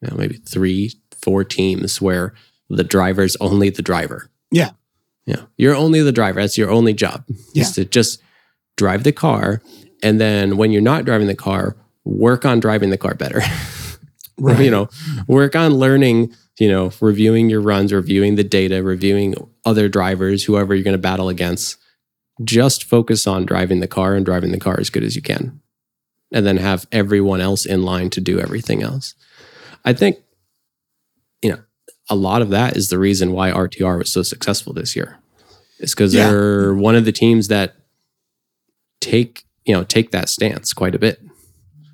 you 0.00 0.08
know, 0.08 0.16
maybe 0.16 0.36
three 0.36 0.92
four 1.22 1.42
teams 1.44 2.00
where 2.00 2.32
the 2.70 2.84
driver's 2.84 3.36
only 3.40 3.70
the 3.70 3.82
driver 3.82 4.30
Yeah. 4.50 4.70
yeah 5.26 5.42
you're 5.56 5.74
only 5.74 6.00
the 6.00 6.12
driver 6.12 6.40
that's 6.40 6.56
your 6.58 6.70
only 6.70 6.92
job 6.94 7.24
Yeah. 7.54 7.62
is 7.62 7.72
to 7.72 7.84
just 7.84 8.22
drive 8.76 9.02
the 9.02 9.12
car, 9.12 9.60
and 10.04 10.20
then 10.20 10.56
when 10.56 10.70
you're 10.70 10.80
not 10.92 11.04
driving 11.04 11.26
the 11.26 11.34
car, 11.34 11.74
work 12.04 12.44
on 12.44 12.60
driving 12.60 12.90
the 12.90 12.96
car 12.98 13.14
better. 13.14 13.40
Right. 14.40 14.64
you 14.64 14.70
know, 14.70 14.88
work 15.26 15.56
on 15.56 15.74
learning, 15.74 16.32
you 16.60 16.68
know, 16.68 16.92
reviewing 17.00 17.50
your 17.50 17.60
runs, 17.60 17.92
reviewing 17.92 18.36
the 18.36 18.44
data, 18.44 18.84
reviewing 18.84 19.34
other 19.64 19.88
drivers, 19.88 20.44
whoever 20.44 20.76
you're 20.76 20.84
going 20.84 20.94
to 20.94 20.98
battle 21.10 21.28
against. 21.28 21.76
Just 22.44 22.84
focus 22.84 23.26
on 23.26 23.44
driving 23.46 23.80
the 23.80 23.88
car 23.88 24.14
and 24.14 24.24
driving 24.24 24.52
the 24.52 24.58
car 24.60 24.78
as 24.78 24.90
good 24.90 25.02
as 25.04 25.16
you 25.16 25.22
can. 25.22 25.60
And 26.32 26.46
then 26.46 26.58
have 26.58 26.86
everyone 26.92 27.40
else 27.40 27.64
in 27.66 27.82
line 27.82 28.10
to 28.10 28.20
do 28.20 28.38
everything 28.38 28.82
else. 28.82 29.14
I 29.84 29.92
think, 29.94 30.18
you 31.42 31.50
know, 31.50 31.58
a 32.10 32.14
lot 32.16 32.42
of 32.42 32.50
that 32.50 32.76
is 32.76 32.88
the 32.90 32.98
reason 32.98 33.32
why 33.32 33.50
RTR 33.50 33.98
was 33.98 34.12
so 34.12 34.22
successful 34.22 34.72
this 34.72 34.94
year. 34.94 35.18
It's 35.78 35.94
because 35.94 36.12
Yeah. 36.14 36.30
they're 36.30 36.74
one 36.74 36.94
of 36.96 37.04
the 37.04 37.12
teams 37.12 37.48
that 37.48 37.74
take, 39.00 39.44
you 39.64 39.72
know, 39.74 39.84
take 39.84 40.10
that 40.10 40.28
stance 40.28 40.72
quite 40.72 40.94
a 40.94 40.98
bit. 40.98 41.20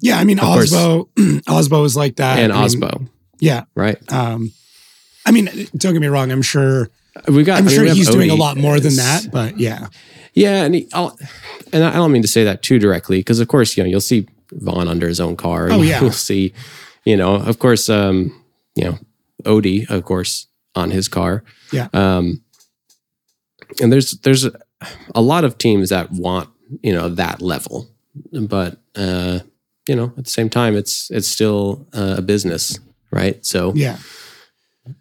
Yeah, 0.00 0.18
I 0.18 0.24
mean 0.24 0.38
Of 0.38 0.44
course. 0.44 0.72
Aasbø 0.72 1.06
Aasbø 1.46 1.84
is 1.86 1.96
like 1.96 2.16
that. 2.16 2.38
and 2.38 2.52
I 2.52 2.56
mean, 2.56 2.68
Aasbø, 2.68 3.08
Yeah. 3.40 3.64
right? 3.74 3.98
Um 4.12 4.52
I 5.26 5.30
mean, 5.30 5.46
don't 5.76 5.92
get 5.94 6.00
me 6.00 6.08
wrong, 6.08 6.30
I'm 6.30 6.42
sure 6.42 6.90
We 7.28 7.44
got 7.44 7.58
I'm 7.58 7.68
sure 7.68 7.84
he's 7.84 8.10
doing 8.10 8.30
a 8.30 8.34
lot 8.34 8.56
more 8.56 8.80
than 8.80 8.96
that, 8.96 9.30
but 9.30 9.58
yeah. 9.60 9.86
Yeah, 10.34 10.64
and 10.64 10.74
he, 10.74 10.88
I'll, 10.92 11.16
and 11.72 11.84
I 11.84 11.92
don't 11.94 12.12
mean 12.12 12.22
to 12.22 12.28
say 12.28 12.44
that 12.44 12.62
too 12.62 12.78
directly 12.78 13.18
because, 13.20 13.40
of 13.40 13.48
course, 13.48 13.76
you 13.76 13.82
know 13.82 13.88
you'll 13.88 14.00
see 14.00 14.26
Vaughn 14.52 14.88
under 14.88 15.08
his 15.08 15.20
own 15.20 15.36
car. 15.36 15.68
Oh 15.70 15.82
yeah, 15.82 16.00
you'll 16.00 16.10
see, 16.12 16.52
you 17.04 17.16
know, 17.16 17.36
of 17.36 17.58
course, 17.58 17.88
um, 17.88 18.34
you 18.74 18.84
know, 18.84 18.98
Odie, 19.44 19.88
of 19.90 20.04
course, 20.04 20.46
on 20.74 20.90
his 20.90 21.08
car. 21.08 21.44
Yeah. 21.72 21.88
Um, 21.92 22.42
and 23.80 23.92
there's 23.92 24.12
there's 24.22 24.44
a, 24.44 24.52
a 25.14 25.22
lot 25.22 25.44
of 25.44 25.56
teams 25.58 25.88
that 25.90 26.10
want 26.12 26.48
you 26.82 26.92
know 26.92 27.08
that 27.10 27.40
level, 27.40 27.88
but 28.32 28.78
uh, 28.96 29.40
you 29.88 29.94
know 29.96 30.12
at 30.16 30.24
the 30.24 30.30
same 30.30 30.50
time 30.50 30.76
it's 30.76 31.10
it's 31.10 31.28
still 31.28 31.86
uh, 31.92 32.16
a 32.18 32.22
business, 32.22 32.78
right? 33.10 33.44
So 33.44 33.72
Yeah. 33.74 33.98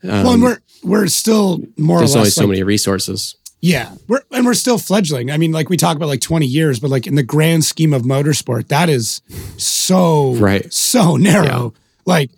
um, 0.04 0.24
well, 0.24 0.34
and 0.34 0.44
we're 0.44 0.60
we're 0.84 1.08
still 1.08 1.60
more 1.78 1.98
or 1.98 2.00
there's 2.02 2.16
less 2.16 2.20
only 2.20 2.30
so 2.32 2.42
like- 2.42 2.50
many 2.50 2.64
resources. 2.64 3.36
Yeah, 3.66 3.96
we're 4.10 4.20
and 4.32 4.46
we're 4.46 4.56
still 4.56 4.78
fledgling. 4.78 5.32
I 5.32 5.38
mean, 5.38 5.54
like 5.54 5.70
we 5.70 5.78
talk 5.78 5.96
about 5.96 6.10
like 6.10 6.20
20 6.20 6.46
years, 6.46 6.82
but 6.82 6.90
like 6.92 7.08
in 7.08 7.16
the 7.16 7.24
grand 7.24 7.64
scheme 7.64 7.94
of 7.94 8.02
motorsport, 8.02 8.68
that 8.68 8.90
is 8.90 9.22
so 9.56 10.34
Right. 10.34 10.72
so 10.74 11.16
narrow. 11.16 11.74
Like 12.06 12.30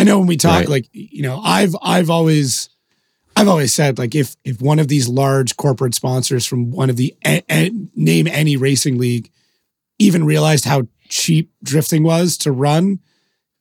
I 0.00 0.02
know 0.02 0.18
when 0.18 0.26
we 0.26 0.36
talk, 0.36 0.60
Right. 0.62 0.68
like 0.68 0.88
you 0.92 1.22
know, 1.22 1.38
I've 1.40 1.76
I've 1.80 2.10
always 2.10 2.70
I've 3.36 3.46
always 3.46 3.72
said 3.72 3.98
like 3.98 4.16
if 4.16 4.34
if 4.44 4.60
one 4.60 4.80
of 4.80 4.88
these 4.88 5.06
large 5.08 5.56
corporate 5.56 5.94
sponsors 5.94 6.44
from 6.44 6.72
one 6.72 6.90
of 6.90 6.96
the 6.96 7.14
a, 7.24 7.40
a- 7.48 7.70
name 7.94 8.26
any 8.26 8.56
racing 8.56 8.98
league 8.98 9.30
even 10.00 10.24
realized 10.24 10.64
how 10.64 10.88
cheap 11.08 11.52
drifting 11.62 12.02
was 12.02 12.36
to 12.38 12.50
run 12.50 12.98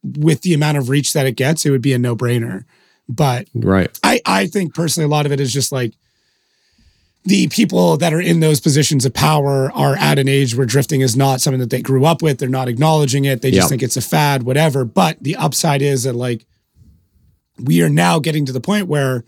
with 0.04 0.42
the 0.42 0.56
amount 0.56 0.80
of 0.80 0.90
reach 0.90 1.14
that 1.14 1.28
it 1.28 1.36
gets, 1.36 1.64
it 1.64 1.70
would 1.70 1.82
be 1.84 1.94
a 1.94 2.00
no 2.00 2.16
brainer. 2.16 2.64
But 3.08 3.48
Right. 3.54 3.92
I, 4.04 4.20
I 4.26 4.48
think 4.48 4.74
personally 4.74 5.06
a 5.06 5.10
lot 5.10 5.28
of 5.28 5.32
it 5.32 5.40
is 5.40 5.54
just 5.54 5.72
like 5.72 5.94
the 7.26 7.48
people 7.48 7.96
that 7.98 8.14
are 8.14 8.20
in 8.20 8.42
those 8.42 8.60
positions 8.60 9.06
of 9.06 9.14
power 9.14 9.72
are 9.74 9.96
at 9.96 10.20
an 10.20 10.28
age 10.28 10.56
where 10.56 10.66
drifting 10.66 11.00
is 11.02 11.16
not 11.16 11.40
something 11.40 11.60
that 11.60 11.70
they 11.70 11.82
grew 11.82 12.04
up 12.06 12.22
with. 12.22 12.38
They're 12.38 12.50
not 12.50 12.68
acknowledging 12.68 13.24
it. 13.26 13.42
They 13.42 13.50
just 13.52 13.66
Yeah. 13.66 13.70
think 13.70 13.82
it's 13.84 13.96
a 13.96 14.02
fad, 14.02 14.44
whatever. 14.44 14.84
But 14.84 15.18
the 15.22 15.36
upside 15.38 15.82
is 15.82 16.04
that 16.04 16.14
like 16.16 16.46
we 17.60 17.82
are 17.82 17.90
now 17.90 18.20
getting 18.20 18.46
to 18.46 18.52
the 18.52 18.60
point 18.60 18.88
where 18.88 19.24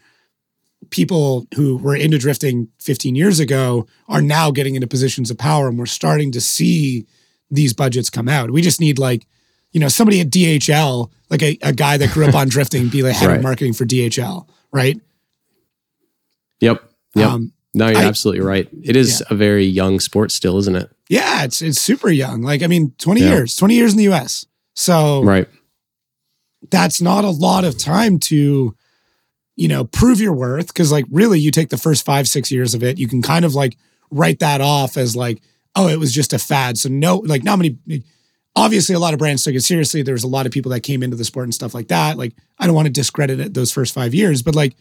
people 0.89 1.47
who 1.55 1.77
were 1.77 1.95
into 1.95 2.17
drifting 2.17 2.67
15 2.79 3.15
years 3.15 3.39
ago 3.39 3.87
are 4.07 4.21
now 4.21 4.51
getting 4.51 4.75
into 4.75 4.87
positions 4.87 5.31
of 5.31 5.37
power 5.37 5.67
and 5.69 5.79
we're 5.79 5.85
starting 5.85 6.31
to 6.33 6.41
see 6.41 7.05
these 7.49 7.73
budgets 7.73 8.09
come 8.09 8.27
out. 8.27 8.51
We 8.51 8.61
just 8.61 8.81
need 8.81 8.99
like, 8.99 9.25
you 9.71 9.79
know, 9.79 9.87
somebody 9.87 10.19
at 10.19 10.29
DHL, 10.29 11.11
like 11.29 11.41
a, 11.41 11.57
a 11.61 11.71
guy 11.73 11.95
that 11.97 12.11
grew 12.11 12.25
up 12.25 12.35
on 12.35 12.49
drifting, 12.49 12.89
be 12.89 13.03
like 13.03 13.15
head 13.15 13.27
Right. 13.29 13.37
of 13.37 13.43
marketing 13.43 13.73
for 13.73 13.85
DHL, 13.85 14.47
right? 14.73 14.99
Yep. 16.59 16.83
Yep. 17.15 17.27
Um, 17.29 17.51
no, 17.75 17.87
you're 17.89 17.97
I- 17.99 18.05
absolutely 18.05 18.41
right. 18.43 18.67
It 18.83 18.95
is 18.95 19.23
a 19.29 19.35
very 19.35 19.65
young 19.65 19.99
sport 19.99 20.31
still, 20.31 20.57
isn't 20.57 20.75
it? 20.75 20.89
yeah, 21.09 21.43
it's 21.43 21.61
it's 21.61 21.79
super 21.79 22.09
young. 22.09 22.41
Like, 22.41 22.63
I 22.63 22.67
mean, 22.67 22.93
20 22.97 23.21
Yeah. 23.21 23.27
years, 23.29 23.55
20 23.55 23.75
years 23.75 23.91
in 23.91 23.97
the 23.99 24.09
US. 24.11 24.47
So 24.73 25.21
Right. 25.23 25.47
that's 26.71 26.99
not 27.01 27.23
a 27.23 27.29
lot 27.29 27.63
of 27.63 27.77
time 27.77 28.17
to, 28.19 28.75
you 29.55 29.67
know, 29.67 29.83
prove 29.83 30.19
your 30.19 30.33
worth. 30.33 30.73
Cause 30.73 30.91
like 30.91 31.05
really 31.11 31.39
you 31.39 31.51
take 31.51 31.69
the 31.69 31.77
first 31.77 32.03
five, 32.05 32.27
six 32.27 32.51
years 32.51 32.73
of 32.73 32.83
it, 32.83 32.97
you 32.97 33.07
can 33.07 33.21
kind 33.21 33.45
of 33.45 33.53
like 33.53 33.77
write 34.11 34.39
that 34.39 34.61
off 34.61 34.97
as 34.97 35.15
like, 35.15 35.41
oh, 35.75 35.87
it 35.87 35.99
was 35.99 36.11
just 36.13 36.33
a 36.33 36.39
fad. 36.39 36.77
So 36.77 36.89
no, 36.89 37.17
like 37.17 37.43
not 37.43 37.59
many 37.59 37.77
obviously 38.55 38.95
a 38.95 38.99
lot 38.99 39.13
of 39.13 39.19
brands 39.19 39.43
took 39.43 39.53
it 39.53 39.61
seriously. 39.63 40.01
There 40.01 40.13
was 40.13 40.23
a 40.23 40.27
lot 40.29 40.45
of 40.45 40.51
people 40.51 40.71
that 40.71 40.79
came 40.81 41.03
into 41.03 41.17
the 41.17 41.25
sport 41.25 41.43
and 41.43 41.53
stuff 41.53 41.73
like 41.73 41.89
that. 41.89 42.17
Like, 42.17 42.33
I 42.57 42.65
don't 42.65 42.75
want 42.75 42.85
to 42.87 42.91
discredit 42.91 43.39
it 43.41 43.53
those 43.53 43.71
first 43.71 43.93
five 43.93 44.13
years, 44.15 44.41
but 44.41 44.55
like 44.55 44.75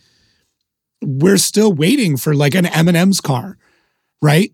we're 1.03 1.36
still 1.38 1.72
waiting 1.72 2.16
for 2.16 2.34
like 2.34 2.55
an 2.55 2.66
M&M's 2.66 3.20
car, 3.20 3.57
right? 4.22 4.53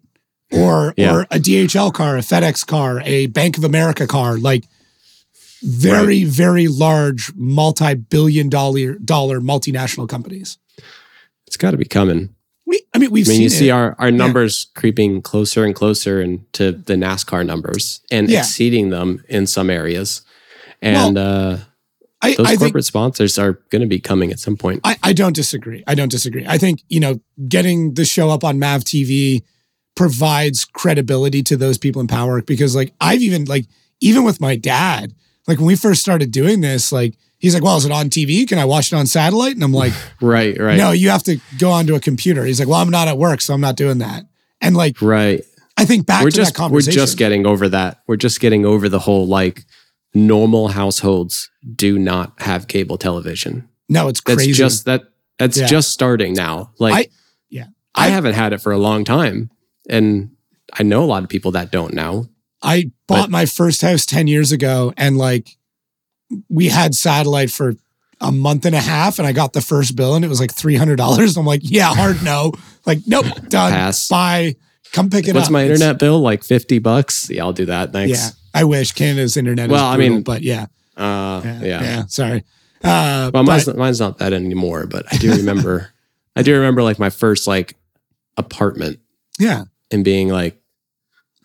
Or 0.53 0.95
Yeah. 0.97 1.15
or 1.15 1.21
a 1.31 1.39
DHL 1.39 1.93
car, 1.93 2.17
a 2.17 2.21
FedEx 2.23 2.67
car, 2.67 3.01
a 3.05 3.27
Bank 3.27 3.57
of 3.57 3.65
America 3.65 4.07
car, 4.07 4.37
like 4.37 4.65
very, 5.63 6.25
very 6.25 6.67
large 6.69 7.33
multi-billion 7.37 8.49
dollar 8.49 8.95
dollar 8.95 9.41
multinational 9.41 10.09
companies. 10.09 10.59
It's 11.47 11.57
got 11.57 11.73
to 11.73 11.77
be 11.77 11.85
coming. 11.85 12.35
We 12.67 12.83
I 12.95 12.99
mean 12.99 13.11
we've 13.11 13.27
I 13.27 13.31
mean, 13.31 13.35
seen 13.37 13.41
you 13.43 13.47
it. 13.47 13.51
see 13.51 13.71
our, 13.71 13.95
our 13.99 14.11
numbers 14.11 14.69
creeping 14.75 15.23
closer 15.23 15.65
and 15.65 15.75
closer 15.75 16.21
into 16.23 16.73
the 16.73 16.95
NASCAR 16.95 17.45
numbers 17.45 18.01
and 18.11 18.29
Yeah. 18.31 18.41
exceeding 18.41 18.91
them 18.91 19.23
in 19.29 19.47
some 19.47 19.71
areas. 19.71 20.23
And 20.83 21.19
uh, 21.19 21.59
I, 22.23 22.35
those 22.35 22.47
I 22.47 22.51
think 22.51 22.61
corporate 22.61 22.85
sponsors 22.85 23.39
are 23.39 23.55
going 23.71 23.81
to 23.83 23.89
be 23.89 23.99
coming 23.99 24.31
at 24.31 24.39
some 24.39 24.57
point. 24.57 24.81
I, 24.85 24.97
I 25.03 25.13
don't 25.13 25.35
disagree. 25.35 25.83
I 25.87 25.95
don't 25.95 26.11
disagree. 26.11 26.45
I 26.47 26.59
think, 26.59 26.83
you 26.89 27.01
know, 27.01 27.21
getting 27.49 27.95
the 27.95 28.05
show 28.05 28.31
up 28.31 28.45
on 28.45 28.59
MAV 28.59 28.85
TV 28.85 29.43
provides 29.97 30.65
credibility 30.65 31.43
to 31.45 31.57
those 31.57 31.79
people 31.79 32.01
in 32.01 32.07
power 32.07 32.43
because 32.43 32.75
like 32.75 32.93
I've 33.01 33.23
even 33.23 33.45
like 33.47 33.67
even 34.01 34.25
with 34.25 34.41
my 34.41 34.57
dad, 34.57 35.15
like 35.47 35.59
when 35.59 35.67
we 35.67 35.77
first 35.77 36.01
started 36.01 36.31
doing 36.31 36.61
this, 36.61 36.93
like 36.93 37.15
he's 37.39 37.55
like, 37.55 37.63
Well, 37.63 37.77
is 37.77 37.85
it 37.85 37.93
on 37.93 38.11
TV? 38.11 38.47
Can 38.47 38.59
I 38.59 38.65
watch 38.65 38.93
it 38.93 38.97
on 38.97 39.07
satellite? 39.07 39.55
And 39.55 39.65
I'm 39.65 39.73
like, 39.73 39.93
right, 40.21 40.59
right. 40.59 40.77
No, 40.77 40.93
you 40.93 41.11
have 41.11 41.23
to 41.25 41.39
go 41.59 41.71
onto 41.71 41.95
a 41.95 42.01
computer. 42.01 42.45
He's 42.45 42.61
like, 42.61 42.69
Well, 42.69 42.81
I'm 42.81 42.91
not 42.91 43.09
at 43.09 43.19
work, 43.19 43.41
so 43.41 43.55
I'm 43.55 43.61
not 43.61 43.77
doing 43.77 43.99
that. 43.99 44.25
And 44.61 44.77
like 44.77 45.01
Right. 45.01 45.43
I 45.77 45.87
think 45.87 46.07
back 46.07 46.23
We're 46.23 46.31
to 46.31 46.37
just 46.37 46.55
that 46.55 46.71
we're 46.71 46.83
just 46.83 47.17
getting 47.17 47.47
over 47.47 47.67
that. 47.71 48.03
We're 48.07 48.17
just 48.17 48.41
getting 48.41 48.67
over 48.67 48.91
the 48.91 48.99
whole 48.99 49.27
like 49.27 49.65
normal 50.15 50.69
households 50.69 51.51
do 51.77 51.99
not 51.99 52.33
have 52.41 52.67
cable 52.69 52.99
television. 52.99 53.69
no, 53.89 54.09
it's 54.09 54.21
crazy. 54.21 54.47
That's 54.53 54.59
just 54.59 54.85
that 54.87 55.03
that's 55.39 55.59
Yeah. 55.59 55.67
just 55.67 55.91
starting 55.91 56.35
now. 56.35 56.73
Like 56.79 56.95
I- 56.95 57.09
yeah. 57.49 57.67
I, 57.95 58.07
I- 58.07 58.09
haven't 58.11 58.35
had 58.35 58.53
it 58.53 58.59
for 58.61 58.73
a 58.73 58.79
long 58.79 59.05
time. 59.05 59.51
And 59.89 60.31
I 60.73 60.83
know 60.83 61.03
a 61.03 61.07
lot 61.07 61.23
of 61.23 61.29
people 61.29 61.51
that 61.53 61.71
don't 61.73 61.95
now. 61.95 62.27
I 62.63 62.91
bought 63.07 63.23
But- 63.25 63.31
my 63.31 63.47
first 63.47 63.83
house 63.83 64.05
10 64.07 64.27
years 64.27 64.53
ago 64.53 64.93
and 64.97 65.17
like 65.17 65.57
we 66.49 66.69
had 66.69 66.95
satellite 66.95 67.51
for 67.51 67.75
a 68.21 68.31
month 68.31 68.67
and 68.67 68.75
a 68.77 68.81
half 68.81 69.19
and 69.19 69.27
I 69.27 69.33
got 69.33 69.53
the 69.55 69.61
first 69.63 69.97
bill 69.97 70.15
and 70.15 70.25
it 70.25 70.29
was 70.29 70.41
like 70.41 70.55
$300. 70.55 71.37
I'm 71.37 71.47
like, 71.47 71.63
yeah, 71.65 71.95
hard 71.95 72.23
no. 72.23 72.53
Like, 72.87 72.99
nope, 73.07 73.25
done. 73.49 73.73
Pass. 73.73 74.09
Bye. 74.09 74.57
Come 74.93 75.09
pick 75.11 75.29
it 75.29 75.35
What's 75.35 75.37
up. 75.37 75.37
What's 75.37 75.51
my 75.51 75.63
It's- 75.63 75.81
internet 75.81 75.99
bill? 75.99 76.21
Like 76.21 76.43
50 76.45 76.79
bucks? 76.81 77.29
Yeah, 77.31 77.45
I'll 77.45 77.53
do 77.53 77.67
that. 77.67 77.93
Thanks. 77.93 78.19
Yeah. 78.19 78.31
I 78.53 78.65
wish 78.65 78.93
Canada's 78.93 79.37
internet 79.37 79.71
Well, 79.71 79.89
is 79.91 79.95
I 79.95 79.97
mean, 79.99 80.23
but 80.23 80.43
yeah. 80.43 80.67
Uh, 80.97 81.41
Yeah. 81.45 81.61
yeah. 81.63 81.83
Yeah. 81.83 82.07
sorry. 82.07 82.45
Uh, 82.83 83.31
Well, 83.33 83.45
mine's, 83.45 83.67
but- 83.67 83.77
mine's 83.77 84.01
not 84.01 84.19
that 84.19 84.33
anymore, 84.33 84.87
but 84.87 85.05
I 85.13 85.17
do 85.19 85.31
remember, 85.37 85.91
I 86.37 86.43
do 86.43 86.55
remember 86.55 86.83
like 86.83 86.99
my 86.99 87.11
first 87.11 87.47
like 87.47 87.77
apartment 88.37 88.99
yeah. 89.39 89.65
and 89.91 90.05
being 90.05 90.29
like, 90.29 90.61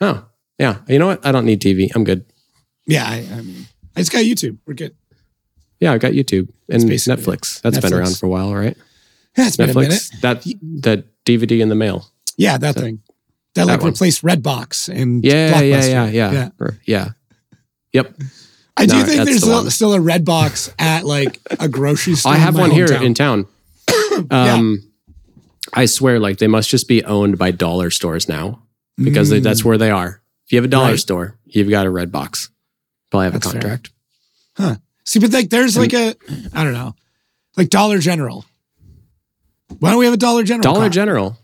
oh, 0.02 0.26
yeah, 0.58 0.78
you 0.88 0.98
know 0.98 1.08
what? 1.08 1.26
I 1.26 1.32
don't 1.32 1.46
need 1.46 1.62
TV. 1.62 1.90
I'm 1.94 2.04
good. 2.04 2.26
Yeah. 2.88 3.06
I, 3.06 3.18
I 3.32 3.42
mean, 3.42 3.68
I 3.96 4.00
just 4.02 4.12
got 4.12 4.20
YouTube. 4.24 4.58
We're 4.66 4.74
good. 4.74 4.96
Yeah, 5.80 5.92
I 5.94 5.98
got 5.98 6.14
YouTube 6.14 6.50
and 6.70 6.84
Netflix. 6.84 7.62
That's 7.62 7.78
been 7.80 7.94
around 7.94 8.18
for 8.18 8.26
a 8.26 8.30
while, 8.30 8.56
right? 8.56 8.78
Yeah, 9.38 9.48
it's 9.48 9.58
been 9.58 9.70
a 9.70 9.74
minute. 9.74 9.92
Netflix, 9.92 10.22
that 10.22 10.44
that 10.84 11.24
DVD 11.26 11.60
in 11.60 11.68
the 11.70 11.76
mail. 11.76 12.08
Yeah, 12.38 12.58
that 12.58 12.76
thing. 12.76 13.02
That, 13.56 13.66
that 13.66 13.72
like 13.74 13.82
one. 13.82 13.92
replaced 13.92 14.22
Redbox 14.24 14.90
and 14.94 15.24
Yeah, 15.24 15.60
yeah, 15.62 15.80
Blockbuster. 15.82 15.90
yeah, 15.90 16.06
yeah, 16.10 16.32
yeah. 16.60 16.70
Yeah. 16.86 17.10
Yep. 17.94 18.14
I 18.78 18.86
do 18.86 18.94
No, 18.98 19.04
think 19.06 19.24
there's 19.24 19.40
the 19.42 19.46
still, 19.48 19.72
still 19.72 19.94
a 19.94 20.00
red 20.02 20.26
box 20.26 20.74
at 20.80 21.06
like 21.06 21.40
a 21.60 21.68
grocery 21.70 22.16
store. 22.16 22.34
I 22.34 22.36
have 22.38 22.58
one 22.58 22.72
here 22.72 22.92
in 22.94 23.14
town. 23.14 23.48
Um, 24.32 24.82
I 25.74 25.86
swear, 25.88 26.20
like 26.22 26.38
they 26.38 26.48
must 26.48 26.70
just 26.70 26.88
be 26.88 27.04
owned 27.04 27.38
by 27.38 27.52
dollar 27.52 27.90
stores 27.92 28.30
now 28.30 28.62
because 28.98 29.30
they, 29.30 29.40
that's 29.42 29.66
where 29.66 29.78
they 29.78 29.92
are. 29.92 30.22
If 30.46 30.54
you 30.54 30.58
have 30.58 30.64
a 30.66 30.70
dollar 30.70 30.88
Mm. 30.88 30.92
Right. 30.92 31.00
store, 31.00 31.38
you've 31.46 31.70
got 31.70 31.86
a 31.86 31.90
red 31.90 32.12
box. 32.14 32.50
Probably 33.12 33.26
have 33.26 33.34
That's 33.34 33.48
a 33.54 33.60
fair. 33.60 33.82
Huh. 34.56 34.76
See, 35.04 35.20
but 35.20 35.32
like 35.34 35.50
there's 35.50 35.78
like 35.78 35.94
a 35.94 36.16
I 36.54 36.64
don't 36.64 36.72
know, 36.74 36.96
like 37.58 37.70
Dollar 37.70 38.00
General. 38.00 38.46
Why 39.80 39.90
don't 39.90 40.00
we 40.00 40.06
have 40.06 40.14
a 40.14 40.18
Dollar 40.18 40.44
General? 40.44 40.64
Dollar 40.64 40.80
car? 40.86 40.90
General. 40.90 41.38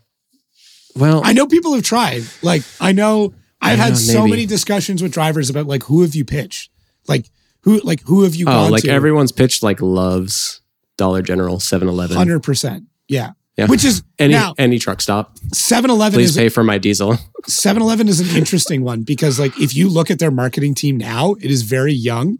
Well, 0.96 1.22
I 1.24 1.32
know 1.32 1.46
people 1.46 1.72
have 1.74 1.82
tried. 1.84 2.22
Like 2.42 2.62
I 2.80 2.92
know 2.92 3.34
I've 3.60 3.78
Yeah, 3.78 3.84
had 3.84 3.96
so 3.96 4.26
many 4.26 4.46
discussions 4.46 5.02
with 5.02 5.12
drivers 5.12 5.48
about 5.50 5.66
like 5.66 5.84
who 5.84 6.02
have 6.02 6.14
you 6.14 6.24
pitched? 6.24 6.70
Like 7.08 7.30
who 7.62 7.78
like 7.80 8.02
who 8.02 8.24
have 8.24 8.34
you 8.34 8.46
Oh, 8.46 8.52
gone 8.52 8.70
like 8.72 8.82
to? 8.84 8.90
everyone's 8.90 9.32
pitched 9.32 9.62
like 9.62 9.80
loves 9.80 10.60
Dollar 10.98 11.22
General, 11.22 11.56
7-Eleven, 11.58 12.16
hundred 12.16 12.42
percent. 12.42 12.84
Yeah. 13.08 13.32
Yeah. 13.56 13.66
Which 13.66 13.84
is 13.84 14.02
any 14.18 14.34
now 14.34 14.54
any 14.58 14.78
truck 14.78 15.00
stop. 15.00 15.36
7-Eleven 15.54 16.18
Please 16.18 16.30
is 16.30 16.36
pay 16.36 16.48
for 16.48 16.62
my 16.64 16.78
diesel. 16.78 17.16
7-Eleven 17.48 18.08
is 18.08 18.20
an 18.20 18.36
interesting 18.36 18.82
one 18.84 19.02
because 19.02 19.38
like 19.38 19.58
if 19.58 19.74
you 19.74 19.88
look 19.88 20.10
at 20.10 20.18
their 20.18 20.30
marketing 20.30 20.74
team 20.74 20.96
now, 20.98 21.34
it 21.40 21.50
is 21.50 21.62
very 21.62 21.92
young. 21.92 22.38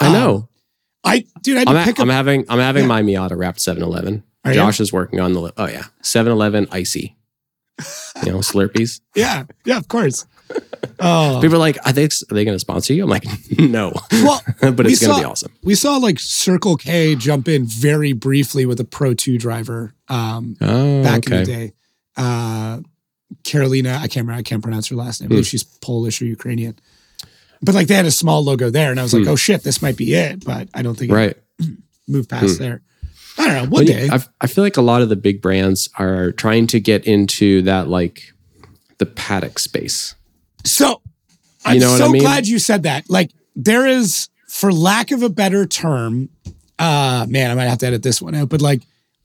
I 0.00 0.06
Um, 0.06 0.12
know. 0.12 0.48
I 1.04 1.24
dude, 1.42 1.56
I 1.58 1.60
I'm, 1.62 1.66
to 1.66 1.82
ha- 1.82 1.90
up 1.90 1.98
I'm 1.98 2.08
having 2.08 2.44
I'm 2.48 2.58
having 2.60 2.82
Yeah. 2.84 2.88
my 2.88 3.02
Miata 3.02 3.36
wrapped 3.36 3.58
7-Eleven. 3.58 4.22
Are 4.44 4.50
you? 4.52 4.56
Josh 4.56 4.80
is 4.80 4.92
working 4.92 5.18
on 5.20 5.32
the 5.32 5.52
oh 5.56 5.66
yeah 5.66 5.84
7-Eleven 6.02 6.68
icy. 6.70 7.16
You 8.24 8.32
know 8.32 8.38
Slurpees. 8.38 9.00
Yeah, 9.14 9.44
yeah, 9.64 9.78
of 9.78 9.88
course. 9.88 10.26
Oh, 11.00 11.38
People 11.42 11.56
are 11.56 11.58
like, 11.58 11.78
are 11.86 11.92
they 11.92 12.04
are 12.04 12.08
they 12.34 12.44
going 12.44 12.54
to 12.54 12.58
sponsor 12.60 12.92
you? 12.92 13.04
I'm 13.04 13.10
like, 13.10 13.24
no, 13.58 13.92
well, 14.12 14.42
but 14.60 14.84
we 14.86 14.92
it's 14.92 15.00
going 15.04 15.14
to 15.16 15.20
be 15.20 15.24
awesome. 15.24 15.52
we 15.64 15.74
saw 15.74 15.96
like 15.96 16.18
Circle 16.20 16.76
K 16.76 17.14
jump 17.16 17.48
in 17.48 17.64
very 17.66 18.12
briefly 18.12 18.66
with 18.66 18.78
a 18.80 18.84
Pro 18.84 19.14
2 19.14 19.38
driver 19.38 19.94
um, 20.08 20.56
Oh, 20.60 21.02
back 21.02 21.26
in 21.26 21.32
the 21.32 21.44
day. 21.44 21.72
Uh, 22.16 22.80
Carolina, 23.44 23.94
I 23.94 24.06
can't 24.08 24.26
remember, 24.26 24.34
I 24.38 24.42
can't 24.42 24.62
pronounce 24.62 24.88
her 24.88 24.96
last 24.96 25.20
name. 25.20 25.26
I 25.26 25.28
Hmm. 25.28 25.34
believe 25.36 25.46
she's 25.46 25.64
Polish 25.64 26.20
or 26.20 26.26
Ukrainian. 26.26 26.78
But 27.62 27.74
like 27.74 27.86
they 27.86 27.94
had 27.94 28.06
a 28.06 28.10
small 28.10 28.44
logo 28.44 28.68
there, 28.70 28.90
and 28.90 29.00
I 29.00 29.02
was 29.02 29.14
like, 29.14 29.22
Hmm. 29.24 29.30
oh 29.30 29.36
shit, 29.36 29.62
this 29.62 29.80
might 29.80 29.96
be 29.96 30.14
it. 30.14 30.44
But 30.44 30.68
I 30.74 30.82
don't 30.82 30.96
think 30.96 31.10
it 31.10 31.14
Right. 31.14 31.36
moved 32.08 32.28
past 32.28 32.58
Hmm. 32.58 32.62
there. 32.62 32.82
I 33.38 33.46
don't 33.46 33.64
know. 33.64 33.68
One 33.76 33.84
day. 33.86 34.08
I, 34.10 34.20
I 34.40 34.46
feel 34.46 34.62
like 34.64 34.76
a 34.76 34.82
lot 34.82 35.02
of 35.02 35.08
the 35.08 35.16
big 35.16 35.40
brands 35.40 35.88
are 35.98 36.32
trying 36.32 36.66
to 36.68 36.80
get 36.80 37.04
into 37.06 37.62
that 37.62 37.88
like 37.88 38.32
the 38.98 39.06
paddock 39.06 39.58
space. 39.58 40.14
So 40.64 41.00
I'm 41.64 41.74
You 41.74 41.80
know 41.80 41.96
so 41.96 42.06
I 42.06 42.12
mean? 42.12 42.22
glad 42.22 42.46
you 42.46 42.58
said 42.58 42.82
that. 42.84 43.08
Like 43.08 43.30
there 43.56 43.86
is, 43.86 44.28
for 44.48 44.72
lack 44.72 45.10
of 45.12 45.22
a 45.22 45.28
better 45.28 45.66
term, 45.66 46.28
uh 46.78 47.26
man, 47.28 47.50
I 47.50 47.54
might 47.54 47.64
have 47.68 47.78
to 47.78 47.86
edit 47.86 48.02
this 48.02 48.20
one 48.20 48.34
out, 48.34 48.48
but 48.48 48.60
like 48.60 48.82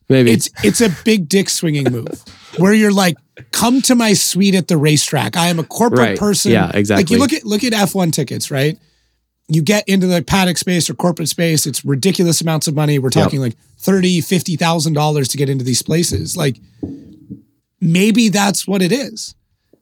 Maybe 0.10 0.32
it's 0.32 0.49
it's 0.64 0.80
a 0.80 0.89
big 1.03 1.28
dick 1.28 1.49
swinging 1.49 1.91
move 1.91 2.24
where 2.58 2.74
you're 2.74 2.93
like, 2.93 3.18
come 3.51 3.82
to 3.84 3.95
my 3.95 4.14
suite 4.14 4.55
at 4.55 4.70
the 4.70 4.78
racetrack. 4.78 5.36
I 5.36 5.47
am 5.47 5.60
a 5.60 5.64
corporate 5.66 5.99
Right. 5.99 6.18
person. 6.18 6.51
Yeah, 6.53 6.72
exactly. 6.74 7.03
Like 7.03 7.10
you 7.12 7.18
look 7.20 7.34
at 7.34 7.45
look 7.45 7.64
at 7.66 7.74
F1 7.74 8.14
tickets, 8.14 8.49
right? 8.49 8.80
You 9.50 9.62
get 9.62 9.88
into 9.88 10.08
the 10.08 10.22
paddock 10.22 10.58
space 10.58 10.89
or 10.89 10.93
corporate 10.93 11.30
space, 11.30 11.66
it's 11.66 11.86
ridiculous 11.86 12.41
amounts 12.41 12.68
of 12.68 12.76
money. 12.76 13.00
We're 13.00 13.10
talking 13.10 13.39
like 13.39 13.56
thirty, 13.78 14.20
fifty 14.22 14.56
thousand 14.58 14.93
dollars 14.93 15.28
to 15.30 15.38
get 15.38 15.50
into 15.50 15.64
these 15.64 15.82
places. 15.82 16.36
Like 16.36 16.58
maybe 17.80 18.30
that's 18.30 18.68
what 18.68 18.82
it 18.82 18.91
is. 18.91 19.36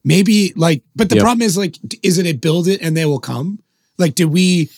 Maybe 0.03 0.53
like, 0.55 0.83
but 0.95 1.09
the 1.09 1.15
Yep. 1.15 1.23
problem 1.23 1.41
is 1.41 1.57
like, 1.57 1.77
is 2.03 2.17
it 2.19 2.27
a 2.27 2.33
build 2.33 2.67
it 2.67 2.81
and 2.81 2.95
they 2.95 3.05
will 3.05 3.19
come? 3.19 3.59
Like, 3.97 4.13
do 4.13 4.27
we 4.27 4.69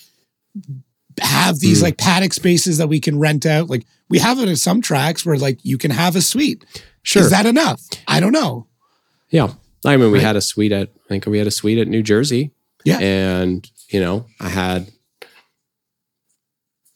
have 1.19 1.59
these 1.59 1.79
Hmm. 1.79 1.85
like 1.85 1.97
paddock 1.97 2.33
spaces 2.33 2.77
that 2.77 2.87
we 2.87 2.99
can 2.99 3.19
rent 3.19 3.45
out? 3.45 3.69
Like 3.69 3.85
we 4.09 4.19
have 4.19 4.39
it 4.39 4.47
in 4.47 4.55
some 4.55 4.81
tracks 4.81 5.25
where 5.25 5.37
like 5.37 5.59
you 5.63 5.77
can 5.77 5.91
have 5.91 6.15
a 6.15 6.21
suite. 6.21 6.63
sure. 7.03 7.23
Is 7.23 7.29
that 7.31 7.45
enough? 7.45 7.81
I 8.07 8.19
don't 8.19 8.31
know. 8.33 8.67
yeah. 9.29 9.51
I 9.85 9.95
mean, 9.95 10.11
we 10.11 10.17
Right. 10.17 10.25
had 10.27 10.35
a 10.35 10.41
suite 10.41 10.71
at 10.71 10.89
I 11.05 11.07
think 11.09 11.25
we 11.25 11.37
had 11.37 11.47
a 11.47 11.51
suite 11.51 11.77
at 11.77 11.87
New 11.87 12.03
Jersey. 12.03 12.51
Yeah. 12.85 12.99
and 12.99 13.69
you 13.89 13.99
know, 13.99 14.25
I 14.39 14.49
had. 14.49 14.91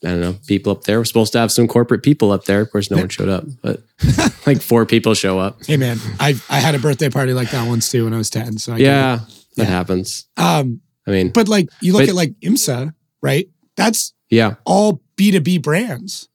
I 0.04 0.08
don't 0.10 0.22
know. 0.22 0.36
People 0.48 0.72
up 0.72 0.84
there 0.86 0.98
We're 1.00 1.06
supposed 1.06 1.32
to 1.34 1.38
have 1.40 1.52
some 1.52 1.68
corporate 1.68 2.02
people 2.02 2.32
up 2.32 2.46
there. 2.46 2.62
Of 2.62 2.72
course, 2.72 2.90
no 2.90 2.98
one 2.98 3.10
showed 3.10 3.30
up, 3.30 3.44
but 3.62 3.82
like 4.48 4.60
four 4.60 4.84
people 4.88 5.14
show 5.14 5.38
up. 5.38 5.64
Hey 5.68 5.78
man, 5.78 6.00
I 6.20 6.34
I 6.50 6.60
had 6.60 6.74
a 6.74 6.80
birthday 6.80 7.10
party 7.10 7.34
like 7.34 7.52
that 7.52 7.68
once 7.68 7.92
too 7.92 8.06
when 8.06 8.14
I 8.14 8.18
was 8.18 8.32
10. 8.32 8.58
So 8.58 8.74
I. 8.74 8.78
Yeah, 8.78 9.20
that 9.58 9.64
Yeah. 9.64 9.66
happens. 9.66 10.26
Um, 10.38 10.82
I 11.08 11.12
mean, 11.12 11.30
but 11.30 11.48
like 11.48 11.70
you 11.82 11.94
look 11.94 12.02
But- 12.04 12.10
at 12.10 12.16
like 12.16 12.34
IMSA, 12.42 12.96
right? 13.22 13.48
That's 13.76 14.14
yeah, 14.32 14.56
all 14.66 15.04
B2B 15.18 15.62
brands. 15.62 16.28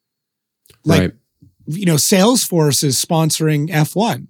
Like, 0.84 1.00
right, 1.00 1.12
you 1.66 1.86
know, 1.86 1.96
Salesforce 1.96 2.84
is 2.84 3.04
sponsoring 3.04 3.68
F1, 3.70 4.28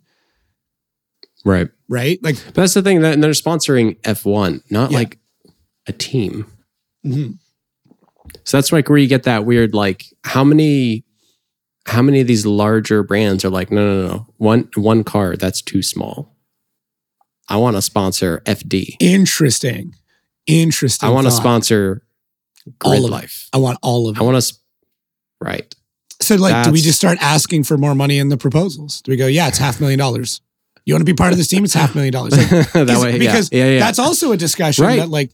right. 1.45 1.68
right? 1.89 2.18
Like, 2.22 2.37
But 2.47 2.55
that's 2.55 2.72
the 2.72 2.81
thing 2.81 3.03
that 3.03 3.20
they're 3.20 3.33
sponsoring 3.33 4.01
F1, 4.01 4.62
not 4.70 4.91
Yeah. 4.93 4.99
like 4.99 5.18
a 5.87 5.93
team. 5.93 6.47
mhm. 7.05 7.39
So 8.45 8.57
that's 8.57 8.72
like 8.72 8.89
where 8.89 8.99
you 8.99 9.07
get 9.07 9.22
that 9.24 9.45
weird 9.45 9.72
like 9.74 10.05
how 10.24 10.43
many 10.45 11.05
how 11.87 12.03
many 12.03 12.20
of 12.20 12.26
these 12.26 12.45
larger 12.45 13.03
brands 13.05 13.45
are 13.45 13.51
like 13.51 13.70
no 13.70 13.84
no 14.03 14.09
no 14.09 14.26
one 14.39 14.68
one 14.74 15.05
car 15.05 15.37
that's 15.37 15.62
too 15.62 15.82
small. 15.82 16.34
I 17.49 17.57
want 17.59 17.76
to 17.76 17.82
sponsor 17.82 18.43
FD. 18.45 18.97
interesting. 19.01 19.95
Interesting. 20.47 21.09
I 21.09 21.12
want 21.12 21.26
to 21.26 21.30
sponsor 21.30 22.03
All 22.84 22.91
Grid 22.93 23.05
of 23.05 23.11
it. 23.11 23.12
Life. 23.12 23.49
I 23.53 23.59
want 23.59 23.78
all 23.82 24.09
of 24.09 24.18
I 24.18 24.22
want 24.22 24.43
to 24.43 24.55
right. 25.41 25.72
So, 26.20 26.34
like, 26.37 26.64
do 26.64 26.72
we 26.72 26.80
just 26.80 26.99
start 26.99 27.18
asking 27.20 27.64
for 27.64 27.76
more 27.76 27.95
money 27.95 28.18
in 28.18 28.30
the 28.30 28.39
proposals? 28.39 29.03
Do 29.03 29.11
we 29.11 29.16
go, 29.16 29.26
yeah, 29.26 29.49
it's 29.49 29.59
half 29.59 29.80
million 29.80 29.99
dollars? 29.99 30.41
You 30.87 30.95
want 30.95 31.03
to 31.03 31.12
be 31.12 31.14
part 31.14 31.32
of 31.32 31.37
this 31.39 31.47
team? 31.47 31.62
It's 31.62 31.74
half 31.74 31.95
million 31.95 32.12
dollars. 32.12 32.32
Like, 32.37 32.72
that 32.72 32.99
way 33.03 33.12
yeah. 33.12 33.18
because 33.18 33.51
yeah, 33.53 33.66
yeah. 33.66 33.78
that's 33.80 33.99
also 33.99 34.32
a 34.32 34.37
discussion 34.37 34.84
Right. 34.84 34.97
that, 34.99 35.11
like, 35.11 35.30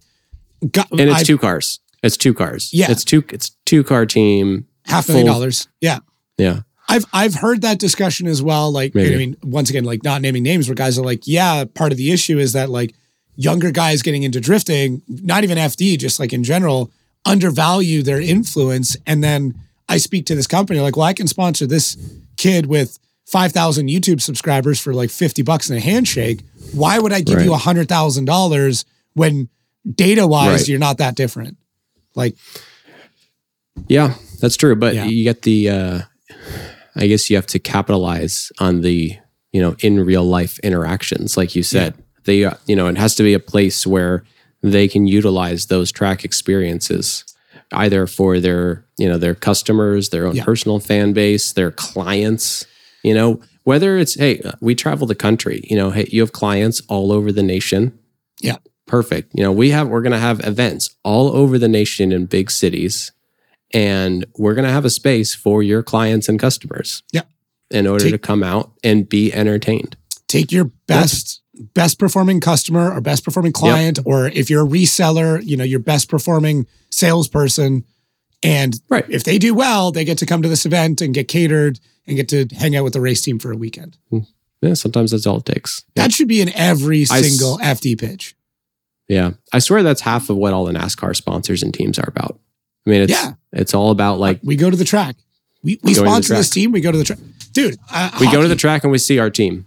got, 0.71 0.91
and 0.91 1.01
it's 1.01 1.21
I- 1.21 1.25
two 1.25 1.39
cars. 1.39 1.81
It's 2.03 2.17
two 2.17 2.35
cars. 2.35 2.71
Yeah. 2.73 2.91
It's 2.91 3.05
two 3.05 3.23
it's 3.31 3.51
two 3.65 3.85
car 3.85 4.07
team. 4.07 4.67
half 4.87 5.09
million 5.09 5.27
full- 5.27 5.35
dollars. 5.35 5.69
Yeah. 5.81 6.01
Yeah. 6.37 6.63
I've 6.89 7.05
I've 7.13 7.35
heard 7.37 7.63
that 7.63 7.79
discussion 7.79 8.27
as 8.27 8.43
well. 8.43 8.71
Like, 8.73 8.95
Maybe. 8.95 9.15
I 9.15 9.19
mean, 9.19 9.37
once 9.43 9.71
again, 9.71 9.85
like 9.85 10.03
not 10.03 10.21
naming 10.21 10.43
names, 10.43 10.69
where 10.69 10.75
guys 10.75 10.99
are 10.99 11.05
like, 11.05 11.27
yeah, 11.27 11.65
part 11.65 11.93
of 11.93 11.99
the 11.99 12.11
issue 12.11 12.39
is 12.39 12.53
that 12.55 12.71
like 12.71 12.95
younger 13.37 13.71
guys 13.71 14.03
getting 14.03 14.25
into 14.25 14.41
drifting, 14.41 15.01
not 15.09 15.45
even 15.45 15.57
FD, 15.57 15.97
just 15.99 16.19
like 16.21 16.33
in 16.33 16.43
general, 16.45 16.91
undervalue 17.25 18.03
their 18.03 18.21
influence. 18.21 18.97
And 19.07 19.23
then 19.23 19.55
I 19.89 19.97
speak 19.99 20.27
to 20.27 20.35
this 20.35 20.47
company, 20.47 20.81
like, 20.81 20.97
well, 20.97 21.07
I 21.07 21.15
can 21.15 21.29
sponsor 21.29 21.67
this 21.67 21.97
kid 22.37 22.67
with 22.67 22.99
five 23.27 23.53
thousand 23.53 23.89
YouTube 23.89 24.21
subscribers 24.21 24.81
for 24.81 24.93
like 24.93 25.11
fifty 25.11 25.43
bucks 25.43 25.71
and 25.71 25.79
a 25.79 25.81
handshake. 25.81 26.43
Why 26.75 26.99
would 26.99 27.13
I 27.13 27.21
give 27.21 27.41
you 27.43 27.55
a 27.55 27.59
hundred 27.59 27.89
thousand 27.89 28.25
dollars 28.25 28.85
when 29.15 29.49
data 29.91 30.27
wise 30.27 30.61
Right. 30.61 30.69
you're 30.69 30.79
not 30.79 30.99
that 30.99 31.15
different? 31.15 31.57
Like, 32.15 32.37
Yeah, 33.89 34.15
that's 34.41 34.57
true. 34.57 34.77
But 34.77 34.95
Yeah. 34.95 35.07
you 35.07 35.25
get 35.25 35.43
the, 35.43 35.69
uh, 35.71 36.01
I 36.95 37.07
guess 37.07 37.31
you 37.31 37.37
have 37.37 37.47
to 37.49 37.59
capitalize 37.59 38.53
on 38.59 38.83
the, 38.83 39.17
you 39.53 39.61
know, 39.63 39.77
in 39.81 39.99
real 40.01 40.25
life 40.25 40.59
interactions, 40.61 41.37
like 41.39 41.57
you 41.57 41.63
said. 41.63 41.95
They, 42.25 42.45
uh, 42.45 42.55
you 42.67 42.77
know, 42.77 42.87
it 42.87 42.99
has 42.99 43.15
to 43.17 43.23
be 43.23 43.33
a 43.35 43.41
place 43.41 43.87
where 43.87 44.25
they 44.63 44.89
can 44.89 45.07
utilize 45.07 45.67
those 45.67 45.91
track 45.91 46.25
experiences, 46.25 47.25
either 47.73 48.07
for 48.07 48.39
their, 48.41 48.85
you 48.99 49.09
know, 49.09 49.17
their 49.19 49.35
customers, 49.35 50.11
their 50.11 50.27
own 50.27 50.37
Yeah. 50.37 50.45
personal 50.45 50.79
fan 50.79 51.13
base, 51.15 51.53
their 51.53 51.71
clients. 51.71 52.67
You 53.03 53.15
know, 53.15 53.41
whether 53.65 53.97
it's 53.99 54.15
hey, 54.15 54.41
we 54.61 54.75
travel 54.75 55.07
the 55.07 55.15
country. 55.17 55.65
You 55.69 55.77
know, 55.77 55.91
hey, 55.91 56.09
you 56.13 56.21
have 56.21 56.33
clients 56.33 56.83
all 56.89 57.11
over 57.11 57.33
the 57.33 57.43
nation. 57.43 57.99
Yeah. 58.41 58.59
Perfect. 58.93 59.33
You 59.35 59.43
know, 59.43 59.51
we 59.53 59.71
have 59.71 59.89
we're 59.89 60.03
going 60.03 60.13
to 60.13 60.19
have 60.19 60.45
events 60.45 60.95
all 61.03 61.35
over 61.35 61.59
the 61.59 61.67
nation 61.67 62.13
in 62.13 62.27
big 62.27 62.51
cities 62.51 63.11
and 63.73 64.27
we're 64.37 64.53
going 64.55 64.67
to 64.67 64.71
have 64.73 64.85
a 64.85 64.91
space 64.91 65.35
for 65.35 65.63
your 65.63 65.83
clients 65.83 66.29
and 66.29 66.39
customers. 66.39 67.03
Yeah. 67.11 67.23
In 67.71 67.87
order 67.87 68.05
Take- 68.05 68.13
to 68.13 68.19
come 68.19 68.43
out 68.43 68.73
and 68.85 69.09
be 69.09 69.33
entertained. 69.33 69.97
take 70.29 70.53
your 70.53 70.67
best 70.87 71.41
best 71.75 71.99
performing 71.99 72.39
customer 72.41 72.93
or 72.93 73.01
best 73.01 73.25
performing 73.25 73.53
client 73.53 73.99
or 74.05 74.29
if 74.29 74.51
you're 74.51 74.65
a 74.67 74.69
reseller 74.69 75.43
you 75.45 75.57
know 75.57 75.65
your 75.65 75.79
best 75.81 76.09
performing 76.09 76.67
salesperson 76.91 77.85
and 78.43 78.81
Right. 78.89 79.05
if 79.09 79.23
they 79.25 79.39
do 79.39 79.55
well 79.55 79.93
they 79.93 80.05
get 80.05 80.19
to 80.19 80.27
come 80.27 80.43
to 80.43 80.49
this 80.49 80.65
event 80.67 81.01
and 81.03 81.15
get 81.15 81.29
catered 81.29 81.79
and 82.07 82.17
get 82.17 82.29
to 82.31 82.47
hang 82.57 82.75
out 82.77 82.85
with 82.85 82.95
the 82.95 83.01
race 83.01 83.21
team 83.23 83.39
for 83.39 83.53
a 83.53 83.57
weekend 83.57 83.97
hmm. 84.11 84.21
Yeah, 84.63 84.75
sometimes 84.75 85.11
that's 85.11 85.27
all 85.27 85.39
it 85.39 85.45
takes. 85.45 85.85
that 85.95 86.13
should 86.13 86.29
be 86.29 86.41
in 86.41 86.51
every 86.55 87.03
I 87.11 87.21
single 87.23 87.59
fd 87.59 87.99
pitch 87.99 88.35
Yeah. 89.13 89.33
I 89.53 89.59
swear 89.59 89.83
that's 89.83 90.01
half 90.01 90.31
of 90.31 90.37
what 90.37 90.53
all 90.53 90.65
the 90.65 90.73
NASCAR 90.73 91.15
sponsors 91.15 91.63
and 91.63 91.73
teams 91.75 91.99
are 91.99 92.09
about. 92.09 92.39
I 92.87 92.91
mean, 92.91 93.03
it's 93.03 93.13
Yeah. 93.13 93.35
it's 93.53 93.75
all 93.75 93.91
about 93.91 94.19
like 94.19 94.41
we 94.43 94.57
go 94.57 94.71
to 94.71 94.77
the 94.77 94.85
track 94.85 95.17
we, 95.63 95.79
we 95.83 95.95
sponsor 95.95 96.35
this 96.35 96.51
team 96.51 96.73
we 96.73 96.81
go 96.81 96.91
to 96.91 96.99
the 96.99 97.05
track 97.05 97.19
dude 97.53 97.77
uh, 97.91 98.11
we 98.21 98.31
go 98.33 98.43
to 98.43 98.49
the 98.49 98.57
track 98.57 98.83
and 98.85 98.91
we 98.93 98.99
see 98.99 99.19
our 99.19 99.31
team. 99.31 99.67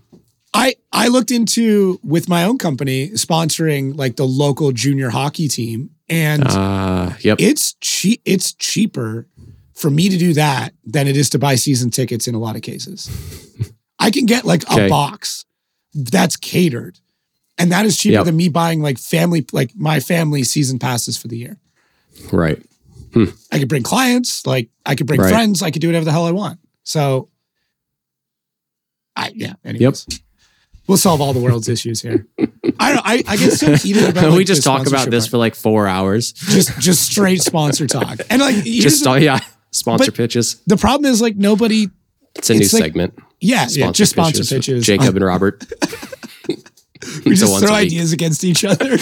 I 0.53 0.75
I 0.91 1.07
looked 1.09 1.31
into 1.31 1.99
with 2.03 2.27
my 2.29 2.43
own 2.43 2.57
company 2.57 3.09
sponsoring 3.11 3.95
like 3.97 4.15
the 4.15 4.25
local 4.25 4.71
junior 4.71 5.09
hockey 5.11 5.47
team 5.47 5.91
and 6.09 6.43
Uh, 6.47 7.11
yep. 7.21 7.37
it's 7.39 7.75
cheap 7.81 8.21
it's 8.25 8.53
cheaper 8.53 9.27
for 9.73 9.89
me 9.89 10.09
to 10.09 10.17
do 10.17 10.33
that 10.33 10.73
than 10.85 11.07
it 11.07 11.15
is 11.17 11.29
to 11.31 11.39
buy 11.39 11.55
season 11.55 11.89
tickets 11.91 12.27
in 12.27 12.35
a 12.35 12.39
lot 12.39 12.55
of 12.55 12.61
cases 12.61 13.09
i 13.99 14.09
can 14.11 14.25
get 14.25 14.43
like 14.45 14.63
a 14.71 14.87
box 14.89 15.45
that's 15.93 16.35
catered 16.35 16.99
and 17.57 17.71
that 17.71 17.85
is 17.85 17.97
cheaper 17.97 18.13
Yep. 18.13 18.25
than 18.25 18.35
me 18.35 18.49
buying 18.49 18.81
like 18.81 18.97
family 18.97 19.45
like 19.53 19.71
my 19.75 19.99
family 19.99 20.43
season 20.43 20.79
passes 20.79 21.17
for 21.17 21.27
the 21.27 21.37
year 21.37 21.57
right. 22.31 22.61
Hmm. 23.13 23.25
i 23.51 23.59
could 23.59 23.69
bring 23.69 23.83
clients 23.83 24.45
like 24.45 24.69
i 24.85 24.95
could 24.95 25.07
bring 25.07 25.21
Right. 25.21 25.29
friends 25.31 25.61
i 25.61 25.71
could 25.71 25.81
do 25.81 25.87
whatever 25.87 26.05
the 26.05 26.11
hell 26.11 26.25
i 26.25 26.31
want 26.31 26.59
so 26.83 27.29
i 29.15 29.31
yeah 29.35 29.53
anyways 29.63 30.05
We'll 30.87 30.99
solve 30.99 31.19
all 31.19 31.33
the 31.33 31.39
world's 31.39 31.67
issues 31.67 31.99
here. 32.03 32.27
I 32.79 32.93
don't. 32.93 33.01
I, 33.03 33.23
I 33.27 33.37
get 33.37 33.53
so 33.53 33.75
heated 33.75 34.07
about. 34.09 34.25
we 34.33 34.37
like, 34.37 34.45
just 34.45 34.63
talk 34.63 34.85
about 34.85 35.09
this 35.09 35.23
part. 35.25 35.31
for 35.31 35.37
like 35.37 35.55
four 35.55 35.87
hours. 35.87 36.31
just 36.31 36.77
just 36.79 37.01
straight 37.09 37.41
sponsor 37.41 37.87
talk. 37.87 38.19
And 38.29 38.39
like 38.39 38.55
Just 38.63 39.03
the, 39.03 39.13
yeah, 39.19 39.39
sponsor 39.71 40.11
pitches. 40.11 40.61
the 40.67 40.77
problem 40.77 41.11
is 41.11 41.23
like 41.23 41.37
nobody. 41.37 41.87
It's 42.35 42.51
a 42.51 42.53
new 42.53 42.59
like- 42.59 42.67
segment. 42.69 43.17
Yeah, 43.41 43.65
yeah, 43.71 43.91
just 43.93 44.11
sponsor 44.11 44.43
pitches. 44.43 44.85
Jacob 44.85 45.15
and 45.15 45.25
Robert. 45.25 45.63
We 47.25 47.35
just 47.35 47.59
throw 47.59 47.73
ideas 47.73 48.13
against 48.13 48.43
each 48.43 48.63
other. 48.65 48.89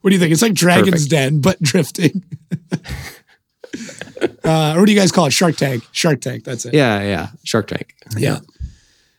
what 0.00 0.10
do 0.10 0.10
you 0.10 0.18
think? 0.18 0.32
It's 0.32 0.42
like 0.42 0.54
Dragon's 0.54 1.08
Perfect. 1.08 1.10
Den, 1.10 1.40
but 1.40 1.60
drifting. 1.60 2.24
uh, 4.44 4.74
or 4.74 4.80
what 4.80 4.86
do 4.86 4.92
you 4.92 4.98
guys 4.98 5.12
call 5.12 5.26
it? 5.26 5.32
Shark 5.32 5.56
Tank. 5.56 5.84
Shark 5.92 6.20
Tank. 6.20 6.44
That's 6.44 6.64
it. 6.64 6.74
Yeah, 6.74 7.02
yeah. 7.02 7.28
Shark 7.44 7.68
Tank. 7.68 7.94
Yeah. 8.16 8.40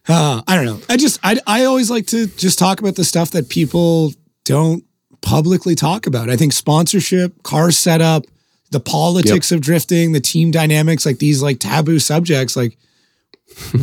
Uh, 0.07 0.41
I 0.47 0.55
don't 0.55 0.65
know. 0.65 0.79
I 0.89 0.97
just 0.97 1.19
I 1.23 1.37
I 1.45 1.65
always 1.65 1.91
like 1.91 2.07
to 2.07 2.27
just 2.27 2.57
talk 2.57 2.79
about 2.79 2.95
the 2.95 3.03
stuff 3.03 3.31
that 3.31 3.49
people 3.49 4.13
don't 4.43 4.83
publicly 5.21 5.75
talk 5.75 6.07
about. 6.07 6.29
I 6.29 6.35
think 6.35 6.53
sponsorship, 6.53 7.43
car 7.43 7.71
setup, 7.71 8.25
the 8.71 8.79
politics 8.79 9.51
of 9.51 9.61
drifting, 9.61 10.11
the 10.11 10.19
team 10.19 10.51
dynamics, 10.51 11.05
like 11.05 11.19
these 11.19 11.41
like 11.43 11.59
taboo 11.59 11.99
subjects, 11.99 12.55
like 12.55 12.77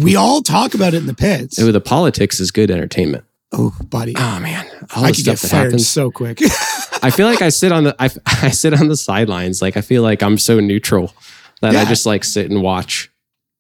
we 0.03 0.17
all 0.17 0.43
talk 0.43 0.75
about 0.75 0.95
it 0.95 0.99
in 0.99 1.07
the 1.07 1.15
pits. 1.15 1.59
Ooh, 1.59 1.73
the 1.73 1.81
politics 1.81 2.41
is 2.41 2.51
good 2.51 2.71
entertainment. 2.71 3.25
oh, 3.53 3.77
buddy. 3.85 4.15
Oh 4.17 4.41
man, 4.41 4.67
all 4.95 5.05
I 5.05 5.13
could 5.13 5.25
get 5.25 5.39
fired 5.39 5.65
happens. 5.65 5.89
so 5.89 6.11
quick. 6.11 6.41
I 7.03 7.11
feel 7.11 7.27
like 7.27 7.43
I 7.43 7.51
sit 7.51 7.73
on 7.73 7.85
the 7.85 7.97
I, 7.99 8.11
I 8.27 8.51
sit 8.51 8.75
on 8.75 8.89
the 8.89 8.97
sidelines. 8.97 9.63
Like 9.63 9.77
I 9.77 9.81
feel 9.81 10.03
like 10.03 10.23
I'm 10.23 10.39
so 10.39 10.61
neutral 10.61 11.15
that 11.61 11.77
I 11.77 11.85
just 11.85 12.07
like 12.07 12.25
sit 12.25 12.51
and 12.51 12.63
watch. 12.63 13.11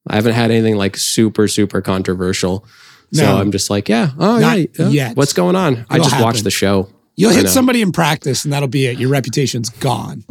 I 0.09 0.17
haven't 0.17 0.35
had 0.35 0.51
anything 0.51 0.77
like 0.77 0.97
super 0.97 1.49
super 1.49 1.81
controversial. 1.81 2.65
So 3.13 3.25
I'm 3.25 3.53
just 3.53 3.71
like, 3.71 3.89
yeah, 3.89 4.11
oh 4.19 4.39
yeah, 4.39 4.67
yeah. 4.79 4.89
yet. 4.89 5.17
What's 5.17 5.33
going 5.33 5.57
on? 5.57 5.87
I 5.89 5.97
It'll 5.97 6.09
just 6.09 6.21
watch 6.21 6.41
the 6.41 6.51
show. 6.51 6.91
You'll 7.15 7.31
hit 7.33 7.49
somebody 7.49 7.81
in 7.81 7.93
practice 7.93 8.45
and 8.45 8.53
that'll 8.53 8.69
be 8.69 8.87
it. 8.87 8.99
Your 8.99 9.09
reputation's 9.09 9.71
gone. 9.71 10.25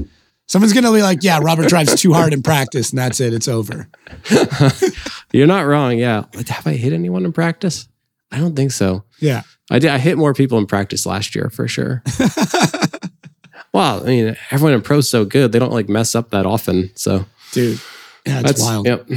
Someone's 0.47 0.73
gonna 0.73 0.91
be 0.91 1.02
like, 1.02 1.23
yeah, 1.23 1.39
Robert 1.41 1.69
drives 1.69 1.99
too 1.99 2.14
hard 2.14 2.31
in 2.31 2.43
practice, 2.43 2.91
and 2.91 2.99
that's 2.99 3.19
it. 3.19 3.34
It's 3.34 3.47
over. 3.47 3.89
You're 5.35 5.47
not 5.47 5.65
wrong. 5.65 5.97
Yeah. 5.97 6.23
Have 6.47 6.65
I 6.65 6.73
hit 6.73 6.93
anyone 6.93 7.25
in 7.25 7.33
practice? 7.33 7.89
I 8.31 8.39
don't 8.39 8.55
think 8.55 8.71
so. 8.71 9.03
Yeah. 9.19 9.41
I 9.69 9.79
did. 9.79 9.91
I 9.91 9.97
hit 9.97 10.17
more 10.17 10.33
people 10.33 10.57
in 10.57 10.65
practice 10.65 11.05
last 11.05 11.35
year 11.35 11.49
for 11.49 11.67
sure. 11.67 12.03
well, 13.73 14.03
I 14.03 14.07
mean, 14.07 14.37
everyone 14.51 14.73
in 14.73 14.81
pro's 14.81 15.09
so 15.09 15.25
good; 15.25 15.51
they 15.51 15.59
don't 15.59 15.73
like 15.73 15.89
mess 15.89 16.15
up 16.15 16.29
that 16.29 16.45
often. 16.45 16.91
So 16.95 17.25
Dude. 17.51 17.79
Yeah, 18.25 18.39
it's 18.39 18.47
that's 18.47 18.61
wild. 18.61 18.85
Yep. 18.85 19.09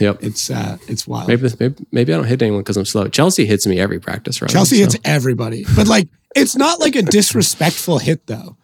Yep. 0.00 0.22
It's 0.22 0.50
uh 0.50 0.76
it's 0.88 1.06
wild. 1.06 1.28
Maybe, 1.28 1.48
maybe 1.58 1.86
maybe 1.92 2.12
I 2.12 2.16
don't 2.16 2.26
hit 2.26 2.42
anyone 2.42 2.60
because 2.60 2.76
I'm 2.76 2.84
slow. 2.84 3.08
Chelsea 3.08 3.46
hits 3.46 3.66
me 3.66 3.78
every 3.78 4.00
practice 4.00 4.42
round. 4.42 4.50
Chelsea 4.50 4.76
so- 4.76 4.82
hits 4.82 4.96
everybody. 5.04 5.64
But 5.76 5.86
like 5.86 6.08
it's 6.36 6.56
not 6.56 6.80
like 6.80 6.96
a 6.96 7.02
disrespectful 7.02 7.98
hit 7.98 8.26
though. 8.26 8.56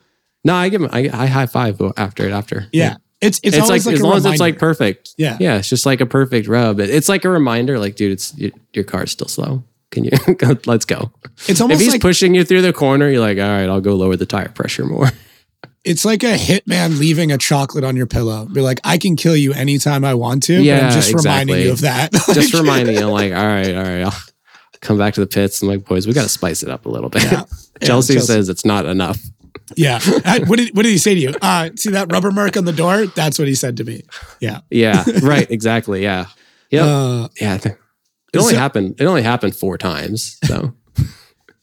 No, 0.44 0.54
I 0.54 0.68
give 0.68 0.82
him. 0.82 0.90
I, 0.92 1.08
I 1.12 1.26
high 1.26 1.46
five 1.46 1.80
after 1.96 2.26
it. 2.26 2.32
After 2.32 2.66
Yeah. 2.72 2.96
It's 3.20 3.38
it's, 3.42 3.56
it's, 3.56 3.68
like, 3.68 3.84
like, 3.84 3.94
as 3.94 4.00
long 4.00 4.16
as 4.16 4.24
it's 4.24 4.40
like 4.40 4.58
perfect. 4.58 5.14
Yeah. 5.18 5.36
yeah. 5.40 5.58
It's 5.58 5.68
just 5.68 5.84
like 5.84 6.00
a 6.00 6.06
perfect 6.06 6.48
rub. 6.48 6.80
It's 6.80 7.08
like 7.08 7.24
a 7.24 7.28
reminder. 7.28 7.78
Like, 7.78 7.96
dude, 7.96 8.12
it's 8.12 8.36
your, 8.38 8.50
your 8.72 8.84
car's 8.84 9.12
still 9.12 9.28
slow. 9.28 9.62
Can 9.90 10.04
you 10.04 10.12
let's 10.66 10.84
go? 10.84 11.12
it's 11.48 11.60
almost 11.60 11.80
If 11.80 11.84
he's 11.84 11.94
like 11.94 12.00
pushing 12.00 12.34
you 12.34 12.44
through 12.44 12.62
the 12.62 12.72
corner, 12.72 13.08
you're 13.08 13.20
like, 13.20 13.38
all 13.38 13.44
right, 13.44 13.68
I'll 13.68 13.80
go 13.80 13.94
lower 13.94 14.16
the 14.16 14.26
tire 14.26 14.48
pressure 14.48 14.86
more. 14.86 15.10
it's 15.84 16.04
like 16.04 16.22
a 16.22 16.36
hitman 16.36 16.98
leaving 16.98 17.32
a 17.32 17.38
chocolate 17.38 17.84
on 17.84 17.96
your 17.96 18.06
pillow. 18.06 18.46
Be 18.46 18.60
like, 18.60 18.80
I 18.84 18.98
can 18.98 19.16
kill 19.16 19.36
you 19.36 19.52
anytime 19.52 20.04
I 20.04 20.14
want 20.14 20.44
to. 20.44 20.62
Yeah, 20.62 20.86
I'm 20.86 20.92
just 20.92 21.12
reminding 21.12 21.60
you 21.60 21.72
of 21.72 21.80
that. 21.80 22.12
just 22.32 22.54
reminding 22.54 22.96
you, 22.96 23.06
like, 23.06 23.32
all 23.32 23.44
right, 23.44 23.74
all 23.74 23.82
right, 23.82 24.02
I'll 24.02 24.16
come 24.80 24.96
back 24.96 25.14
to 25.14 25.20
the 25.20 25.26
pits. 25.26 25.60
I'm 25.60 25.68
like, 25.68 25.84
boys, 25.84 26.06
we 26.06 26.12
got 26.12 26.22
to 26.22 26.28
spice 26.28 26.62
it 26.62 26.70
up 26.70 26.86
a 26.86 26.88
little 26.88 27.10
bit. 27.10 27.24
Yeah. 27.24 27.44
Yeah, 27.80 27.86
Chelsea, 27.86 28.14
Chelsea. 28.14 28.26
says 28.26 28.48
it's 28.48 28.64
not 28.64 28.86
enough. 28.86 29.18
Yeah. 29.76 30.00
What 30.46 30.58
did 30.58 30.74
what 30.76 30.82
did 30.82 30.90
he 30.90 30.98
say 30.98 31.14
to 31.14 31.20
you? 31.20 31.34
Uh 31.40 31.70
see 31.76 31.90
that 31.90 32.10
rubber 32.12 32.30
mark 32.30 32.56
on 32.56 32.64
the 32.64 32.72
door? 32.72 33.06
That's 33.06 33.38
what 33.38 33.48
he 33.48 33.54
said 33.54 33.76
to 33.78 33.84
me. 33.84 34.02
Yeah. 34.40 34.60
Yeah, 34.70 35.04
right, 35.22 35.50
exactly. 35.50 36.02
Yeah, 36.02 36.26
yep, 36.70 36.84
Uh 36.84 37.28
yeah. 37.40 37.54
It 37.56 37.76
only 38.38 38.52
so- 38.54 38.58
happened. 38.58 39.00
It 39.00 39.04
only 39.04 39.22
happened 39.22 39.56
four 39.56 39.78
times. 39.78 40.38
So 40.44 40.74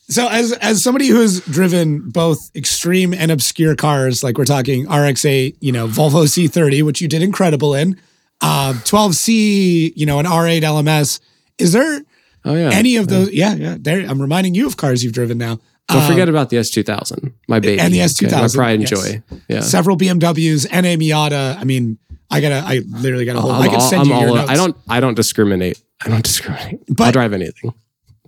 So 0.09 0.27
as 0.29 0.53
as 0.53 0.81
somebody 0.81 1.07
who 1.07 1.19
has 1.19 1.41
driven 1.41 2.09
both 2.09 2.49
extreme 2.55 3.13
and 3.13 3.29
obscure 3.29 3.75
cars, 3.75 4.23
like 4.23 4.37
we're 4.37 4.45
talking 4.45 4.83
RX-8, 4.85 5.57
you 5.59 5.73
know, 5.73 5.87
Volvo 5.87 6.23
C30, 6.25 6.81
which 6.83 7.01
you 7.01 7.09
did 7.09 7.21
incredible 7.21 7.73
in, 7.75 7.99
uh, 8.41 8.73
12C, 8.85 9.91
you 9.97 10.05
know, 10.05 10.19
an 10.19 10.25
R8 10.25 10.61
LMS. 10.61 11.19
Is 11.57 11.73
there 11.73 12.01
oh 12.45 12.55
yeah. 12.55 12.69
any 12.71 12.95
of 12.95 13.09
those? 13.09 13.33
Yeah, 13.33 13.55
yeah. 13.55 13.75
There, 13.77 13.99
I'm 13.99 14.21
reminding 14.21 14.55
you 14.55 14.65
of 14.65 14.77
cars 14.77 15.03
you've 15.03 15.11
driven 15.13 15.37
now. 15.37 15.59
Don't 15.89 16.01
Um, 16.03 16.07
forget 16.11 16.27
about 16.27 16.49
the 16.49 16.57
S2000, 16.57 17.31
my 17.47 17.59
baby, 17.61 17.79
and 17.79 17.93
the 17.93 17.99
S2000, 17.99 18.31
my 18.41 18.47
pride 18.49 18.79
and 18.79 18.81
yes. 18.81 18.89
joy. 18.89 19.23
Yeah. 19.47 19.61
several 19.61 19.97
BMWs, 19.97 20.69
NA 20.69 20.95
Miata. 20.97 21.57
I 21.57 21.63
mean, 21.63 21.97
I 22.29 22.41
gotta, 22.41 22.55
I 22.65 22.81
literally 22.89 23.23
gotta 23.23 23.39
hold. 23.39 23.53
I'm 23.55 23.61
I 23.61 23.67
can 23.67 23.75
all- 23.75 23.81
send 23.89 24.01
I'm 24.01 24.07
you 24.07 24.13
your 24.19 24.29
all- 24.29 24.35
notes. 24.35 24.49
I 24.49 24.55
don't. 24.55 24.75
I 24.89 24.99
don't 24.99 25.15
discriminate. 25.15 25.81
I 26.05 26.09
don't 26.09 26.23
discriminate. 26.25 26.81
I'll 26.99 27.11
drive 27.13 27.31
anything. 27.33 27.73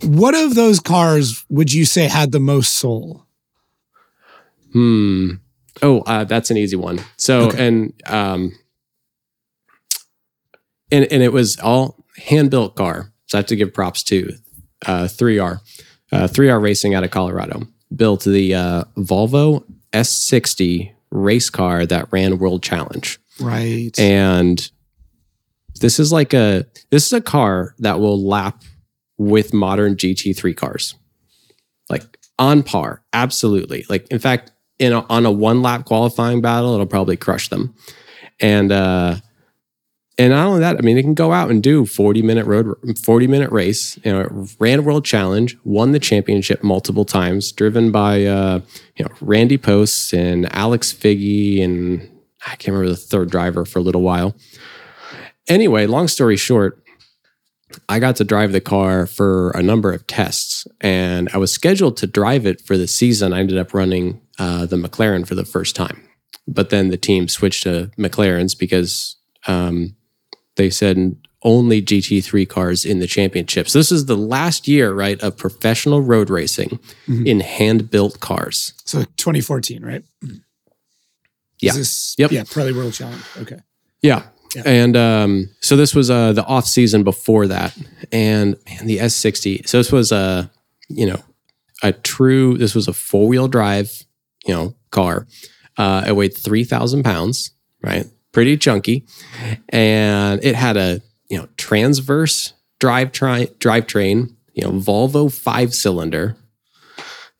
What 0.03 0.35
of 0.35 0.55
those 0.55 0.79
cars 0.79 1.43
would 1.49 1.73
you 1.73 1.83
say 1.83 2.07
had 2.07 2.31
the 2.31 2.39
most 2.39 2.73
soul? 2.77 3.25
Hmm. 4.71 5.31
Oh, 5.81 6.01
uh, 6.01 6.23
that's 6.23 6.51
an 6.51 6.57
easy 6.57 6.75
one. 6.77 7.01
So, 7.17 7.49
Okay. 7.49 7.67
and 7.67 7.93
um, 8.07 8.53
and 10.91 11.05
and 11.11 11.21
it 11.23 11.33
was 11.33 11.59
all 11.59 12.03
hand 12.17 12.51
built 12.51 12.75
car. 12.75 13.11
So 13.27 13.37
I 13.37 13.39
have 13.39 13.47
to 13.47 13.55
give 13.55 13.73
props 13.73 14.01
to 14.03 14.33
uh, 14.85 15.03
3R, 15.03 15.59
uh, 16.11 16.27
3R 16.27 16.61
Racing 16.61 16.95
out 16.95 17.03
of 17.03 17.11
Colorado 17.11 17.61
built 17.95 18.23
the 18.23 18.53
uh, 18.53 18.83
Volvo 18.97 19.63
S60 19.93 20.91
race 21.11 21.49
car 21.49 21.85
that 21.85 22.11
ran 22.11 22.37
World 22.37 22.63
Challenge. 22.63 23.19
Right. 23.39 23.97
and 23.97 24.69
this 25.79 25.97
is 25.97 26.11
like 26.11 26.33
a 26.33 26.65
this 26.89 27.05
is 27.05 27.13
a 27.13 27.21
car 27.21 27.73
that 27.79 27.99
will 27.99 28.21
lap 28.21 28.63
with 29.17 29.53
modern 29.53 29.95
GT3 29.95 30.55
cars, 30.55 30.95
like 31.89 32.03
on 32.37 32.63
par, 32.63 33.01
absolutely. 33.13 33.85
Like 33.89 34.07
in 34.09 34.19
fact, 34.19 34.51
in 34.77 34.93
a, 34.93 35.05
on 35.09 35.25
a 35.25 35.31
one 35.31 35.61
lap 35.61 35.85
qualifying 35.85 36.41
battle, 36.41 36.73
it'll 36.73 36.85
probably 36.85 37.17
crush 37.17 37.49
them. 37.49 37.73
And 38.39 38.71
uh, 38.71 39.17
and 40.19 40.31
not 40.31 40.47
only 40.47 40.59
that, 40.59 40.77
I 40.77 40.81
mean, 40.81 40.97
it 40.97 41.03
can 41.03 41.13
go 41.13 41.31
out 41.31 41.49
and 41.49 41.63
do 41.63 41.85
forty 41.85 42.21
minute 42.21 42.45
road, 42.45 42.75
forty 43.01 43.25
minute 43.25 43.51
race. 43.51 43.97
You 44.03 44.11
know, 44.11 44.47
ran 44.59 44.83
world 44.83 45.05
challenge, 45.05 45.57
won 45.63 45.93
the 45.93 45.99
championship 45.99 46.61
multiple 46.61 47.05
times, 47.05 47.53
driven 47.53 47.89
by 47.89 48.25
uh, 48.25 48.59
you 48.97 49.05
know 49.05 49.11
Randy 49.21 49.57
Pobst 49.57 50.11
and 50.11 50.53
Alex 50.53 50.91
Figge 50.91 51.63
and 51.63 52.01
I 52.45 52.57
can't 52.57 52.67
remember 52.75 52.89
the 52.89 52.97
third 52.97 53.29
driver 53.29 53.63
for 53.63 53.79
a 53.79 53.81
little 53.81 54.01
while. 54.01 54.35
Anyway, 55.47 55.87
long 55.87 56.09
story 56.09 56.35
short, 56.35 56.83
I 57.87 57.99
got 57.99 58.17
to 58.17 58.25
drive 58.25 58.51
the 58.51 58.61
car 58.61 59.05
for 59.05 59.51
a 59.51 59.63
number 59.63 59.93
of 59.93 60.05
tests, 60.05 60.67
and 60.81 61.29
I 61.33 61.37
was 61.37 61.51
scheduled 61.51 61.95
to 61.97 62.07
drive 62.07 62.45
it 62.45 62.59
for 62.59 62.77
the 62.77 62.87
season. 62.87 63.31
I 63.31 63.39
ended 63.39 63.57
up 63.57 63.73
running 63.73 64.19
uh, 64.37 64.65
the 64.65 64.75
McLaren 64.75 65.25
for 65.25 65.35
the 65.35 65.45
first 65.45 65.77
time, 65.77 66.03
but 66.45 66.71
then 66.71 66.89
the 66.89 66.97
team 66.97 67.29
switched 67.29 67.63
to 67.63 67.89
McLarens 67.97 68.57
because 68.57 69.15
um, 69.47 69.95
they 70.59 70.69
said 70.69 71.15
only 71.41 71.81
GT3 71.81 72.47
cars 72.47 72.83
in 72.85 72.99
the 72.99 73.07
championships. 73.07 73.71
This 73.73 73.91
is 73.91 74.05
the 74.05 74.17
last 74.17 74.67
year, 74.67 74.91
right, 74.93 75.19
of 75.21 75.37
professional 75.37 76.01
road 76.01 76.29
racing 76.29 76.79
Mhm. 77.07 77.25
in 77.25 77.39
hand 77.39 77.89
built 77.89 78.19
cars. 78.19 78.73
so 78.85 79.05
2014, 79.17 79.81
right? 79.81 80.03
Yeah. 81.61 81.71
Is 81.71 81.77
this, 81.77 82.15
Yep. 82.17 82.31
Yeah. 82.31 82.43
Probably 82.49 82.73
World 82.73 82.93
Challenge. 82.93 83.21
Okay. 83.41 83.57
Yeah. 84.01 84.23
Yeah. 84.55 84.63
And 84.65 84.97
um, 84.97 85.49
so 85.61 85.75
this 85.77 85.93
was 85.93 86.09
uh, 86.09 86.33
the 86.33 86.43
off 86.45 86.65
season 86.67 87.03
before 87.03 87.47
that, 87.47 87.77
and 88.11 88.55
man, 88.65 88.87
the 88.87 88.97
S60. 88.97 89.67
So 89.67 89.77
this 89.77 89.91
was 89.91 90.11
a, 90.11 90.49
you 90.89 91.05
know, 91.05 91.21
a 91.83 91.91
true. 91.91 92.57
This 92.57 92.73
was 92.73 92.87
a 92.87 92.93
four 92.93 93.27
wheel 93.27 93.47
drive, 93.47 93.91
you 94.47 94.53
know, 94.53 94.73
car. 94.91 95.27
Uh, 95.77 96.03
it 96.07 96.15
weighed 96.15 96.35
three 96.35 96.63
thousand 96.63 97.03
pounds, 97.03 97.51
right? 97.83 98.07
Pretty 98.39 98.55
chunky, 98.55 99.05
and 99.67 100.41
it 100.41 100.55
had 100.55 100.77
a 100.77 101.01
you 101.27 101.37
know 101.37 101.49
transverse 101.57 102.53
drive 102.79 103.11
tri- 103.11 103.49
drivetrain, 103.59 104.33
you 104.53 104.63
know, 104.63 104.71
Volvo 104.71 105.29
five 105.29 105.73
cylinder, 105.73 106.37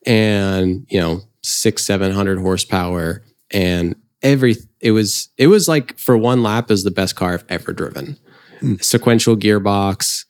and 0.05 0.85
you 0.89 0.99
know 0.99 1.21
six 1.41 1.85
seven 1.85 2.11
hundred 2.11 2.39
horsepower, 2.39 3.23
and 3.49 3.95
every 4.21 4.57
it 4.81 4.91
was 4.91 5.30
it 5.38 5.47
was 5.47 5.69
like 5.69 5.97
for 5.97 6.17
one 6.17 6.43
lap 6.43 6.69
is 6.69 6.84
the 6.84 6.91
best 6.91 7.15
car 7.15 7.31
I've 7.31 7.45
ever 7.47 7.71
driven. 7.71 8.17
Hmm. 8.59 8.76
Sequential 8.81 9.38
gearbox, 9.38 10.26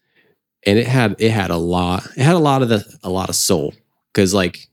and 0.67 0.77
it 0.77 0.85
had 0.85 1.15
it 1.17 1.31
had 1.31 1.49
a 1.49 1.57
lot 1.57 2.05
it 2.15 2.21
had 2.21 2.35
a 2.35 2.37
lot 2.37 2.61
of 2.61 2.69
the 2.69 2.85
a 3.01 3.09
lot 3.09 3.29
of 3.29 3.35
soul 3.35 3.73
because 4.13 4.35
like 4.35 4.67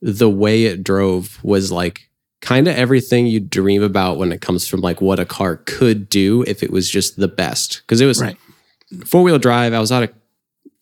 the 0.00 0.28
way 0.28 0.64
it 0.64 0.82
drove 0.82 1.38
was 1.44 1.70
like 1.70 2.10
kind 2.42 2.68
of 2.68 2.76
everything 2.76 3.26
you 3.26 3.40
dream 3.40 3.82
about 3.82 4.18
when 4.18 4.30
it 4.32 4.40
comes 4.42 4.68
from 4.68 4.80
like 4.80 5.00
what 5.00 5.18
a 5.18 5.24
car 5.24 5.56
could 5.64 6.08
do 6.10 6.42
if 6.46 6.62
it 6.62 6.70
was 6.70 6.90
just 6.90 7.16
the 7.16 7.28
best 7.28 7.80
because 7.86 8.00
it 8.02 8.06
was 8.06 8.20
Right. 8.20 8.36
four 9.06 9.22
wheel 9.22 9.38
drive. 9.38 9.72
I 9.72 9.78
was 9.80 9.90
out 9.90 10.02
of 10.02 10.10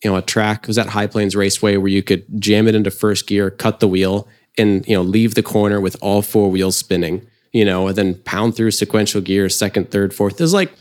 you 0.03 0.09
know 0.11 0.17
a 0.17 0.21
track. 0.21 0.63
It 0.63 0.67
was 0.67 0.77
at 0.77 0.87
High 0.89 1.07
Plains 1.07 1.35
Raceway 1.35 1.77
where 1.77 1.87
you 1.87 2.03
could 2.03 2.25
jam 2.41 2.67
it 2.67 2.75
into 2.75 2.91
first 2.91 3.27
gear, 3.27 3.49
cut 3.49 3.79
the 3.79 3.87
wheel, 3.87 4.27
and 4.57 4.85
you 4.87 4.95
know 4.95 5.01
leave 5.03 5.35
the 5.35 5.43
corner 5.43 5.79
with 5.79 5.95
all 6.01 6.21
four 6.21 6.49
wheels 6.51 6.75
spinning. 6.75 7.25
You 7.53 7.65
know, 7.65 7.87
and 7.89 7.97
then 7.97 8.15
pound 8.23 8.55
through 8.55 8.71
sequential 8.71 9.19
gears, 9.21 9.55
second, 9.55 9.91
third, 9.91 10.13
fourth. 10.13 10.39
It's 10.41 10.53
like 10.53 10.71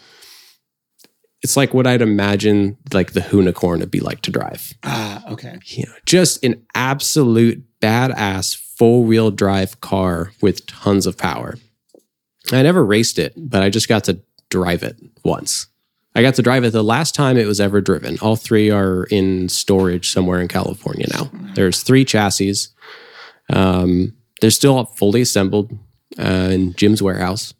it's 1.42 1.56
like 1.56 1.72
what 1.74 1.86
I'd 1.86 2.02
imagine 2.02 2.76
like 2.92 3.12
the 3.12 3.20
Hoonicorn 3.20 3.80
would 3.80 3.90
be 3.90 4.00
like 4.00 4.20
to 4.22 4.30
drive. 4.30 4.72
Ah, 4.84 5.24
okay. 5.32 5.58
You 5.66 5.86
know, 5.86 5.92
just 6.06 6.44
an 6.44 6.64
absolute 6.74 7.62
badass 7.80 8.54
four 8.80 9.04
wheel 9.04 9.30
drive 9.30 9.78
car 9.82 10.32
with 10.40 10.66
tons 10.66 11.04
of 11.04 11.18
power. 11.18 11.58
I 12.50 12.62
never 12.62 12.82
raced 12.82 13.18
it, 13.18 13.34
but 13.36 13.62
I 13.62 13.68
just 13.68 13.88
got 13.88 14.04
to 14.04 14.22
drive 14.48 14.82
it 14.82 14.96
once. 15.22 15.66
I 16.14 16.22
got 16.22 16.36
to 16.36 16.42
drive 16.42 16.64
it 16.64 16.70
the 16.70 16.82
last 16.82 17.14
time 17.14 17.36
it 17.36 17.46
was 17.46 17.60
ever 17.60 17.82
driven. 17.82 18.18
All 18.20 18.36
three 18.36 18.70
are 18.70 19.04
in 19.10 19.50
storage 19.50 20.10
somewhere 20.10 20.40
in 20.40 20.48
California 20.48 21.06
now. 21.12 21.30
There's 21.54 21.82
three 21.82 22.06
chassis. 22.06 22.54
Um, 23.52 24.16
they're 24.40 24.48
still 24.50 24.82
fully 24.86 25.20
assembled 25.20 25.70
uh, 26.18 26.48
in 26.50 26.72
Jim's 26.72 27.02
warehouse, 27.02 27.52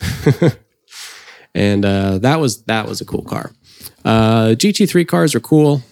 and 1.54 1.84
uh, 1.84 2.16
that 2.20 2.40
was 2.40 2.62
that 2.64 2.88
was 2.88 3.02
a 3.02 3.04
cool 3.04 3.22
car. 3.22 3.52
Uh, 4.02 4.54
GT3 4.56 5.06
cars 5.06 5.34
are 5.34 5.40
cool. 5.40 5.82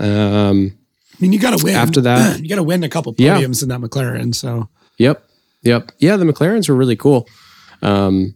Um, 0.00 0.78
mean, 1.22 1.32
you 1.32 1.38
got 1.38 1.56
to 1.58 1.64
win 1.64 1.74
After 1.74 2.00
that- 2.02 2.40
You 2.42 2.48
got 2.48 2.56
to 2.56 2.62
win 2.62 2.82
a 2.84 2.88
couple 2.88 3.14
Yeah. 3.18 3.38
podiums 3.38 3.62
in 3.62 3.68
that 3.70 3.80
McLaren. 3.80 4.34
So 4.34 4.68
Yep. 4.98 5.24
Yep. 5.62 5.92
Yeah, 5.98 6.16
the 6.16 6.24
McLarens 6.24 6.68
were 6.68 6.74
really 6.74 6.96
cool. 6.96 7.28
Um, 7.82 8.34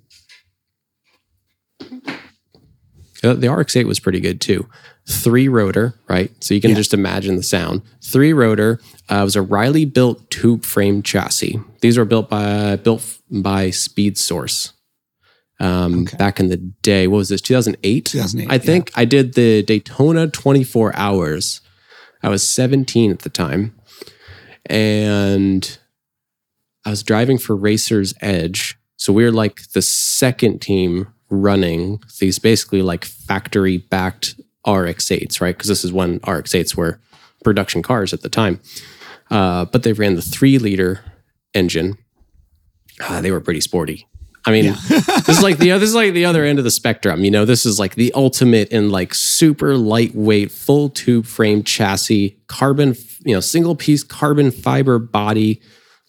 uh, 3.24 3.34
the 3.34 3.48
RX-8 3.52 3.84
was 3.86 3.98
pretty 4.00 4.20
good 4.20 4.40
too. 4.40 4.68
Three 5.08 5.48
rotor, 5.48 5.94
right? 6.08 6.30
So 6.42 6.54
you 6.54 6.60
can 6.60 6.70
Yeah. 6.70 6.76
just 6.76 6.92
imagine 6.94 7.36
the 7.36 7.42
sound. 7.42 7.82
Three 8.02 8.32
rotor. 8.32 8.80
Uh, 9.10 9.16
it 9.16 9.24
was 9.24 9.36
a 9.36 9.42
Riley 9.42 9.84
built 9.84 10.28
tube 10.30 10.64
frame 10.64 11.02
chassis. 11.02 11.60
These 11.80 11.96
were 11.98 12.04
built 12.04 12.28
by 12.28 12.76
built 12.76 13.02
by 13.30 13.70
Speed 13.70 14.18
Source. 14.18 14.72
Um, 15.58 16.02
Okay. 16.02 16.16
back 16.18 16.38
in 16.38 16.48
the 16.48 16.58
day, 16.58 17.06
what 17.06 17.16
was 17.18 17.28
this? 17.30 17.40
2008. 17.40 18.04
2008, 18.04 18.50
I 18.52 18.58
think 18.58 18.90
I 18.94 19.04
did 19.06 19.34
the 19.34 19.62
Daytona 19.62 20.28
24 20.28 20.94
hours. 20.94 21.60
I 22.22 22.28
was 22.28 22.46
17 22.46 23.10
at 23.10 23.20
the 23.20 23.28
time, 23.30 23.74
and 24.66 25.78
I 26.84 26.90
was 26.90 27.02
driving 27.02 27.38
for 27.38 27.56
Racers 27.56 28.14
Edge. 28.20 28.78
So 28.96 29.12
we 29.12 29.24
were 29.24 29.32
like 29.32 29.70
the 29.72 29.82
second 29.82 30.60
team 30.60 31.08
running 31.28 32.00
these 32.20 32.38
basically 32.38 32.82
like 32.82 33.04
factory 33.04 33.78
backed 33.78 34.40
RX8s, 34.66 35.40
right? 35.40 35.56
Because 35.56 35.68
this 35.68 35.84
is 35.84 35.92
when 35.92 36.20
RX8s 36.20 36.76
were 36.76 37.00
production 37.44 37.82
cars 37.82 38.12
at 38.12 38.22
the 38.22 38.28
time. 38.28 38.60
Uh, 39.30 39.64
but 39.64 39.82
they 39.82 39.92
ran 39.92 40.14
the 40.14 40.22
three 40.22 40.58
liter 40.58 41.00
engine. 41.54 41.98
Ah, 43.00 43.20
they 43.20 43.30
were 43.30 43.40
pretty 43.40 43.60
sporty. 43.60 44.06
I 44.46 44.52
mean, 44.52 44.66
this 44.88 45.28
is 45.28 45.42
like 45.42 45.58
the 45.58 45.70
this 45.70 45.88
is 45.90 45.94
like 45.94 46.14
the 46.14 46.24
other 46.24 46.44
end 46.44 46.58
of 46.58 46.64
the 46.64 46.70
spectrum. 46.70 47.24
You 47.24 47.32
know, 47.32 47.44
this 47.44 47.66
is 47.66 47.80
like 47.80 47.96
the 47.96 48.12
ultimate 48.14 48.68
in 48.68 48.90
like 48.90 49.12
super 49.12 49.76
lightweight, 49.76 50.52
full 50.52 50.88
tube 50.88 51.26
frame 51.26 51.64
chassis, 51.64 52.38
carbon, 52.46 52.94
you 53.24 53.34
know, 53.34 53.40
single 53.40 53.74
piece 53.74 54.04
carbon 54.04 54.52
fiber 54.52 55.00
body, 55.00 55.60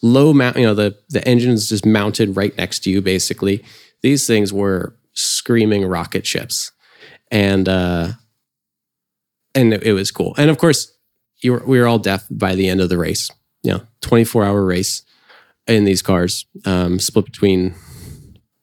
low 0.04 0.34
mount. 0.34 0.56
You 0.56 0.68
know, 0.68 0.76
the 0.76 0.96
the 1.10 1.28
engine 1.28 1.52
is 1.52 1.68
just 1.68 1.86
mounted 1.86 2.36
right 2.38 2.56
next 2.58 2.84
to 2.84 2.92
you. 2.92 3.02
Basically, 3.02 3.66
these 4.04 4.28
things 4.28 4.54
were 4.54 4.96
screaming 5.14 5.84
rocket 5.86 6.28
ships, 6.28 6.72
and 7.32 7.68
uh, 7.68 8.10
and 9.56 9.74
it, 9.74 9.84
it 9.84 9.94
was 9.94 10.12
cool. 10.12 10.36
And 10.38 10.52
of 10.52 10.60
course, 10.60 10.96
you 11.42 11.54
were, 11.54 11.64
we 11.66 11.80
were 11.80 11.88
all 11.88 12.00
deaf 12.00 12.26
by 12.30 12.54
the 12.54 12.70
end 12.70 12.82
of 12.82 12.90
the 12.90 13.00
race. 13.00 13.32
You 13.64 13.72
know, 13.72 13.82
twenty 14.02 14.24
four 14.26 14.44
hour 14.44 14.64
race 14.64 15.02
in 15.66 15.86
these 15.86 16.04
cars, 16.04 16.46
um, 16.66 17.00
split 17.00 17.26
between. 17.26 17.74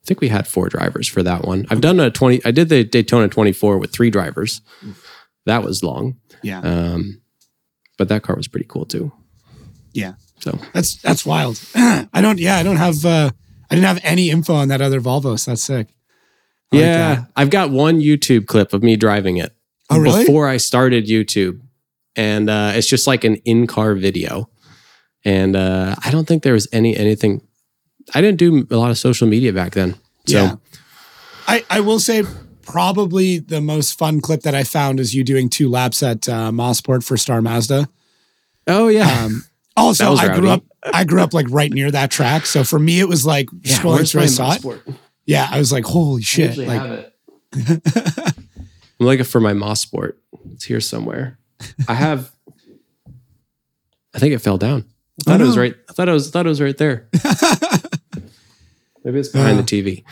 I 0.04 0.06
think 0.06 0.20
we 0.20 0.28
had 0.28 0.46
four 0.46 0.68
drivers 0.68 1.08
for 1.08 1.22
that 1.22 1.44
one. 1.44 1.66
I've 1.70 1.80
done 1.80 1.98
a 1.98 2.10
20, 2.10 2.42
I 2.44 2.50
did 2.50 2.68
the 2.68 2.84
Daytona 2.84 3.28
24 3.28 3.78
with 3.78 3.90
three 3.90 4.10
drivers. 4.10 4.60
That 5.46 5.62
was 5.62 5.82
long. 5.82 6.16
yeah, 6.42 6.60
Um, 6.60 7.22
but 7.96 8.08
that 8.08 8.22
car 8.22 8.36
was 8.36 8.48
pretty 8.48 8.66
cool 8.68 8.84
too. 8.84 9.12
yeah, 9.92 10.14
So 10.40 10.58
that's 10.74 10.96
that's 10.96 11.24
wild. 11.24 11.58
I 11.74 12.20
don't. 12.20 12.38
Yeah, 12.38 12.56
I 12.56 12.62
don't 12.62 12.76
have. 12.76 13.04
uh 13.04 13.30
I 13.70 13.74
didn't 13.74 13.86
have 13.86 14.00
any 14.02 14.30
info 14.30 14.54
on 14.54 14.68
that 14.68 14.80
other 14.82 15.00
Volvo. 15.00 15.38
So 15.38 15.50
that's 15.52 15.62
sick. 15.62 15.88
I 16.72 16.76
like 16.76 16.84
yeah, 16.84 17.14
that. 17.14 17.30
I've 17.36 17.50
got 17.50 17.70
one 17.70 18.00
YouTube 18.00 18.46
clip 18.46 18.72
of 18.74 18.82
me 18.82 18.96
driving 18.96 19.36
it 19.38 19.54
Oh, 19.90 19.98
really? 19.98 20.24
before 20.24 20.48
I 20.48 20.58
started 20.58 21.06
YouTube. 21.06 21.60
And 22.16 22.50
uh, 22.50 22.72
it's 22.74 22.86
just 22.88 23.06
like 23.06 23.24
an 23.24 23.36
in-car 23.44 23.94
video. 23.94 24.48
And 25.24 25.56
uh, 25.56 25.94
I 26.04 26.10
don't 26.10 26.26
think 26.28 26.42
there 26.42 26.52
was 26.52 26.68
any 26.72 26.94
anything. 26.96 27.40
I 28.12 28.20
didn't 28.20 28.38
do 28.38 28.66
a 28.70 28.76
lot 28.76 28.90
of 28.90 28.98
social 28.98 29.26
media 29.28 29.52
back 29.52 29.72
then. 29.72 29.94
So 30.26 30.36
Yeah. 30.42 30.56
I, 31.46 31.64
I 31.70 31.80
will 31.80 32.00
say 32.00 32.24
probably 32.62 33.38
the 33.38 33.60
most 33.60 33.98
fun 33.98 34.20
clip 34.20 34.42
that 34.42 34.54
I 34.54 34.64
found 34.64 34.98
is 35.00 35.14
you 35.14 35.22
doing 35.24 35.48
two 35.48 35.68
laps 35.70 36.02
at 36.02 36.28
uh, 36.28 36.50
Mosport 36.50 37.04
for 37.04 37.16
Star 37.16 37.40
Mazda. 37.42 37.88
oh 38.66 38.88
yeah. 38.88 39.24
Um, 39.24 39.44
also, 39.76 40.04
That 40.04 40.10
was 40.10 40.20
I 40.20 40.38
grew 40.38 40.48
up. 40.50 40.64
I 40.92 41.04
grew 41.04 41.22
up 41.22 41.32
like 41.32 41.46
right 41.50 41.72
near 41.72 41.90
that 41.90 42.10
track, 42.10 42.44
so 42.46 42.62
for 42.64 42.78
me 42.78 43.00
it 43.00 43.08
was 43.08 43.24
like 43.24 43.48
yeah, 43.62 43.76
scrolling 43.78 43.94
where's 43.96 44.12
through. 44.12 44.20
I 44.20 44.24
my 44.24 44.28
saw 44.28 44.52
it. 44.52 44.80
Yeah, 45.26 45.48
I 45.50 45.58
was 45.58 45.72
like, 45.72 45.84
holy 45.84 46.20
shit! 46.22 46.48
usually 46.56 46.66
Like, 46.66 46.80
have 46.82 47.06
it. 47.56 48.34
I'm 49.00 49.06
looking 49.06 49.24
for 49.24 49.40
my 49.40 49.52
Mosport. 49.54 50.14
It's 50.52 50.64
here 50.64 50.80
somewhere. 50.80 51.38
I 51.88 51.94
have. 51.94 52.30
I 54.14 54.18
think 54.18 54.34
it 54.34 54.38
fell 54.40 54.58
down. 54.58 54.84
I 55.20 55.24
thought 55.24 55.40
Oh, 55.40 55.44
it 55.44 55.46
was 55.46 55.56
right. 55.58 55.74
I 55.88 55.92
thought 55.94 56.08
it 56.08 56.12
was. 56.12 56.30
Thought 56.30 56.44
it 56.46 56.50
was 56.50 56.60
right 56.60 56.76
there. 56.76 57.08
Maybe 59.04 59.18
it's 59.18 59.28
behind 59.28 59.58
Uh. 59.58 59.62
the 59.62 59.66
TV. 59.66 60.02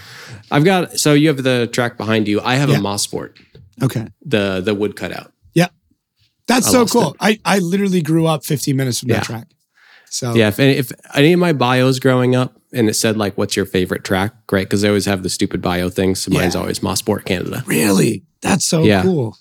I've 0.50 0.64
got. 0.64 0.98
So 0.98 1.14
you 1.14 1.28
have 1.28 1.42
the 1.42 1.66
track 1.72 1.96
behind 1.96 2.28
you. 2.28 2.40
I 2.42 2.56
have 2.56 2.68
Yeah. 2.68 2.78
a 2.78 2.80
Mosport. 2.80 3.32
okay, 3.82 4.06
The 4.24 4.60
the 4.60 4.74
wood 4.74 4.94
cutout. 4.96 5.32
yeah, 5.54 5.68
that's 6.46 6.68
I 6.68 6.72
so 6.72 6.86
cool. 6.86 7.16
I 7.20 7.38
I 7.44 7.58
literally 7.58 8.02
grew 8.02 8.26
up 8.26 8.44
15 8.44 8.76
minutes 8.76 9.00
from 9.00 9.08
Yeah. 9.10 9.16
that 9.16 9.24
track. 9.24 9.46
So 10.10 10.34
Yeah. 10.34 10.48
If 10.48 10.60
any, 10.60 10.74
if 10.76 10.92
any 11.14 11.32
of 11.32 11.40
my 11.40 11.52
bios 11.54 11.98
growing 11.98 12.36
up 12.36 12.60
and 12.72 12.88
it 12.90 12.94
said 12.94 13.16
like, 13.16 13.38
"What's 13.38 13.56
your 13.56 13.64
favorite 13.64 14.04
track?" 14.04 14.34
Great, 14.46 14.64
because 14.68 14.82
they 14.82 14.88
always 14.88 15.06
have 15.06 15.22
the 15.22 15.30
stupid 15.30 15.62
bio 15.62 15.88
things. 15.88 16.20
So 16.20 16.30
mine's 16.30 16.54
Yeah. 16.54 16.60
always 16.60 16.80
Mosport 16.80 17.24
Canada. 17.24 17.64
really, 17.66 18.24
that's 18.42 18.66
so 18.66 18.84
Yeah. 18.84 19.02
cool, 19.02 19.38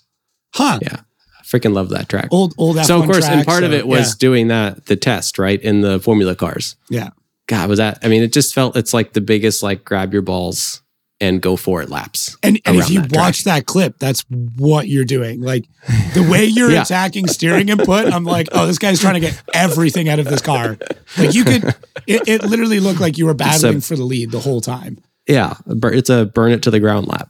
huh? 0.54 0.78
Yeah. 0.80 1.00
I 1.38 1.42
freaking 1.44 1.74
love 1.74 1.90
that 1.90 2.08
track. 2.08 2.28
Old 2.30 2.54
old. 2.56 2.76
F1 2.78 2.86
so 2.86 3.00
of 3.00 3.04
course, 3.04 3.26
and 3.26 3.34
track, 3.44 3.46
part 3.46 3.64
of 3.64 3.72
it 3.74 3.86
was 3.86 4.14
doing 4.14 4.48
that 4.48 4.86
the 4.86 4.96
test 4.96 5.38
right 5.38 5.60
in 5.60 5.82
the 5.82 6.00
Formula 6.00 6.34
cars. 6.34 6.76
yeah. 6.88 7.10
God, 7.52 7.68
was 7.68 7.78
that? 7.78 7.98
I 8.02 8.08
mean, 8.08 8.22
it 8.22 8.32
just 8.32 8.54
felt 8.54 8.76
it's 8.78 8.94
like 8.94 9.12
the 9.12 9.20
biggest 9.20 9.62
like 9.62 9.84
grab 9.84 10.14
your 10.14 10.22
balls 10.22 10.80
and 11.20 11.42
go 11.42 11.54
for 11.56 11.82
it 11.82 11.90
laps. 11.90 12.34
And, 12.42 12.58
and 12.64 12.76
if 12.78 12.88
you 12.88 13.02
that 13.02 13.10
track. 13.10 13.20
watch 13.20 13.44
that 13.44 13.66
clip, 13.66 13.98
that's 13.98 14.24
what 14.56 14.88
you're 14.88 15.04
doing. 15.04 15.42
Like 15.42 15.66
the 16.14 16.26
way 16.28 16.46
you're 16.46 16.70
Yeah. 16.72 16.80
attacking 16.80 17.26
steering 17.28 17.68
input, 17.68 18.10
I'm 18.10 18.24
like, 18.24 18.48
oh, 18.52 18.66
this 18.66 18.78
guy's 18.78 19.00
trying 19.00 19.14
to 19.14 19.20
get 19.20 19.42
everything 19.52 20.08
out 20.08 20.18
of 20.18 20.24
this 20.24 20.40
car. 20.40 20.78
Like 21.18 21.34
you 21.34 21.44
could, 21.44 21.64
it, 22.06 22.26
it 22.26 22.42
literally 22.44 22.80
looked 22.80 23.00
like 23.00 23.18
you 23.18 23.26
were 23.26 23.34
battling 23.34 23.82
for 23.82 23.96
the 23.96 24.02
lead 24.02 24.30
the 24.30 24.40
whole 24.40 24.62
time. 24.62 24.98
Yeah, 25.28 25.54
it's 25.66 26.08
a 26.08 26.24
burn 26.24 26.52
it 26.52 26.62
to 26.62 26.70
the 26.70 26.80
ground 26.80 27.06
lap. 27.06 27.28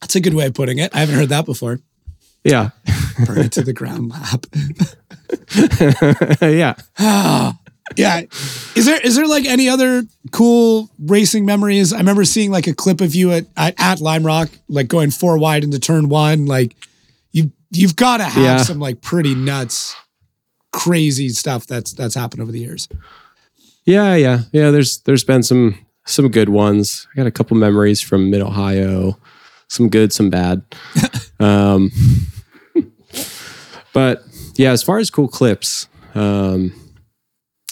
That's 0.00 0.14
a 0.14 0.20
good 0.20 0.34
way 0.34 0.46
of 0.46 0.54
putting 0.54 0.78
it. 0.78 0.94
I 0.94 1.00
haven't 1.00 1.16
heard 1.16 1.30
that 1.30 1.44
before. 1.44 1.80
Yeah, 2.44 2.70
Burn 3.26 3.38
it 3.38 3.52
to 3.52 3.62
the 3.62 3.72
ground 3.72 4.10
lap. 4.10 4.46
yeah. 6.40 7.52
yeah. 7.96 8.22
Is 8.76 8.84
there 8.86 9.00
is 9.00 9.16
there 9.16 9.26
like 9.26 9.44
any 9.46 9.68
other 9.68 10.02
cool 10.32 10.90
racing 10.98 11.44
memories? 11.46 11.92
I 11.92 11.98
remember 11.98 12.24
seeing 12.24 12.50
like 12.50 12.66
a 12.66 12.74
clip 12.74 13.00
of 13.00 13.14
you 13.14 13.32
at 13.32 13.46
at, 13.56 13.74
at 13.78 14.00
Lime 14.00 14.24
Rock, 14.24 14.50
like 14.68 14.88
going 14.88 15.10
four 15.10 15.38
wide 15.38 15.64
into 15.64 15.78
turn 15.78 16.08
one. 16.08 16.46
Like 16.46 16.74
you 17.32 17.50
you've 17.70 17.96
got 17.96 18.18
to 18.18 18.24
have 18.24 18.42
Yeah. 18.42 18.56
some 18.62 18.78
like 18.78 19.00
pretty 19.00 19.34
nuts, 19.34 19.94
crazy 20.72 21.28
stuff 21.30 21.66
that's 21.66 21.92
that's 21.92 22.14
happened 22.14 22.42
over 22.42 22.52
the 22.52 22.60
years. 22.60 22.88
Yeah, 23.84 24.14
yeah, 24.16 24.40
yeah. 24.52 24.70
There's 24.70 24.98
there's 25.00 25.24
been 25.24 25.42
some 25.42 25.78
some 26.06 26.28
good 26.28 26.48
ones. 26.48 27.06
I 27.12 27.16
got 27.16 27.26
a 27.26 27.30
couple 27.30 27.56
memories 27.56 28.00
from 28.00 28.30
Mid 28.30 28.40
Ohio, 28.42 29.18
some 29.68 29.88
good, 29.88 30.12
some 30.12 30.30
bad. 30.30 30.62
um, 31.40 31.90
but 33.92 34.22
yeah, 34.56 34.72
as 34.72 34.82
far 34.82 34.98
as 34.98 35.10
cool 35.10 35.28
clips, 35.28 35.88
um, 36.14 36.72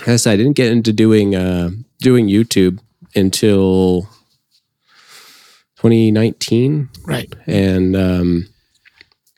I 0.07 0.17
said, 0.17 0.33
I 0.33 0.37
didn't 0.37 0.57
get 0.57 0.73
into 0.73 0.93
doing 0.93 1.35
uh, 1.35 1.71
doing 2.01 2.27
YouTube 2.29 2.81
until 3.15 4.09
2019 5.77 6.89
Right. 7.07 7.33
and 7.47 7.95
um, 7.97 8.49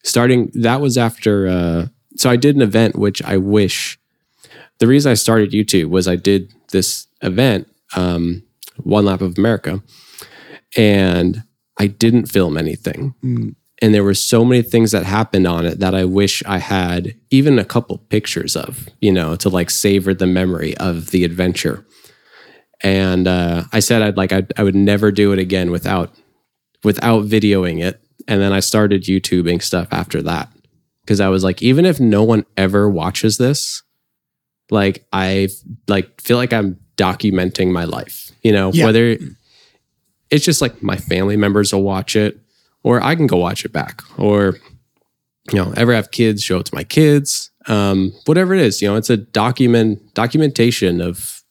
starting 0.04 0.50
that 0.54 0.80
was 0.80 0.96
after 0.96 1.46
uh, 1.48 1.86
so 2.16 2.30
i 2.30 2.36
did 2.36 2.56
an 2.56 2.62
event 2.62 2.96
which 2.96 3.22
i 3.22 3.36
wish 3.36 3.98
the 4.78 4.86
reason 4.86 5.10
i 5.10 5.14
started 5.14 5.50
youtube 5.50 5.86
was 5.90 6.06
i 6.08 6.16
did 6.16 6.52
this 6.72 7.06
event 7.22 7.68
um, 7.96 8.42
one 8.78 9.04
lap 9.04 9.20
of 9.20 9.36
america 9.36 9.82
and 10.76 11.42
i 11.78 11.86
didn't 11.86 12.26
film 12.26 12.56
anything 12.56 13.14
and 13.80 13.94
there 13.94 14.02
were 14.04 14.14
so 14.14 14.44
many 14.44 14.62
things 14.62 14.90
that 14.92 15.04
happened 15.04 15.46
on 15.46 15.64
it 15.66 15.78
that 15.78 15.94
I 15.94 16.04
wish 16.04 16.42
I 16.46 16.58
had 16.58 17.14
even 17.30 17.58
a 17.58 17.64
couple 17.64 17.98
pictures 17.98 18.56
of, 18.56 18.88
you 19.00 19.12
know, 19.12 19.36
to 19.36 19.48
like 19.48 19.70
savor 19.70 20.14
the 20.14 20.26
memory 20.26 20.76
of 20.78 21.10
the 21.10 21.24
adventure. 21.24 21.84
And 22.82 23.26
uh, 23.26 23.64
I 23.72 23.80
said 23.80 24.02
I'd 24.02 24.16
like 24.16 24.32
I'd, 24.32 24.52
I 24.56 24.62
would 24.62 24.74
never 24.74 25.10
do 25.10 25.32
it 25.32 25.38
again 25.38 25.70
without 25.70 26.12
without 26.84 27.24
videoing 27.24 27.82
it. 27.82 28.00
And 28.26 28.40
then 28.40 28.52
I 28.52 28.60
started 28.60 29.04
YouTubing 29.04 29.62
stuff 29.62 29.88
after 29.90 30.22
that 30.22 30.48
because 31.02 31.20
I 31.20 31.28
was 31.28 31.42
like, 31.42 31.62
even 31.62 31.86
if 31.86 31.98
no 31.98 32.22
one 32.22 32.44
ever 32.56 32.88
watches 32.88 33.38
this, 33.38 33.82
like 34.70 35.06
I 35.12 35.48
like 35.88 36.20
feel 36.20 36.36
like 36.36 36.52
I'm 36.52 36.78
documenting 36.96 37.72
my 37.72 37.84
life. 37.84 38.30
You 38.42 38.52
know, 38.52 38.70
Yeah. 38.72 38.84
whether 38.86 39.16
it's 40.30 40.44
just 40.44 40.60
like 40.60 40.82
my 40.82 40.96
family 40.96 41.36
members 41.36 41.72
will 41.72 41.82
watch 41.82 42.14
it, 42.16 42.38
or 42.82 43.02
I 43.02 43.14
can 43.14 43.26
go 43.26 43.36
watch 43.36 43.64
it 43.64 43.72
back, 43.72 44.02
or 44.18 44.56
you 45.52 45.58
know, 45.58 45.72
ever 45.76 45.92
have 45.94 46.10
kids, 46.10 46.42
show 46.42 46.58
it 46.58 46.66
to 46.66 46.74
my 46.74 46.84
kids. 46.84 47.50
Um, 47.66 48.12
whatever 48.26 48.54
it 48.54 48.60
is, 48.60 48.80
you 48.80 48.88
know, 48.88 48.96
it's 48.96 49.10
a 49.10 49.16
document 49.16 50.14
documentation 50.14 51.00
of 51.00 51.42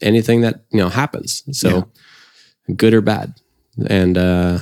anything 0.00 0.40
that 0.42 0.64
you 0.70 0.78
know 0.78 0.88
happens. 0.88 1.42
So 1.52 1.88
good 2.76 2.94
or 2.94 3.00
bad. 3.00 3.34
And 3.88 4.18
uh 4.18 4.58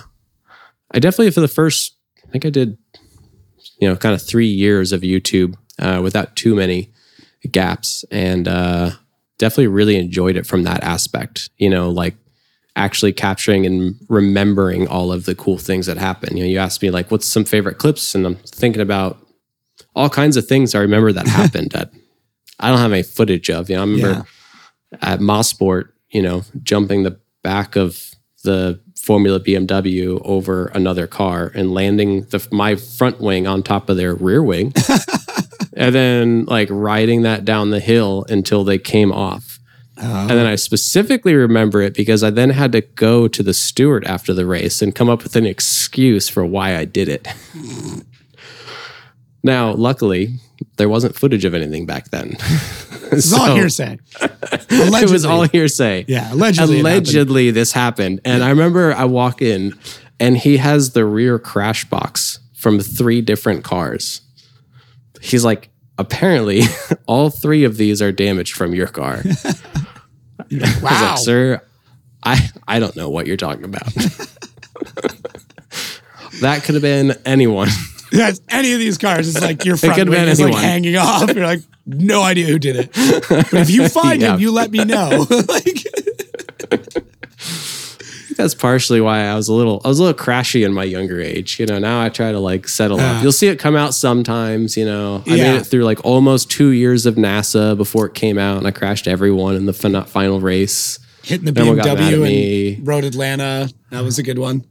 I 0.93 0.99
definitely 0.99 1.31
for 1.31 1.41
the 1.41 1.49
first 1.49 1.97
I 2.27 2.31
think 2.31 2.45
I 2.45 2.51
did 2.51 2.79
you 3.81 3.89
know 3.89 3.97
kind 3.97 4.15
of 4.15 4.23
3 4.23 4.47
years 4.47 4.93
of 4.93 5.01
YouTube 5.01 5.57
uh 5.79 6.01
without 6.03 6.37
too 6.37 6.55
many 6.55 6.93
gaps 7.51 8.05
and 8.11 8.47
uh 8.47 8.91
definitely 9.39 9.69
really 9.69 9.97
enjoyed 9.97 10.37
it 10.37 10.47
from 10.47 10.63
that 10.65 10.85
aspect. 10.85 11.51
You 11.57 11.71
know, 11.71 11.91
like 11.91 12.15
actually 12.77 13.13
capturing 13.13 13.67
and 13.67 13.97
remembering 14.09 14.87
all 14.87 15.13
of 15.13 15.25
the 15.25 15.35
cool 15.35 15.59
things 15.59 15.87
that 15.87 15.99
happen. 15.99 16.37
You 16.37 16.45
know, 16.45 16.51
you 16.51 16.59
asked 16.59 16.83
me 16.83 16.91
like 16.91 17.11
what's 17.11 17.27
some 17.27 17.45
favorite 17.45 17.79
clips 17.79 18.15
and 18.15 18.27
I'm 18.27 18.37
thinking 18.37 18.83
about 18.83 19.19
all 19.95 20.09
kinds 20.09 20.37
of 20.37 20.47
things 20.47 20.75
I 20.75 20.81
remember 20.81 21.13
that 21.13 21.27
happened 21.41 21.73
that 21.73 21.91
I 22.59 22.69
don't 22.69 22.79
have 22.79 22.93
any 22.93 23.03
footage 23.03 23.51
of. 23.51 23.69
You 23.69 23.77
know, 23.77 23.83
I 23.83 23.87
remember 23.87 24.27
at 25.01 25.21
Mosport, 25.21 25.91
you 26.11 26.23
know, 26.23 26.45
jumping 26.63 27.03
the 27.03 27.19
back 27.43 27.77
of 27.77 28.15
the 28.45 28.81
Formula 28.97 29.41
BMW 29.41 30.21
over 30.25 30.67
another 30.67 31.07
car 31.07 31.51
and 31.55 31.73
landing 31.73 32.23
the 32.25 32.47
my 32.53 32.77
front 32.77 33.21
wing 33.21 33.47
on 33.47 33.63
top 33.63 33.89
of 33.89 33.97
their 33.97 34.15
rear 34.15 34.43
wing. 34.43 34.75
and 35.75 35.95
then 35.95 36.45
like 36.45 36.69
riding 36.71 37.23
that 37.23 37.45
down 37.45 37.71
the 37.71 37.81
hill 37.81 38.27
until 38.29 38.63
they 38.63 38.79
came 38.79 39.11
off. 39.11 39.59
And 40.03 40.31
then 40.31 40.47
I 40.47 40.55
specifically 40.55 41.35
remember 41.35 41.83
it 41.83 41.95
because 41.95 42.25
I 42.25 42.31
then 42.31 42.51
had 42.51 42.73
to 42.73 42.81
go 42.81 43.29
to 43.29 43.43
the 43.43 43.55
steward 43.55 44.05
after 44.05 44.33
the 44.33 44.47
race 44.47 44.83
and 44.83 44.95
come 44.95 45.09
up 45.09 45.23
with 45.23 45.37
an 45.37 45.47
excuse 45.47 46.29
for 46.29 46.45
why 46.45 46.77
I 46.77 46.85
did 46.85 47.09
it. 47.09 47.29
now, 49.43 49.73
luckily, 49.73 50.35
there 50.77 50.89
wasn't 50.89 51.15
footage 51.17 51.45
of 51.45 51.55
anything 51.55 51.87
back 51.87 52.11
then. 52.11 52.37
It's 53.13 53.33
all 53.33 53.57
hearsay. 53.57 53.99
Allegedly. 54.21 55.03
It 55.03 55.11
was 55.11 55.25
all 55.25 55.43
hearsay. 55.43 56.05
Yeah, 56.07 56.33
allegedly. 56.33 56.79
it 56.79 56.85
happened. 56.85 57.09
Allegedly, 57.09 57.51
this 57.51 57.73
happened. 57.73 58.21
And 58.25 58.45
I 58.45 58.51
remember 58.51 58.95
I 58.95 59.05
walk 59.05 59.43
in 59.43 59.77
and 60.21 60.37
he 60.37 60.59
has 60.59 60.93
the 60.93 61.05
rear 61.05 61.37
crash 61.41 61.85
box 61.87 62.39
from 62.55 62.79
three 62.79 63.21
different 63.21 63.65
cars. 63.65 64.21
He's 65.21 65.45
like, 65.45 65.71
apparently, 65.99 66.63
all 67.07 67.31
three 67.31 67.65
of 67.65 67.79
these 67.79 68.01
are 68.01 68.13
damaged 68.13 68.55
from 68.55 68.77
your 68.77 68.87
car. 68.87 69.25
I 70.53 70.57
was 70.59 70.83
Wow. 70.83 71.11
like, 71.11 71.19
sir, 71.19 71.61
I, 72.23 72.49
I 72.67 72.79
don't 72.81 72.97
know 72.97 73.09
what 73.11 73.27
you're 73.27 73.37
talking 73.37 73.65
about. 73.65 73.87
that 76.41 76.63
could 76.65 76.75
have 76.75 76.83
been 76.83 77.15
anyone. 77.25 77.69
Yes, 78.13 78.41
any 78.49 78.73
of 78.73 78.81
these 78.81 78.99
cars, 78.99 79.29
it's 79.29 79.41
like 79.41 79.65
your 79.65 79.77
front 79.77 79.95
could've 79.95 80.13
wing 80.13 80.27
is 80.29 80.41
like 80.41 80.49
anyone. 80.49 80.63
hanging 80.65 80.97
off. 80.97 81.33
You're 81.33 81.47
like, 81.47 81.61
no 81.87 82.23
idea 82.23 82.47
who 82.47 82.59
did 82.59 82.77
it. 82.77 82.93
But 83.29 83.55
if 83.55 83.71
you 83.71 83.89
find 83.91 84.21
Yeah. 84.21 84.35
him, 84.35 84.41
you 84.41 84.51
let 84.51 84.71
me 84.73 84.85
know. 84.85 85.27
like, 85.49 85.80
That's 88.43 88.55
partially 88.55 89.01
why 89.01 89.21
I 89.25 89.35
was 89.35 89.49
a 89.49 89.53
little 89.53 89.81
I 89.85 89.89
was 89.89 89.99
a 89.99 90.05
little 90.05 90.19
crashy 90.19 90.65
in 90.65 90.73
my 90.73 90.85
younger 90.85 91.21
age. 91.21 91.59
You 91.61 91.67
know, 91.67 91.79
now 91.79 92.03
I 92.03 92.09
try 92.09 92.33
to 92.33 92.39
like 92.39 92.69
settle 92.69 92.99
Uh. 93.01 93.05
up. 93.17 93.23
You'll 93.23 93.33
see 93.33 93.49
it 93.49 93.59
come 93.59 93.77
out 93.77 93.95
sometimes, 93.95 94.77
you 94.77 94.85
know. 94.85 95.23
I 95.27 95.35
Yeah. 95.35 95.53
made 95.53 95.57
it 95.61 95.65
through 95.67 95.85
like 95.85 96.05
almost 96.05 96.51
2 96.51 96.69
years 96.71 97.07
of 97.07 97.15
NASA 97.17 97.77
before 97.77 98.07
it 98.07 98.15
came 98.15 98.39
out 98.39 98.59
and 98.59 98.67
I 98.67 98.71
crashed 98.71 99.07
everyone 99.09 99.55
in 99.57 99.67
the 99.67 99.73
fin- 99.73 100.05
final 100.05 100.41
race. 100.41 100.99
hitting 101.23 101.45
the 101.45 101.51
Everyone 101.61 101.77
got 101.77 101.99
mad 101.99 102.13
at 102.15 102.19
BMW 102.19 102.77
and 102.79 102.87
Road 102.87 103.05
Atlanta. 103.05 103.69
That 103.91 104.03
was 104.05 104.19
a 104.19 104.23
good 104.23 104.39
one. 104.39 104.65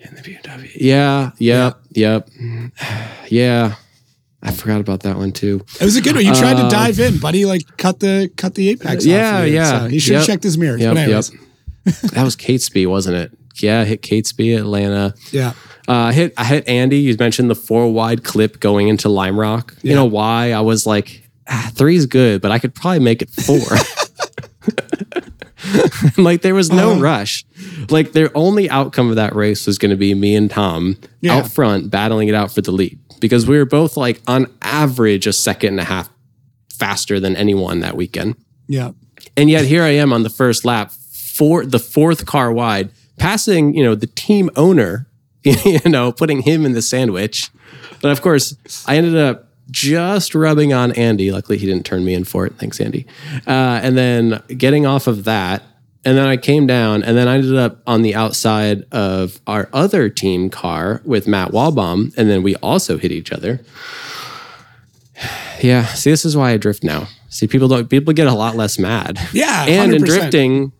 In 0.00 0.14
the 0.14 0.22
BMW. 0.22 0.70
Yeah, 0.76 1.30
yep, 1.38 1.78
yep. 1.92 2.28
Yeah. 3.28 3.74
I 4.40 4.52
forgot 4.52 4.80
about 4.80 5.00
that 5.00 5.16
one 5.16 5.32
too. 5.32 5.64
It 5.80 5.84
was 5.84 5.96
a 5.96 6.00
good 6.00 6.14
one. 6.14 6.24
You 6.24 6.32
tried 6.32 6.56
to 6.62 6.68
dive 6.70 7.00
in, 7.00 7.18
buddy. 7.18 7.44
Like 7.44 7.62
cut 7.76 7.98
the 7.98 8.30
cut 8.36 8.54
the 8.54 8.68
apex. 8.70 9.04
off 9.04 9.08
Uh, 9.10 9.12
Yeah, 9.12 9.44
you. 9.44 9.54
yeah. 9.54 9.80
So 9.80 9.88
he 9.88 9.98
should 9.98 10.14
have 10.14 10.22
Yep. 10.22 10.26
checked 10.28 10.44
his 10.44 10.56
mirrors. 10.56 10.80
Yep, 10.80 10.94
but 10.94 11.08
yep. 11.08 11.24
That 12.12 12.22
was 12.24 12.36
Catesby, 12.36 12.86
wasn't 12.86 13.16
it? 13.16 13.32
Yeah, 13.56 13.80
I 13.80 13.84
hit 13.84 14.02
Catesby, 14.02 14.54
at 14.54 14.60
Atlanta. 14.60 15.14
yeah. 15.32 15.52
Uh, 15.88 15.92
I 15.94 16.12
hit 16.12 16.34
I 16.36 16.44
hit 16.44 16.68
Andy. 16.68 16.98
You 16.98 17.16
mentioned 17.18 17.48
the 17.50 17.54
four 17.54 17.90
wide 17.92 18.22
clip 18.22 18.60
going 18.60 18.88
into 18.88 19.08
Lime 19.08 19.38
Rock. 19.40 19.74
You 19.82 19.94
know 19.94 20.04
why? 20.04 20.52
I 20.52 20.60
was 20.60 20.86
like, 20.86 21.28
ah, 21.48 21.70
three's 21.74 22.04
good, 22.06 22.42
but 22.42 22.50
I 22.50 22.58
could 22.58 22.74
probably 22.74 22.98
make 23.00 23.22
it 23.22 23.30
four. 23.30 23.58
like 26.16 26.42
there 26.42 26.54
was 26.54 26.70
no 26.70 26.92
Uh-huh. 26.92 27.00
rush. 27.00 27.44
Like 27.90 28.12
their 28.12 28.30
only 28.36 28.68
outcome 28.70 29.10
of 29.10 29.16
that 29.16 29.34
race 29.34 29.66
was 29.66 29.78
going 29.78 29.90
to 29.90 29.96
be 29.96 30.14
me 30.14 30.34
and 30.34 30.50
Tom 30.50 30.96
Yeah. 31.20 31.36
out 31.38 31.50
front 31.50 31.90
battling 31.90 32.28
it 32.28 32.34
out 32.34 32.52
for 32.52 32.60
the 32.60 32.70
lead 32.72 32.98
because 33.20 33.46
we 33.46 33.56
were 33.58 33.64
both 33.64 33.96
like 33.96 34.20
on 34.26 34.46
average 34.62 35.26
a 35.26 35.32
second 35.32 35.70
and 35.70 35.80
a 35.80 35.84
half 35.84 36.10
faster 36.78 37.18
than 37.18 37.34
anyone 37.36 37.80
that 37.80 37.96
weekend. 37.96 38.36
Yeah. 38.68 38.92
And 39.36 39.50
yet 39.50 39.64
here 39.64 39.82
I 39.82 39.90
am 39.90 40.12
on 40.12 40.22
the 40.22 40.30
first 40.30 40.64
lap, 40.64 40.92
for 41.38 41.64
the 41.64 41.78
fourth 41.78 42.26
car 42.26 42.52
wide, 42.52 42.90
passing, 43.16 43.72
you 43.72 43.84
know, 43.84 43.94
the 43.94 44.08
team 44.08 44.50
owner, 44.56 45.06
you 45.44 45.80
know, 45.86 46.10
putting 46.10 46.42
him 46.42 46.66
in 46.66 46.72
the 46.72 46.82
sandwich. 46.82 47.50
But 48.02 48.10
of 48.10 48.20
course, 48.20 48.56
I 48.86 48.96
ended 48.96 49.16
up 49.16 49.48
just 49.70 50.34
rubbing 50.34 50.72
on 50.72 50.92
Andy. 50.92 51.30
Luckily, 51.30 51.56
he 51.56 51.66
didn't 51.66 51.86
turn 51.86 52.04
me 52.04 52.14
in 52.14 52.24
for 52.24 52.44
it. 52.44 52.54
Thanks, 52.56 52.80
Andy. 52.80 53.06
Uh, 53.46 53.80
and 53.82 53.96
then 53.96 54.42
getting 54.48 54.84
off 54.84 55.06
of 55.06 55.24
that. 55.24 55.62
And 56.04 56.16
then 56.16 56.26
I 56.26 56.36
came 56.36 56.66
down, 56.66 57.02
and 57.02 57.16
then 57.16 57.28
I 57.28 57.34
ended 57.34 57.56
up 57.56 57.82
on 57.86 58.02
the 58.02 58.14
outside 58.14 58.84
of 58.92 59.40
our 59.46 59.68
other 59.72 60.08
team 60.08 60.48
car 60.48 61.02
with 61.04 61.28
Matt 61.28 61.50
Walbaum. 61.50 62.16
And 62.16 62.30
then 62.30 62.42
we 62.42 62.56
also 62.56 62.98
hit 62.98 63.12
each 63.12 63.32
other. 63.32 63.60
Yeah. 65.60 65.86
See, 65.86 66.10
this 66.10 66.24
is 66.24 66.36
why 66.36 66.52
I 66.52 66.56
drift 66.56 66.84
now. 66.84 67.08
See, 67.30 67.48
people 67.48 67.66
don't, 67.66 67.90
people 67.90 68.14
get 68.14 68.28
a 68.28 68.32
lot 68.32 68.54
less 68.54 68.78
mad. 68.78 69.18
Yeah. 69.32 69.64
And 69.66 69.92
in 69.92 70.02
100%. 70.02 70.06
drifting, 70.06 70.72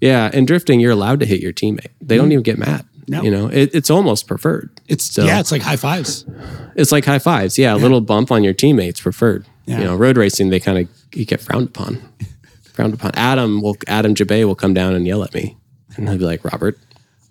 yeah, 0.00 0.30
in 0.32 0.44
drifting, 0.46 0.80
you're 0.80 0.92
allowed 0.92 1.20
to 1.20 1.26
hit 1.26 1.40
your 1.40 1.52
teammate. 1.52 1.88
They 2.00 2.16
don't 2.16 2.30
even 2.32 2.42
get 2.42 2.58
mad. 2.58 2.80
Mm-hmm. 2.82 2.92
No. 3.12 3.22
You 3.22 3.30
know, 3.30 3.46
it, 3.46 3.70
it's 3.72 3.88
almost 3.88 4.26
preferred. 4.26 4.70
It's 4.88 5.04
So- 5.04 5.24
yeah, 5.24 5.38
it's 5.40 5.52
like 5.52 5.62
high 5.62 5.76
fives. 5.76 6.24
It's 6.74 6.90
like 6.92 7.04
high 7.04 7.20
fives. 7.20 7.56
Yeah, 7.58 7.74
a 7.74 7.78
little 7.78 8.00
bump 8.00 8.30
on 8.32 8.42
your 8.42 8.52
teammates 8.52 9.00
preferred. 9.00 9.46
Yeah. 9.66 9.78
You 9.78 9.84
know, 9.84 9.96
road 9.96 10.16
racing, 10.16 10.50
they 10.50 10.60
kind 10.60 10.78
of 10.78 10.88
you 11.14 11.24
get 11.24 11.40
frowned 11.40 11.68
upon. 11.68 12.02
frowned 12.74 12.94
upon. 12.94 13.12
Adam 13.14 13.62
will 13.62 13.76
Adam 13.86 14.14
Jabe 14.14 14.44
will 14.44 14.54
come 14.56 14.74
down 14.74 14.94
and 14.94 15.06
yell 15.06 15.22
at 15.24 15.32
me, 15.34 15.56
and 15.96 16.08
he'll 16.08 16.18
be 16.18 16.24
like, 16.24 16.44
Robert, 16.44 16.78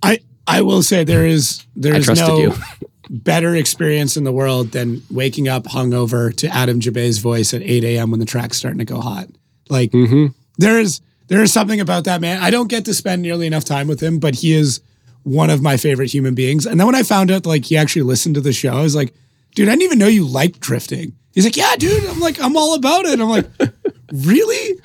I 0.02 0.20
I 0.48 0.62
will 0.62 0.82
say 0.82 1.04
there 1.04 1.26
is 1.36 1.66
there 1.76 1.94
is 1.94 2.08
no 2.08 2.56
better 3.10 3.56
experience 3.56 4.18
in 4.18 4.24
the 4.24 4.32
world 4.32 4.72
than 4.72 5.02
waking 5.12 5.48
up 5.48 5.66
hungover 5.66 6.36
to 6.38 6.48
Adam 6.48 6.80
Jabe's 6.80 7.20
voice 7.20 7.54
at 7.54 7.62
8 7.62 7.84
a.m. 7.84 8.12
when 8.12 8.20
the 8.20 8.26
track's 8.26 8.58
starting 8.58 8.80
to 8.80 8.86
go 8.86 9.00
hot. 9.02 9.28
Like 9.70 9.92
Mm-hmm. 9.92 10.28
there 10.58 10.80
is 10.80 11.02
there 11.28 11.42
is 11.42 11.52
something 11.54 11.80
about 11.80 12.04
that 12.06 12.22
man. 12.22 12.42
I 12.42 12.50
don't 12.52 12.68
get 12.70 12.86
to 12.86 12.94
spend 12.94 13.22
nearly 13.22 13.48
enough 13.48 13.66
time 13.66 13.88
with 13.88 14.02
him, 14.02 14.20
but 14.20 14.36
he 14.36 14.54
is 14.54 14.82
one 15.24 15.50
of 15.50 15.62
my 15.62 15.76
favorite 15.78 16.12
human 16.14 16.36
beings. 16.36 16.66
And 16.66 16.80
then 16.80 16.86
when 16.86 16.96
I 16.96 17.04
found 17.04 17.32
out 17.32 17.46
like 17.46 17.66
he 17.66 17.78
actually 17.78 18.04
listened 18.04 18.36
to 18.36 18.42
the 18.42 18.54
show, 18.54 18.74
I 18.78 18.82
was 18.82 18.96
like, 18.96 19.14
dude, 19.56 19.68
I 19.68 19.72
didn't 19.72 19.84
even 19.84 20.00
know 20.00 20.08
you 20.08 20.26
liked 20.26 20.60
drifting. 20.60 21.14
He's 21.34 21.44
like, 21.46 21.58
yeah, 21.58 21.76
dude. 21.78 22.06
I'm 22.06 22.20
like, 22.20 22.40
I'm 22.42 22.56
all 22.56 22.76
about 22.76 23.06
it. 23.06 23.20
I'm 23.20 23.28
like, 23.30 23.48
really? 24.14 24.80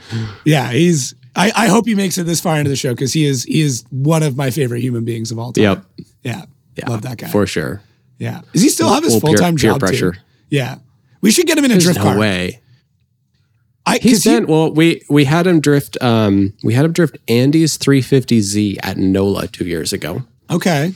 Yeah, 0.44 0.70
he's. 0.72 1.14
I, 1.36 1.52
I 1.54 1.68
hope 1.68 1.86
he 1.86 1.94
makes 1.94 2.18
it 2.18 2.24
this 2.24 2.40
far 2.40 2.56
into 2.58 2.70
the 2.70 2.76
show 2.76 2.90
because 2.92 3.12
he 3.12 3.24
is 3.24 3.44
he 3.44 3.60
is 3.60 3.84
one 3.90 4.22
of 4.24 4.36
my 4.36 4.50
favorite 4.50 4.80
human 4.80 5.04
beings 5.04 5.30
of 5.30 5.38
all 5.38 5.52
time. 5.52 5.62
Yep. 5.62 5.84
Yeah. 6.22 6.44
yeah, 6.76 6.88
Love 6.88 7.02
that 7.02 7.18
guy. 7.18 7.28
for 7.28 7.46
sure. 7.46 7.80
yeah. 8.18 8.40
Does 8.52 8.62
he 8.62 8.68
still 8.68 8.88
have 8.92 9.04
his 9.04 9.18
full 9.20 9.34
time 9.34 9.54
peer 9.54 9.70
job? 9.70 9.80
too? 9.80 9.86
pressure. 9.86 10.16
Yeah. 10.48 10.78
We 11.20 11.30
should 11.30 11.46
get 11.46 11.56
him 11.56 11.64
in 11.66 11.70
a 11.70 11.74
There's 11.74 11.84
drift 11.84 11.98
no 12.00 12.04
car. 12.04 12.18
way. 12.18 12.60
I, 13.90 13.98
He's 13.98 14.12
'cause 14.18 14.24
he- 14.24 14.30
been 14.40 14.46
well. 14.46 14.72
We 14.72 15.02
we 15.08 15.24
had 15.24 15.46
him 15.46 15.60
drift. 15.60 15.96
Um, 16.02 16.52
we 16.62 16.74
had 16.74 16.84
him 16.84 16.92
drift 16.92 17.18
Andy's 17.28 17.76
350Z 17.78 18.78
at 18.82 18.96
NOLA 18.96 19.48
two 19.48 19.64
years 19.66 19.92
ago. 19.92 20.22
okay. 20.50 20.92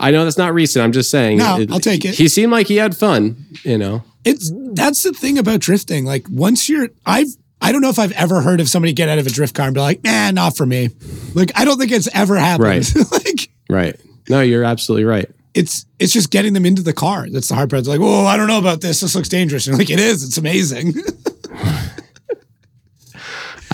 I 0.00 0.10
know 0.10 0.24
that's 0.24 0.38
not 0.38 0.52
recent. 0.52 0.82
I'm 0.84 0.90
just 0.92 1.10
saying. 1.10 1.38
No, 1.38 1.64
I'll 1.70 1.78
take 1.78 2.04
it. 2.04 2.16
He 2.16 2.26
seemed 2.26 2.50
like 2.50 2.66
he 2.66 2.76
had 2.76 2.96
fun. 2.96 3.36
You 3.62 3.78
know. 3.78 4.02
It's 4.24 4.50
that's 4.72 5.02
the 5.04 5.12
thing 5.12 5.38
about 5.38 5.60
drifting. 5.60 6.04
Like 6.04 6.26
once 6.28 6.68
you're 6.68 6.88
I've 7.06 7.28
I 7.60 7.70
don't 7.70 7.82
know 7.82 7.90
if 7.90 7.98
I've 8.00 8.10
ever 8.12 8.40
heard 8.40 8.60
of 8.60 8.68
somebody 8.68 8.92
get 8.94 9.08
out 9.08 9.18
of 9.18 9.26
a 9.26 9.30
drift 9.30 9.54
car 9.54 9.66
and 9.66 9.74
be 9.74 9.80
like, 9.80 10.02
nah, 10.02 10.32
not 10.32 10.56
for 10.56 10.66
me. 10.66 10.88
Like 11.34 11.52
I 11.54 11.64
don't 11.64 11.78
think 11.78 11.92
it's 11.92 12.08
ever 12.14 12.36
happened. 12.36 12.64
Right. 12.68 12.94
like 13.12 13.48
Right. 13.70 14.00
No, 14.28 14.40
you're 14.40 14.64
absolutely 14.64 15.04
right. 15.04 15.28
it's 15.54 15.86
it's 16.00 16.12
just 16.12 16.30
getting 16.30 16.52
them 16.54 16.66
into 16.66 16.82
the 16.82 16.92
car. 16.94 17.28
That's 17.30 17.48
the 17.48 17.54
hard 17.54 17.70
part. 17.70 17.80
It's 17.80 17.88
like, 17.88 18.00
whoa, 18.00 18.24
I 18.24 18.36
don't 18.36 18.48
know 18.48 18.58
about 18.58 18.80
this. 18.80 19.00
This 19.00 19.14
looks 19.14 19.28
dangerous. 19.28 19.68
And 19.68 19.78
like, 19.82 19.90
it 19.90 20.00
is. 20.00 20.24
It's 20.24 20.38
amazing. 20.38 20.94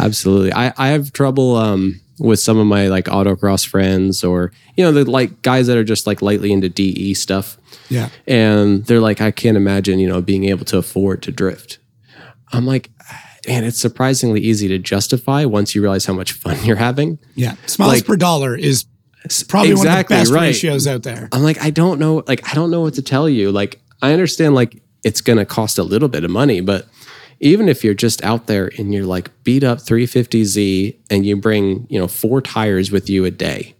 Absolutely. 0.04 0.52
I, 0.52 0.72
I 0.76 0.88
have 0.88 1.12
trouble 1.12 1.56
um, 1.56 2.00
with 2.18 2.40
some 2.40 2.58
of 2.58 2.66
my 2.66 2.88
like 2.88 3.06
autocross 3.06 3.66
friends 3.66 4.22
or, 4.24 4.52
you 4.76 4.84
know, 4.84 4.92
the 4.92 5.08
like 5.10 5.42
guys 5.42 5.66
that 5.66 5.76
are 5.76 5.84
just 5.84 6.06
like 6.06 6.22
lightly 6.22 6.52
into 6.52 6.68
DE 6.68 7.14
stuff. 7.14 7.58
yeah. 7.88 8.08
And 8.26 8.84
they're 8.86 9.00
like, 9.00 9.20
I 9.20 9.30
can't 9.30 9.56
imagine, 9.56 9.98
you 9.98 10.08
know, 10.08 10.20
being 10.20 10.44
able 10.44 10.64
to 10.66 10.78
afford 10.78 11.22
to 11.24 11.32
drift. 11.32 11.78
I'm 12.52 12.66
like, 12.66 12.90
man, 13.46 13.64
it's 13.64 13.78
surprisingly 13.80 14.40
easy 14.40 14.68
to 14.68 14.78
justify 14.78 15.44
once 15.44 15.74
you 15.74 15.82
realize 15.82 16.06
how 16.06 16.12
much 16.14 16.32
fun 16.32 16.56
you're 16.64 16.76
having. 16.76 17.18
Yeah. 17.34 17.54
Smiles 17.66 17.94
Like- 17.94 18.06
per 18.06 18.16
dollar 18.16 18.56
is 18.56 18.84
probably 19.48 19.74
one 19.74 19.86
of 19.86 19.92
the 19.92 19.98
Exactly, 20.00 20.16
best 20.16 20.32
right. 20.32 20.40
ratios 20.42 20.86
out 20.86 21.02
there. 21.02 21.28
I'm 21.32 21.42
like, 21.42 21.60
I 21.62 21.70
don't 21.70 21.98
know, 21.98 22.22
like, 22.26 22.48
I 22.50 22.54
don't 22.54 22.70
know 22.70 22.80
what 22.80 22.94
to 22.94 23.02
tell 23.02 23.28
you. 23.28 23.50
Like, 23.52 23.80
I 24.00 24.12
understand, 24.12 24.54
like, 24.54 24.80
it's 25.04 25.20
going 25.20 25.38
to 25.38 25.44
cost 25.44 25.78
a 25.78 25.82
little 25.82 26.08
bit 26.08 26.24
of 26.24 26.30
money, 26.30 26.60
but 26.60 26.86
even 27.40 27.68
if 27.68 27.84
you're 27.84 27.94
just 27.94 28.22
out 28.24 28.46
there 28.46 28.70
and 28.78 28.92
you're 28.92 29.06
like 29.06 29.30
beat 29.44 29.62
up 29.64 29.78
350Z 29.78 30.96
and 31.10 31.24
you 31.24 31.36
bring, 31.36 31.86
you 31.88 31.98
know, 31.98 32.08
four 32.08 32.40
tires 32.40 32.90
with 32.90 33.08
you 33.08 33.24
a 33.24 33.30
day, 33.30 33.74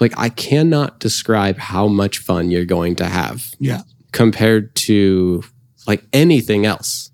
like, 0.00 0.14
I 0.16 0.28
cannot 0.28 1.00
describe 1.00 1.58
how 1.58 1.88
much 1.88 2.18
fun 2.18 2.50
you're 2.50 2.64
going 2.64 2.94
to 2.96 3.06
have 3.06 3.52
Yeah. 3.58 3.82
compared 4.12 4.74
to 4.86 5.42
like 5.86 6.04
anything 6.12 6.66
else, 6.66 7.10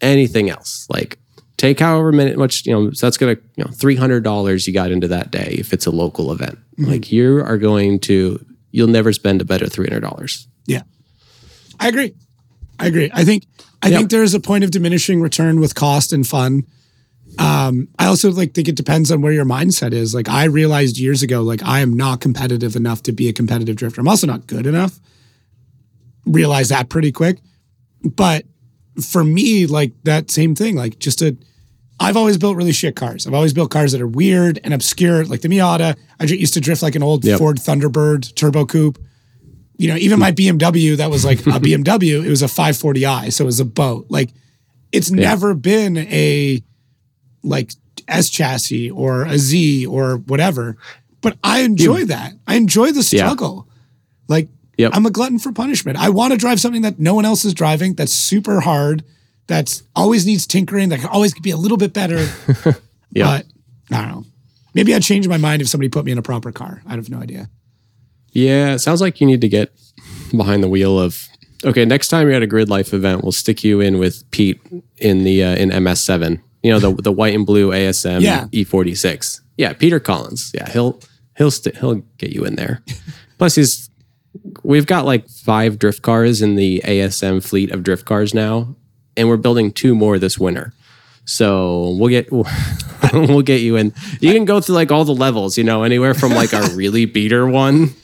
anything 0.00 0.50
else. 0.50 0.86
Like, 0.90 1.18
take 1.56 1.80
however 1.80 2.12
many 2.12 2.36
much 2.36 2.66
you 2.66 2.72
know. 2.72 2.90
So 2.92 3.06
that's 3.06 3.16
gonna 3.16 3.36
you 3.56 3.64
know 3.64 3.70
three 3.72 3.96
hundred 3.96 4.22
dollars 4.24 4.66
you 4.66 4.74
got 4.74 4.90
into 4.90 5.08
that 5.08 5.30
day 5.30 5.56
if 5.58 5.72
it's 5.72 5.86
a 5.86 5.90
local 5.90 6.30
event. 6.32 6.58
Mm-hmm. 6.78 6.90
Like 6.90 7.10
you 7.10 7.42
are 7.42 7.56
going 7.56 7.98
to, 8.00 8.44
you'll 8.72 8.88
never 8.88 9.12
spend 9.14 9.40
a 9.40 9.44
better 9.46 9.66
three 9.66 9.86
hundred 9.86 10.00
dollars. 10.00 10.46
Yeah. 10.66 10.82
I 11.80 11.88
agree. 11.88 12.14
I 12.78 12.86
agree. 12.88 13.10
I 13.14 13.24
think 13.24 13.44
I 13.86 13.90
Yep. 13.90 13.98
think 13.98 14.10
there 14.10 14.24
is 14.24 14.34
a 14.34 14.40
point 14.40 14.64
of 14.64 14.72
diminishing 14.72 15.20
return 15.20 15.60
with 15.60 15.76
cost 15.76 16.12
and 16.12 16.26
fun. 16.26 16.66
Um, 17.38 17.86
I 18.00 18.06
also 18.06 18.32
like 18.32 18.52
think 18.52 18.66
it 18.66 18.74
depends 18.74 19.12
on 19.12 19.20
where 19.22 19.32
your 19.32 19.44
mindset 19.44 19.92
is. 19.92 20.12
Like 20.12 20.28
I 20.28 20.44
realized 20.44 20.98
years 20.98 21.22
ago, 21.22 21.42
like 21.42 21.62
I 21.62 21.80
am 21.80 21.94
not 21.94 22.20
competitive 22.20 22.74
enough 22.74 23.02
to 23.04 23.12
be 23.12 23.28
a 23.28 23.32
competitive 23.32 23.76
drifter. 23.76 24.00
I'm 24.00 24.08
also 24.08 24.26
not 24.26 24.48
good 24.48 24.66
enough. 24.66 24.98
Realize 26.24 26.70
that 26.70 26.88
pretty 26.88 27.12
quick. 27.12 27.38
But 28.02 28.44
for 29.00 29.22
me, 29.22 29.66
like 29.66 29.92
that 30.02 30.30
same 30.30 30.54
thing, 30.56 30.74
like 30.74 30.98
just 30.98 31.22
a 31.22 31.36
I've 32.00 32.16
always 32.16 32.36
built 32.38 32.56
really 32.56 32.72
shit 32.72 32.96
cars. 32.96 33.26
I've 33.26 33.34
always 33.34 33.52
built 33.54 33.70
cars 33.70 33.92
that 33.92 34.00
are 34.00 34.06
weird 34.08 34.58
and 34.64 34.74
obscure, 34.74 35.24
like 35.24 35.40
the 35.42 35.48
Miata. 35.48 35.96
I 36.20 36.24
used 36.24 36.54
to 36.54 36.60
drift 36.60 36.82
like 36.82 36.94
an 36.96 37.02
old 37.02 37.24
Yep. 37.24 37.38
Ford 37.38 37.56
Thunderbird 37.58 38.34
turbo 38.34 38.66
coupe 38.66 38.98
you 39.78 39.88
know, 39.88 39.96
even 39.96 40.18
my 40.18 40.32
BMW 40.32 40.96
that 40.96 41.10
was 41.10 41.24
like 41.24 41.40
a 41.40 41.60
BMW, 41.60 42.24
it 42.24 42.30
was 42.30 42.42
a 42.42 42.46
540i, 42.46 43.32
so 43.32 43.44
it 43.44 43.46
was 43.46 43.60
a 43.60 43.64
boat. 43.64 44.06
Like, 44.08 44.30
it's 44.92 45.10
never 45.10 45.54
been 45.54 45.96
a 45.98 46.62
like 47.42 47.72
S 48.08 48.28
chassis 48.30 48.90
or 48.90 49.22
a 49.24 49.38
Z 49.38 49.86
or 49.86 50.16
whatever. 50.18 50.76
But 51.20 51.36
I 51.44 51.60
enjoy 51.60 52.04
that. 52.06 52.32
I 52.46 52.54
enjoy 52.56 52.92
the 52.92 53.00
Yeah. 53.12 53.24
struggle. 53.26 53.68
Like, 54.28 54.48
Yep. 54.78 54.90
I'm 54.94 55.06
a 55.06 55.10
glutton 55.10 55.38
for 55.38 55.52
punishment. 55.52 55.96
I 55.98 56.10
want 56.10 56.32
to 56.32 56.38
drive 56.38 56.60
something 56.60 56.82
that 56.82 56.98
no 56.98 57.14
one 57.14 57.24
else 57.24 57.44
is 57.46 57.54
driving. 57.54 57.94
That's 57.94 58.12
super 58.12 58.60
hard. 58.60 59.02
That's 59.46 59.82
always 59.94 60.26
needs 60.26 60.46
tinkering. 60.46 60.90
That 60.90 61.00
can 61.00 61.08
always 61.08 61.32
be 61.38 61.50
a 61.50 61.56
little 61.56 61.78
bit 61.78 61.92
better. 61.92 62.28
Yeah. 63.12 63.24
But 63.24 63.46
I 63.96 64.02
don't 64.02 64.10
know. 64.10 64.24
Maybe 64.74 64.94
I'd 64.94 65.02
change 65.02 65.26
my 65.26 65.38
mind 65.38 65.62
if 65.62 65.68
somebody 65.68 65.88
put 65.88 66.04
me 66.04 66.12
in 66.12 66.18
a 66.18 66.22
proper 66.22 66.52
car. 66.52 66.82
I 66.86 66.94
have 66.96 67.08
no 67.08 67.18
idea. 67.18 67.48
Yeah, 68.36 68.74
it 68.74 68.80
sounds 68.80 69.00
like 69.00 69.20
you 69.20 69.26
need 69.26 69.40
to 69.40 69.48
get 69.48 69.72
behind 70.36 70.62
the 70.62 70.68
wheel 70.68 70.98
of. 71.00 71.26
Okay, 71.64 71.86
next 71.86 72.08
time 72.08 72.26
you're 72.28 72.36
at 72.36 72.42
a 72.42 72.46
Gridlife 72.46 72.92
event, 72.92 73.22
we'll 73.22 73.32
stick 73.32 73.64
you 73.64 73.80
in 73.80 73.98
with 73.98 74.30
Pete 74.30 74.60
in 74.98 75.24
the 75.24 75.42
uh, 75.42 75.56
in 75.56 75.70
MS7. 75.70 76.40
You 76.62 76.72
know 76.72 76.78
the 76.78 76.92
the 77.00 77.12
white 77.12 77.34
and 77.34 77.46
blue 77.46 77.70
ASM 77.70 78.20
Yeah. 78.20 78.44
E46. 78.52 79.40
Yeah, 79.56 79.72
Peter 79.72 79.98
Collins. 79.98 80.50
Yeah, 80.52 80.68
he'll 80.70 81.00
he'll 81.38 81.50
st- 81.50 81.76
he'll 81.78 81.94
get 82.18 82.30
you 82.32 82.44
in 82.44 82.56
there. 82.56 82.82
Plus, 83.38 83.54
he's 83.54 83.88
we've 84.62 84.86
got 84.86 85.06
like 85.06 85.28
five 85.30 85.78
drift 85.78 86.02
cars 86.02 86.42
in 86.42 86.56
the 86.56 86.82
ASM 86.84 87.42
fleet 87.42 87.70
of 87.70 87.82
drift 87.82 88.04
cars 88.04 88.34
now, 88.34 88.76
and 89.16 89.28
we're 89.28 89.38
building 89.38 89.72
two 89.72 89.94
more 89.94 90.18
this 90.18 90.38
winter. 90.38 90.74
So 91.24 91.96
we'll 91.98 92.10
get 92.10 92.30
we'll 93.12 93.40
get 93.42 93.62
you 93.62 93.76
in. 93.76 93.94
You 94.20 94.34
can 94.34 94.44
go 94.44 94.60
through 94.60 94.74
like 94.74 94.92
all 94.92 95.06
the 95.06 95.14
levels, 95.14 95.56
you 95.56 95.64
know, 95.64 95.84
anywhere 95.84 96.12
from 96.12 96.32
like 96.32 96.52
a 96.52 96.68
really 96.74 97.06
beater 97.06 97.46
one 97.46 97.94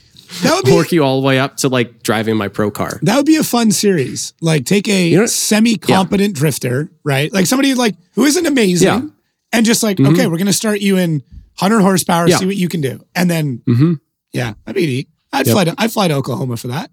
That 0.41 0.55
would 0.55 0.65
be 0.65 0.73
work 0.73 0.91
you 0.91 1.03
all 1.03 1.21
the 1.21 1.27
way 1.27 1.37
up 1.39 1.57
to 1.57 1.69
like 1.69 2.01
driving 2.03 2.35
my 2.35 2.47
pro 2.47 2.71
car. 2.71 2.99
That 3.03 3.17
would 3.17 3.25
be 3.25 3.35
a 3.35 3.43
fun 3.43 3.71
series. 3.71 4.33
Like 4.41 4.65
take 4.65 4.87
a 4.87 5.15
know- 5.15 5.25
semi-competent 5.27 6.35
drifter, 6.35 6.89
right? 7.03 7.31
Like 7.31 7.45
somebody 7.45 7.73
like 7.75 7.95
who 8.15 8.25
isn't 8.25 8.45
amazing, 8.45 8.87
Yeah. 8.87 8.97
Mm-hmm. 8.97 9.07
and 9.53 9.65
just 9.65 9.83
like 9.83 9.99
okay, 9.99 10.27
we're 10.27 10.37
gonna 10.37 10.51
start 10.53 10.81
you 10.81 10.97
in 10.97 11.21
100 11.59 11.81
horsepower, 11.81 12.27
Yeah. 12.27 12.37
see 12.37 12.45
what 12.45 12.55
you 12.55 12.67
can 12.69 12.81
do, 12.81 13.05
and 13.15 13.29
then 13.29 13.61
Mhm. 13.67 13.99
yeah, 14.31 14.53
that'd 14.65 14.75
be 14.75 14.87
neat. 14.87 15.09
I'd 15.31 15.45
Yep. 15.47 15.53
fly 15.53 15.63
to 15.65 15.75
I'd 15.77 15.91
fly 15.91 16.07
to 16.07 16.15
Oklahoma 16.15 16.57
for 16.57 16.67
that. 16.69 16.89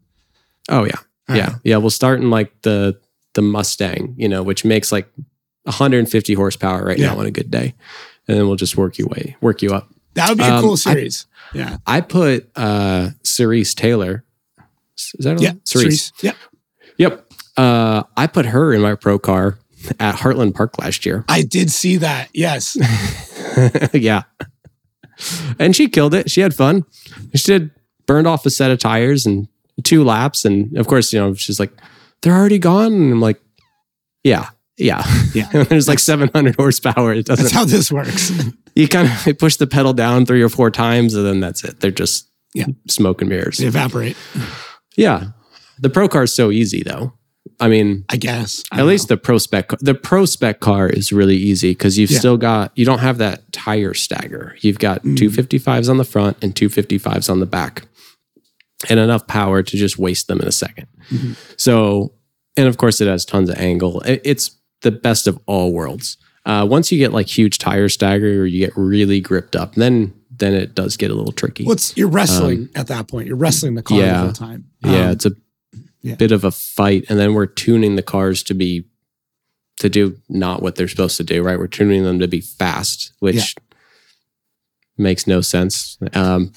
Oh 0.69 0.85
yeah, 0.85 0.99
yeah, 1.35 1.55
yeah. 1.65 1.77
We'll 1.79 1.91
start 1.91 2.21
in 2.21 2.31
like 2.31 2.53
the 2.63 2.99
the 3.35 3.43
Mustang, 3.43 4.15
you 4.19 4.29
know, 4.29 4.43
which 4.43 4.65
makes 4.65 4.91
like 4.93 5.09
150 5.65 6.35
horsepower 6.35 6.85
right 6.85 6.99
Yeah. 6.99 7.13
now 7.15 7.21
on 7.21 7.27
a 7.27 7.31
good 7.31 7.51
day, 7.51 7.75
and 8.29 8.37
then 8.39 8.47
we'll 8.47 8.57
just 8.57 8.77
work 8.77 8.99
you 8.99 9.07
way 9.07 9.37
work 9.41 9.63
you 9.63 9.71
up. 9.71 9.89
That 10.15 10.29
would 10.29 10.39
be 10.39 10.45
a 10.45 10.55
Um, 10.55 10.63
cool 10.63 10.73
I- 10.73 10.77
series. 10.77 11.27
Yeah, 11.55 11.79
I 11.87 12.01
put 12.01 12.51
uh 12.57 13.11
Cerise 13.23 13.75
Taylor. 13.75 14.25
Is 14.97 15.25
that 15.25 15.41
yeah. 15.41 15.53
Cerise? 15.65 16.13
Cerise. 16.13 16.13
Yeah, 16.23 16.33
Yep. 16.99 17.27
Uh, 17.57 18.03
I 18.17 18.27
put 18.27 18.47
her 18.47 18.73
in 18.73 18.83
my 18.83 18.95
pro 18.95 19.19
car 19.19 19.59
at 19.99 20.17
Heartland 20.17 20.55
Park 20.55 20.79
last 20.79 21.07
year. 21.07 21.25
I 21.29 21.43
did 21.43 21.71
see 21.71 21.97
that. 21.97 22.29
Yes, 22.35 22.77
yeah. 23.93 24.23
And 25.59 25.75
she 25.75 25.89
killed 25.89 26.15
it. 26.15 26.31
She 26.31 26.41
had 26.41 26.55
fun. 26.55 26.85
She 27.35 27.53
did 27.53 27.71
burned 28.07 28.27
off 28.27 28.45
a 28.47 28.51
set 28.51 28.71
of 28.71 28.79
tires 28.79 29.27
and 29.27 29.49
two 29.85 30.05
laps. 30.05 30.45
And 30.45 30.77
of 30.77 30.87
course, 30.87 31.13
you 31.13 31.21
know, 31.21 31.35
she's 31.35 31.61
like, 31.61 31.73
they're 32.23 32.35
already 32.35 32.59
gone. 32.59 32.93
And 32.93 33.13
I'm 33.13 33.21
like, 33.21 33.41
yeah, 34.25 34.51
yeah. 34.77 35.05
Yeah. 35.35 35.49
There's 35.65 35.89
like 35.89 35.99
700 35.99 36.57
horsepower. 36.57 37.15
It 37.15 37.27
doesn't, 37.27 37.45
That's 37.45 37.55
how 37.55 37.65
this 37.65 37.93
works. 37.93 38.33
you 38.81 38.89
kind 38.89 39.09
of 39.29 39.39
push 39.39 39.57
the 39.57 39.67
pedal 39.67 39.93
down 39.93 40.27
three 40.27 40.43
or 40.43 40.49
four 40.49 40.71
times 40.71 41.15
and 41.15 41.25
then 41.27 41.41
that's 41.41 41.65
it. 41.65 41.81
They're 41.81 41.91
just 41.91 42.29
Yeah. 42.55 42.67
smoke 42.89 43.21
and 43.23 43.31
mirrors. 43.31 43.59
they 43.59 43.67
evaporate. 43.67 44.17
Yeah. 44.97 45.29
The 45.79 45.91
pro 45.91 46.09
car 46.09 46.25
is 46.25 46.35
so 46.35 46.51
easy 46.51 46.83
though. 46.83 47.13
I 47.59 47.69
mean, 47.69 48.05
I 48.09 48.17
guess. 48.17 48.63
I 48.73 48.81
at 48.81 48.87
least 48.87 49.09
the 49.09 49.17
pro 49.17 49.39
spec 49.39 49.71
the 49.81 49.95
pro 49.95 50.25
spec 50.25 50.61
car 50.61 50.89
is 50.89 51.13
really 51.13 51.37
easy 51.37 51.71
because 51.73 51.99
you've 51.99 52.11
Yeah. 52.11 52.19
still 52.19 52.37
got 52.37 52.73
you 52.77 52.85
don't 52.85 52.99
have 53.01 53.19
that 53.19 53.51
tire 53.53 53.95
stagger 53.95 54.57
you've 54.61 54.79
got 54.79 55.03
Mm. 55.05 55.17
255s 55.17 55.89
on 55.89 55.97
the 55.99 56.05
front 56.05 56.37
and 56.43 56.55
255s 56.55 57.29
on 57.31 57.41
the 57.41 57.47
back 57.47 57.87
and 58.89 58.99
enough 58.99 59.27
power 59.27 59.63
to 59.63 59.77
just 59.77 59.99
waste 59.99 60.27
them 60.29 60.41
in 60.41 60.47
a 60.49 60.53
2nd 60.53 60.87
Mm-hmm. 61.11 61.33
so 61.57 62.13
and 62.57 62.67
of 62.69 62.77
course 62.79 63.01
it 63.01 63.09
has 63.09 63.25
tons 63.25 63.51
of 63.51 63.57
angle 63.59 64.01
It- 64.03 64.23
it's 64.25 64.53
the 64.83 64.91
best 64.91 65.27
of 65.27 65.39
all 65.47 65.73
worlds 65.73 66.17
uh, 66.51 66.65
once 66.67 66.91
you 66.91 66.99
get 66.99 67.13
like 67.13 67.27
huge 67.39 67.59
tire 67.59 67.89
stagger 67.89 68.43
or 68.43 68.47
you 68.47 68.59
get 68.67 68.73
really 68.77 69.21
gripped 69.21 69.55
up 69.57 69.75
then 69.77 70.13
then 70.41 70.55
it 70.55 70.75
does 70.75 70.97
get 70.97 71.11
a 71.11 71.15
little 71.15 71.33
tricky 71.33 71.65
What's 71.65 71.97
you're 71.97 72.09
wrestling 72.09 72.69
at 72.75 72.87
that 72.89 73.09
point? 73.09 73.27
You're 73.29 73.37
wrestling 73.45 73.75
the 73.75 73.83
car 73.83 73.99
Um, 73.99 74.05
yeah. 74.05 74.13
the 74.13 74.25
whole 74.25 74.33
time. 74.49 74.65
yeah 74.81 75.05
Um, 75.07 75.11
it's 75.13 75.27
a 75.27 75.33
yeah. 76.03 76.15
bit 76.17 76.33
of 76.33 76.45
a 76.45 76.51
fight 76.51 77.05
and 77.09 77.19
then 77.19 77.35
we're 77.35 77.47
tuning 77.65 77.97
the 77.97 78.03
cars 78.03 78.43
to 78.45 78.55
be 78.55 78.85
to 79.81 79.89
do 79.89 80.17
not 80.29 80.63
what 80.63 80.77
they're 80.77 80.89
supposed 80.89 81.17
to 81.19 81.25
do 81.25 81.43
right 81.43 81.59
we're 81.59 81.67
tuning 81.79 82.05
them 82.05 82.19
to 82.21 82.29
be 82.29 82.41
fast 82.41 83.13
which 83.21 83.55
makes 84.99 85.27
no 85.27 85.41
sense 85.41 85.99
um 86.15 86.53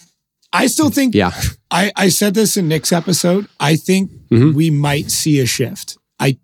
I 0.56 0.68
still 0.68 0.90
think 0.92 1.14
yeah 1.16 1.32
I, 1.72 1.92
I 1.96 2.10
said 2.10 2.36
this 2.36 2.56
in 2.58 2.68
Nick's 2.68 2.92
episode. 2.94 3.48
I 3.60 3.76
think 3.76 4.12
Mhm. 4.30 4.54
we 4.54 4.70
might 4.70 5.10
see 5.10 5.40
a 5.40 5.46
shift. 5.48 5.98
I 6.20 6.38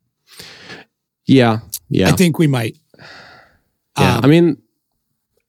yeah 1.26 1.60
yeah 1.90 2.10
I 2.10 2.12
think 2.14 2.40
we 2.40 2.48
might. 2.48 2.76
Yeah 4.00 4.16
Um, 4.18 4.26
i 4.26 4.28
mean 4.28 4.62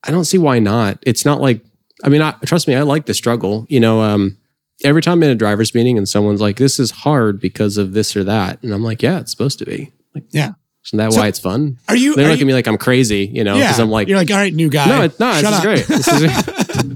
i 0.03 0.11
don't 0.11 0.25
see 0.25 0.37
why 0.37 0.59
not 0.59 0.99
it's 1.03 1.25
not 1.25 1.41
like 1.41 1.63
i 2.03 2.09
mean 2.09 2.21
I, 2.21 2.31
trust 2.45 2.67
me 2.67 2.75
i 2.75 2.81
like 2.81 3.05
the 3.05 3.13
struggle 3.13 3.65
you 3.69 3.79
know 3.79 4.01
um 4.01 4.37
every 4.83 5.01
time 5.01 5.13
I'm 5.19 5.23
in 5.23 5.29
a 5.29 5.35
driver's 5.35 5.75
meeting 5.75 5.97
and 5.97 6.07
someone's 6.09 6.41
like 6.41 6.57
this 6.57 6.79
is 6.79 6.91
hard 6.91 7.39
because 7.39 7.77
of 7.77 7.93
this 7.93 8.15
or 8.15 8.23
that 8.25 8.61
and 8.63 8.73
i'm 8.73 8.83
like 8.83 9.01
yeah 9.01 9.19
it's 9.19 9.31
supposed 9.31 9.59
to 9.59 9.65
be 9.65 9.91
like 10.15 10.23
Yeah. 10.31 10.53
isn't 10.85 10.97
that 10.97 11.13
So- 11.13 11.19
why 11.21 11.27
it's 11.27 11.39
fun 11.39 11.77
Are 11.87 11.95
you? 11.95 12.15
they 12.15 12.25
are 12.25 12.29
look 12.29 12.39
you- 12.39 12.45
at 12.45 12.47
me 12.47 12.53
like 12.53 12.67
i'm 12.67 12.77
crazy 12.77 13.29
you 13.31 13.43
know 13.43 13.55
because 13.55 13.77
yeah, 13.77 13.83
i'm 13.83 13.91
like 13.91 14.07
you're 14.07 14.17
like, 14.17 14.31
all 14.31 14.37
right, 14.37 14.53
new 14.53 14.69
guy. 14.69 14.87
No, 14.87 15.01
it's 15.03 15.19
no, 15.19 15.33
Shut 15.33 15.43
this 15.43 15.53
is 15.53 15.61
great. 15.61 15.87
This 15.87 16.07
is, 16.07 16.91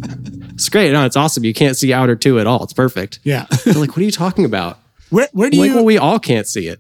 it's 0.56 0.70
great. 0.70 0.92
No, 0.94 1.06
it's 1.06 1.18
awesome. 1.18 1.44
You 1.44 1.54
can't 1.54 1.76
see 1.76 1.92
outer 1.94 2.16
two 2.16 2.40
at 2.40 2.48
all. 2.48 2.64
It's 2.64 2.72
perfect. 2.74 3.20
yeah. 3.24 3.46
They're 3.66 3.74
like, 3.74 3.90
what 3.90 3.98
are 3.98 4.04
you 4.04 4.12
talking 4.12 4.46
about? 4.46 4.80
where 5.10 5.28
where 5.34 5.50
do 5.50 5.58
I'm 5.58 5.62
like, 5.62 5.70
you 5.70 5.76
well, 5.76 5.86
we 5.86 5.98
all 5.98 6.18
can't 6.18 6.48
see 6.48 6.68
it. 6.68 6.80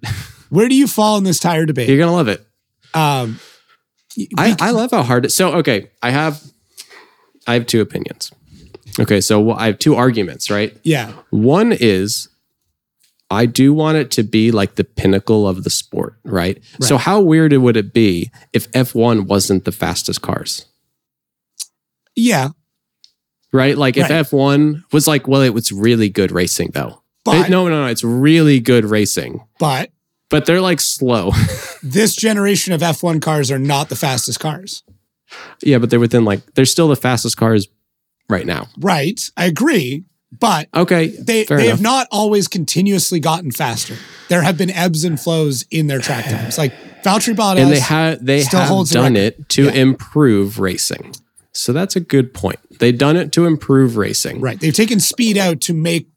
where 0.50 0.68
do 0.70 0.76
you 0.76 0.88
fall 0.88 1.18
in 1.18 1.24
this 1.26 1.40
tire 1.40 1.66
debate? 1.66 1.90
You're 1.90 1.98
gonna 2.00 2.14
love 2.14 2.28
it. 2.30 2.46
Um, 2.94 3.38
I, 4.38 4.56
I 4.60 4.72
love 4.72 4.92
how 4.92 5.04
hard 5.04 5.26
it. 5.26 5.32
So 5.32 5.54
okay, 5.56 5.90
I 6.02 6.12
have 6.12 6.42
I 7.48 7.54
have 7.54 7.66
two 7.68 7.82
opinions. 7.82 8.32
Okay, 9.00 9.20
so 9.22 9.52
I 9.52 9.66
have 9.68 9.80
two 9.80 9.96
arguments. 9.96 10.50
Right. 10.50 10.76
yeah, 10.84 11.12
One 11.30 11.74
is 11.74 12.30
I 13.30 13.46
do 13.46 13.74
want 13.74 13.98
it 13.98 14.12
to 14.12 14.24
be 14.24 14.52
like 14.52 14.76
the 14.76 14.84
pinnacle 14.86 15.48
of 15.48 15.64
the 15.64 15.70
sport, 15.70 16.16
right? 16.24 16.62
So 16.80 16.98
how 16.98 17.20
weird 17.20 17.52
would 17.54 17.76
it 17.76 17.92
be 17.94 18.32
if 18.54 18.72
F1 18.72 19.28
wasn't 19.28 19.66
the 19.66 19.72
fastest 19.72 20.22
cars? 20.22 20.66
Yeah, 22.16 22.50
Right? 23.52 23.78
Like 23.78 23.96
if 23.98 24.08
F1 24.08 24.84
was 24.92 25.08
like, 25.08 25.28
well, 25.28 25.42
it 25.42 25.54
was 25.54 25.72
really 25.72 26.10
good 26.10 26.32
racing 26.32 26.72
though. 26.74 27.02
but 27.24 27.48
It- 27.48 27.50
no, 27.50 27.68
no, 27.68 27.84
no, 27.84 27.88
it's 27.88 28.04
really 28.04 28.60
good 28.60 28.86
racing. 28.86 29.42
but 29.60 29.92
But 30.30 30.46
they're 30.46 30.62
like 30.62 30.82
slow. 30.82 31.32
this 31.84 32.16
generation 32.16 32.74
of 32.74 32.82
F1 32.82 33.22
cars 33.22 33.52
are 33.52 33.60
not 33.60 33.90
the 33.90 33.96
fastest 33.96 34.40
cars. 34.40 34.84
yeah, 35.64 35.78
but 35.78 35.90
they're 35.90 36.00
within 36.00 36.26
like 36.26 36.54
they're 36.56 36.66
still 36.66 36.88
the 36.88 36.96
fastest 36.96 37.38
cars 37.38 37.68
right 38.30 38.46
now. 38.46 38.68
Right, 38.80 39.20
I 39.38 39.46
agree, 39.46 40.06
but 40.40 40.68
Okay. 40.76 41.08
they 41.08 41.44
they 41.44 41.56
enough. 41.56 41.68
have 41.70 41.82
not 41.82 42.08
always 42.12 42.48
continuously 42.48 43.20
gotten 43.20 43.52
faster. 43.52 43.96
There 44.30 44.42
have 44.42 44.58
been 44.58 44.72
ebbs 44.72 45.04
and 45.04 45.20
flows 45.20 45.64
in 45.70 45.88
their 45.88 46.00
track 46.00 46.26
times. 46.30 46.58
Like 46.58 46.74
Valtteri 47.04 47.36
Bottas, 47.36 47.60
and 47.62 47.72
they 47.72 47.80
have 47.80 48.26
they 48.26 48.42
still 48.42 48.62
have 48.62 48.90
done 48.90 49.16
it 49.16 49.48
to 49.50 49.66
Yeah. 49.66 49.72
improve 49.74 50.60
racing. 50.60 51.14
So 51.52 51.72
that's 51.72 51.96
a 51.96 52.00
good 52.00 52.34
point. 52.34 52.60
They've 52.80 52.98
done 52.98 53.16
it 53.16 53.32
to 53.34 53.46
improve 53.46 53.96
racing. 53.96 54.42
right. 54.42 54.60
They've 54.60 54.74
taken 54.74 55.00
speed 55.00 55.38
out 55.38 55.62
to 55.62 55.74
make 55.74 56.10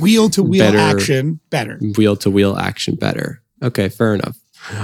wheel 0.00 0.30
to 0.30 0.42
wheel 0.42 0.64
action 0.78 1.40
better. 1.50 1.78
Wheel 1.96 2.16
to 2.16 2.30
wheel 2.30 2.56
action 2.56 2.94
better. 2.94 3.42
Okay, 3.62 3.88
fair 3.88 4.14
enough. 4.14 4.38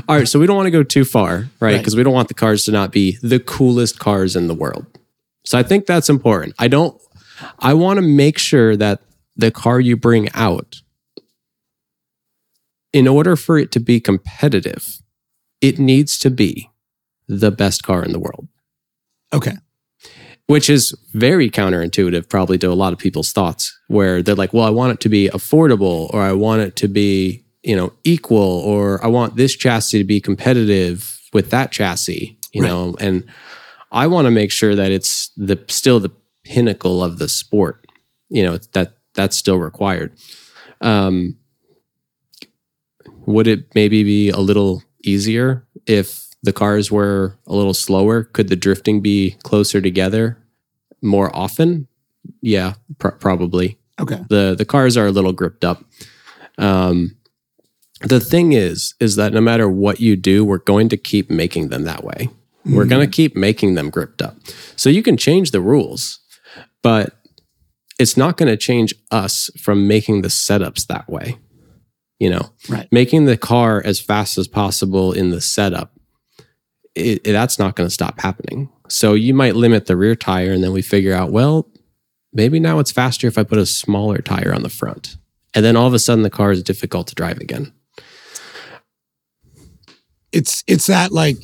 All 0.09 0.17
right, 0.17 0.29
so 0.29 0.39
we 0.39 0.47
don't 0.47 0.57
want 0.57 0.67
to 0.67 0.71
go 0.71 0.83
too 0.83 1.05
far, 1.05 1.37
right? 1.37 1.51
Right. 1.61 1.79
Because 1.79 1.97
we 1.97 2.03
don't 2.03 2.15
want 2.15 2.29
the 2.29 2.35
cars 2.35 2.65
to 2.65 2.73
not 2.73 2.93
be 2.93 3.19
the 3.23 3.41
coolest 3.41 3.99
cars 3.99 4.37
in 4.37 4.47
the 4.49 4.55
world. 4.55 4.87
So 5.45 5.59
I 5.59 5.63
think 5.63 5.87
that's 5.87 6.09
important. 6.09 6.55
I 6.59 6.69
don't 6.69 7.01
I 7.59 7.75
want 7.75 7.99
to 7.99 8.03
make 8.03 8.39
sure 8.39 8.77
that 8.77 9.01
the 9.37 9.51
car 9.51 9.81
you 9.81 9.97
bring 9.97 10.29
out 10.33 10.81
in 12.93 13.09
order 13.09 13.37
for 13.37 13.59
it 13.59 13.73
to 13.73 13.81
be 13.81 14.01
competitive, 14.01 15.01
it 15.61 15.79
needs 15.79 16.19
to 16.21 16.31
be 16.31 16.71
the 17.27 17.51
best 17.51 17.83
car 17.83 18.05
in 18.05 18.13
the 18.13 18.19
world. 18.21 18.49
Okay. 19.33 19.55
which 20.47 20.71
is 20.71 20.95
very 21.13 21.51
counterintuitive 21.51 22.29
probably 22.29 22.59
to 22.59 22.71
a 22.71 22.75
lot 22.75 22.93
of 22.93 22.99
people's 22.99 23.33
thoughts 23.33 23.77
where 23.89 24.23
they're 24.23 24.37
like 24.37 24.53
well 24.53 24.65
i 24.65 24.71
want 24.71 24.93
it 24.93 25.01
to 25.01 25.09
be 25.09 25.29
affordable 25.31 26.13
or 26.15 26.23
i 26.23 26.33
want 26.33 26.63
it 26.63 26.77
to 26.77 26.87
be 26.87 27.44
you 27.65 27.75
know 27.75 27.93
equal 28.05 28.61
or 28.61 29.03
i 29.05 29.09
want 29.09 29.37
this 29.37 29.55
chassis 29.57 29.99
to 29.99 30.05
be 30.05 30.21
competitive 30.21 31.19
with 31.33 31.51
that 31.51 31.73
chassis 31.73 32.39
you 32.53 32.63
Right. 32.63 32.69
know 32.69 32.95
and 33.01 33.25
i 33.91 34.07
want 34.07 34.27
to 34.27 34.31
make 34.31 34.53
sure 34.53 34.75
that 34.77 34.93
it's 34.93 35.31
the 35.37 35.59
still 35.69 35.99
the 36.01 36.11
pinnacle 36.45 37.03
of 37.03 37.19
the 37.19 37.29
sport 37.29 37.87
you 38.29 38.43
know 38.45 38.59
that 38.73 38.95
that's 39.15 39.37
still 39.37 39.59
required 39.59 40.13
um 40.83 41.37
would 43.27 43.47
it 43.47 43.75
maybe 43.75 44.05
be 44.05 44.29
a 44.31 44.39
little 44.39 44.83
easier 45.03 45.67
if 45.87 46.27
the 46.43 46.53
cars 46.53 46.91
were 46.91 47.39
a 47.47 47.55
little 47.55 47.73
slower? 47.73 48.25
Could 48.25 48.49
the 48.49 48.57
drifting 48.57 49.01
be 49.01 49.37
closer 49.45 49.81
together 49.81 50.37
more 51.01 51.35
often? 51.35 51.89
Yeah, 52.43 52.75
pr- 52.99 53.09
probably. 53.17 53.79
Okay. 53.99 54.21
the 54.29 54.55
The 54.59 54.67
cars 54.67 54.97
are 54.99 55.07
a 55.07 55.11
little 55.11 55.33
gripped 55.33 55.65
up. 55.65 55.83
Um, 56.59 57.17
the 58.05 58.21
thing 58.21 58.53
is, 58.53 58.95
is 59.01 59.17
that 59.17 59.33
no 59.33 59.41
matter 59.41 59.69
what 59.69 60.01
you 60.01 60.17
do, 60.17 60.45
we're 60.45 60.59
going 60.59 60.89
to 60.91 60.97
keep 60.97 61.31
making 61.31 61.69
them 61.69 61.85
that 61.85 62.05
way. 62.05 62.29
We're 62.67 62.87
going 62.87 63.03
to 63.03 63.11
mm. 63.11 63.13
keep 63.13 63.37
making 63.37 63.75
them 63.75 63.91
gripped 63.91 64.23
up. 64.23 64.37
So 64.75 64.89
you 64.89 65.03
can 65.03 65.19
change 65.19 65.51
the 65.51 65.61
rules, 65.61 66.21
but 66.83 67.15
it's 67.99 68.17
not 68.17 68.39
going 68.39 68.49
to 68.49 68.57
change 68.57 68.95
us 69.11 69.51
from 69.61 69.87
making 69.87 70.23
the 70.23 70.29
setups 70.29 70.87
that 70.87 71.09
way. 71.09 71.39
You 72.19 72.31
know, 72.31 72.53
Right. 72.69 72.89
making 72.91 73.27
the 73.27 73.37
car 73.37 73.83
as 73.85 74.01
fast 74.01 74.39
as 74.39 74.49
possible 74.49 75.13
in 75.13 75.31
the 75.31 75.43
setup, 75.43 75.93
it, 76.95 77.21
it- 77.27 77.33
that's 77.33 77.59
not 77.59 77.77
going 77.77 77.87
to 77.87 77.95
stop 77.95 78.21
happening. 78.21 78.71
So 78.89 79.13
you 79.13 79.35
might 79.35 79.57
limit 79.57 79.87
the 79.87 79.97
rear 79.97 80.15
tire, 80.15 80.53
and 80.53 80.63
then 80.63 80.73
we 80.73 80.81
figure 80.81 81.13
out, 81.15 81.33
well, 81.33 81.69
maybe 82.33 82.61
now 82.61 82.79
it's 82.79 82.93
faster 82.93 83.27
if 83.27 83.37
I 83.37 83.45
put 83.45 83.59
a 83.59 83.67
smaller 83.67 84.19
tire 84.19 84.55
on 84.55 84.63
the 84.63 84.69
front. 84.71 85.17
And 85.55 85.65
then 85.65 85.77
all 85.77 85.87
of 85.87 85.95
a 85.95 85.99
sudden, 85.99 86.23
the 86.23 86.31
car 86.31 86.51
is 86.51 86.63
difficult 86.63 87.07
to 87.09 87.15
drive 87.15 87.39
again. 87.39 87.73
It's 90.35 90.65
it's 90.67 90.87
that 90.89 91.13
like 91.13 91.37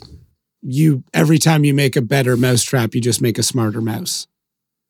you 0.63 1.05
every 1.15 1.39
time 1.39 1.65
you 1.65 1.73
make 1.73 1.97
a 1.97 2.03
better 2.03 2.37
mousetrap, 2.37 2.95
you 2.95 3.01
just 3.01 3.23
make 3.23 3.39
a 3.39 3.43
smarter 3.43 3.81
mouse. 3.81 4.27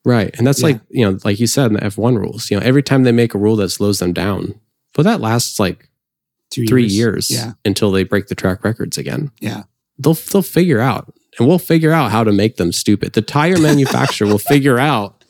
Right. 0.04 0.34
And 0.38 0.46
that's 0.46 0.60
Yeah. 0.60 0.66
like, 0.68 0.80
you 0.90 1.04
know, 1.04 1.18
like 1.24 1.38
you 1.38 1.46
said 1.46 1.66
in 1.66 1.74
the 1.74 1.80
F1 1.84 2.16
rules, 2.18 2.50
you 2.50 2.58
know, 2.58 2.64
every 2.64 2.82
time 2.82 3.02
they 3.04 3.12
make 3.12 3.34
a 3.34 3.38
rule 3.38 3.56
that 3.56 3.68
slows 3.68 3.98
them 3.98 4.12
down, 4.14 4.54
but 4.94 5.02
that 5.02 5.20
lasts 5.20 5.60
like 5.60 5.88
Two 6.50 6.66
three 6.66 6.86
years 6.86 7.30
Yeah. 7.30 7.52
until 7.64 7.92
they 7.92 8.02
break 8.02 8.26
the 8.28 8.34
track 8.34 8.64
records 8.64 8.98
again. 8.98 9.30
Yeah. 9.40 9.64
They'll 9.98 10.14
they'll 10.14 10.42
figure 10.42 10.80
out 10.80 11.12
and 11.38 11.46
we'll 11.46 11.58
figure 11.58 11.92
out 11.92 12.10
how 12.10 12.24
to 12.24 12.32
make 12.32 12.56
them 12.56 12.72
stupid. 12.72 13.12
The 13.12 13.22
tire 13.22 13.58
manufacturer 13.70 14.26
will 14.26 14.38
figure 14.38 14.78
out. 14.78 15.22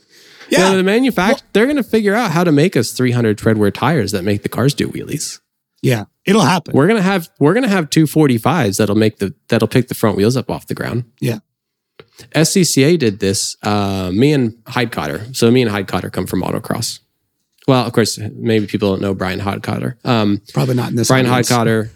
Yeah. 0.48 0.66
You 0.66 0.70
know, 0.70 0.76
the 0.78 0.82
manufacturer 0.84 1.46
they're 1.52 1.66
gonna 1.66 1.82
figure 1.82 2.14
out 2.14 2.30
how 2.30 2.44
to 2.44 2.52
make 2.52 2.76
us 2.76 2.92
300 2.92 3.36
treadwear 3.36 3.74
tires 3.74 4.12
that 4.12 4.22
make 4.24 4.42
the 4.44 4.48
cars 4.48 4.72
do 4.72 4.88
wheelies. 4.88 5.40
Yeah. 5.82 6.04
It'll 6.24 6.42
happen. 6.42 6.74
We're 6.74 6.86
gonna 6.86 7.02
have 7.02 7.28
we're 7.38 7.54
gonna 7.54 7.68
have 7.68 7.90
245s 7.90 8.78
that'll 8.78 8.96
make 8.96 9.18
the 9.18 9.34
that'll 9.48 9.68
pick 9.68 9.88
the 9.88 9.94
front 9.94 10.16
wheels 10.16 10.36
up 10.36 10.50
off 10.50 10.66
the 10.66 10.74
ground. 10.74 11.04
Yeah. 11.20 11.38
SCCA 12.34 12.98
did 12.98 13.20
this. 13.20 13.56
Uh, 13.62 14.10
me 14.12 14.32
and 14.32 14.52
Heitkotter. 14.64 15.34
So 15.34 15.50
me 15.50 15.62
and 15.62 15.70
Heitkotter 15.70 16.12
come 16.12 16.26
from 16.26 16.42
autocross. 16.42 17.00
Well, 17.66 17.86
of 17.86 17.92
course, 17.92 18.18
maybe 18.18 18.66
people 18.66 18.90
don't 18.90 19.00
know 19.00 19.14
Bryan 19.14 19.40
Heitkotter. 19.40 20.04
Um, 20.04 20.42
Probably 20.52 20.74
not 20.74 20.90
in 20.90 20.96
this. 20.96 21.08
Brian 21.08 21.26
Hyde 21.26 21.50
audience. 21.50 21.50
Cotter. 21.50 21.90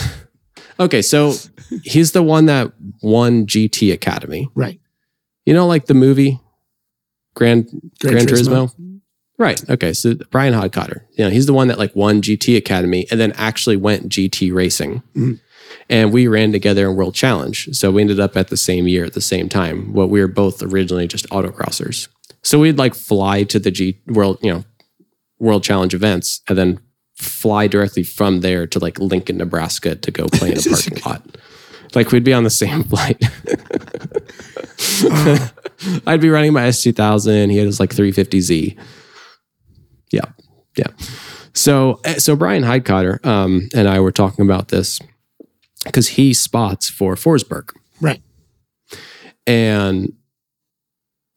okay, 0.80 1.02
so 1.02 1.34
he's 1.84 2.12
the 2.12 2.22
one 2.22 2.46
that 2.46 2.72
won 3.02 3.46
GT 3.46 3.92
Academy. 3.92 4.48
Right. 4.54 4.80
You 5.46 5.54
know, 5.54 5.66
like 5.66 5.86
the 5.86 5.94
movie 5.94 6.40
Grand 7.34 7.68
Grand, 8.00 8.16
Gran, 8.16 8.26
Turismo. 8.26 8.70
Turismo. 8.70 8.87
Right. 9.38 9.68
Okay. 9.70 9.92
So 9.92 10.14
Bryan 10.30 10.52
Heitkotter, 10.52 11.02
you 11.12 11.24
know, 11.24 11.30
he's 11.30 11.46
the 11.46 11.54
one 11.54 11.68
that 11.68 11.78
like 11.78 11.94
won 11.94 12.20
GT 12.20 12.56
Academy 12.56 13.06
and 13.10 13.20
then 13.20 13.32
actually 13.36 13.76
went 13.76 14.08
GT 14.08 14.52
racing. 14.52 15.02
Mhm. 15.16 15.40
And 15.88 16.12
we 16.12 16.26
ran 16.26 16.52
together 16.52 16.88
in 16.90 16.96
World 16.96 17.14
Challenge. 17.14 17.68
So 17.72 17.90
we 17.92 18.02
ended 18.02 18.20
up 18.20 18.36
at 18.36 18.48
the 18.48 18.56
same 18.56 18.88
year 18.88 19.04
at 19.04 19.14
the 19.14 19.20
same 19.20 19.48
time. 19.48 19.92
What 19.92 20.10
we 20.10 20.20
were 20.20 20.28
both 20.28 20.62
originally 20.62 21.06
just 21.06 21.28
autocrossers. 21.30 22.08
So 22.42 22.58
we'd 22.58 22.78
like 22.78 22.94
fly 22.94 23.44
to 23.44 23.58
the 23.58 23.70
G 23.70 23.98
World, 24.06 24.38
you 24.42 24.52
know, 24.52 24.64
World 25.38 25.62
Challenge 25.62 25.94
events 25.94 26.40
and 26.48 26.58
then 26.58 26.80
fly 27.14 27.66
directly 27.68 28.02
from 28.02 28.40
there 28.40 28.66
to 28.66 28.78
like 28.78 28.98
Lincoln, 28.98 29.38
Nebraska 29.38 29.94
to 29.94 30.10
go 30.10 30.26
play 30.26 30.52
in 30.52 30.58
a 30.58 30.62
parking 30.62 30.98
lot. 31.06 31.22
Like 31.94 32.12
we'd 32.12 32.24
be 32.24 32.34
on 32.34 32.44
the 32.44 32.50
same 32.50 32.84
flight. 32.90 33.22
I'd 36.06 36.20
be 36.20 36.30
running 36.30 36.52
my 36.52 36.68
S2000. 36.68 37.50
He 37.50 37.56
had 37.56 37.66
his 37.66 37.80
like 37.80 37.94
350Z. 37.94 38.76
Yeah. 40.10 40.26
Yeah. 40.76 40.88
So, 41.54 42.00
eh, 42.04 42.18
so 42.18 42.36
Bryan 42.36 42.62
Heitkotter 42.62 43.24
um, 43.26 43.68
and 43.74 43.88
I 43.88 44.00
were 44.00 44.12
talking 44.12 44.44
about 44.44 44.68
this 44.68 45.00
because 45.84 46.08
he 46.08 46.32
spots 46.32 46.88
for 46.88 47.14
Forsberg. 47.14 47.70
Right. 48.00 48.22
And 49.46 50.12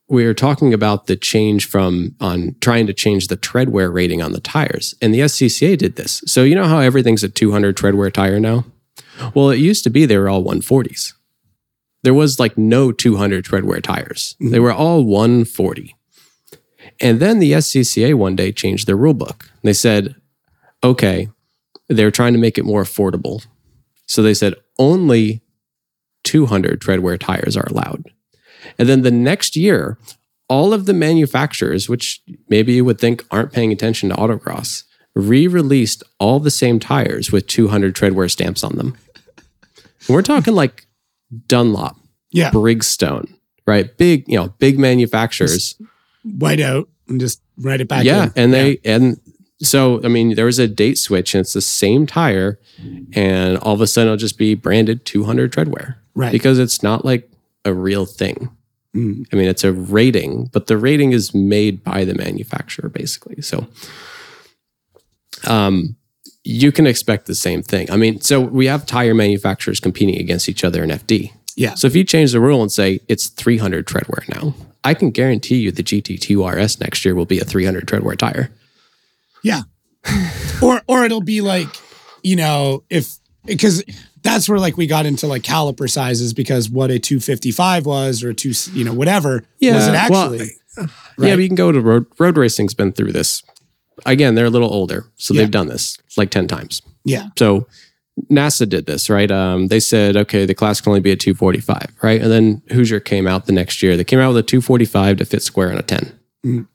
we 0.08 0.26
were 0.26 0.34
talking 0.34 0.74
about 0.74 1.08
the 1.08 1.16
change 1.16 1.66
from 1.68 2.16
on 2.20 2.56
trying 2.60 2.86
to 2.86 2.94
change 2.94 3.28
the 3.28 3.38
tread 3.38 3.70
wear 3.70 3.90
rating 3.90 4.22
on 4.22 4.34
the 4.34 4.42
tires. 4.42 4.94
And 5.02 5.14
the 5.14 5.22
SCCA 5.22 5.78
did 5.78 5.96
this. 5.96 6.22
So, 6.26 6.44
you 6.44 6.54
know 6.54 6.68
how 6.68 6.80
everything's 6.80 7.24
a 7.24 7.30
200 7.30 7.78
tread 7.78 7.96
wear 7.96 8.12
tire 8.12 8.40
now? 8.40 8.66
Well, 9.34 9.50
it 9.50 9.60
used 9.60 9.84
to 9.86 9.90
be 9.90 10.06
they 10.06 10.18
were 10.18 10.30
all 10.30 10.44
140s. 10.44 11.14
There 12.04 12.14
was 12.14 12.40
like 12.40 12.58
no 12.58 12.92
200 12.92 13.46
tread 13.46 13.64
wear 13.64 13.80
tires, 13.80 14.36
they 14.40 14.60
were 14.60 14.74
all 14.74 15.04
140. 15.04 15.96
And 17.02 17.20
then 17.20 17.40
the 17.40 17.54
SCCA 17.54 18.14
one 18.14 18.36
day 18.36 18.52
changed 18.52 18.88
their 18.88 18.96
rule 18.96 19.14
book. 19.14 19.50
They 19.64 19.74
said, 19.74 20.16
okay, 20.84 21.30
they're 21.90 22.12
trying 22.12 22.34
to 22.34 22.40
make 22.40 22.58
it 22.58 22.66
more 22.66 22.84
affordable. 22.84 23.46
So 24.06 24.22
they 24.22 24.34
said 24.34 24.56
only 24.78 25.42
200 26.24 26.80
treadwear 26.80 27.20
tires 27.20 27.58
are 27.58 27.68
allowed. 27.70 28.06
And 28.78 28.88
then 28.88 29.02
the 29.02 29.12
next 29.12 29.56
year, 29.56 29.98
all 30.48 30.74
of 30.74 30.86
the 30.86 30.94
manufacturers, 30.94 31.90
which 31.90 32.22
maybe 32.50 32.74
you 32.74 32.86
would 32.86 33.00
think 33.00 33.26
aren't 33.32 33.54
paying 33.54 33.72
attention 33.72 34.10
to 34.10 34.16
autocross, 34.16 34.84
re 35.16 35.48
released 35.48 36.04
all 36.20 36.40
the 36.40 36.52
same 36.52 36.80
tires 36.80 37.32
with 37.32 37.48
200 37.48 37.96
treadwear 37.96 38.30
stamps 38.30 38.64
on 38.64 38.76
them. 38.76 38.98
We're 40.08 40.22
talking 40.22 40.54
like 40.54 40.86
Dunlop, 41.48 41.96
Yeah. 42.32 42.52
Bridgestone, 42.52 43.34
right? 43.66 43.96
Big, 43.98 44.28
you 44.28 44.36
know, 44.38 44.50
big 44.60 44.78
manufacturers. 44.78 45.76
White 46.24 46.60
out 46.60 46.90
and 47.08 47.20
just 47.20 47.42
write 47.58 47.82
it 47.82 47.88
back. 47.88 48.06
yeah. 48.06 48.26
in. 48.26 48.32
And 48.36 48.54
they, 48.54 48.80
and 48.84 49.20
so, 49.62 50.02
I 50.04 50.08
mean, 50.08 50.36
there 50.36 50.46
was 50.46 50.60
a 50.60 50.68
date 50.68 50.98
switch 50.98 51.34
and 51.36 51.42
it's 51.42 51.54
the 51.54 51.62
same 51.62 52.06
tire. 52.06 52.60
And 53.14 53.58
all 53.58 53.74
of 53.74 53.82
a 53.82 53.88
sudden 53.88 54.08
it'll 54.08 54.18
just 54.18 54.38
be 54.38 54.56
branded 54.56 55.06
200 55.06 55.52
treadwear 55.52 55.96
right. 56.16 56.32
because 56.32 56.58
it's 56.58 56.82
not 56.82 57.06
like 57.06 57.30
a 57.64 57.74
real 57.74 58.06
thing. 58.06 58.50
Mm. 58.96 59.26
I 59.32 59.36
mean, 59.36 59.48
it's 59.48 59.64
a 59.64 59.72
rating, 59.72 60.50
but 60.52 60.68
the 60.68 60.78
rating 60.78 61.12
is 61.12 61.34
made 61.34 61.84
by 61.84 62.04
the 62.06 62.16
manufacturer 62.16 62.90
basically. 62.90 63.42
So, 63.42 63.68
um, 65.48 65.96
you 66.44 66.72
can 66.72 66.88
expect 66.88 67.28
the 67.28 67.36
same 67.36 67.62
thing. 67.62 67.90
I 67.92 67.98
mean, 67.98 68.20
so 68.22 68.40
we 68.40 68.66
have 68.66 68.86
tire 68.86 69.14
manufacturers 69.14 69.80
competing 69.80 70.20
against 70.20 70.50
each 70.50 70.64
other 70.64 70.84
in 70.84 70.90
FD. 70.90 71.32
Yeah. 71.62 71.76
So 71.76 71.86
if 71.88 71.96
you 71.96 72.04
change 72.04 72.32
the 72.32 72.40
rule 72.42 72.62
and 72.62 72.72
say 72.72 73.00
it's 73.08 73.28
300 73.28 73.86
treadwear 73.86 74.28
now, 74.34 74.56
I 74.84 74.94
can 74.96 75.12
guarantee 75.12 75.58
you 75.58 75.72
the 75.72 75.84
GT2 75.84 76.44
RS 76.56 76.80
next 76.80 77.06
year 77.06 77.14
will 77.14 77.26
be 77.28 77.40
a 77.40 77.46
300 77.46 77.88
treadwear 77.88 78.18
tire. 78.18 78.50
Yeah. 79.44 79.62
or 80.62 80.82
or 80.88 81.06
it'll 81.06 81.22
be 81.22 81.42
like, 81.42 81.68
you 82.24 82.36
know, 82.36 82.84
if 82.90 83.18
because 83.46 83.84
that's 84.24 84.50
where 84.50 84.60
like 84.60 84.78
we 84.78 84.88
got 84.88 85.06
into 85.06 85.28
like 85.28 85.44
caliper 85.44 85.90
sizes 85.90 86.34
because 86.34 86.70
what 86.70 86.90
a 86.92 86.98
255 87.00 87.86
was 87.86 88.24
or 88.24 88.30
a 88.30 88.34
two, 88.34 88.54
you 88.74 88.84
know, 88.84 88.94
whatever 88.94 89.44
was 89.62 89.88
it 89.88 89.92
well, 90.10 90.34
actually? 90.34 90.52
Yeah, 90.78 90.86
Right. 91.18 91.36
but 91.36 91.40
you 91.40 91.48
can 91.48 91.56
go 91.56 91.72
to 91.72 91.82
road 91.82 92.06
road 92.18 92.38
racing's 92.38 92.74
been 92.74 92.92
through 92.92 93.12
this. 93.12 93.44
Again, 94.06 94.34
they're 94.36 94.46
a 94.46 94.50
little 94.50 94.74
older, 94.74 95.06
so 95.18 95.34
Yeah. 95.34 95.42
they've 95.42 95.52
done 95.52 95.68
this 95.68 95.98
like 96.18 96.32
10 96.32 96.48
times. 96.48 96.82
yeah. 97.04 97.28
So 97.38 97.68
NASA 98.30 98.68
did 98.68 98.86
this, 98.86 99.10
right? 99.10 99.32
Um, 99.32 99.68
they 99.68 99.80
said, 99.80 100.16
okay, 100.18 100.46
the 100.46 100.54
class 100.54 100.82
can 100.82 100.90
only 100.92 101.00
be 101.02 101.12
a 101.12 101.16
245, 101.16 101.88
right? 102.04 102.22
And 102.22 102.32
then 102.32 102.62
Hoosier 102.72 103.00
came 103.00 103.28
out 103.28 103.46
the 103.46 103.52
next 103.54 103.82
year. 103.82 103.96
They 103.98 104.04
came 104.04 104.20
out 104.20 104.30
with 104.30 104.38
a 104.38 104.44
245 104.44 105.18
to 105.18 105.26
fit 105.26 105.42
square 105.44 105.72
on 105.72 105.78
a 105.78 105.82
10. 105.84 106.20
Mhm. 106.46 106.68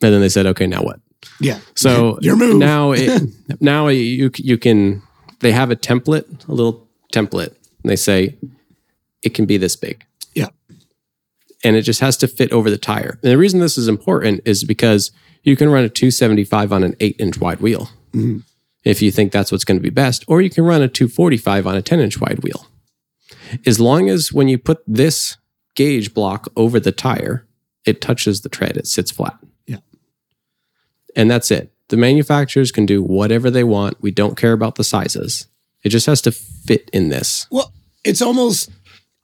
And 0.00 0.12
then 0.14 0.20
they 0.20 0.28
said, 0.28 0.46
okay, 0.46 0.66
now 0.66 0.82
what? 0.82 1.00
Yeah. 1.40 1.58
So 1.74 2.18
Your 2.22 2.36
move. 2.36 2.56
now, 2.56 2.92
it, 2.96 3.22
now 3.60 3.88
you 3.88 4.30
you 4.36 4.58
can. 4.58 5.02
They 5.40 5.52
have 5.52 5.70
a 5.70 5.76
template, 5.76 6.48
a 6.48 6.52
little 6.52 6.88
template, 7.12 7.48
and 7.82 7.90
they 7.90 7.96
say 7.96 8.36
it 9.22 9.34
can 9.34 9.44
be 9.46 9.56
this 9.56 9.76
big. 9.76 10.04
Yeah. 10.34 10.48
and 11.64 11.74
it 11.74 11.82
just 11.82 11.98
has 12.00 12.16
to 12.18 12.28
fit 12.28 12.52
over 12.52 12.70
the 12.70 12.78
tire. 12.78 13.18
And 13.22 13.32
the 13.32 13.38
reason 13.38 13.58
this 13.60 13.76
is 13.78 13.88
important 13.88 14.42
is 14.44 14.62
because 14.62 15.10
you 15.42 15.56
can 15.56 15.68
run 15.70 15.82
a 15.84 15.88
275 15.88 16.72
on 16.72 16.84
an 16.84 16.94
eight 17.00 17.16
inch 17.18 17.38
wide 17.40 17.60
wheel 17.60 17.90
Mhm. 18.12 18.42
If 18.88 19.02
you 19.02 19.10
think 19.10 19.32
that's 19.32 19.52
what's 19.52 19.64
going 19.64 19.76
to 19.76 19.82
be 19.82 19.90
best, 19.90 20.24
or 20.28 20.40
you 20.40 20.48
can 20.48 20.64
run 20.64 20.80
a 20.80 20.88
245 20.88 21.66
on 21.66 21.76
a 21.76 21.82
10 21.82 22.00
inch 22.00 22.18
wide 22.20 22.42
wheel. 22.42 22.66
As 23.66 23.78
long 23.78 24.08
as 24.08 24.32
when 24.32 24.48
you 24.48 24.56
put 24.58 24.82
this 24.86 25.36
gauge 25.76 26.14
block 26.14 26.48
over 26.56 26.80
the 26.80 26.92
tire, 26.92 27.46
it 27.84 28.00
touches 28.00 28.40
the 28.40 28.48
tread, 28.48 28.76
it 28.78 28.86
sits 28.86 29.10
flat. 29.10 29.38
Yeah. 29.66 29.78
And 31.14 31.30
that's 31.30 31.50
it. 31.50 31.70
The 31.88 31.96
manufacturers 31.98 32.72
can 32.72 32.86
do 32.86 33.02
whatever 33.02 33.50
they 33.50 33.64
want. 33.64 34.00
We 34.00 34.10
don't 34.10 34.36
care 34.36 34.52
about 34.52 34.76
the 34.76 34.84
sizes. 34.84 35.46
It 35.84 35.90
just 35.90 36.06
has 36.06 36.22
to 36.22 36.32
fit 36.32 36.88
in 36.92 37.10
this. 37.10 37.46
Well, 37.50 37.72
it's 38.04 38.22
almost 38.22 38.70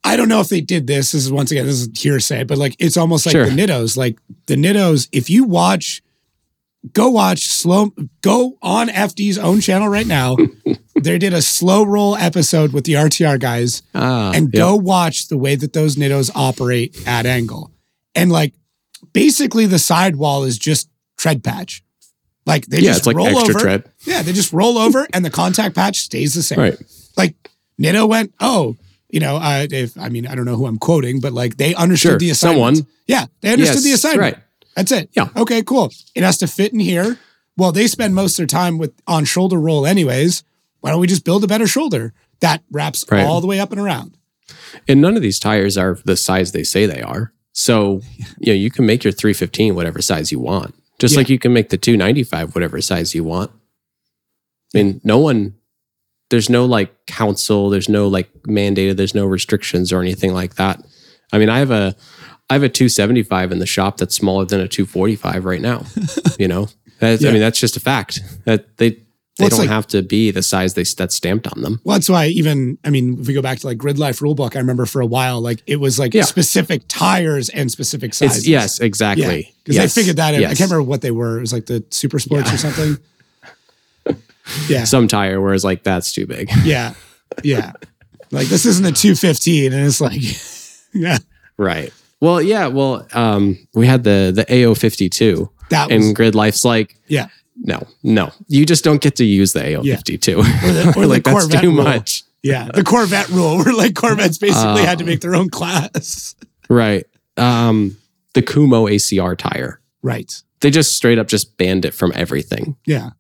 I 0.06 0.16
don't 0.16 0.28
know 0.28 0.40
if 0.40 0.48
they 0.50 0.60
did 0.60 0.86
this. 0.86 1.12
This 1.12 1.24
is 1.24 1.32
once 1.32 1.50
again, 1.50 1.64
this 1.64 1.80
is 1.80 1.88
hearsay, 1.98 2.44
but 2.44 2.58
like 2.58 2.76
it's 2.78 2.98
almost 2.98 3.24
like 3.24 3.32
Sure. 3.32 3.46
the 3.46 3.52
Nittos. 3.56 3.96
Like 3.96 4.18
the 4.46 4.56
Nittos, 4.56 5.08
if 5.12 5.30
you 5.30 5.44
watch, 5.44 6.02
go 6.92 7.10
watch 7.10 7.46
slow, 7.46 7.92
go 8.22 8.58
on 8.62 8.88
FD's 8.88 9.38
own 9.38 9.60
channel 9.60 9.88
right 9.88 10.06
now. 10.06 10.36
they 11.00 11.18
did 11.18 11.32
a 11.34 11.42
slow 11.42 11.84
roll 11.84 12.16
episode 12.16 12.72
with 12.72 12.84
the 12.84 12.92
RTR 12.94 13.38
guys 13.40 13.82
Ah, 13.94 14.32
and 14.34 14.50
go 14.52 14.76
watch 14.76 15.28
the 15.28 15.38
way 15.38 15.54
that 15.56 15.72
those 15.72 15.96
Nittos 15.96 16.30
operate 16.34 16.96
at 17.06 17.26
angle. 17.26 17.70
And 18.14 18.30
like 18.30 18.54
basically 19.12 19.66
the 19.66 19.78
sidewall 19.78 20.44
is 20.44 20.58
just 20.58 20.88
tread 21.16 21.42
patch. 21.44 21.82
Like 22.46 22.66
they 22.66 22.78
Yeah, 22.78 22.90
just 22.90 22.98
it's 22.98 23.06
like 23.06 23.16
roll 23.16 23.26
extra 23.28 23.54
over. 23.54 23.58
tread. 23.60 23.90
Yeah, 24.04 24.22
they 24.22 24.32
just 24.32 24.52
roll 24.52 24.76
over 24.78 25.06
and 25.12 25.24
the 25.24 25.30
contact 25.30 25.74
patch 25.74 25.98
stays 25.98 26.34
the 26.34 26.42
same 26.42 26.58
Right. 26.58 26.76
like 27.16 27.34
Nitto 27.80 28.08
went, 28.08 28.34
oh, 28.40 28.76
you 29.10 29.20
know, 29.20 29.36
uh, 29.36 29.66
if 29.70 29.96
I 29.98 30.08
mean, 30.10 30.26
I 30.26 30.34
don't 30.34 30.44
know 30.44 30.56
who 30.56 30.66
I'm 30.66 30.78
quoting, 30.78 31.20
but 31.20 31.32
like 31.32 31.56
they 31.56 31.74
understood 31.74 32.10
Sure, 32.12 32.18
the 32.18 32.30
assignment. 32.30 32.76
someone. 32.76 32.86
Yeah, 33.06 33.26
they 33.40 33.52
understood 33.52 33.76
Yes, 33.76 33.84
the 33.84 33.92
assignment. 33.92 34.20
right. 34.34 34.44
That's 34.76 34.92
it. 34.92 35.10
Yeah. 35.14 35.28
Okay, 35.36 35.62
cool. 35.62 35.92
It 36.14 36.22
has 36.22 36.38
to 36.38 36.46
fit 36.46 36.72
in 36.72 36.80
here. 36.80 37.18
Well, 37.56 37.70
they 37.72 37.86
spend 37.86 38.14
most 38.14 38.32
of 38.32 38.36
their 38.38 38.46
time 38.46 38.78
with 38.78 38.92
on 39.06 39.24
shoulder 39.24 39.58
roll 39.60 39.86
anyways. 39.86 40.42
Why 40.80 40.90
don't 40.90 41.00
we 41.00 41.06
just 41.06 41.24
build 41.24 41.44
a 41.44 41.46
better 41.46 41.66
shoulder 41.66 42.12
that 42.40 42.62
wraps 42.70 43.04
Right. 43.10 43.24
all 43.24 43.40
the 43.40 43.46
way 43.46 43.60
up 43.60 43.70
and 43.72 43.80
around? 43.80 44.16
And 44.88 45.00
none 45.00 45.16
of 45.16 45.22
these 45.22 45.38
tires 45.38 45.78
are 45.78 45.98
the 46.04 46.16
size 46.16 46.52
they 46.52 46.64
say 46.64 46.86
they 46.86 47.00
are. 47.00 47.32
So, 47.52 48.00
you 48.40 48.52
know, 48.52 48.58
you 48.58 48.70
can 48.70 48.84
make 48.86 49.04
your 49.04 49.12
315 49.12 49.74
whatever 49.76 50.02
size 50.02 50.32
you 50.32 50.40
want. 50.40 50.74
Just 50.98 51.14
Yeah. 51.14 51.18
like 51.20 51.28
you 51.30 51.38
can 51.38 51.52
make 51.52 51.68
the 51.70 51.78
295 51.78 52.54
whatever 52.54 52.80
size 52.80 53.14
you 53.14 53.24
want. 53.24 53.50
I 54.74 54.78
mean, 54.78 55.00
no 55.04 55.18
one 55.18 55.54
there's 56.30 56.50
no 56.50 56.64
like 56.64 57.06
council, 57.06 57.70
there's 57.70 57.88
no 57.88 58.08
like 58.08 58.32
mandated, 58.48 58.96
there's 58.96 59.14
no 59.14 59.24
restrictions 59.26 59.92
or 59.92 60.00
anything 60.00 60.32
like 60.32 60.56
that. 60.56 60.82
I 61.32 61.38
mean, 61.38 61.48
I 61.48 61.58
have 61.58 61.70
a 61.70 61.94
I 62.50 62.54
have 62.54 62.62
a 62.62 62.68
275 62.68 63.52
in 63.52 63.58
the 63.58 63.66
shop 63.66 63.96
that's 63.96 64.14
smaller 64.14 64.44
than 64.44 64.60
a 64.60 64.68
245 64.68 65.44
right 65.44 65.60
now. 65.60 65.84
you 66.38 66.46
know? 66.48 66.68
That's, 67.00 67.22
Yeah. 67.22 67.30
I 67.30 67.32
mean, 67.32 67.40
that's 67.40 67.58
just 67.58 67.76
a 67.76 67.80
fact. 67.80 68.20
That 68.44 68.76
they 68.78 68.90
they 69.36 69.42
Well, 69.44 69.48
don't 69.50 69.58
like- 69.60 69.68
have 69.68 69.88
to 69.88 70.00
be 70.02 70.30
the 70.30 70.42
size 70.44 70.74
they 70.74 70.84
that's 70.84 71.14
stamped 71.16 71.48
on 71.48 71.60
them. 71.62 71.80
Well, 71.82 71.96
that's 71.96 72.08
why 72.08 72.26
even 72.26 72.78
I 72.84 72.90
mean, 72.90 73.18
if 73.20 73.26
we 73.26 73.34
go 73.34 73.42
back 73.42 73.58
to 73.58 73.66
like 73.66 73.78
Gridlife 73.78 74.20
Rulebook, 74.20 74.54
I 74.54 74.60
remember 74.60 74.86
for 74.86 75.00
a 75.00 75.06
while, 75.06 75.40
like 75.40 75.60
it 75.66 75.76
was 75.80 75.98
like 75.98 76.14
Yeah. 76.14 76.22
specific 76.22 76.82
tires 76.86 77.48
and 77.48 77.68
specific 77.70 78.14
sizes. 78.14 78.38
It's 78.38 78.46
yes, 78.46 78.78
exactly. 78.78 79.52
because 79.64 79.74
Yes, 79.76 79.94
they 79.94 80.02
figured 80.02 80.16
that 80.18 80.34
out. 80.34 80.40
I 80.44 80.46
can't 80.54 80.60
remember 80.70 80.82
what 80.82 81.00
they 81.00 81.10
were. 81.10 81.38
It 81.38 81.40
was 81.40 81.52
like 81.52 81.66
the 81.66 81.82
Super 81.90 82.18
Sports 82.20 82.52
or 82.52 82.58
something. 82.58 82.98
Yeah. 84.68 84.84
some 84.84 85.08
tire 85.08 85.40
Whereas 85.40 85.64
like 85.64 85.82
that's 85.84 86.12
too 86.12 86.26
big. 86.26 86.50
Yeah. 86.64 86.94
Yeah. 87.42 87.72
Like 88.30 88.46
this 88.48 88.66
isn't 88.66 88.84
a 88.84 88.92
215. 88.92 89.72
And 89.72 89.86
it's 89.86 90.00
like, 90.00 90.20
yeah, 90.92 91.18
Right. 91.56 91.92
Well, 92.24 92.40
yeah. 92.42 92.66
Well, 92.68 93.06
um, 93.12 93.58
we 93.74 93.86
had 93.86 94.02
the 94.04 94.32
the 94.34 94.44
A052, 94.46 95.50
that 95.70 95.90
was, 95.90 96.06
and 96.06 96.16
Gridlife's 96.16 96.64
like, 96.64 96.96
yeah. 97.06 97.26
no, 97.56 97.86
no, 98.02 98.32
you 98.48 98.64
just 98.64 98.82
don't 98.84 99.00
get 99.02 99.16
to 99.16 99.24
use 99.24 99.52
the 99.52 99.60
A052. 99.60 100.38
Or 100.38 100.42
the, 100.42 100.92
or 100.96 101.00
We're 101.00 101.06
like 101.06 101.24
that's 101.24 101.48
too 101.48 101.70
rule. 101.74 101.84
much. 101.84 102.22
Yeah. 102.42 102.68
The 102.72 102.82
Corvette 102.84 103.28
rule 103.28 103.56
where 103.64 103.74
like 103.74 103.94
Corvettes 103.94 104.38
basically 104.38 104.82
Uh, 104.82 104.86
had 104.86 104.98
to 104.98 105.04
make 105.04 105.20
their 105.20 105.34
own 105.34 105.50
class. 105.50 106.34
Right. 106.70 107.04
Um, 107.36 107.98
the 108.32 108.40
Kumho 108.40 108.90
ACR 108.90 109.36
tire. 109.36 109.80
Right. 110.02 110.32
They 110.60 110.70
just 110.70 110.94
straight 110.94 111.18
up 111.18 111.28
just 111.28 111.58
banned 111.58 111.84
it 111.84 111.92
from 111.92 112.10
everything 112.14 112.76
Yeah. 112.86 113.10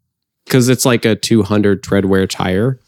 because 0.46 0.70
it's 0.70 0.86
like 0.86 1.04
a 1.04 1.14
200 1.14 1.82
tread 1.82 2.06
wear 2.06 2.26
tire 2.26 2.78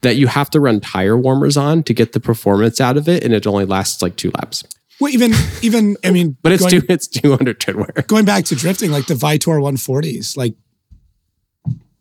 that 0.00 0.16
you 0.16 0.26
have 0.26 0.48
to 0.50 0.60
run 0.60 0.80
tire 0.80 1.18
warmers 1.18 1.56
on 1.58 1.82
to 1.82 1.92
get 1.92 2.12
the 2.12 2.20
performance 2.20 2.80
out 2.80 2.96
of 2.96 3.08
it, 3.10 3.24
and 3.24 3.34
it 3.34 3.46
only 3.46 3.66
lasts 3.66 4.00
like 4.00 4.16
two 4.16 4.30
laps. 4.36 4.64
Well, 5.00 5.12
even, 5.12 5.32
even, 5.62 5.96
I 6.04 6.10
mean, 6.10 6.36
But 6.42 6.52
it's 6.52 6.62
going, 6.62 6.80
two, 6.80 6.86
it's 6.88 7.06
200 7.06 7.60
tread 7.60 7.76
wear. 7.76 7.92
going 8.06 8.24
back 8.24 8.44
to 8.46 8.54
drifting, 8.54 8.90
like 8.90 9.06
the 9.06 9.14
Vitour 9.14 9.58
140s, 9.60 10.36
like 10.36 10.54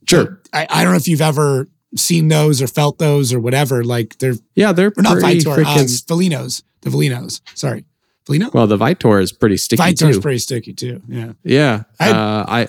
Sure. 0.08 0.40
I, 0.54 0.68
I 0.70 0.84
don't 0.84 0.94
know 0.94 0.98
if 0.98 1.08
you've 1.08 1.22
ever 1.22 1.68
seen 1.96 2.28
those 2.28 2.62
or 2.62 2.68
felt 2.68 3.00
those 3.00 3.34
or 3.34 3.40
whatever. 3.40 3.84
Like 3.84 4.18
they're, 4.20 4.36
Yeah, 4.54 4.72
they're 4.72 4.94
not 4.98 5.20
pretty 5.20 5.40
Vitour, 5.40 5.58
um, 5.58 5.64
freaking 5.66 6.06
Valinos, 6.06 6.62
the 6.82 6.90
Valinos. 6.90 7.42
Sorry. 7.56 7.86
Valino? 8.28 8.52
Well, 8.54 8.66
the 8.66 8.78
Vitour 8.78 9.22
is 9.22 9.32
pretty 9.32 9.56
sticky 9.58 9.84
Vitour 9.84 10.10
is 10.10 10.18
pretty 10.20 10.40
sticky 10.40 10.74
too. 10.74 11.02
Yeah. 11.08 11.34
yeah, 11.44 11.84
I- 12.00 12.12
uh, 12.12 12.46
I, 12.48 12.62
I 12.62 12.68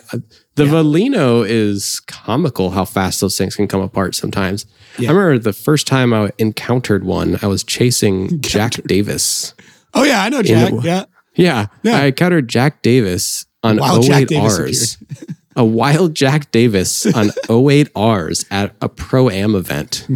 the 0.55 0.65
Yeah. 0.67 0.73
Valino 0.73 1.47
is 1.47 2.01
comical 2.07 2.71
how 2.71 2.85
fast 2.85 3.21
those 3.21 3.37
things 3.39 3.57
can 3.57 3.67
come 3.69 3.81
apart 3.83 4.15
sometimes. 4.15 4.65
Yeah. 4.99 5.11
I 5.11 5.13
remember 5.13 5.39
the 5.39 5.53
first 5.55 5.87
time 5.87 6.13
I 6.15 6.31
encountered 6.39 7.05
one, 7.05 7.39
I 7.43 7.47
was 7.47 7.63
chasing 7.65 8.41
Jack 8.41 8.73
Davis. 8.87 9.55
Oh 9.95 10.05
yeah, 10.05 10.23
I 10.23 10.29
know 10.29 10.43
Jack. 10.43 10.73
the- 10.73 10.81
yeah. 10.83 11.05
Yeah, 11.35 11.67
Yeah. 11.83 11.99
I 12.01 12.05
encountered 12.07 12.49
Jack 12.49 12.81
Davis 12.83 13.45
on 13.63 13.77
Wild 13.77 14.05
Jack 14.05 14.23
08 14.23 14.29
Davis 14.29 14.59
Rs. 14.59 14.99
a 15.57 15.65
wild 15.65 16.15
Jack 16.15 16.51
Davis 16.51 17.05
on 17.15 17.31
08 17.51 17.89
Rs 17.97 18.45
at 18.51 18.75
a 18.81 18.89
pro 18.89 19.29
am 19.29 19.55
event. 19.55 20.07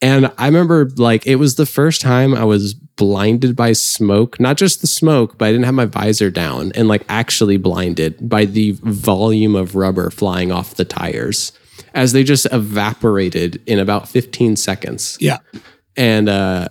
And 0.00 0.32
I 0.38 0.46
remember 0.46 0.88
like 0.96 1.26
it 1.26 1.36
was 1.36 1.56
the 1.56 1.66
first 1.66 2.00
time 2.00 2.34
I 2.34 2.44
was 2.44 2.72
blinded 2.74 3.54
by 3.56 3.72
smoke, 3.72 4.40
not 4.40 4.56
just 4.56 4.80
the 4.80 4.86
smoke, 4.86 5.36
but 5.38 5.46
I 5.46 5.52
didn't 5.52 5.64
have 5.66 5.74
my 5.74 5.84
visor 5.86 6.30
down 6.30 6.72
and 6.74 6.88
like 6.88 7.04
actually 7.10 7.56
blinded 7.58 8.28
by 8.28 8.44
the 8.46 8.72
volume 8.82 9.54
of 9.54 9.74
rubber 9.74 10.10
flying 10.10 10.50
off 10.50 10.74
the 10.76 10.84
tires 10.86 11.52
as 11.94 12.12
they 12.12 12.24
just 12.24 12.46
evaporated 12.52 13.62
in 13.66 13.78
about 13.78 14.08
15 14.08 14.56
seconds. 14.56 15.16
Yeah. 15.20 15.38
And 15.96 16.28
uh 16.28 16.68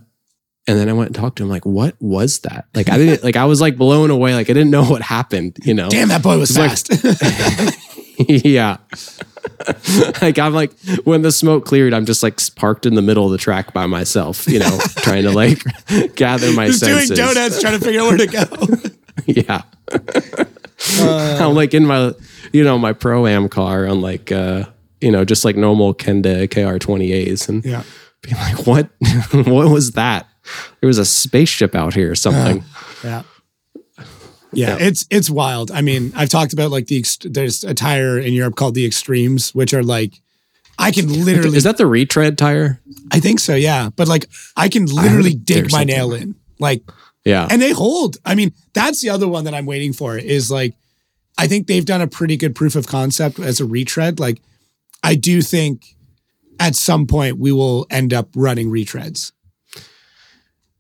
and 0.67 0.77
then 0.77 0.89
I 0.89 0.93
went 0.93 1.07
and 1.07 1.15
talked 1.15 1.38
to 1.38 1.43
him 1.43 1.49
like 1.49 1.65
what 1.65 1.95
was 1.99 2.39
that? 2.39 2.65
Like 2.75 2.89
I 2.89 2.97
didn't 2.97 3.23
like 3.23 3.35
I 3.35 3.45
was 3.45 3.61
like 3.61 3.77
blown 3.77 4.09
away 4.09 4.33
like 4.33 4.49
I 4.49 4.53
didn't 4.53 4.71
know 4.71 4.83
what 4.83 5.01
happened, 5.01 5.57
you 5.63 5.73
know. 5.73 5.89
Damn, 5.89 6.09
that 6.09 6.23
boy 6.23 6.38
was 6.38 6.57
like- 6.57 6.69
fast. 6.69 6.91
yeah. 8.27 8.77
like 10.21 10.38
I'm 10.38 10.53
like 10.53 10.71
when 11.03 11.21
the 11.21 11.31
smoke 11.31 11.65
cleared, 11.65 11.93
I'm 11.93 12.05
just 12.05 12.23
like 12.23 12.39
parked 12.55 12.85
in 12.85 12.95
the 12.95 13.01
middle 13.01 13.25
of 13.25 13.31
the 13.31 13.38
track 13.38 13.73
by 13.73 13.85
myself, 13.85 14.47
you 14.47 14.59
know, 14.59 14.79
trying 14.97 15.23
to 15.23 15.31
like 15.31 15.61
gather 16.15 16.51
my 16.53 16.67
Just 16.67 16.83
doing 16.83 17.07
donuts, 17.07 17.61
trying 17.61 17.79
to 17.79 17.83
figure 17.83 18.01
out 18.01 18.07
where 18.07 18.17
to 18.17 18.27
go. 18.27 18.45
Yeah. 19.25 19.61
Uh, 20.99 21.38
I'm 21.41 21.55
like 21.55 21.73
in 21.73 21.85
my 21.85 22.13
you 22.53 22.63
know, 22.63 22.77
my 22.77 22.93
pro 22.93 23.27
am 23.27 23.49
car 23.49 23.88
on 23.88 24.01
like 24.01 24.31
uh, 24.31 24.65
you 24.99 25.11
know, 25.11 25.25
just 25.25 25.45
like 25.45 25.55
normal 25.55 25.93
Kenda 25.93 26.49
KR 26.49 26.77
twenty 26.77 27.11
A's 27.13 27.47
and 27.47 27.63
yeah. 27.63 27.83
being 28.21 28.35
like, 28.35 28.65
What 28.65 28.89
what 29.45 29.69
was 29.69 29.91
that? 29.91 30.27
There 30.79 30.87
was 30.87 30.97
a 30.97 31.05
spaceship 31.05 31.75
out 31.75 31.93
here 31.93 32.11
or 32.11 32.15
something. 32.15 32.63
Yeah. 33.03 33.23
Yeah, 34.53 34.77
Yeah. 34.77 34.77
it's 34.87 35.05
it's 35.09 35.29
wild. 35.29 35.71
I 35.71 35.81
mean, 35.81 36.11
I've 36.15 36.29
talked 36.29 36.53
about 36.53 36.71
like 36.71 36.87
the 36.87 36.99
ex- 36.99 37.17
there's 37.23 37.63
a 37.63 37.73
tire 37.73 38.17
in 38.19 38.33
Europe 38.33 38.55
called 38.55 38.75
the 38.75 38.85
Extremes, 38.85 39.55
which 39.55 39.73
are 39.73 39.83
like 39.83 40.13
I 40.77 40.91
can 40.91 41.07
literally. 41.25 41.57
Is 41.57 41.63
that 41.63 41.77
the 41.77 41.85
retread 41.85 42.37
tire? 42.37 42.81
I 43.11 43.19
think 43.19 43.39
so. 43.39 43.55
Yeah, 43.55 43.89
but 43.95 44.07
like 44.07 44.27
I 44.57 44.67
can 44.67 44.85
literally 44.87 45.31
heard 45.31 45.45
dig 45.45 45.71
my 45.71 45.83
nail 45.83 46.13
in, 46.13 46.35
like, 46.59 46.81
Yeah. 47.23 47.47
and 47.51 47.61
they 47.61 47.71
hold. 47.71 48.17
I 48.25 48.35
mean, 48.35 48.51
that's 48.73 49.01
the 49.01 49.09
other 49.09 49.27
one 49.27 49.43
that 49.45 49.53
I'm 49.53 49.65
waiting 49.65 49.93
for. 49.93 50.17
Is 50.17 50.49
like, 50.49 50.73
I 51.37 51.47
think 51.47 51.67
they've 51.67 51.85
done 51.85 52.01
a 52.01 52.07
pretty 52.07 52.35
good 52.35 52.55
proof 52.55 52.75
of 52.75 52.87
concept 52.87 53.39
as 53.39 53.59
a 53.59 53.65
retread. 53.65 54.19
Like, 54.19 54.41
I 55.03 55.15
do 55.15 55.41
think 55.41 55.95
at 56.59 56.75
some 56.75 57.05
point 57.07 57.37
we 57.37 57.51
will 57.51 57.85
end 57.89 58.11
up 58.13 58.29
running 58.35 58.69
retreads. 58.69 59.31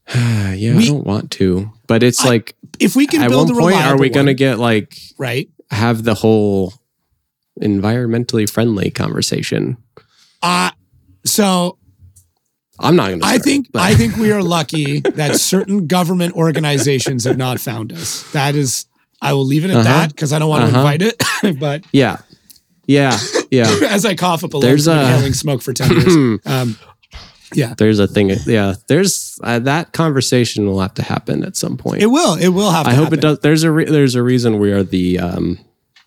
yeah, 0.15 0.75
We- 0.75 0.83
I 0.83 0.87
don't 0.87 1.05
want 1.05 1.31
to. 1.31 1.71
But 1.87 2.03
it's 2.03 2.23
I- 2.25 2.29
like 2.29 2.55
If 2.79 2.95
we 2.95 3.07
can 3.07 3.21
at 3.23 3.29
build 3.29 3.49
one 3.49 3.57
a 3.57 3.61
point 3.61 3.75
are 3.85 3.97
we 3.97 4.09
going 4.09 4.25
to 4.27 4.33
get 4.33 4.59
like 4.59 4.97
right? 5.17 5.49
have 5.69 6.03
the 6.03 6.13
whole 6.15 6.73
environmentally 7.61 8.49
friendly 8.49 8.89
conversation? 8.89 9.77
Uh 10.41 10.71
so 11.25 11.77
I'm 12.79 12.95
not 12.95 13.09
going 13.09 13.19
to 13.19 13.25
I 13.27 13.37
think 13.37 13.67
I 13.75 13.93
think 13.93 14.15
we 14.17 14.31
are 14.35 14.41
lucky 14.41 15.01
that 15.01 15.35
certain 15.35 15.85
government 15.87 16.33
organizations 16.35 17.25
have 17.25 17.37
not 17.37 17.59
found 17.59 17.93
us. 17.93 18.23
That 18.31 18.55
is, 18.55 18.85
I 19.21 19.33
will 19.33 19.45
leave 19.45 19.63
it 19.65 19.69
at 19.69 19.75
Uh-huh. 19.77 19.83
that 19.83 20.09
because 20.09 20.33
I 20.33 20.39
don't 20.39 20.49
want 20.49 20.63
to 20.63 20.69
Uh-huh. 20.77 20.79
invite 20.79 21.01
it. 21.03 21.59
but 21.59 21.83
Yeah. 21.91 22.17
Yeah. 22.87 23.17
Yeah. 23.51 23.69
as 23.89 24.03
I 24.05 24.15
cough 24.15 24.43
up 24.43 24.53
a 24.55 24.59
There's 24.59 24.87
little, 24.87 25.03
a- 25.03 25.05
inhaling 25.07 25.33
smoke 25.33 25.61
for 25.61 25.73
ten 25.73 25.91
years. 25.91 26.39
Um, 26.47 26.77
yeah, 27.53 27.73
There's 27.77 27.99
a 27.99 28.07
thing. 28.07 28.31
Yeah. 28.45 28.75
There's 28.87 29.37
uh, 29.43 29.59
that 29.59 29.93
conversation 29.93 30.65
will 30.67 30.79
have 30.79 30.93
to 30.95 31.03
happen 31.03 31.43
at 31.43 31.55
some 31.57 31.77
point. 31.77 32.01
it 32.01 32.07
will. 32.07 32.35
It 32.35 32.49
will 32.49 32.71
have. 32.71 32.85
To 32.85 32.89
happen. 32.89 32.91
I 32.91 32.95
hope 32.95 33.03
happen. 33.05 33.19
it 33.19 33.21
does. 33.21 33.39
There's 33.39 33.63
a 33.63 33.71
re- 33.71 33.85
there's 33.85 34.15
a 34.15 34.23
reason 34.23 34.59
we 34.59 34.71
are 34.71 34.83
the 34.83 35.19
um 35.19 35.59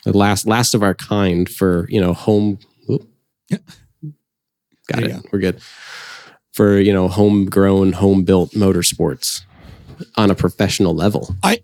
the 0.05 0.17
last 0.17 0.47
last 0.47 0.75
of 0.75 0.83
our 0.83 0.95
kind 0.95 1.49
for 1.49 1.87
you 1.91 2.01
know 2.01 2.13
home. 2.15 2.59
oop. 2.91 3.07
Got 3.51 5.01
There 5.01 5.05
it. 5.05 5.13
go. 5.13 5.29
We're 5.33 5.39
good 5.39 5.61
for 6.53 6.79
you 6.79 6.93
know 6.93 7.09
homegrown, 7.09 7.93
home 7.95 8.25
built 8.25 8.51
motorsports 8.53 9.43
on 10.17 10.31
a 10.31 10.35
professional 10.35 10.95
level. 10.95 11.35
I 11.43 11.61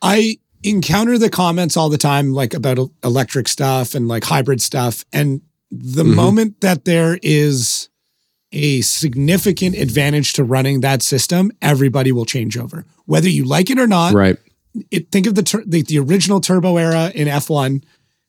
I 0.00 0.38
encounter 0.62 1.18
the 1.18 1.28
comments 1.30 1.76
all 1.76 1.88
the 1.90 1.98
time, 1.98 2.32
like 2.32 2.54
about 2.54 2.78
electric 3.02 3.48
stuff 3.48 3.94
and 3.94 4.08
like 4.08 4.24
hybrid 4.24 4.62
stuff. 4.62 5.04
And 5.12 5.42
the 5.70 6.04
Mhm. 6.04 6.14
moment 6.14 6.60
that 6.62 6.84
there 6.86 7.18
is 7.22 7.88
a 8.54 8.80
significant 8.82 9.74
advantage 9.76 10.32
to 10.34 10.44
running 10.44 10.80
that 10.80 11.02
system, 11.02 11.50
everybody 11.60 12.12
will 12.12 12.24
change 12.24 12.56
over, 12.56 12.84
whether 13.06 13.28
you 13.28 13.44
like 13.44 13.68
it 13.70 13.78
or 13.78 13.86
not. 13.86 14.14
Right. 14.14 14.36
it, 14.90 15.10
think 15.12 15.26
of 15.26 15.34
the, 15.34 15.42
tur- 15.42 15.64
the 15.66 15.82
the 15.82 15.98
original 15.98 16.40
turbo 16.40 16.76
era 16.76 17.10
in 17.14 17.28
F1. 17.28 17.82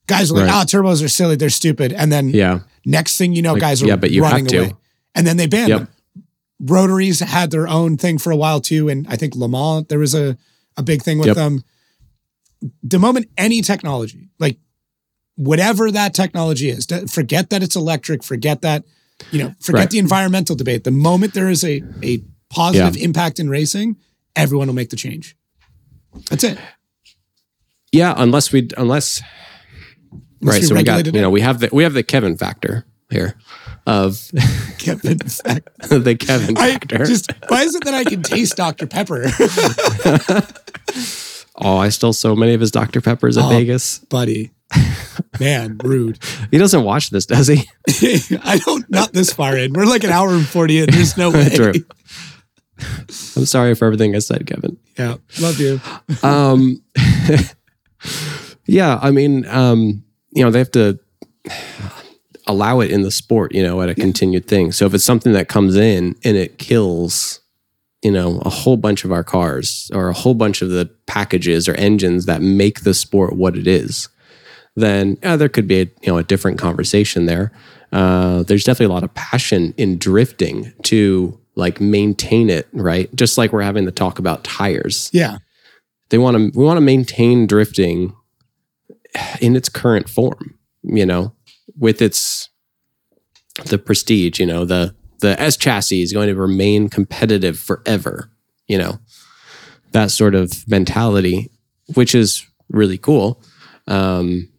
Guys 0.07 0.31
were 0.31 0.39
like, 0.39 0.47
Right. 0.49 0.56
ah, 0.56 0.65
turbos 0.65 1.03
are 1.03 1.07
silly, 1.07 1.35
they're 1.35 1.49
stupid. 1.49 1.91
And 1.93 2.11
then 2.11 2.30
Yeah. 2.30 2.60
next 2.85 3.18
thing 3.18 3.34
you 3.34 3.41
know, 3.41 3.53
Like, 3.53 3.61
guys 3.61 3.81
are 3.81 3.88
yeah, 3.88 3.95
but 3.95 4.11
you 4.11 4.23
have 4.23 4.31
running 4.34 4.47
to. 4.47 4.57
away. 4.57 4.73
And 5.15 5.26
then 5.26 5.38
they 5.38 5.47
banned 5.47 5.69
Yep. 5.69 5.80
them. 5.80 5.88
Rotaries 6.60 7.19
had 7.19 7.52
their 7.52 7.68
own 7.68 7.97
thing 7.97 8.18
for 8.18 8.31
a 8.31 8.35
while 8.35 8.61
too. 8.61 8.89
And 8.89 9.07
I 9.10 9.15
think 9.15 9.35
Le 9.35 9.47
Mans, 9.49 9.85
there 9.89 9.99
was 9.99 10.14
a, 10.14 10.38
a 10.77 10.84
big 10.84 11.02
thing 11.02 11.18
with 11.18 11.27
Yep. 11.27 11.35
them. 11.35 11.64
The 12.84 12.99
moment 12.99 13.27
any 13.38 13.61
technology, 13.61 14.30
like 14.39 14.57
whatever 15.35 15.91
that 15.91 16.14
technology 16.14 16.69
is, 16.69 16.85
forget 17.11 17.49
that 17.49 17.61
it's 17.64 17.76
electric, 17.76 18.23
forget 18.23 18.61
that, 18.61 18.85
you 19.31 19.39
know, 19.43 19.53
forget 19.61 19.79
Right. 19.81 19.89
the 19.89 19.99
environmental 19.99 20.55
debate. 20.55 20.83
The 20.83 20.91
moment 20.91 21.33
there 21.33 21.49
is 21.49 21.63
a, 21.63 21.81
a 22.03 22.23
positive 22.49 22.95
impact 22.97 23.39
in 23.39 23.49
racing, 23.49 23.97
everyone 24.35 24.67
will 24.67 24.75
make 24.75 24.89
the 24.89 24.95
change. 24.95 25.35
That's 26.29 26.43
it. 26.43 26.57
Yeah. 27.91 28.13
Unless 28.17 28.51
we 28.51 28.67
unless 28.77 29.21
Unless 30.41 30.59
right. 30.59 30.63
So 30.63 30.75
we 30.75 30.83
got 30.83 31.05
you 31.05 31.21
know 31.21 31.29
we 31.29 31.41
have 31.41 31.59
the 31.59 31.69
we 31.71 31.83
have 31.83 31.93
the 31.93 32.03
Kevin 32.03 32.37
factor 32.37 32.85
here 33.09 33.35
of 33.87 34.19
Kevin 34.77 35.17
fact. 35.19 35.69
the 35.89 36.15
Kevin 36.19 36.57
I 36.57 36.71
factor. 36.73 37.05
just 37.05 37.31
why 37.47 37.63
is 37.63 37.73
it 37.75 37.83
that 37.85 37.93
I 37.93 38.03
can 38.03 38.21
taste 38.21 38.55
Dr. 38.57 38.85
Pepper, 38.87 39.25
oh, 41.57 41.77
I 41.77 41.89
stole 41.89 42.13
so 42.13 42.35
many 42.35 42.53
of 42.53 42.61
his 42.61 42.71
Dr 42.71 43.01
Peppers 43.01 43.37
at 43.37 43.45
Oh. 43.45 43.49
Vegas. 43.49 43.99
buddy? 43.99 44.51
Man, 45.40 45.78
rude. 45.84 46.20
He 46.52 46.57
doesn't 46.57 46.84
watch 46.84 47.10
this, 47.10 47.26
does 47.26 47.48
he? 47.48 47.64
I 48.44 48.60
don't 48.66 48.90
not 48.90 49.14
this 49.14 49.34
far 49.34 49.57
in. 49.57 49.74
We're 49.74 49.86
like 49.86 50.03
an 50.03 50.12
hour 50.12 50.30
and 50.30 50.48
forty 50.48 50.80
in. 50.80 50.90
There's 50.90 51.18
no 51.18 51.30
way. 51.32 51.49
True. 51.49 51.74
I'm 53.38 53.45
sorry 53.45 53.74
for 53.76 53.86
everything 53.86 54.16
I 54.16 54.20
said, 54.20 54.45
Kevin. 54.48 54.78
Yeah, 54.98 55.16
love 55.40 55.60
you. 55.60 55.80
Um, 56.24 56.84
yeah, 58.66 58.99
I 59.02 59.12
mean, 59.12 59.45
um, 59.48 60.03
you 60.32 60.44
know, 60.44 60.52
they 60.52 60.60
have 60.60 60.72
to 60.72 60.99
allow 62.48 62.80
it 62.80 62.91
in 62.91 63.02
the 63.02 63.12
sport, 63.12 63.53
you 63.53 63.64
know, 63.64 63.82
at 63.82 63.90
a 63.90 63.95
continued 63.95 64.48
thing. 64.48 64.72
So 64.72 64.86
if 64.86 64.94
it's 64.94 65.06
something 65.06 65.34
that 65.34 65.48
comes 65.48 65.76
in 65.76 66.16
and 66.24 66.38
it 66.38 66.57
kills, 66.57 67.40
you 68.03 68.12
know, 68.12 68.41
a 68.45 68.49
whole 68.49 68.78
bunch 68.78 69.03
of 69.06 69.12
our 69.12 69.24
cars 69.24 69.90
or 69.94 70.10
a 70.10 70.14
whole 70.14 70.36
bunch 70.36 70.62
of 70.62 70.70
the 70.70 70.90
packages 71.07 71.68
or 71.68 71.74
engines 71.76 72.26
that 72.26 72.41
make 72.41 72.82
the 72.82 72.94
sport 72.94 73.36
what 73.36 73.56
it 73.57 73.68
is, 73.68 74.10
then 74.76 75.18
yeah, 75.23 75.35
there 75.35 75.49
could 75.49 75.68
be 75.68 75.81
a, 75.81 75.85
you 76.02 76.07
know 76.07 76.18
a 76.18 76.23
different 76.23 76.60
conversation 76.60 77.26
there. 77.26 77.52
Uh, 77.91 78.43
there's 78.43 78.64
definitely 78.64 78.91
a 78.91 78.95
lot 78.95 79.03
of 79.03 79.14
passion 79.14 79.73
in 79.77 79.97
drifting 79.97 80.73
to 80.84 81.39
like 81.56 81.80
maintain 81.80 82.49
it, 82.49 82.68
right? 82.73 83.14
Just 83.15 83.38
like 83.38 83.53
we're 83.53 83.61
having 83.61 83.85
the 83.85 83.91
talk 83.91 84.19
about 84.19 84.43
tires 84.43 85.10
Yeah, 85.14 85.38
they 86.10 86.18
want 86.18 86.38
to 86.38 86.60
we 86.60 86.65
want 86.65 86.77
to 86.77 86.81
maintain 86.81 87.47
drifting 87.47 88.14
in 89.39 89.56
its 89.56 89.69
current 89.69 90.10
form 90.10 90.57
you 90.84 91.06
know 91.06 91.34
with 91.77 92.02
its 92.02 92.49
the 93.65 93.77
prestige 93.77 94.39
you 94.39 94.45
know 94.45 94.65
the 94.65 94.93
the 95.19 95.39
s 95.39 95.57
chassis 95.57 96.02
is 96.02 96.14
going 96.14 96.27
to 96.27 96.35
remain 96.35 96.89
competitive 96.89 97.57
forever 97.57 98.30
you 98.68 98.77
know 98.77 98.99
that 99.91 100.11
sort 100.11 100.35
of 100.35 100.68
mentality 100.68 101.49
which 101.93 102.14
is 102.14 102.45
really 102.69 102.97
cool 102.97 103.41
um 103.88 104.49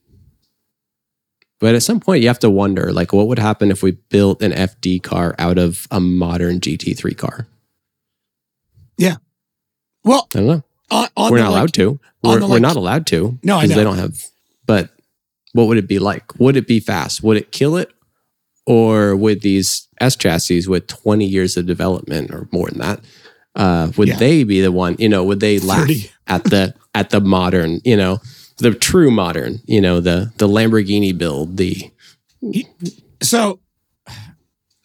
but 1.66 1.74
at 1.74 1.82
some 1.82 1.98
point 1.98 2.22
you 2.22 2.28
have 2.28 2.38
to 2.38 2.48
wonder 2.48 2.92
like 2.92 3.12
what 3.12 3.26
would 3.26 3.40
happen 3.40 3.72
if 3.72 3.82
we 3.82 3.90
built 3.90 4.40
an 4.40 4.52
fd 4.52 5.02
car 5.02 5.34
out 5.36 5.58
of 5.58 5.88
a 5.90 5.98
modern 5.98 6.60
gt3 6.60 7.16
car 7.18 7.48
Yeah. 8.98 9.16
well, 10.04 10.28
i 10.32 10.38
don't 10.38 10.46
know 10.46 10.62
on, 10.90 11.08
on 11.16 11.32
we're 11.32 11.38
not 11.38 11.50
like- 11.50 11.58
allowed 11.58 11.72
to. 11.74 12.00
We're, 12.22 12.48
we're 12.48 12.58
not 12.60 12.76
allowed 12.76 13.06
to. 13.08 13.38
No, 13.42 13.56
I 13.56 13.62
because 13.62 13.70
know. 13.70 13.76
they 13.76 13.84
don't 13.84 13.98
have. 13.98 14.16
But 14.66 14.90
what 15.52 15.66
would 15.68 15.78
it 15.78 15.86
be 15.88 15.98
like? 16.00 16.38
Would 16.40 16.56
it 16.56 16.66
be 16.68 16.78
fast? 16.80 17.22
Would 17.24 17.36
it 17.36 17.50
kill 17.52 17.76
it, 17.76 17.90
or 18.66 19.14
would 19.16 19.42
these 19.42 19.86
S 20.00 20.14
chassis 20.16 20.66
with 20.68 20.86
twenty 20.88 21.24
years 21.26 21.56
of 21.56 21.66
development 21.66 22.30
or 22.32 22.48
more 22.52 22.68
than 22.68 22.78
that? 22.78 23.00
Uh, 23.54 23.90
would 23.96 24.08
Yeah. 24.08 24.16
they 24.16 24.42
be 24.44 24.60
the 24.60 24.70
one? 24.72 24.94
You 24.98 25.08
know, 25.08 25.22
would 25.24 25.40
they 25.40 25.58
laugh 25.60 25.88
at 26.26 26.44
the 26.44 26.74
at 26.94 27.10
the 27.10 27.20
modern? 27.20 27.80
You 27.84 27.96
know, 27.96 28.18
the 28.58 28.74
true 28.74 29.10
modern. 29.10 29.60
You 29.66 29.80
know, 29.80 30.00
the 30.00 30.32
the 30.38 30.48
Lamborghini 30.48 31.16
build. 31.16 31.56
The 31.56 31.90
so 33.22 33.60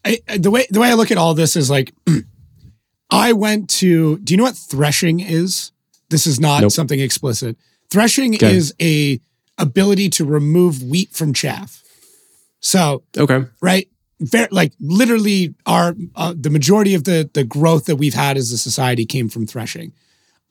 I, 0.03 0.19
the 0.38 0.49
way 0.52 0.65
the 0.69 0.80
way 0.80 0.89
I 0.89 0.93
look 0.93 1.11
at 1.11 1.18
all 1.18 1.34
this 1.34 1.56
is 1.56 1.69
like 1.69 1.93
I 3.10 3.34
went 3.34 3.69
to 3.81 4.18
do 4.19 4.34
you 4.34 4.38
know 4.38 4.43
what 4.43 4.57
threshing 4.57 5.19
is? 5.19 5.72
This 6.10 6.26
is 6.27 6.39
not 6.39 6.61
Nope. 6.61 6.72
something 6.72 6.99
explicit. 6.99 7.57
Threshing 7.89 8.35
Okay. 8.35 8.56
is 8.56 8.73
a 8.81 9.19
ability 9.57 10.10
to 10.10 10.26
remove 10.26 10.81
wheat 10.81 11.11
from 11.14 11.34
chaff. 11.34 11.84
So, 12.60 13.03
okay, 13.18 13.45
right? 13.61 13.88
Like 14.52 14.73
literally 14.80 15.56
our 15.65 15.95
uh, 16.15 16.34
the 16.39 16.49
majority 16.49 16.93
of 16.93 17.03
the 17.06 17.30
the 17.34 17.43
growth 17.43 17.85
that 17.85 17.95
we've 17.95 18.14
had 18.14 18.38
as 18.38 18.52
a 18.52 18.57
society 18.57 19.06
came 19.06 19.30
from 19.30 19.48
threshing. 19.48 19.93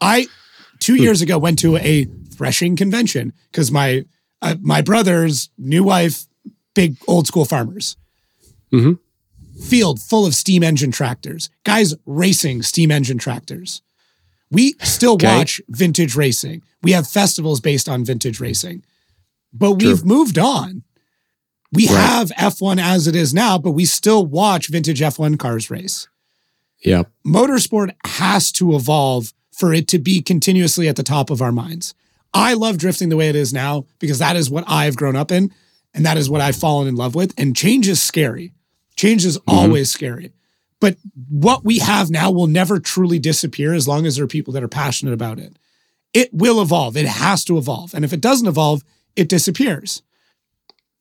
I 0.00 0.26
2 0.80 0.96
years 0.96 1.20
ago 1.22 1.38
went 1.38 1.58
to 1.60 1.76
a 1.76 2.06
threshing 2.30 2.74
convention 2.76 3.32
cuz 3.52 3.70
my 3.70 4.04
uh, 4.42 4.56
my 4.60 4.80
brother's 4.80 5.50
new 5.58 5.84
wife 5.84 6.26
big 6.74 6.96
old 7.06 7.26
school 7.26 7.44
farmers 7.44 7.96
Mhm. 8.72 8.98
field 9.62 10.00
full 10.00 10.24
of 10.26 10.34
steam 10.34 10.62
engine 10.62 10.90
tractors, 10.90 11.50
guys 11.64 11.94
racing 12.06 12.62
steam 12.62 12.90
engine 12.90 13.18
tractors. 13.18 13.82
We 14.50 14.74
still 14.82 15.12
Okay. 15.14 15.26
watch 15.26 15.60
vintage 15.68 16.14
racing. 16.16 16.62
We 16.82 16.92
have 16.92 17.06
festivals 17.06 17.60
based 17.60 17.88
on 17.88 18.04
vintage 18.04 18.40
racing, 18.40 18.82
but 19.52 19.78
True. 19.78 19.90
we've 19.90 20.04
moved 20.04 20.38
on. 20.38 20.82
We 21.72 21.86
Right. 21.88 21.96
have 21.96 22.32
F1 22.36 22.78
as 22.80 23.06
it 23.06 23.14
is 23.14 23.34
now, 23.34 23.58
but 23.58 23.72
we 23.72 23.84
still 23.84 24.24
watch 24.26 24.68
vintage 24.68 25.02
F1 25.02 25.36
cars 25.36 25.70
race. 25.70 26.06
yeah, 26.82 27.02
Motorsport 27.26 27.90
has 28.06 28.50
to 28.52 28.74
evolve 28.74 29.34
for 29.60 29.72
it 29.74 29.86
to 29.88 29.98
be 29.98 30.22
continuously 30.22 30.88
at 30.88 30.96
the 30.96 31.02
top 31.02 31.30
of 31.30 31.40
our 31.42 31.52
minds. 31.52 31.94
I 32.32 32.54
love 32.54 32.78
drifting 32.78 33.10
the 33.10 33.16
way 33.16 33.28
it 33.28 33.36
is 33.36 33.52
now 33.52 33.84
because 33.98 34.18
that 34.18 34.34
is 34.36 34.50
what 34.50 34.64
I've 34.66 34.96
grown 34.96 35.16
up 35.16 35.30
in 35.30 35.52
and 35.94 36.06
that 36.06 36.16
is 36.16 36.30
what 36.30 36.40
I've 36.40 36.56
fallen 36.56 36.88
in 36.88 36.96
love 36.96 37.14
with. 37.14 37.34
And 37.36 37.54
change 37.56 37.86
is 37.88 38.00
scary. 38.00 38.52
Change 38.96 39.24
is 39.24 39.38
mm-hmm. 39.38 39.50
always 39.58 39.90
scary. 39.90 40.32
But 40.80 40.96
what 41.28 41.64
we 41.64 41.78
have 41.78 42.10
now 42.10 42.30
will 42.30 42.46
never 42.46 42.80
truly 42.80 43.18
disappear 43.18 43.74
as 43.74 43.86
long 43.86 44.06
as 44.06 44.16
there 44.16 44.24
are 44.24 44.28
people 44.28 44.54
that 44.54 44.62
are 44.62 44.68
passionate 44.68 45.12
about 45.12 45.38
it. 45.38 45.56
it 46.12 46.32
will 46.32 46.60
evolve. 46.60 46.96
It 46.96 47.06
has 47.06 47.44
to 47.44 47.56
evolve. 47.56 47.94
And 47.94 48.04
if 48.04 48.12
it 48.12 48.20
doesn't 48.20 48.48
evolve, 48.48 48.82
it 49.14 49.28
disappears. 49.28 50.02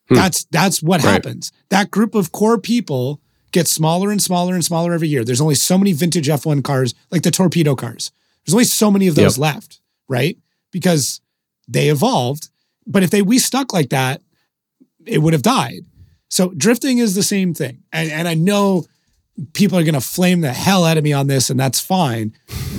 Hmm. 0.10 0.16
That's 0.16 0.44
that's 0.52 0.84
what 0.84 1.04
Right. 1.04 1.14
happens. 1.14 1.52
That 1.70 1.90
group 1.90 2.14
of 2.14 2.32
core 2.32 2.60
people 2.60 3.20
gets 3.52 3.72
smaller 3.72 4.12
and 4.12 4.22
smaller 4.22 4.54
and 4.54 4.64
smaller 4.64 4.94
every 4.94 5.08
year. 5.08 5.24
There's 5.24 5.42
only 5.42 5.56
so 5.56 5.78
many 5.78 5.94
vintage 5.94 6.28
F1 6.28 6.62
cars, 6.62 6.94
like 7.10 7.24
the 7.24 7.32
torpedo 7.32 7.76
cars. 7.76 8.12
There's 8.50 8.56
only 8.56 8.66
so 8.66 8.90
many 8.90 9.08
of 9.08 9.14
those 9.16 9.38
Yep. 9.38 9.42
left, 9.42 9.82
right? 10.08 10.36
Because 10.72 11.22
they 11.68 11.90
evolved. 11.90 12.50
But 12.88 13.04
if 13.04 13.12
they 13.12 13.22
we 13.22 13.38
stuck 13.38 13.74
like 13.74 13.90
that, 13.90 14.22
it 15.06 15.20
would 15.22 15.34
have 15.34 15.44
died. 15.44 15.86
So 16.30 16.50
drifting 16.58 16.98
is 16.98 17.14
the 17.14 17.22
same 17.22 17.54
thing. 17.54 17.84
And 17.94 18.10
and 18.12 18.28
I 18.28 18.34
know 18.34 18.86
people 19.54 19.78
are 19.78 19.84
going 19.84 19.94
to 19.94 20.02
flame 20.02 20.42
the 20.42 20.52
hell 20.52 20.84
out 20.84 20.98
of 20.98 21.04
me 21.04 21.14
on 21.14 21.28
this 21.28 21.50
and 21.52 21.60
that's 21.60 21.80
fine. 21.80 22.34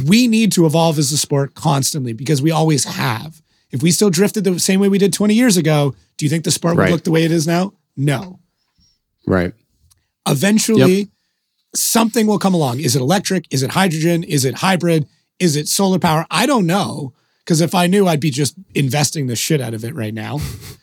We 0.05 0.26
need 0.26 0.51
to 0.52 0.66
evolve 0.66 0.98
as 0.98 1.12
a 1.12 1.16
sport 1.16 1.55
constantly 1.55 2.12
because 2.12 2.42
we 2.42 2.51
always 2.51 2.84
have. 2.84 3.40
If 3.70 3.82
we 3.82 3.92
still 3.92 4.10
drifted 4.10 4.42
the 4.42 4.59
same 4.59 4.80
way 4.80 4.88
we 4.88 4.98
did 4.98 5.12
20 5.12 5.34
years 5.34 5.56
ago, 5.56 5.94
do 6.16 6.24
you 6.26 6.28
think 6.30 6.42
the 6.44 6.51
sport 6.51 6.76
would 6.76 6.90
look 6.90 7.05
the 7.05 7.12
way 7.12 7.24
it 7.24 7.30
is 7.30 7.47
now? 7.47 7.72
No. 7.97 8.40
Right. 9.26 9.52
Eventually, 10.28 11.09
something 11.74 12.26
will 12.26 12.38
come 12.38 12.52
along. 12.55 12.80
Is 12.80 12.97
it 12.97 13.01
electric? 13.01 13.47
Is 13.51 13.62
it 13.62 13.70
hydrogen? 13.70 14.24
Is 14.24 14.44
it 14.44 14.56
hybrid? 14.56 15.06
Is 15.40 15.56
it 15.56 15.66
solar 15.68 15.98
power? 15.98 16.26
I 16.30 16.46
don't 16.46 16.66
know. 16.66 17.12
Because 17.44 17.60
if 17.60 17.74
I 17.74 17.88
knew, 17.88 18.06
I'd 18.06 18.20
be 18.20 18.30
just 18.30 18.54
investing 18.74 19.26
the 19.26 19.34
shit 19.34 19.60
out 19.60 19.74
of 19.74 19.84
it 19.84 19.94
right 19.94 20.14
now. 20.14 20.38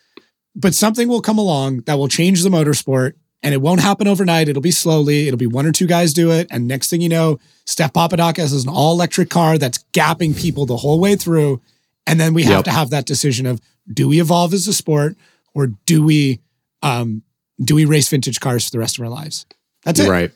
but 0.54 0.74
something 0.74 1.08
will 1.08 1.22
come 1.22 1.38
along 1.38 1.82
that 1.86 1.96
will 1.96 2.08
change 2.08 2.42
the 2.42 2.50
motorsport 2.50 3.14
and 3.42 3.54
it 3.54 3.62
won't 3.62 3.80
happen 3.80 4.08
overnight. 4.08 4.48
It'll 4.48 4.60
be 4.60 4.72
slowly. 4.72 5.28
It'll 5.28 5.38
be 5.38 5.46
one 5.46 5.64
or 5.64 5.72
two 5.72 5.86
guys 5.86 6.12
do 6.12 6.30
it. 6.32 6.48
And 6.50 6.66
next 6.66 6.90
thing 6.90 7.00
you 7.00 7.08
know, 7.08 7.38
Steph 7.64 7.92
Papadakis 7.92 8.52
is 8.52 8.64
an 8.64 8.68
all 8.68 8.92
electric 8.92 9.30
car 9.30 9.56
that's 9.56 9.84
gapping 9.92 10.36
people 10.38 10.66
the 10.66 10.76
whole 10.76 10.98
way 11.00 11.14
through. 11.16 11.62
And 12.06 12.18
then 12.20 12.34
we 12.34 12.42
have 12.42 12.58
Yep. 12.58 12.64
to 12.64 12.70
have 12.72 12.90
that 12.90 13.06
decision 13.06 13.46
of 13.46 13.60
do 13.90 14.08
we 14.08 14.20
evolve 14.20 14.52
as 14.52 14.66
a 14.66 14.72
sport 14.74 15.16
or 15.54 15.68
do 15.86 16.02
we 16.02 16.40
um, 16.82 17.22
do 17.62 17.74
we 17.74 17.84
race 17.84 18.08
vintage 18.08 18.40
cars 18.40 18.64
for 18.66 18.70
the 18.72 18.78
rest 18.78 18.98
of 18.98 19.04
our 19.04 19.10
lives? 19.10 19.46
That's 19.84 20.00
it. 20.00 20.08
Right. 20.08 20.30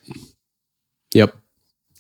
Yep. 1.14 1.36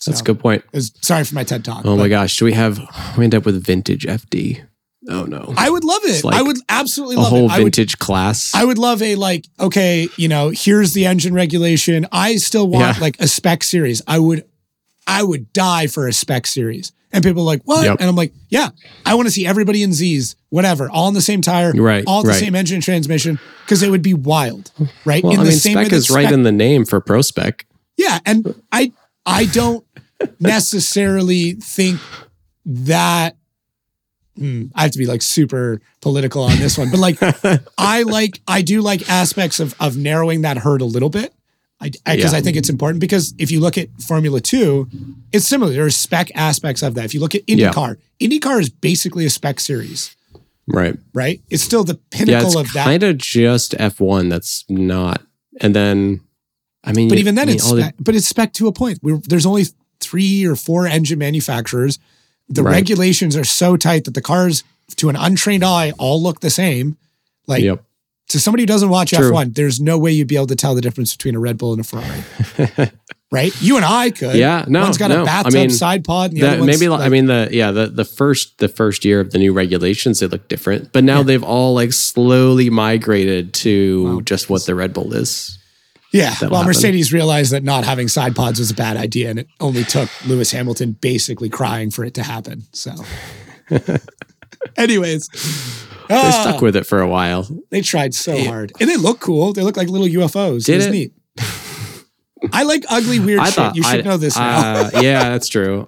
That's 0.06 0.20
a 0.20 0.24
good 0.24 0.40
point. 0.40 0.64
was- 0.72 0.92
sorry 1.00 1.24
for 1.24 1.34
my 1.34 1.44
TED 1.44 1.64
talk. 1.64 1.84
Oh 1.84 1.96
my 1.96 2.08
gosh. 2.08 2.36
Do 2.36 2.44
we 2.44 2.52
have, 2.52 2.78
we 3.16 3.24
end 3.24 3.34
up 3.34 3.44
with 3.44 3.62
vintage 3.64 4.04
FD? 4.06 4.64
Oh 5.08 5.24
no. 5.24 5.52
I 5.56 5.68
would 5.68 5.82
love 5.84 6.02
it. 6.04 6.22
Like 6.22 6.36
I 6.36 6.42
would 6.42 6.58
absolutely 6.68 7.16
a 7.16 7.20
love 7.20 7.30
whole 7.30 7.46
it. 7.46 7.52
I 7.52 7.58
would, 7.58 7.64
vintage 7.74 7.98
class. 7.98 8.52
I 8.54 8.64
would 8.64 8.78
love 8.78 9.02
a 9.02 9.16
like, 9.16 9.46
okay, 9.58 10.08
you 10.16 10.28
know, 10.28 10.50
here's 10.54 10.92
the 10.92 11.06
engine 11.06 11.34
regulation. 11.34 12.06
I 12.12 12.36
still 12.36 12.68
want 12.68 12.96
Yeah. 12.96 13.00
like 13.02 13.20
a 13.20 13.26
spec 13.26 13.64
series. 13.64 14.00
I 14.06 14.18
would, 14.20 14.44
I 15.06 15.22
would 15.24 15.52
die 15.52 15.88
for 15.88 16.06
a 16.06 16.12
spec 16.12 16.46
series. 16.46 16.92
And 17.14 17.22
people 17.22 17.42
are 17.42 17.46
like, 17.46 17.60
what? 17.64 17.84
Yep. 17.84 17.96
And 18.00 18.08
I'm 18.08 18.16
like, 18.16 18.32
yeah, 18.48 18.70
I 19.04 19.14
want 19.16 19.26
to 19.26 19.32
see 19.32 19.44
everybody 19.46 19.82
in 19.82 19.92
Z's, 19.92 20.34
whatever, 20.48 20.88
all 20.88 21.08
in 21.08 21.14
the 21.14 21.20
same 21.20 21.42
tire, 21.42 21.72
Right, 21.72 22.04
all 22.06 22.22
the 22.22 22.28
right. 22.30 22.38
same 22.40 22.54
engine 22.54 22.80
transmission, 22.80 23.38
because 23.66 23.82
it 23.82 23.90
would 23.90 24.00
be 24.02 24.14
wild, 24.14 24.70
right? 25.04 25.22
well, 25.22 25.34
in 25.34 25.40
I 25.40 25.42
the 25.44 25.50
mean, 25.50 25.58
same 25.58 25.76
spec 25.78 25.92
is 25.92 26.08
right 26.10 26.30
in 26.32 26.42
the 26.44 26.52
name 26.52 26.86
for 26.86 27.00
pro 27.02 27.20
spec. 27.20 27.66
Yeah, 27.98 28.18
and 28.24 28.54
I 28.72 28.92
I 29.26 29.44
don't 29.44 29.84
necessarily 30.40 31.52
think 31.52 32.00
that 32.64 33.36
Hmm, 34.34 34.68
I 34.74 34.82
have 34.84 34.92
to 34.92 34.98
be 34.98 35.04
like 35.04 35.20
super 35.20 35.82
political 36.00 36.42
on 36.42 36.58
this 36.58 36.78
one, 36.78 36.90
but 36.90 36.98
like 36.98 37.18
I 37.78 38.02
like 38.04 38.40
I 38.48 38.62
do 38.62 38.80
like 38.80 39.06
aspects 39.10 39.60
of 39.60 39.74
of 39.78 39.98
narrowing 39.98 40.40
that 40.40 40.56
herd 40.56 40.80
a 40.80 40.86
little 40.86 41.10
bit. 41.10 41.34
I 41.82 41.90
because 41.90 42.32
Yeah. 42.32 42.38
I 42.38 42.40
think 42.40 42.56
it's 42.56 42.70
important 42.70 43.00
because 43.02 43.34
if 43.38 43.50
you 43.50 43.60
look 43.60 43.76
at 43.76 43.88
Formula 44.00 44.40
2, 44.40 44.88
it's 45.32 45.46
similar. 45.46 45.72
There 45.74 45.84
are 45.84 45.90
spec 45.90 46.30
aspects 46.34 46.82
of 46.82 46.94
that. 46.94 47.04
If 47.04 47.12
you 47.12 47.20
look 47.20 47.34
at 47.34 47.42
Yeah. 47.46 47.72
IndyCar, 47.72 47.98
IndyCar 48.22 48.58
is 48.60 48.70
basically 48.70 49.26
a 49.26 49.30
spec 49.30 49.60
series, 49.60 50.16
Right. 50.66 50.96
right? 51.12 51.42
It's 51.50 51.62
still 51.62 51.84
the 51.84 51.94
Yeah, 52.12 52.18
pinnacle 52.18 52.46
it's 52.46 52.56
of 52.70 52.72
that. 52.72 52.84
kind 52.84 53.02
of 53.02 53.18
just 53.18 53.72
F1 53.78 54.30
that's 54.30 54.64
not. 54.70 55.20
And 55.60 55.76
then, 55.76 56.20
I 56.84 56.94
mean, 56.94 57.10
But 57.10 57.18
even 57.18 57.34
then, 57.34 57.42
I 57.42 57.46
mean, 57.48 57.56
it's 57.56 57.66
all 57.68 57.74
the- 57.76 57.92
but 58.00 58.14
it's 58.14 58.26
spec 58.28 58.54
to 58.54 58.66
a 58.68 58.72
point. 58.72 59.00
We're, 59.02 59.18
there's 59.28 59.44
only 59.44 59.66
three 60.12 60.44
or 60.44 60.54
four 60.56 60.86
engine 60.86 61.18
manufacturers. 61.18 61.98
The 62.48 62.62
Right. 62.62 62.72
regulations 62.72 63.34
are 63.34 63.44
so 63.44 63.76
tight 63.78 64.04
that 64.04 64.12
the 64.14 64.20
cars, 64.20 64.62
to 64.96 65.08
an 65.08 65.16
untrained 65.16 65.64
eye, 65.64 65.92
all 65.98 66.22
look 66.22 66.40
the 66.40 66.50
same. 66.50 66.96
Like 67.46 67.62
Yep. 67.62 67.82
to 68.28 68.38
somebody 68.38 68.62
who 68.64 68.66
doesn't 68.66 68.90
watch 68.90 69.10
True. 69.12 69.30
F1, 69.32 69.54
there's 69.54 69.80
no 69.80 69.96
way 69.98 70.12
you'd 70.12 70.28
be 70.28 70.36
able 70.36 70.48
to 70.48 70.56
tell 70.56 70.74
the 70.74 70.82
difference 70.82 71.16
between 71.16 71.34
a 71.34 71.40
Red 71.40 71.56
Bull 71.56 71.72
and 71.72 71.80
a 71.80 71.84
Ferrari. 71.84 72.90
right? 73.32 73.52
You 73.62 73.76
and 73.76 73.84
I 73.86 74.10
could. 74.10 74.36
Yeah, 74.36 74.66
no, 74.68 74.82
One's 74.82 74.98
got 74.98 75.08
no. 75.08 75.20
a 75.20 75.22
I 75.22 75.24
bathtub 75.24 75.54
mean, 75.54 75.70
side 75.70 76.04
pod, 76.04 76.32
and 76.32 76.40
the 76.42 76.46
That, 76.46 76.60
maybe 76.60 76.88
like, 76.90 77.00
I 77.00 77.08
mean 77.08 77.26
the 77.26 77.48
yeah 77.50 77.70
the 77.70 77.86
the 77.86 78.04
first 78.04 78.58
the 78.58 78.68
first 78.68 79.04
year 79.06 79.20
of 79.20 79.30
the 79.30 79.38
new 79.38 79.54
regulations 79.54 80.20
they 80.20 80.26
look 80.26 80.46
different 80.48 80.92
but 80.92 81.04
now 81.04 81.22
they've 81.22 81.42
all 81.42 81.72
like 81.74 81.92
slowly 81.94 82.68
migrated 82.68 83.54
to 83.54 84.04
Wow. 84.16 84.20
just 84.20 84.50
what 84.50 84.66
the 84.66 84.74
Red 84.74 84.92
Bull 84.92 85.14
is 85.14 85.58
Yeah. 86.12 86.34
Well, 86.42 86.50
happen. 86.50 86.66
Mercedes 86.66 87.12
realized 87.12 87.52
that 87.52 87.62
not 87.64 87.84
having 87.84 88.06
side 88.08 88.36
pods 88.36 88.58
was 88.58 88.70
a 88.70 88.74
bad 88.74 88.96
idea, 88.96 89.30
and 89.30 89.38
it 89.38 89.48
only 89.60 89.82
took 89.84 90.08
Lewis 90.26 90.50
Hamilton 90.52 90.92
basically 91.00 91.48
crying 91.48 91.90
for 91.90 92.04
it 92.04 92.14
to 92.14 92.22
happen. 92.22 92.64
So, 92.72 92.92
anyways, 94.76 95.28
they 96.08 96.14
Ah, 96.14 96.40
stuck 96.42 96.60
with 96.60 96.76
it 96.76 96.84
for 96.86 97.00
a 97.00 97.08
while 97.08 97.46
they 97.70 97.80
tried 97.80 98.14
so 98.14 98.42
hard, 98.44 98.72
and 98.80 98.88
they 98.88 98.96
look 98.96 99.20
cool. 99.20 99.52
They 99.52 99.62
look 99.62 99.76
like 99.76 99.88
little 99.88 100.06
UFOs. 100.06 100.64
Did 100.64 100.74
it 100.74 100.76
was 100.76 100.86
it? 100.86 100.90
neat. 100.90 101.12
I 102.52 102.64
like 102.64 102.84
ugly, 102.90 103.20
weird 103.20 103.40
I 103.40 103.50
shit. 103.50 103.76
You 103.76 103.82
should 103.82 104.00
I- 104.00 104.02
know 104.10 104.16
this 104.16 104.36
now. 104.36 104.58
uh, 104.86 104.90
yeah 105.00 105.30
that's 105.30 105.48
true 105.48 105.86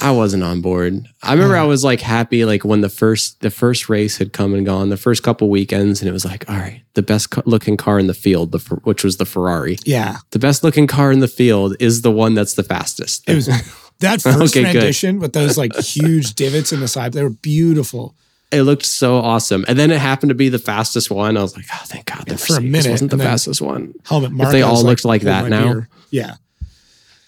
I 0.00 0.10
wasn't 0.10 0.42
on 0.42 0.60
board 0.60 1.06
I 1.22 1.32
remember 1.32 1.56
I 1.56 1.64
uh. 1.64 1.66
was 1.66 1.84
like 1.84 2.00
happy 2.00 2.44
like 2.44 2.64
when 2.64 2.80
the 2.80 2.88
first 2.88 3.40
the 3.40 3.50
first 3.50 3.88
race 3.88 4.18
had 4.18 4.32
come 4.32 4.54
and 4.54 4.64
gone 4.64 4.88
the 4.90 4.96
first 4.96 5.22
couple 5.22 5.48
weekends 5.50 6.00
and 6.00 6.08
it 6.08 6.12
was 6.12 6.24
like 6.24 6.48
all 6.48 6.56
right 6.56 6.82
the 6.94 7.02
best 7.02 7.34
looking 7.46 7.76
car 7.76 7.98
in 7.98 8.06
the 8.06 8.14
field 8.14 8.52
the 8.52 8.58
which 8.84 9.02
was 9.04 9.16
the 9.16 9.26
Ferrari 9.26 9.78
yeah, 9.84 10.18
the 10.30 10.38
best 10.38 10.62
looking 10.62 10.86
car 10.86 11.10
in 11.10 11.20
the 11.20 11.28
field 11.28 11.74
is 11.80 12.02
the 12.02 12.10
one 12.10 12.34
that's 12.34 12.54
the 12.54 12.62
fastest 12.62 13.28
it 13.28 13.34
was 13.34 13.46
that 14.00 14.20
first 14.22 14.56
Okay, 14.56 14.72
good. 14.72 15.20
with 15.20 15.32
those 15.32 15.56
like 15.56 15.74
huge 15.96 16.34
divots 16.34 16.72
in 16.72 16.80
the 16.80 16.88
side. 16.88 17.12
They 17.12 17.22
were 17.22 17.30
beautiful. 17.30 18.14
it 18.50 18.62
looked 18.62 18.84
so 18.84 19.16
awesome. 19.16 19.64
And 19.68 19.78
then 19.78 19.90
it 19.90 20.00
happened 20.00 20.30
to 20.30 20.34
be 20.34 20.48
the 20.48 20.58
fastest 20.58 21.10
one. 21.10 21.36
I 21.36 21.42
was 21.42 21.56
like, 21.56 21.66
oh, 21.72 21.82
thank 21.86 22.06
God. 22.06 22.26
The 22.26 22.32
Yeah, 22.32 22.36
for 22.36 22.56
a 22.56 22.60
minute, 22.60 22.90
wasn't 22.90 23.12
the 23.12 23.18
fastest 23.18 23.62
one. 23.62 23.94
Helmet 24.04 24.32
If 24.38 24.50
they 24.50 24.62
all 24.62 24.82
looked 24.82 25.04
like 25.04 25.22
that 25.22 25.48
now. 25.48 25.72
beer. 25.72 25.88
Yeah. 26.10 26.34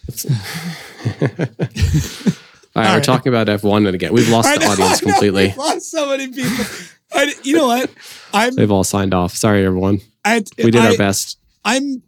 All 2.76 2.82
right, 2.82 2.88
we're 2.90 2.94
right. 2.96 3.04
talking 3.04 3.32
about 3.32 3.46
F1 3.46 3.86
and 3.86 3.94
again. 3.94 4.12
We've 4.12 4.28
lost 4.28 4.48
I 4.48 4.54
the 4.58 4.64
know, 4.64 4.72
audience 4.72 5.02
know, 5.02 5.12
completely. 5.12 5.46
We've 5.48 5.56
lost 5.56 5.90
so 5.90 6.08
many 6.08 6.28
people. 6.28 6.64
I, 7.12 7.32
you 7.44 7.56
know 7.56 7.66
what? 7.68 7.90
I'm. 8.32 8.54
They've 8.56 8.70
all 8.70 8.82
signed 8.84 9.14
off. 9.14 9.32
Sorry, 9.34 9.64
everyone. 9.64 10.00
I, 10.24 10.42
We 10.58 10.70
did 10.72 10.76
I, 10.76 10.90
our 10.90 10.96
best. 10.96 11.38
I'm. 11.64 12.02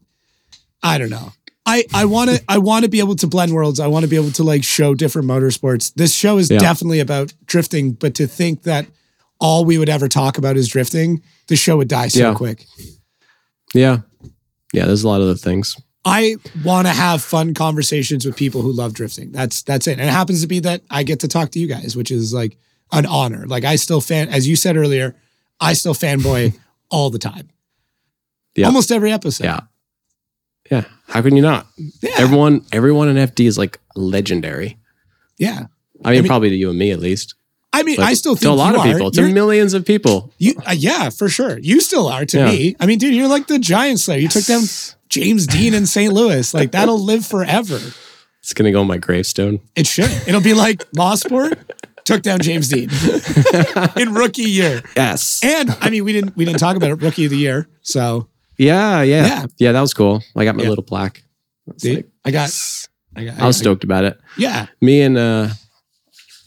I 0.83 0.99
don't 0.99 1.11
know. 1.11 1.33
I 1.65 1.85
I 1.95 2.05
want 2.05 2.31
to 2.31 2.43
I 2.49 2.59
want 2.59 2.85
to 2.85 2.89
be 2.89 2.99
able 3.01 3.17
to 3.17 3.27
blend 3.27 3.53
worlds. 3.53 3.81
I 3.81 3.87
want 3.89 4.05
to 4.05 4.09
be 4.09 4.17
able 4.17 4.31
to 4.33 4.43
like 4.45 4.63
show 4.65 4.95
different 4.95 5.29
motorsports. 5.29 5.93
This 5.95 6.15
show 6.15 6.39
is 6.39 6.51
Yeah. 6.51 6.59
definitely 6.59 7.01
about 7.01 7.33
drifting, 7.47 7.93
but 7.93 8.15
to 8.17 8.27
think 8.27 8.63
that 8.65 8.87
all 9.41 9.65
we 9.65 9.77
would 9.79 9.89
ever 9.89 10.09
talk 10.09 10.39
about 10.39 10.57
is 10.57 10.69
drifting, 10.69 11.23
the 11.49 11.57
show 11.57 11.77
would 11.77 11.89
die 11.89 12.09
so 12.09 12.21
Yeah. 12.21 12.35
quick. 12.35 12.65
Yeah. 13.75 13.99
Yeah, 14.73 14.87
there's 14.87 15.03
a 15.03 15.09
lot 15.09 15.21
of 15.21 15.27
the 15.29 15.37
things. 15.37 15.77
I 16.09 16.37
want 16.65 16.87
to 16.87 16.93
have 16.93 17.21
fun 17.23 17.53
conversations 17.53 18.25
with 18.25 18.37
people 18.37 18.63
who 18.63 18.73
love 18.73 18.95
drifting. 18.95 19.33
That's 19.33 19.63
that's 19.63 19.87
it. 19.89 19.99
And 19.99 20.09
it 20.09 20.13
happens 20.13 20.41
to 20.43 20.47
be 20.47 20.61
that 20.61 20.83
I 20.89 21.03
get 21.03 21.21
to 21.21 21.29
talk 21.29 21.51
to 21.51 21.59
you 21.59 21.67
guys, 21.67 21.97
which 21.97 22.11
is 22.13 22.33
like 22.33 22.57
an 22.93 23.05
honor. 23.07 23.45
Like 23.47 23.65
I 23.65 23.75
still 23.77 24.01
fan, 24.01 24.29
as 24.29 24.47
you 24.47 24.55
said 24.57 24.77
earlier, 24.77 25.17
I 25.61 25.73
still 25.73 25.95
fanboy 25.95 26.57
all 26.91 27.11
the 27.11 27.19
time. 27.19 27.51
Yeah. 28.55 28.67
Almost 28.67 28.93
every 28.93 29.11
episode. 29.13 29.45
Yeah. 29.45 29.61
Yeah. 30.71 30.85
How 31.09 31.23
can 31.23 31.35
you 31.37 31.43
not? 31.43 31.67
Yeah. 32.01 32.11
Everyone, 32.19 32.65
everyone 32.73 33.09
in 33.09 33.17
FD 33.17 33.47
is 33.47 33.59
like 33.59 33.79
legendary. 33.95 34.79
yeah. 35.39 35.67
I 36.05 36.11
mean, 36.13 36.23
mean- 36.23 36.29
probably 36.29 36.51
to 36.51 36.57
you 36.57 36.71
and 36.71 36.79
me 36.79 36.91
at 36.93 37.01
least. 37.01 37.35
I 37.73 37.83
mean, 37.83 37.97
But 37.97 38.05
I 38.07 38.15
still 38.15 38.35
think 38.37 38.43
to 38.45 38.51
a 38.51 38.55
lot 38.55 38.75
of 38.75 38.81
are. 38.81 38.93
people, 38.93 39.11
to 39.11 39.21
You're- 39.21 39.33
millions 39.35 39.75
of 39.75 39.85
people. 39.85 40.33
You, 40.39 40.55
uh, 40.67 40.73
yeah, 40.77 41.11
for 41.11 41.29
sure. 41.29 41.59
You 41.59 41.81
still 41.81 42.07
are 42.07 42.25
to 42.27 42.39
Yeah. 42.39 42.47
me. 42.51 42.77
I 42.81 42.87
mean, 42.87 42.99
dude, 42.99 43.15
you're 43.15 43.29
like 43.29 43.49
the 43.49 43.59
giant 43.59 44.01
slayer. 44.01 44.19
You 44.19 44.29
took 44.29 44.45
down 44.45 44.63
James 45.17 45.47
Deane 45.47 45.75
in 45.75 45.87
St. 45.87 46.13
Louis. 46.13 46.53
Like 46.55 46.73
that'll 46.73 46.99
live 47.03 47.25
forever. 47.27 47.81
It's 48.41 48.53
gonna 48.55 48.71
go 48.73 48.81
on 48.81 48.87
my 48.87 48.99
gravestone. 48.99 49.61
It 49.75 49.87
should. 49.87 50.11
It'll 50.29 50.41
be 50.41 50.55
like 50.55 50.89
Mosport 50.93 51.59
took 52.05 52.23
down 52.23 52.39
James 52.41 52.69
Deane 52.69 52.91
in 53.97 54.15
rookie 54.15 54.43
year. 54.43 54.83
Yes. 54.97 55.41
And 55.43 55.71
I 55.81 55.91
mean, 55.91 56.05
we 56.05 56.13
didn't 56.13 56.37
we 56.37 56.45
didn't 56.45 56.61
talk 56.61 56.77
about 56.77 56.91
it 56.91 57.03
rookie 57.03 57.25
of 57.25 57.31
the 57.31 57.39
year. 57.39 57.69
So 57.83 58.29
Yeah, 58.59 59.03
yeah, 59.03 59.27
Yeah. 59.27 59.47
yeah, 59.59 59.73
That 59.73 59.81
was 59.81 59.95
cool. 59.95 60.23
I 60.37 60.45
got 60.45 60.55
my 60.57 60.63
Yeah. 60.63 60.69
little 60.69 60.85
plaque. 60.85 61.23
See, 61.79 61.97
like- 61.97 62.09
I 62.25 62.31
got, 62.31 62.51
I 63.17 63.25
got. 63.25 63.41
I 63.41 63.47
was 63.47 63.57
stoked 63.59 63.83
about 63.85 64.05
it. 64.05 64.19
Yeah, 64.39 64.67
Me 64.81 65.01
and 65.03 65.17
uh, 65.19 65.49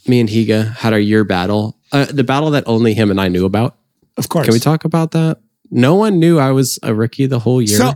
me 0.06 0.20
and 0.20 0.28
Higa 0.28 0.74
had 0.76 0.92
our 0.92 0.98
year 0.98 1.24
battle. 1.24 1.76
Uh, 1.92 2.06
the 2.06 2.24
battle 2.24 2.50
that 2.52 2.64
only 2.66 2.94
him 2.94 3.10
and 3.10 3.20
I 3.20 3.28
knew 3.28 3.44
about. 3.44 3.76
of 4.16 4.28
course. 4.28 4.46
Can 4.46 4.52
we 4.54 4.60
talk 4.60 4.84
about 4.84 5.10
that? 5.10 5.38
No 5.70 5.94
one 5.94 6.18
knew 6.18 6.38
I 6.38 6.50
was 6.52 6.78
a 6.82 6.94
rookie 6.94 7.26
the 7.26 7.38
whole 7.38 7.60
year. 7.62 7.76
So, 7.78 7.92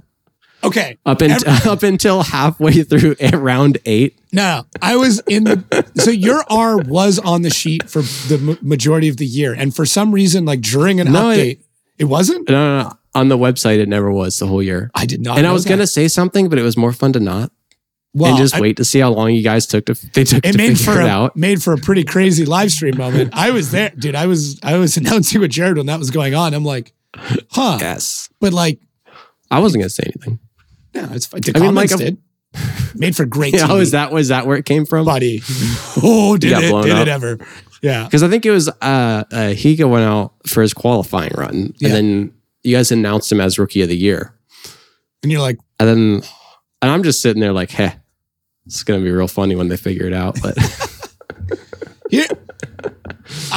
Okay. 0.65 0.99
up 1.07 1.23
in, 1.23 1.31
up 1.67 1.83
until 1.83 2.23
halfway 2.23 2.83
through 2.83 3.17
round 3.33 3.79
eight. 3.85 4.19
No, 4.33 4.65
I 4.83 4.97
was 4.97 5.21
in 5.29 5.45
the. 5.45 5.87
so 5.97 6.11
your 6.11 6.43
R 6.51 6.79
was 6.79 7.19
on 7.19 7.43
the 7.43 7.51
sheet 7.51 7.89
for 7.89 8.03
the 8.03 8.39
ma- 8.39 8.57
majority 8.63 9.09
of 9.09 9.17
the 9.19 9.27
year, 9.27 9.53
and 9.53 9.75
for 9.75 9.87
some 9.87 10.13
reason, 10.13 10.45
like 10.45 10.61
during 10.61 11.01
an 11.01 11.13
No, 11.13 11.25
update, 11.27 11.59
it, 11.99 12.05
wasn't. 12.07 12.49
No, 12.49 12.79
no, 12.79 12.83
no. 12.89 12.93
On 13.15 13.29
the 13.29 13.39
website, 13.39 13.79
it 13.79 13.89
never 13.89 14.11
was 14.11 14.39
the 14.39 14.47
whole 14.49 14.63
year. 14.63 14.91
I 14.95 15.07
did 15.07 15.21
not. 15.21 15.39
and 15.39 15.47
I 15.47 15.53
was 15.53 15.63
that. 15.65 15.71
gonna 15.71 15.87
say 15.87 16.09
something, 16.09 16.49
but 16.49 16.59
it 16.59 16.63
was 16.63 16.77
more 16.77 16.93
fun 16.93 17.13
to 17.13 17.21
not 17.21 17.53
well, 18.13 18.31
and 18.31 18.39
just 18.39 18.57
I- 18.57 18.61
wait 18.61 18.77
to 18.79 18.85
see 18.85 18.99
how 18.99 19.11
long 19.13 19.31
you 19.33 19.43
guys 19.43 19.67
took 19.69 19.87
to 19.87 19.95
they 20.15 20.25
took 20.25 20.45
It 20.45 20.53
to 20.53 20.59
made 20.59 20.79
figure 20.79 20.95
for 20.95 21.01
it 21.01 21.05
a 21.07 21.09
out. 21.11 21.37
made 21.37 21.63
for 21.63 21.73
a 21.73 21.79
pretty 21.79 22.03
crazy 22.03 22.45
live 22.45 22.73
stream 22.73 22.97
moment. 22.97 23.31
I 23.35 23.53
was 23.53 23.71
there, 23.71 23.91
dude. 23.97 24.17
I 24.17 24.27
was 24.27 24.59
I 24.65 24.79
was 24.79 24.97
announcing 24.99 25.41
with 25.41 25.53
Jared 25.53 25.77
when 25.77 25.87
that 25.87 26.01
was 26.01 26.11
going 26.11 26.35
on. 26.35 26.55
I'm 26.55 26.65
like, 26.65 26.93
huh? 27.53 27.79
Yes, 27.81 28.29
But 28.41 28.53
like, 28.53 28.81
I 29.51 29.61
wasn't 29.61 29.83
gonna 29.83 29.91
say 29.91 30.05
anything. 30.13 30.41
No, 30.95 31.09
it's 31.13 31.27
fine. 31.27 31.41
I 31.55 31.59
mean, 31.59 31.75
like 31.75 31.91
did. 31.97 32.19
Made 32.95 33.17
for 33.17 33.25
great. 33.25 33.55
Yeah, 33.55 33.67
TV. 33.67 33.71
oh, 33.71 33.79
is 33.81 33.91
that 33.91 34.13
was 34.13 34.29
that 34.29 34.47
where 34.47 34.57
it 34.57 34.65
came 34.65 34.87
from? 34.87 35.05
buddy? 35.05 35.43
Oh, 36.03 36.37
did 36.37 36.53
it? 36.53 36.61
Did 36.61 36.93
up. 36.93 36.99
it 36.99 37.09
ever? 37.09 37.39
Yeah. 37.83 38.05
Because 38.05 38.23
I 38.23 38.29
think 38.29 38.47
it 38.47 38.51
was 38.51 38.69
uh, 38.69 38.73
uh 38.81 39.25
Higa 39.55 39.89
went 39.89 40.05
out 40.05 40.33
for 40.47 40.63
his 40.63 40.73
qualifying 40.75 41.33
run, 41.37 41.75
Yeah. 41.79 41.89
and 41.89 41.97
then 41.97 42.35
you 42.63 42.77
guys 42.77 42.91
announced 42.93 43.31
him 43.31 43.41
as 43.41 43.59
rookie 43.59 43.83
of 43.83 43.89
the 43.89 43.97
year, 43.97 44.35
And 45.23 45.31
you're 45.33 45.41
like, 45.41 45.59
and 45.79 45.89
then 45.89 46.23
and 46.83 46.91
I'm 46.91 47.03
just 47.03 47.21
sitting 47.23 47.41
there 47.41 47.53
like, 47.53 47.71
hey, 47.71 47.95
it's 48.67 48.83
gonna 48.85 49.03
be 49.03 49.11
real 49.11 49.29
funny 49.29 49.55
when 49.57 49.69
they 49.69 49.77
figure 49.77 50.07
it 50.07 50.13
out. 50.15 50.39
But. 50.43 50.57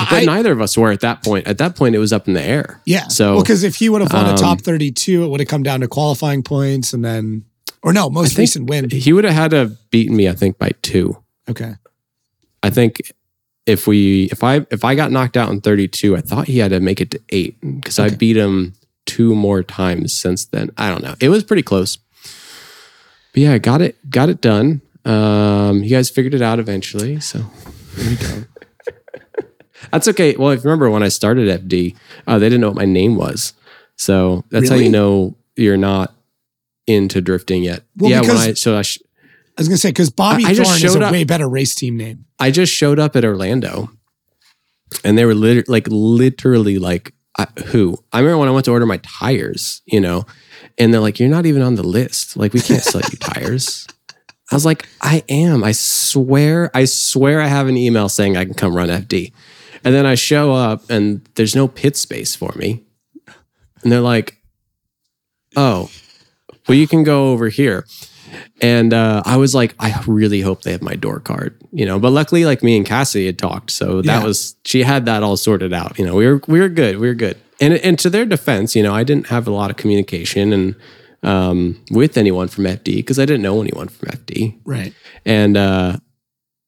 But 0.10 0.24
I, 0.24 0.26
neither 0.26 0.52
of 0.52 0.61
us 0.61 0.78
were 0.78 0.91
at 0.91 1.02
that 1.02 1.24
point. 1.24 1.48
At 1.48 1.57
that 1.57 1.76
point, 1.76 1.95
it 1.95 1.99
was 1.99 2.14
up 2.14 2.28
in 2.28 2.34
the 2.34 2.41
air. 2.41 2.82
yeah. 2.86 3.07
So 3.07 3.36
well, 3.36 3.44
because 3.44 3.64
if 3.64 3.76
he 3.76 3.90
would 3.90 4.02
have 4.02 4.14
won 4.14 4.26
a 4.26 4.32
um, 4.32 4.36
top 4.36 4.61
32, 4.61 5.24
it 5.24 5.28
would 5.28 5.40
have 5.40 5.49
come 5.49 5.64
down 5.64 5.82
to 5.82 5.88
qualifying 5.88 6.44
points, 6.44 6.94
and 6.94 7.03
then, 7.03 7.45
or 7.84 7.94
no, 7.94 8.10
most 8.10 8.38
recent 8.38 8.69
win. 8.69 8.90
he 8.90 9.14
would 9.14 9.24
have 9.24 9.34
had 9.34 9.52
to 9.52 9.57
have 9.57 9.90
beaten 9.91 10.15
me, 10.15 10.28
I 10.28 10.34
think, 10.34 10.57
by 10.57 10.72
two. 10.82 11.18
Okay. 11.49 11.74
I 12.64 12.69
think 12.69 13.02
if 13.65 13.86
we 13.86 14.26
if 14.32 14.44
I 14.44 14.65
if 14.72 14.84
I 14.84 14.95
got 14.95 15.11
knocked 15.11 15.38
out 15.38 15.49
in 15.49 15.61
32, 15.61 16.15
I 16.15 16.22
thought 16.22 16.48
he 16.48 16.60
had 16.60 16.72
to 16.72 16.80
make 16.80 17.02
it 17.02 17.11
to 17.11 17.19
eight 17.30 17.60
because 17.61 17.99
I 17.99 18.10
beat 18.10 18.38
him 18.38 18.74
two 19.06 19.36
more 19.36 19.64
times 19.64 20.18
since 20.18 20.45
then. 20.45 20.72
I 20.78 20.90
don't 20.90 21.03
know. 21.03 21.15
It 21.19 21.30
was 21.30 21.44
pretty 21.44 21.64
close. 21.64 21.98
But 23.34 23.41
yeah, 23.41 23.57
got 23.57 23.82
it 23.82 24.10
got 24.10 24.30
it 24.30 24.41
done. 24.41 24.82
Um, 25.06 25.84
you 25.84 25.90
guys 25.90 26.10
figured 26.10 26.34
it 26.34 26.41
out 26.41 26.60
eventually. 26.60 27.19
So 27.19 27.40
there 27.95 28.11
you 28.11 28.18
go. 28.18 28.44
That's 29.91 30.08
okay. 30.10 30.36
Well, 30.36 30.49
if 30.52 30.60
you 30.60 30.64
remember 30.66 30.90
when 30.90 31.04
I 31.04 31.10
started 31.10 31.48
FD, 31.68 31.95
uh, 32.28 32.40
they 32.40 32.48
didn't 32.48 32.62
know 32.62 32.68
what 32.70 32.78
my 32.78 32.86
name 32.86 33.16
was. 33.16 33.54
So 33.95 34.44
that's 34.52 34.70
how 34.70 34.76
you 34.76 34.90
know 34.90 35.36
you're 35.56 35.78
not 35.78 36.14
into 36.86 37.20
drifting 37.22 37.64
yet. 37.64 37.84
Well, 37.98 38.12
yeah, 38.12 38.22
when 38.22 38.38
I 38.38 38.54
so 38.54 38.78
I 38.78 38.82
sh- 38.84 38.99
I 39.58 39.62
was 39.62 39.68
gonna 39.68 39.78
say 39.78 39.90
because 39.90 40.10
Bobby 40.10 40.45
I- 40.45 40.49
I 40.49 40.54
just 40.54 40.70
Thorne 40.70 40.86
is 40.86 40.95
a 40.95 41.02
up- 41.06 41.12
way 41.12 41.24
better 41.24 41.49
race 41.49 41.74
team 41.76 41.98
name. 41.98 42.26
I 42.40 42.52
just 42.52 42.72
showed 42.74 42.99
up 42.99 43.16
at 43.16 43.26
Orlando, 43.26 43.90
and 45.04 45.18
they 45.18 45.26
were 45.26 45.34
lit- 45.36 45.68
like 45.68 45.88
literally 45.90 46.78
like 46.80 47.14
I, 47.40 47.45
who? 47.68 47.98
I 48.12 48.20
remember 48.20 48.40
when 48.40 48.49
I 48.49 48.52
went 48.52 48.66
to 48.66 48.72
order 48.72 48.86
my 48.88 48.98
tires, 49.04 49.82
you 49.86 49.99
know, 50.02 50.26
and 50.80 50.91
they're 50.94 51.02
like, 51.02 51.20
"You're 51.20 51.30
not 51.30 51.45
even 51.45 51.62
on 51.62 51.76
the 51.76 51.84
list. 51.84 52.36
Like, 52.36 52.54
we 52.54 52.62
can't 52.62 52.82
sell 52.84 53.02
you 53.12 53.18
tires." 53.20 53.86
I 54.52 54.56
was 54.56 54.66
like, 54.66 54.88
"I 55.02 55.24
am. 55.30 55.64
I 55.64 55.72
swear. 55.74 56.72
I 56.74 56.86
swear. 56.86 57.41
I 57.41 57.48
have 57.48 57.68
an 57.68 57.78
email 57.78 58.10
saying 58.10 58.38
I 58.38 58.45
can 58.45 58.54
come 58.56 58.76
run 58.76 58.90
FD." 58.90 59.34
And 59.88 59.95
then 59.95 60.05
I 60.05 60.15
show 60.15 60.51
up, 60.53 60.89
and 60.89 61.22
there's 61.35 61.55
no 61.55 61.68
pit 61.68 61.95
space 61.95 62.35
for 62.35 62.51
me, 62.57 62.84
and 63.84 63.91
they're 63.91 64.01
like, 64.01 64.38
"Oh, 65.55 65.89
well, 66.68 66.77
you 66.77 66.88
can 66.88 67.03
go 67.03 67.31
over 67.31 67.47
here." 67.49 67.85
And 68.61 68.93
uh, 68.93 69.23
I 69.26 69.38
was 69.38 69.55
like, 69.55 69.73
I 69.80 70.03
really 70.05 70.41
hope 70.41 70.64
they 70.64 70.73
have 70.73 70.81
my 70.81 70.95
door 70.95 71.22
card, 71.22 71.55
you 71.72 71.85
know. 71.85 71.97
But 71.99 72.11
luckily, 72.11 72.43
like 72.43 72.61
me 72.61 72.76
and 72.76 72.85
Cassie 72.85 73.26
had 73.26 73.38
talked, 73.39 73.72
so 73.72 74.01
that 74.01 74.19
Yeah. 74.19 74.23
was 74.23 74.55
she 74.65 74.84
had 74.84 75.05
that 75.05 75.23
all 75.23 75.38
sorted 75.38 75.72
out. 75.72 75.97
You 75.97 76.05
know, 76.05 76.15
we 76.15 76.27
were 76.27 76.41
we 76.47 76.59
were 76.59 76.68
good, 76.69 76.97
we 76.99 77.07
were 77.07 77.14
good. 77.15 77.38
And 77.61 77.73
and 77.76 77.97
to 77.99 78.09
their 78.09 78.26
defense, 78.26 78.76
you 78.76 78.84
know, 78.84 78.93
I 78.93 79.03
didn't 79.05 79.27
have 79.27 79.47
a 79.47 79.51
lot 79.51 79.72
of 79.72 79.77
communication 79.77 80.51
and 80.51 80.76
um, 81.23 81.81
with 81.91 82.18
anyone 82.18 82.49
from 82.49 82.65
FD 82.65 82.97
because 82.97 83.18
I 83.19 83.26
didn't 83.26 83.41
know 83.43 83.61
anyone 83.61 83.88
from 83.88 84.09
FD. 84.09 84.59
Right. 84.65 84.93
And 85.26 85.55
uh, 85.55 85.97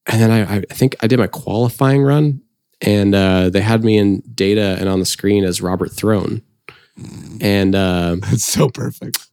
and 0.08 0.22
then 0.22 0.32
I, 0.32 0.58
I 0.58 0.62
think 0.74 0.96
I 1.02 1.08
did 1.08 1.20
my 1.20 1.28
qualifying 1.28 2.02
run, 2.04 2.42
and 2.82 3.14
uh, 3.16 3.50
they 3.50 3.62
had 3.62 3.84
me 3.84 3.98
in 3.98 4.22
data 4.34 4.78
and 4.80 4.88
on 4.90 5.00
the 5.00 5.06
screen 5.06 5.44
as 5.44 5.62
Robert 5.62 5.92
Throne, 5.92 6.42
and. 7.42 7.76
Uh, 7.76 8.18
That's 8.22 8.44
so 8.46 8.70
perfect. 8.70 9.28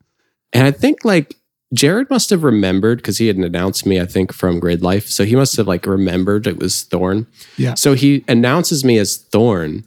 and 0.52 0.66
I 0.66 0.70
think 0.70 1.05
like 1.05 1.36
Jared 1.74 2.09
must 2.10 2.31
have 2.31 2.44
remembered 2.44 2.98
because 2.98 3.18
he 3.18 3.27
had 3.27 3.36
announced 3.36 3.86
me, 3.86 4.01
I 4.01 4.06
think, 4.06 4.32
from 4.32 4.60
Grid 4.60 4.82
Life. 4.82 5.09
So 5.09 5.24
he 5.24 5.35
must 5.35 5.56
have 5.56 5.66
like 5.66 5.85
remembered 5.86 6.47
it 6.47 6.59
was 6.59 6.82
Thorne. 6.85 7.27
Yeah. 7.56 7.74
So 7.74 7.94
he 7.94 8.24
announces 8.28 8.85
me 8.85 8.98
as 8.98 9.16
Thorne. 9.16 9.85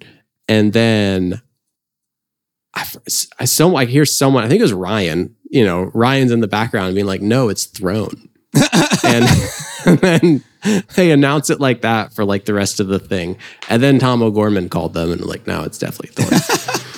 And 0.48 0.74
then 0.74 1.42
I, 2.76 2.86
I, 3.40 3.46
some, 3.46 3.76
I 3.76 3.86
hear 3.86 4.06
someone, 4.06 4.44
I 4.44 4.50
think 4.50 4.60
it 4.60 4.64
was 4.64 4.74
Ryan, 4.74 5.36
you 5.50 5.64
know, 5.66 5.90
Ryan's 5.94 6.32
in 6.32 6.42
the 6.42 6.48
background 6.48 6.96
being 6.96 7.08
like, 7.08 7.22
no, 7.22 7.48
it's 7.50 7.66
Throne. 7.66 8.30
and, 9.16 9.26
and 9.86 10.00
then 10.00 10.44
they 10.96 11.12
announce 11.12 11.50
it 11.50 11.60
like 11.60 11.82
that 11.82 12.14
for 12.14 12.26
like 12.26 12.46
the 12.46 12.54
rest 12.54 12.80
of 12.80 12.88
the 12.88 13.00
thing. 13.00 13.38
And 13.70 13.82
then 13.82 14.00
Tom 14.00 14.22
O'Gorman 14.22 14.70
called 14.70 14.94
them 14.94 15.12
and 15.12 15.22
like, 15.22 15.48
no, 15.48 15.64
it's 15.64 15.78
definitely 15.78 16.24
Thorne. 16.24 16.86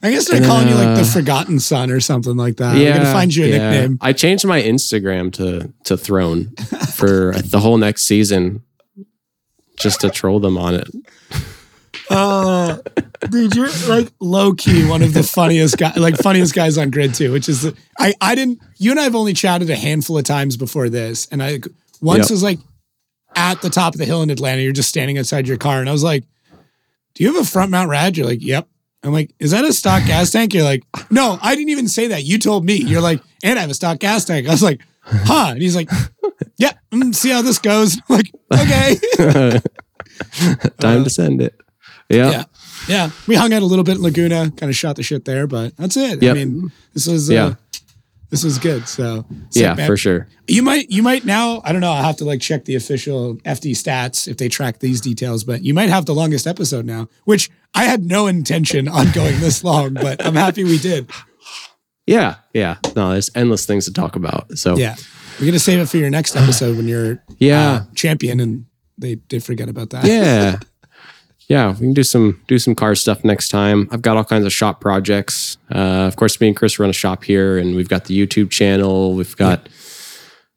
I 0.00 0.12
guess 0.12 0.28
they're 0.28 0.44
calling 0.44 0.68
you 0.68 0.74
like 0.74 0.94
the 0.94 1.02
uh, 1.02 1.04
Forgotten 1.04 1.58
Son 1.58 1.90
or 1.90 1.98
something 1.98 2.36
like 2.36 2.58
that. 2.58 2.76
Yeah, 2.76 2.90
We're 2.90 2.98
gonna 2.98 3.12
find 3.12 3.34
you 3.34 3.46
a 3.46 3.48
yeah. 3.48 3.70
nickname. 3.70 3.98
I 4.00 4.12
changed 4.12 4.46
my 4.46 4.62
Instagram 4.62 5.32
to 5.34 5.72
to 5.84 5.96
Throne 5.96 6.54
for 6.94 7.32
the 7.44 7.58
whole 7.58 7.78
next 7.78 8.04
season, 8.04 8.62
just 9.76 10.00
to 10.02 10.10
troll 10.10 10.38
them 10.38 10.56
on 10.56 10.74
it. 10.74 10.88
Uh, 12.08 12.78
dude, 13.30 13.54
you're 13.56 13.68
like 13.88 14.10
low 14.20 14.52
key 14.54 14.86
one 14.88 15.02
of 15.02 15.12
the 15.14 15.22
funniest 15.22 15.78
guy, 15.78 15.92
like 15.96 16.16
funniest 16.16 16.54
guys 16.54 16.78
on 16.78 16.90
grid 16.90 17.14
too. 17.14 17.32
Which 17.32 17.48
is 17.48 17.72
I 17.98 18.14
I 18.20 18.34
didn't. 18.34 18.60
You 18.76 18.90
and 18.92 19.00
I 19.00 19.04
have 19.04 19.14
only 19.14 19.32
chatted 19.32 19.70
a 19.70 19.76
handful 19.76 20.18
of 20.18 20.24
times 20.24 20.56
before 20.56 20.88
this, 20.88 21.26
and 21.30 21.42
I 21.42 21.60
once 22.00 22.24
Yep. 22.26 22.30
was 22.30 22.42
like 22.42 22.58
at 23.36 23.60
the 23.62 23.70
top 23.70 23.94
of 23.94 23.98
the 23.98 24.04
hill 24.06 24.22
in 24.22 24.30
Atlanta. 24.30 24.62
You're 24.62 24.72
just 24.72 24.88
standing 24.88 25.18
outside 25.18 25.46
your 25.48 25.56
car, 25.58 25.80
and 25.80 25.88
I 25.88 25.92
was 25.92 26.02
like, 26.04 26.24
"Do 27.14 27.24
you 27.24 27.32
have 27.32 27.42
a 27.42 27.48
front 27.48 27.70
mount 27.70 27.90
rad?" 27.90 28.16
You're 28.16 28.26
like, 28.26 28.42
"Yep." 28.42 28.66
I'm 29.04 29.12
like, 29.12 29.30
"Is 29.38 29.52
that 29.52 29.64
a 29.64 29.72
stock 29.72 30.04
gas 30.06 30.30
tank?" 30.30 30.54
You're 30.54 30.64
like, 30.64 30.82
"No, 31.10 31.38
I 31.40 31.54
didn't 31.54 31.70
even 31.70 31.88
say 31.88 32.08
that. 32.08 32.24
You 32.24 32.38
told 32.38 32.64
me." 32.64 32.74
You're 32.76 33.00
like, 33.00 33.22
"And 33.44 33.58
I 33.58 33.62
have 33.62 33.70
a 33.70 33.74
stock 33.74 33.98
gas 34.00 34.24
tank." 34.24 34.48
I 34.48 34.50
was 34.50 34.62
like, 34.62 34.80
"Huh?" 35.02 35.50
And 35.52 35.62
he's 35.62 35.76
like, 35.76 35.88
"Yeah, 36.56 36.72
mm, 36.90 37.14
see 37.14 37.30
how 37.30 37.42
this 37.42 37.58
goes." 37.58 37.96
I'm 38.10 38.16
like, 38.16 38.32
okay. 38.52 38.96
Time 40.80 41.04
to 41.04 41.10
send 41.10 41.40
it. 41.42 41.54
Yeah. 42.08 42.30
Yeah. 42.30 42.44
Yeah. 42.88 43.10
We 43.26 43.34
hung 43.36 43.52
out 43.52 43.62
a 43.62 43.66
little 43.66 43.84
bit 43.84 43.96
in 43.96 44.02
Laguna, 44.02 44.50
kind 44.56 44.70
of 44.70 44.76
shot 44.76 44.96
the 44.96 45.02
shit 45.02 45.24
there, 45.24 45.46
but 45.46 45.76
that's 45.76 45.96
it. 45.96 46.22
I 46.24 46.32
mean, 46.32 46.72
this 46.94 47.06
was 47.06 47.30
uh, 47.30 47.34
Yeah. 47.34 47.54
this 48.30 48.42
was 48.44 48.58
good. 48.58 48.88
So 48.88 49.24
Yeah, 49.52 49.74
for 49.86 49.96
sure. 49.96 50.28
You 50.46 50.62
might 50.62 50.90
you 50.90 51.02
might 51.02 51.24
now, 51.24 51.60
I 51.64 51.72
don't 51.72 51.80
know, 51.80 51.90
I'll 51.92 52.02
have 52.04 52.16
to 52.16 52.24
like 52.24 52.40
check 52.40 52.64
the 52.64 52.74
official 52.74 53.36
FD 53.44 53.72
stats 53.72 54.26
if 54.28 54.36
they 54.38 54.48
track 54.48 54.78
these 54.80 55.00
details, 55.00 55.44
but 55.44 55.62
you 55.62 55.74
might 55.74 55.90
have 55.90 56.06
the 56.06 56.14
longest 56.14 56.46
episode 56.46 56.84
now, 56.86 57.08
which 57.24 57.50
I 57.74 57.84
had 57.84 58.02
no 58.04 58.26
intention 58.26 58.88
on 58.88 59.10
going 59.12 59.38
this 59.40 59.62
long, 59.62 59.94
but 59.94 60.24
I'm 60.24 60.34
happy 60.34 60.64
we 60.64 60.78
did. 60.78 61.10
Yeah. 62.06 62.36
Yeah. 62.54 62.76
No, 62.96 63.10
there's 63.12 63.30
endless 63.34 63.66
things 63.66 63.84
to 63.84 63.92
talk 63.92 64.16
about. 64.16 64.56
So 64.58 64.76
Yeah. 64.78 64.96
We're 65.38 65.46
gonna 65.46 65.58
save 65.58 65.78
it 65.80 65.88
for 65.88 65.98
your 65.98 66.10
next 66.10 66.34
episode 66.36 66.76
when 66.76 66.88
you're 66.88 67.22
Yeah. 67.38 67.70
uh, 67.70 67.84
champion 67.94 68.40
and 68.40 68.64
they 68.96 69.16
did 69.16 69.44
forget 69.44 69.68
about 69.68 69.90
that. 69.90 70.04
yeah. 70.06 70.58
Yeah, 71.48 71.70
we 71.72 71.78
can 71.78 71.94
do 71.94 72.02
some 72.02 72.42
do 72.46 72.58
some 72.58 72.74
car 72.74 72.94
stuff 72.94 73.24
next 73.24 73.48
time. 73.48 73.88
I've 73.90 74.02
got 74.02 74.16
all 74.18 74.24
kinds 74.24 74.44
of 74.44 74.52
shop 74.52 74.80
projects. 74.80 75.56
Uh, 75.74 76.06
of 76.06 76.16
course, 76.16 76.38
me 76.40 76.48
and 76.48 76.56
Chris 76.56 76.78
run 76.78 76.90
a 76.90 76.92
shop 76.94 77.24
here, 77.24 77.56
and 77.56 77.74
we've 77.74 77.88
got 77.88 78.04
the 78.04 78.14
YouTube 78.26 78.50
channel. 78.50 79.14
We've 79.14 79.34
got 79.36 79.66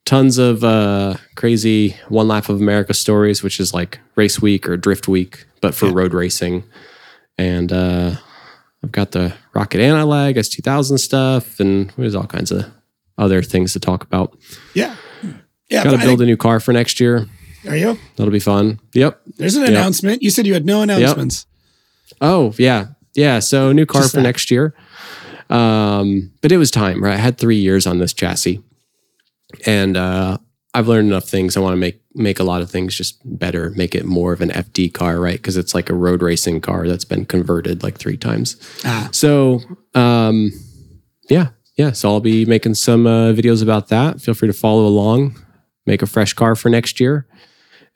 tons 0.05 0.37
of 0.37 0.63
uh, 0.65 1.15
crazy 1.35 1.95
one 2.09 2.27
lap 2.27 2.49
of 2.49 2.59
America 2.59 2.93
stories, 2.93 3.41
which 3.41 3.59
is 3.59 3.73
like 3.73 3.99
race 4.15 4.41
week 4.41 4.67
or 4.67 4.75
drift 4.75 5.07
week, 5.07 5.45
but 5.61 5.73
for 5.73 5.85
Yeah. 5.87 5.93
road 5.95 6.13
racing. 6.13 6.63
And 7.37 7.71
uh, 7.71 8.15
I've 8.83 8.91
got 8.91 9.11
the 9.11 9.33
Rocket 9.53 9.79
Anti-Lag 9.79 10.35
S2000 10.35 10.99
stuff, 10.99 11.59
and 11.61 11.89
there's 11.97 12.15
all 12.15 12.25
kinds 12.27 12.51
of 12.51 12.65
other 13.17 13.41
things 13.41 13.71
to 13.73 13.79
talk 13.79 14.03
about. 14.03 14.37
Yeah. 14.73 14.95
Yeah. 15.69 15.83
Got 15.85 15.91
to 15.91 15.97
build 15.99 16.21
a 16.21 16.25
new 16.25 16.35
car 16.37 16.59
for 16.59 16.73
next 16.73 16.99
year. 16.99 17.27
Are 17.67 17.75
you? 17.77 17.97
That'll 18.15 18.31
be 18.31 18.39
fun. 18.39 18.79
Yep. 18.93 19.21
There's 19.37 19.55
an 19.55 19.61
Yep. 19.63 19.69
announcement. 19.69 20.23
You 20.23 20.29
said 20.29 20.45
you 20.47 20.53
had 20.53 20.65
no 20.65 20.81
announcements. 20.81 21.45
Oh 22.19 22.53
yeah, 22.57 22.87
yeah. 23.13 23.39
So 23.39 23.71
new 23.71 23.85
car 23.85 24.01
Just 24.01 24.11
for 24.13 24.17
that. 24.17 24.23
next 24.23 24.51
year. 24.51 24.73
Um, 25.49 26.31
but 26.41 26.51
it 26.51 26.57
was 26.57 26.71
time, 26.71 27.03
right? 27.03 27.13
I 27.13 27.17
had 27.17 27.37
three 27.37 27.57
years 27.57 27.85
on 27.85 27.99
this 27.99 28.13
chassis, 28.13 28.61
and 29.65 29.97
uh, 29.97 30.37
I've 30.73 30.87
learned 30.87 31.09
enough 31.09 31.27
things. 31.27 31.57
I 31.57 31.59
want 31.59 31.73
to 31.73 31.77
make 31.77 32.01
make 32.13 32.39
a 32.39 32.43
lot 32.43 32.61
of 32.61 32.69
things 32.69 32.95
just 32.95 33.19
better, 33.25 33.69
make 33.71 33.95
it 33.95 34.05
more 34.05 34.33
of 34.33 34.41
an 34.41 34.49
FD 34.49 34.93
car, 34.93 35.19
right? 35.19 35.37
Because 35.37 35.55
it's 35.57 35.73
like 35.73 35.89
a 35.89 35.93
road 35.95 36.21
racing 36.21 36.61
car 36.61 36.87
that's 36.87 37.05
been 37.05 37.25
converted 37.25 37.83
like 37.83 37.97
three 37.97 38.17
times. 38.17 38.57
Ah. 38.85 39.09
So 39.11 39.61
um, 39.95 40.51
yeah, 41.29 41.49
yeah, 41.77 41.91
so 41.93 42.09
I'll 42.09 42.19
be 42.19 42.45
making 42.45 42.75
some 42.75 43.07
uh, 43.07 43.31
videos 43.33 43.61
about 43.63 43.87
that. 43.89 44.21
Feel 44.21 44.33
free 44.33 44.47
to 44.49 44.53
follow 44.53 44.85
along. 44.85 45.35
Make 45.85 46.01
a 46.01 46.07
fresh 46.07 46.33
car 46.33 46.55
for 46.55 46.69
next 46.69 46.99
year, 46.99 47.25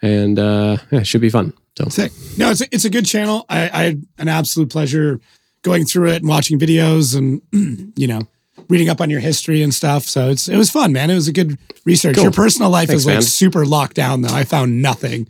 and 0.01 0.39
uh, 0.39 0.77
yeah, 0.91 0.99
it 0.99 1.07
should 1.07 1.21
be 1.21 1.29
fun. 1.29 1.53
So 1.77 1.89
Sick. 1.89 2.11
No, 2.37 2.51
it's 2.51 2.61
a, 2.61 2.67
it's 2.71 2.85
a 2.85 2.89
good 2.89 3.05
channel. 3.05 3.45
I, 3.49 3.69
I 3.69 3.83
had 3.83 4.05
an 4.17 4.27
absolute 4.27 4.69
pleasure 4.69 5.19
going 5.61 5.85
through 5.85 6.11
it 6.11 6.17
and 6.17 6.27
watching 6.27 6.57
videos 6.59 7.17
and 7.17 7.41
you 7.97 8.07
know 8.07 8.21
reading 8.69 8.89
up 8.89 9.01
on 9.01 9.09
your 9.09 9.19
history 9.19 9.61
and 9.61 9.73
stuff. 9.73 10.03
So 10.03 10.29
it's 10.29 10.47
it 10.47 10.57
was 10.57 10.69
fun, 10.69 10.93
man. 10.93 11.09
It 11.09 11.15
was 11.15 11.27
a 11.27 11.33
good 11.33 11.57
research. 11.85 12.15
Cool. 12.15 12.23
Your 12.23 12.31
personal 12.31 12.69
life 12.69 12.87
Thanks, 12.87 13.01
is 13.01 13.05
like 13.05 13.15
man. 13.15 13.21
super 13.21 13.65
locked 13.65 13.95
down 13.95 14.21
though. 14.21 14.33
I 14.33 14.43
found 14.43 14.81
nothing. 14.81 15.27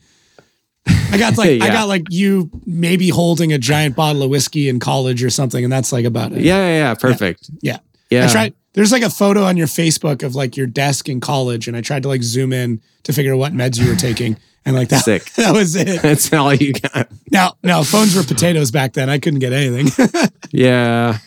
I 0.88 1.18
got 1.18 1.38
like 1.38 1.50
I 1.62 1.70
got 1.70 1.88
like 1.88 2.04
you 2.10 2.52
maybe 2.66 3.10
holding 3.10 3.54
a 3.54 3.58
giant 3.58 3.96
bottle 3.96 4.24
of 4.24 4.30
whiskey 4.30 4.70
in 4.70 4.80
college 4.80 5.24
or 5.24 5.30
something, 5.30 5.64
and 5.64 5.72
that's 5.72 5.92
like 5.92 6.06
about 6.06 6.32
it. 6.32 6.42
yeah, 6.42 6.58
yeah, 6.58 6.78
yeah 6.78 6.94
perfect. 6.94 7.50
Yeah. 7.62 7.80
Yeah, 8.12 8.26
I 8.26 8.32
tried. 8.32 8.54
There's 8.76 8.91
like 8.91 9.03
a 9.03 9.10
photo 9.10 9.43
on 9.43 9.57
your 9.57 9.68
Facebook 9.68 10.22
of 10.22 10.35
like 10.35 10.56
your 10.56 10.68
desk 10.68 11.10
in 11.10 11.19
college, 11.22 11.68
and 11.68 11.76
I 11.76 11.81
tried 11.81 12.03
to 12.03 12.10
like 12.10 12.22
zoom 12.23 12.53
in 12.53 12.81
to 13.03 13.14
figure 13.14 13.34
out 13.34 13.39
what 13.39 13.53
meds 13.53 13.80
you 13.80 13.89
were 13.89 13.95
taking, 13.95 14.38
and 14.65 14.76
like 14.76 14.89
that. 14.89 15.03
Sick. 15.06 15.23
That 15.35 15.53
was 15.53 15.76
it. 15.76 16.02
That's 16.03 16.31
all 16.34 16.53
you 16.53 16.73
got. 16.73 17.10
Now, 17.31 17.53
now 17.64 17.84
phones 17.84 18.15
were 18.15 18.23
potatoes 18.23 18.72
back 18.72 18.93
then. 18.93 19.10
I 19.10 19.18
couldn't 19.19 19.39
get 19.39 19.53
anything. 19.53 19.88
Yeah, 20.52 21.18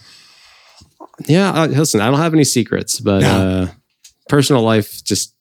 yeah. 1.27 1.51
Uh, 1.51 1.67
listen, 1.67 2.01
I 2.01 2.07
don't 2.11 2.19
have 2.21 2.33
any 2.33 2.45
secrets, 2.45 3.01
but 3.01 3.21
No. 3.21 3.29
uh, 3.29 3.67
personal 4.29 4.63
life 4.63 5.03
just. 5.05 5.35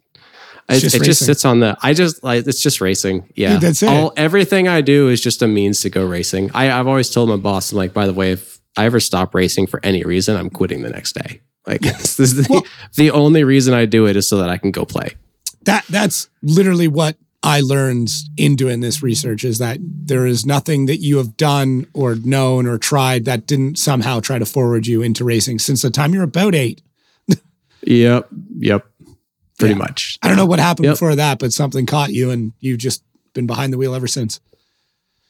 It, 0.69 0.79
just 0.79 0.95
it 0.97 1.03
just 1.03 1.25
sits 1.25 1.45
on 1.45 1.61
the. 1.61 1.77
I 1.81 1.93
just 1.93 2.23
like 2.25 2.45
it's 2.45 2.61
just 2.61 2.81
racing. 2.81 3.29
Yeah, 3.35 3.53
Dude, 3.53 3.61
that's 3.61 3.84
it. 3.84 3.88
All 3.89 4.11
everything 4.17 4.67
I 4.67 4.81
do 4.81 5.07
is 5.07 5.21
just 5.21 5.41
a 5.41 5.47
means 5.47 5.79
to 5.81 5.89
go 5.89 6.05
racing. 6.05 6.51
I, 6.53 6.69
I've 6.77 6.88
always 6.88 7.09
told 7.09 7.29
my 7.29 7.38
boss, 7.38 7.71
I'm 7.71 7.77
like, 7.77 7.93
by 7.93 8.05
the 8.05 8.13
way, 8.13 8.34
if 8.34 8.59
I 8.75 8.85
ever 8.85 8.99
stop 8.99 9.34
racing 9.34 9.67
for 9.67 9.79
any 9.81 10.03
reason, 10.03 10.35
I'm 10.35 10.49
quitting 10.49 10.81
the 10.81 10.89
next 10.89 11.13
day. 11.13 11.39
Like 11.68 11.81
this 11.81 12.19
is 12.19 12.35
the, 12.35 12.48
Well- 12.49 12.65
the 12.95 13.11
only 13.11 13.44
reason 13.44 13.73
I 13.73 13.85
do 13.85 14.07
it 14.07 14.15
is 14.15 14.27
so 14.27 14.38
that 14.38 14.49
I 14.49 14.57
can 14.57 14.72
go 14.72 14.85
play. 14.85 15.15
that 15.64 15.85
that's 15.89 16.30
literally 16.41 16.88
what 16.88 17.18
I 17.44 17.61
learned 17.61 18.10
in 18.35 18.56
doing 18.56 18.80
this 18.80 19.03
research 19.03 19.44
is 19.44 19.60
that 19.60 19.77
there 19.81 20.26
is 20.26 20.45
nothing 20.45 20.88
that 20.88 20.98
you 20.98 21.18
have 21.18 21.38
done 21.38 21.85
or 21.94 22.15
known 22.15 22.65
or 22.65 22.77
tried 22.80 23.26
that 23.26 23.45
didn't 23.45 23.77
somehow 23.77 24.19
try 24.19 24.39
to 24.39 24.45
forward 24.45 24.88
you 24.88 25.02
into 25.03 25.23
racing 25.23 25.60
since 25.60 25.81
the 25.84 25.91
time 25.91 26.14
you're 26.14 26.23
about 26.23 26.56
eight. 26.56 26.81
Yep, 27.84 28.27
yep, 28.57 28.85
pretty 29.60 29.76
Yeah. 29.76 29.77
much. 29.77 30.18
I 30.23 30.27
don't 30.27 30.35
know 30.35 30.45
what 30.48 30.60
happened 30.60 30.85
Yep. 30.85 30.94
before 30.94 31.15
that, 31.15 31.39
but 31.39 31.53
something 31.53 31.85
caught 31.85 32.11
you 32.11 32.31
and 32.31 32.53
you've 32.60 32.80
just 32.80 33.03
been 33.34 33.45
behind 33.48 33.72
the 33.72 33.77
wheel 33.77 33.94
ever 33.94 34.07
since. 34.07 34.39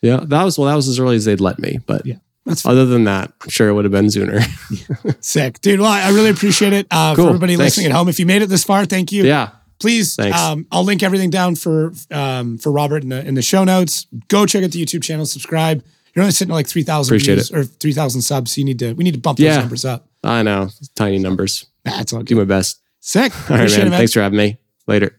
Yeah, 0.02 0.22
that 0.24 0.44
was 0.44 0.58
well, 0.58 0.68
that 0.68 0.76
was 0.76 0.88
as 0.88 0.98
early 1.00 1.18
as 1.18 1.26
they'd 1.26 1.42
let 1.42 1.60
me. 1.60 1.80
But 1.86 2.06
Yeah. 2.06 2.16
That's 2.48 2.66
other 2.66 2.86
than 2.86 3.04
that, 3.04 3.32
I'm 3.42 3.50
sure 3.50 3.68
it 3.70 3.74
would 3.74 3.86
have 3.86 3.92
been 3.92 4.10
sooner. 4.10 4.40
sick. 5.20 5.60
Dude, 5.62 5.80
well, 5.80 5.92
I 5.92 6.10
really 6.10 6.30
appreciate 6.32 6.74
it. 6.74 6.88
Uh, 6.90 7.14
Cool. 7.16 7.26
For 7.26 7.30
everybody 7.30 7.56
Thanks. 7.56 7.76
listening 7.78 7.92
at 7.92 7.96
home, 7.96 8.10
if 8.10 8.20
you 8.20 8.26
made 8.26 8.42
it 8.42 8.48
this 8.48 8.64
far, 8.64 8.86
thank 8.86 9.12
you. 9.12 9.24
yeah, 9.26 9.50
please 9.80 10.18
um, 10.18 10.66
i'll 10.72 10.84
link 10.84 11.04
everything 11.04 11.30
down 11.30 11.54
for 11.56 11.94
um, 12.10 12.58
for 12.58 12.72
robert 12.72 13.04
in 13.04 13.10
the, 13.10 13.24
in 13.28 13.36
the 13.36 13.44
show 13.44 13.64
notes 13.64 14.08
go 14.28 14.44
check 14.48 14.64
out 14.64 14.72
the 14.72 14.84
youtube 14.84 15.04
channel 15.04 15.24
subscribe 15.24 15.84
you're 16.16 16.24
only 16.24 16.32
sitting 16.32 16.52
at 16.52 16.56
like 16.56 16.66
3000 16.68 17.14
Appreciate 17.14 17.36
views 17.36 17.52
or 17.52 17.64
3000 17.64 18.22
subs 18.22 18.54
so 18.54 18.60
you 18.60 18.66
need 18.66 18.80
to 18.80 18.94
we 18.94 19.04
need 19.04 19.14
to 19.14 19.20
bump 19.20 19.38
those 19.38 19.56
numbers 19.56 19.86
up 19.86 20.08
I 20.24 20.42
know, 20.42 20.70
tiny 20.96 21.20
numbers. 21.20 21.68
that's 21.84 22.12
all 22.12 22.24
Do 22.24 22.36
my 22.36 22.44
best. 22.44 22.82
sick 23.02 23.32
All 23.52 23.58
right, 23.58 23.70
man. 23.70 23.80
it, 23.82 23.90
man. 23.90 23.92
Thanks 24.00 24.14
for 24.14 24.22
having 24.22 24.38
me. 24.40 24.58
Later. 24.88 25.16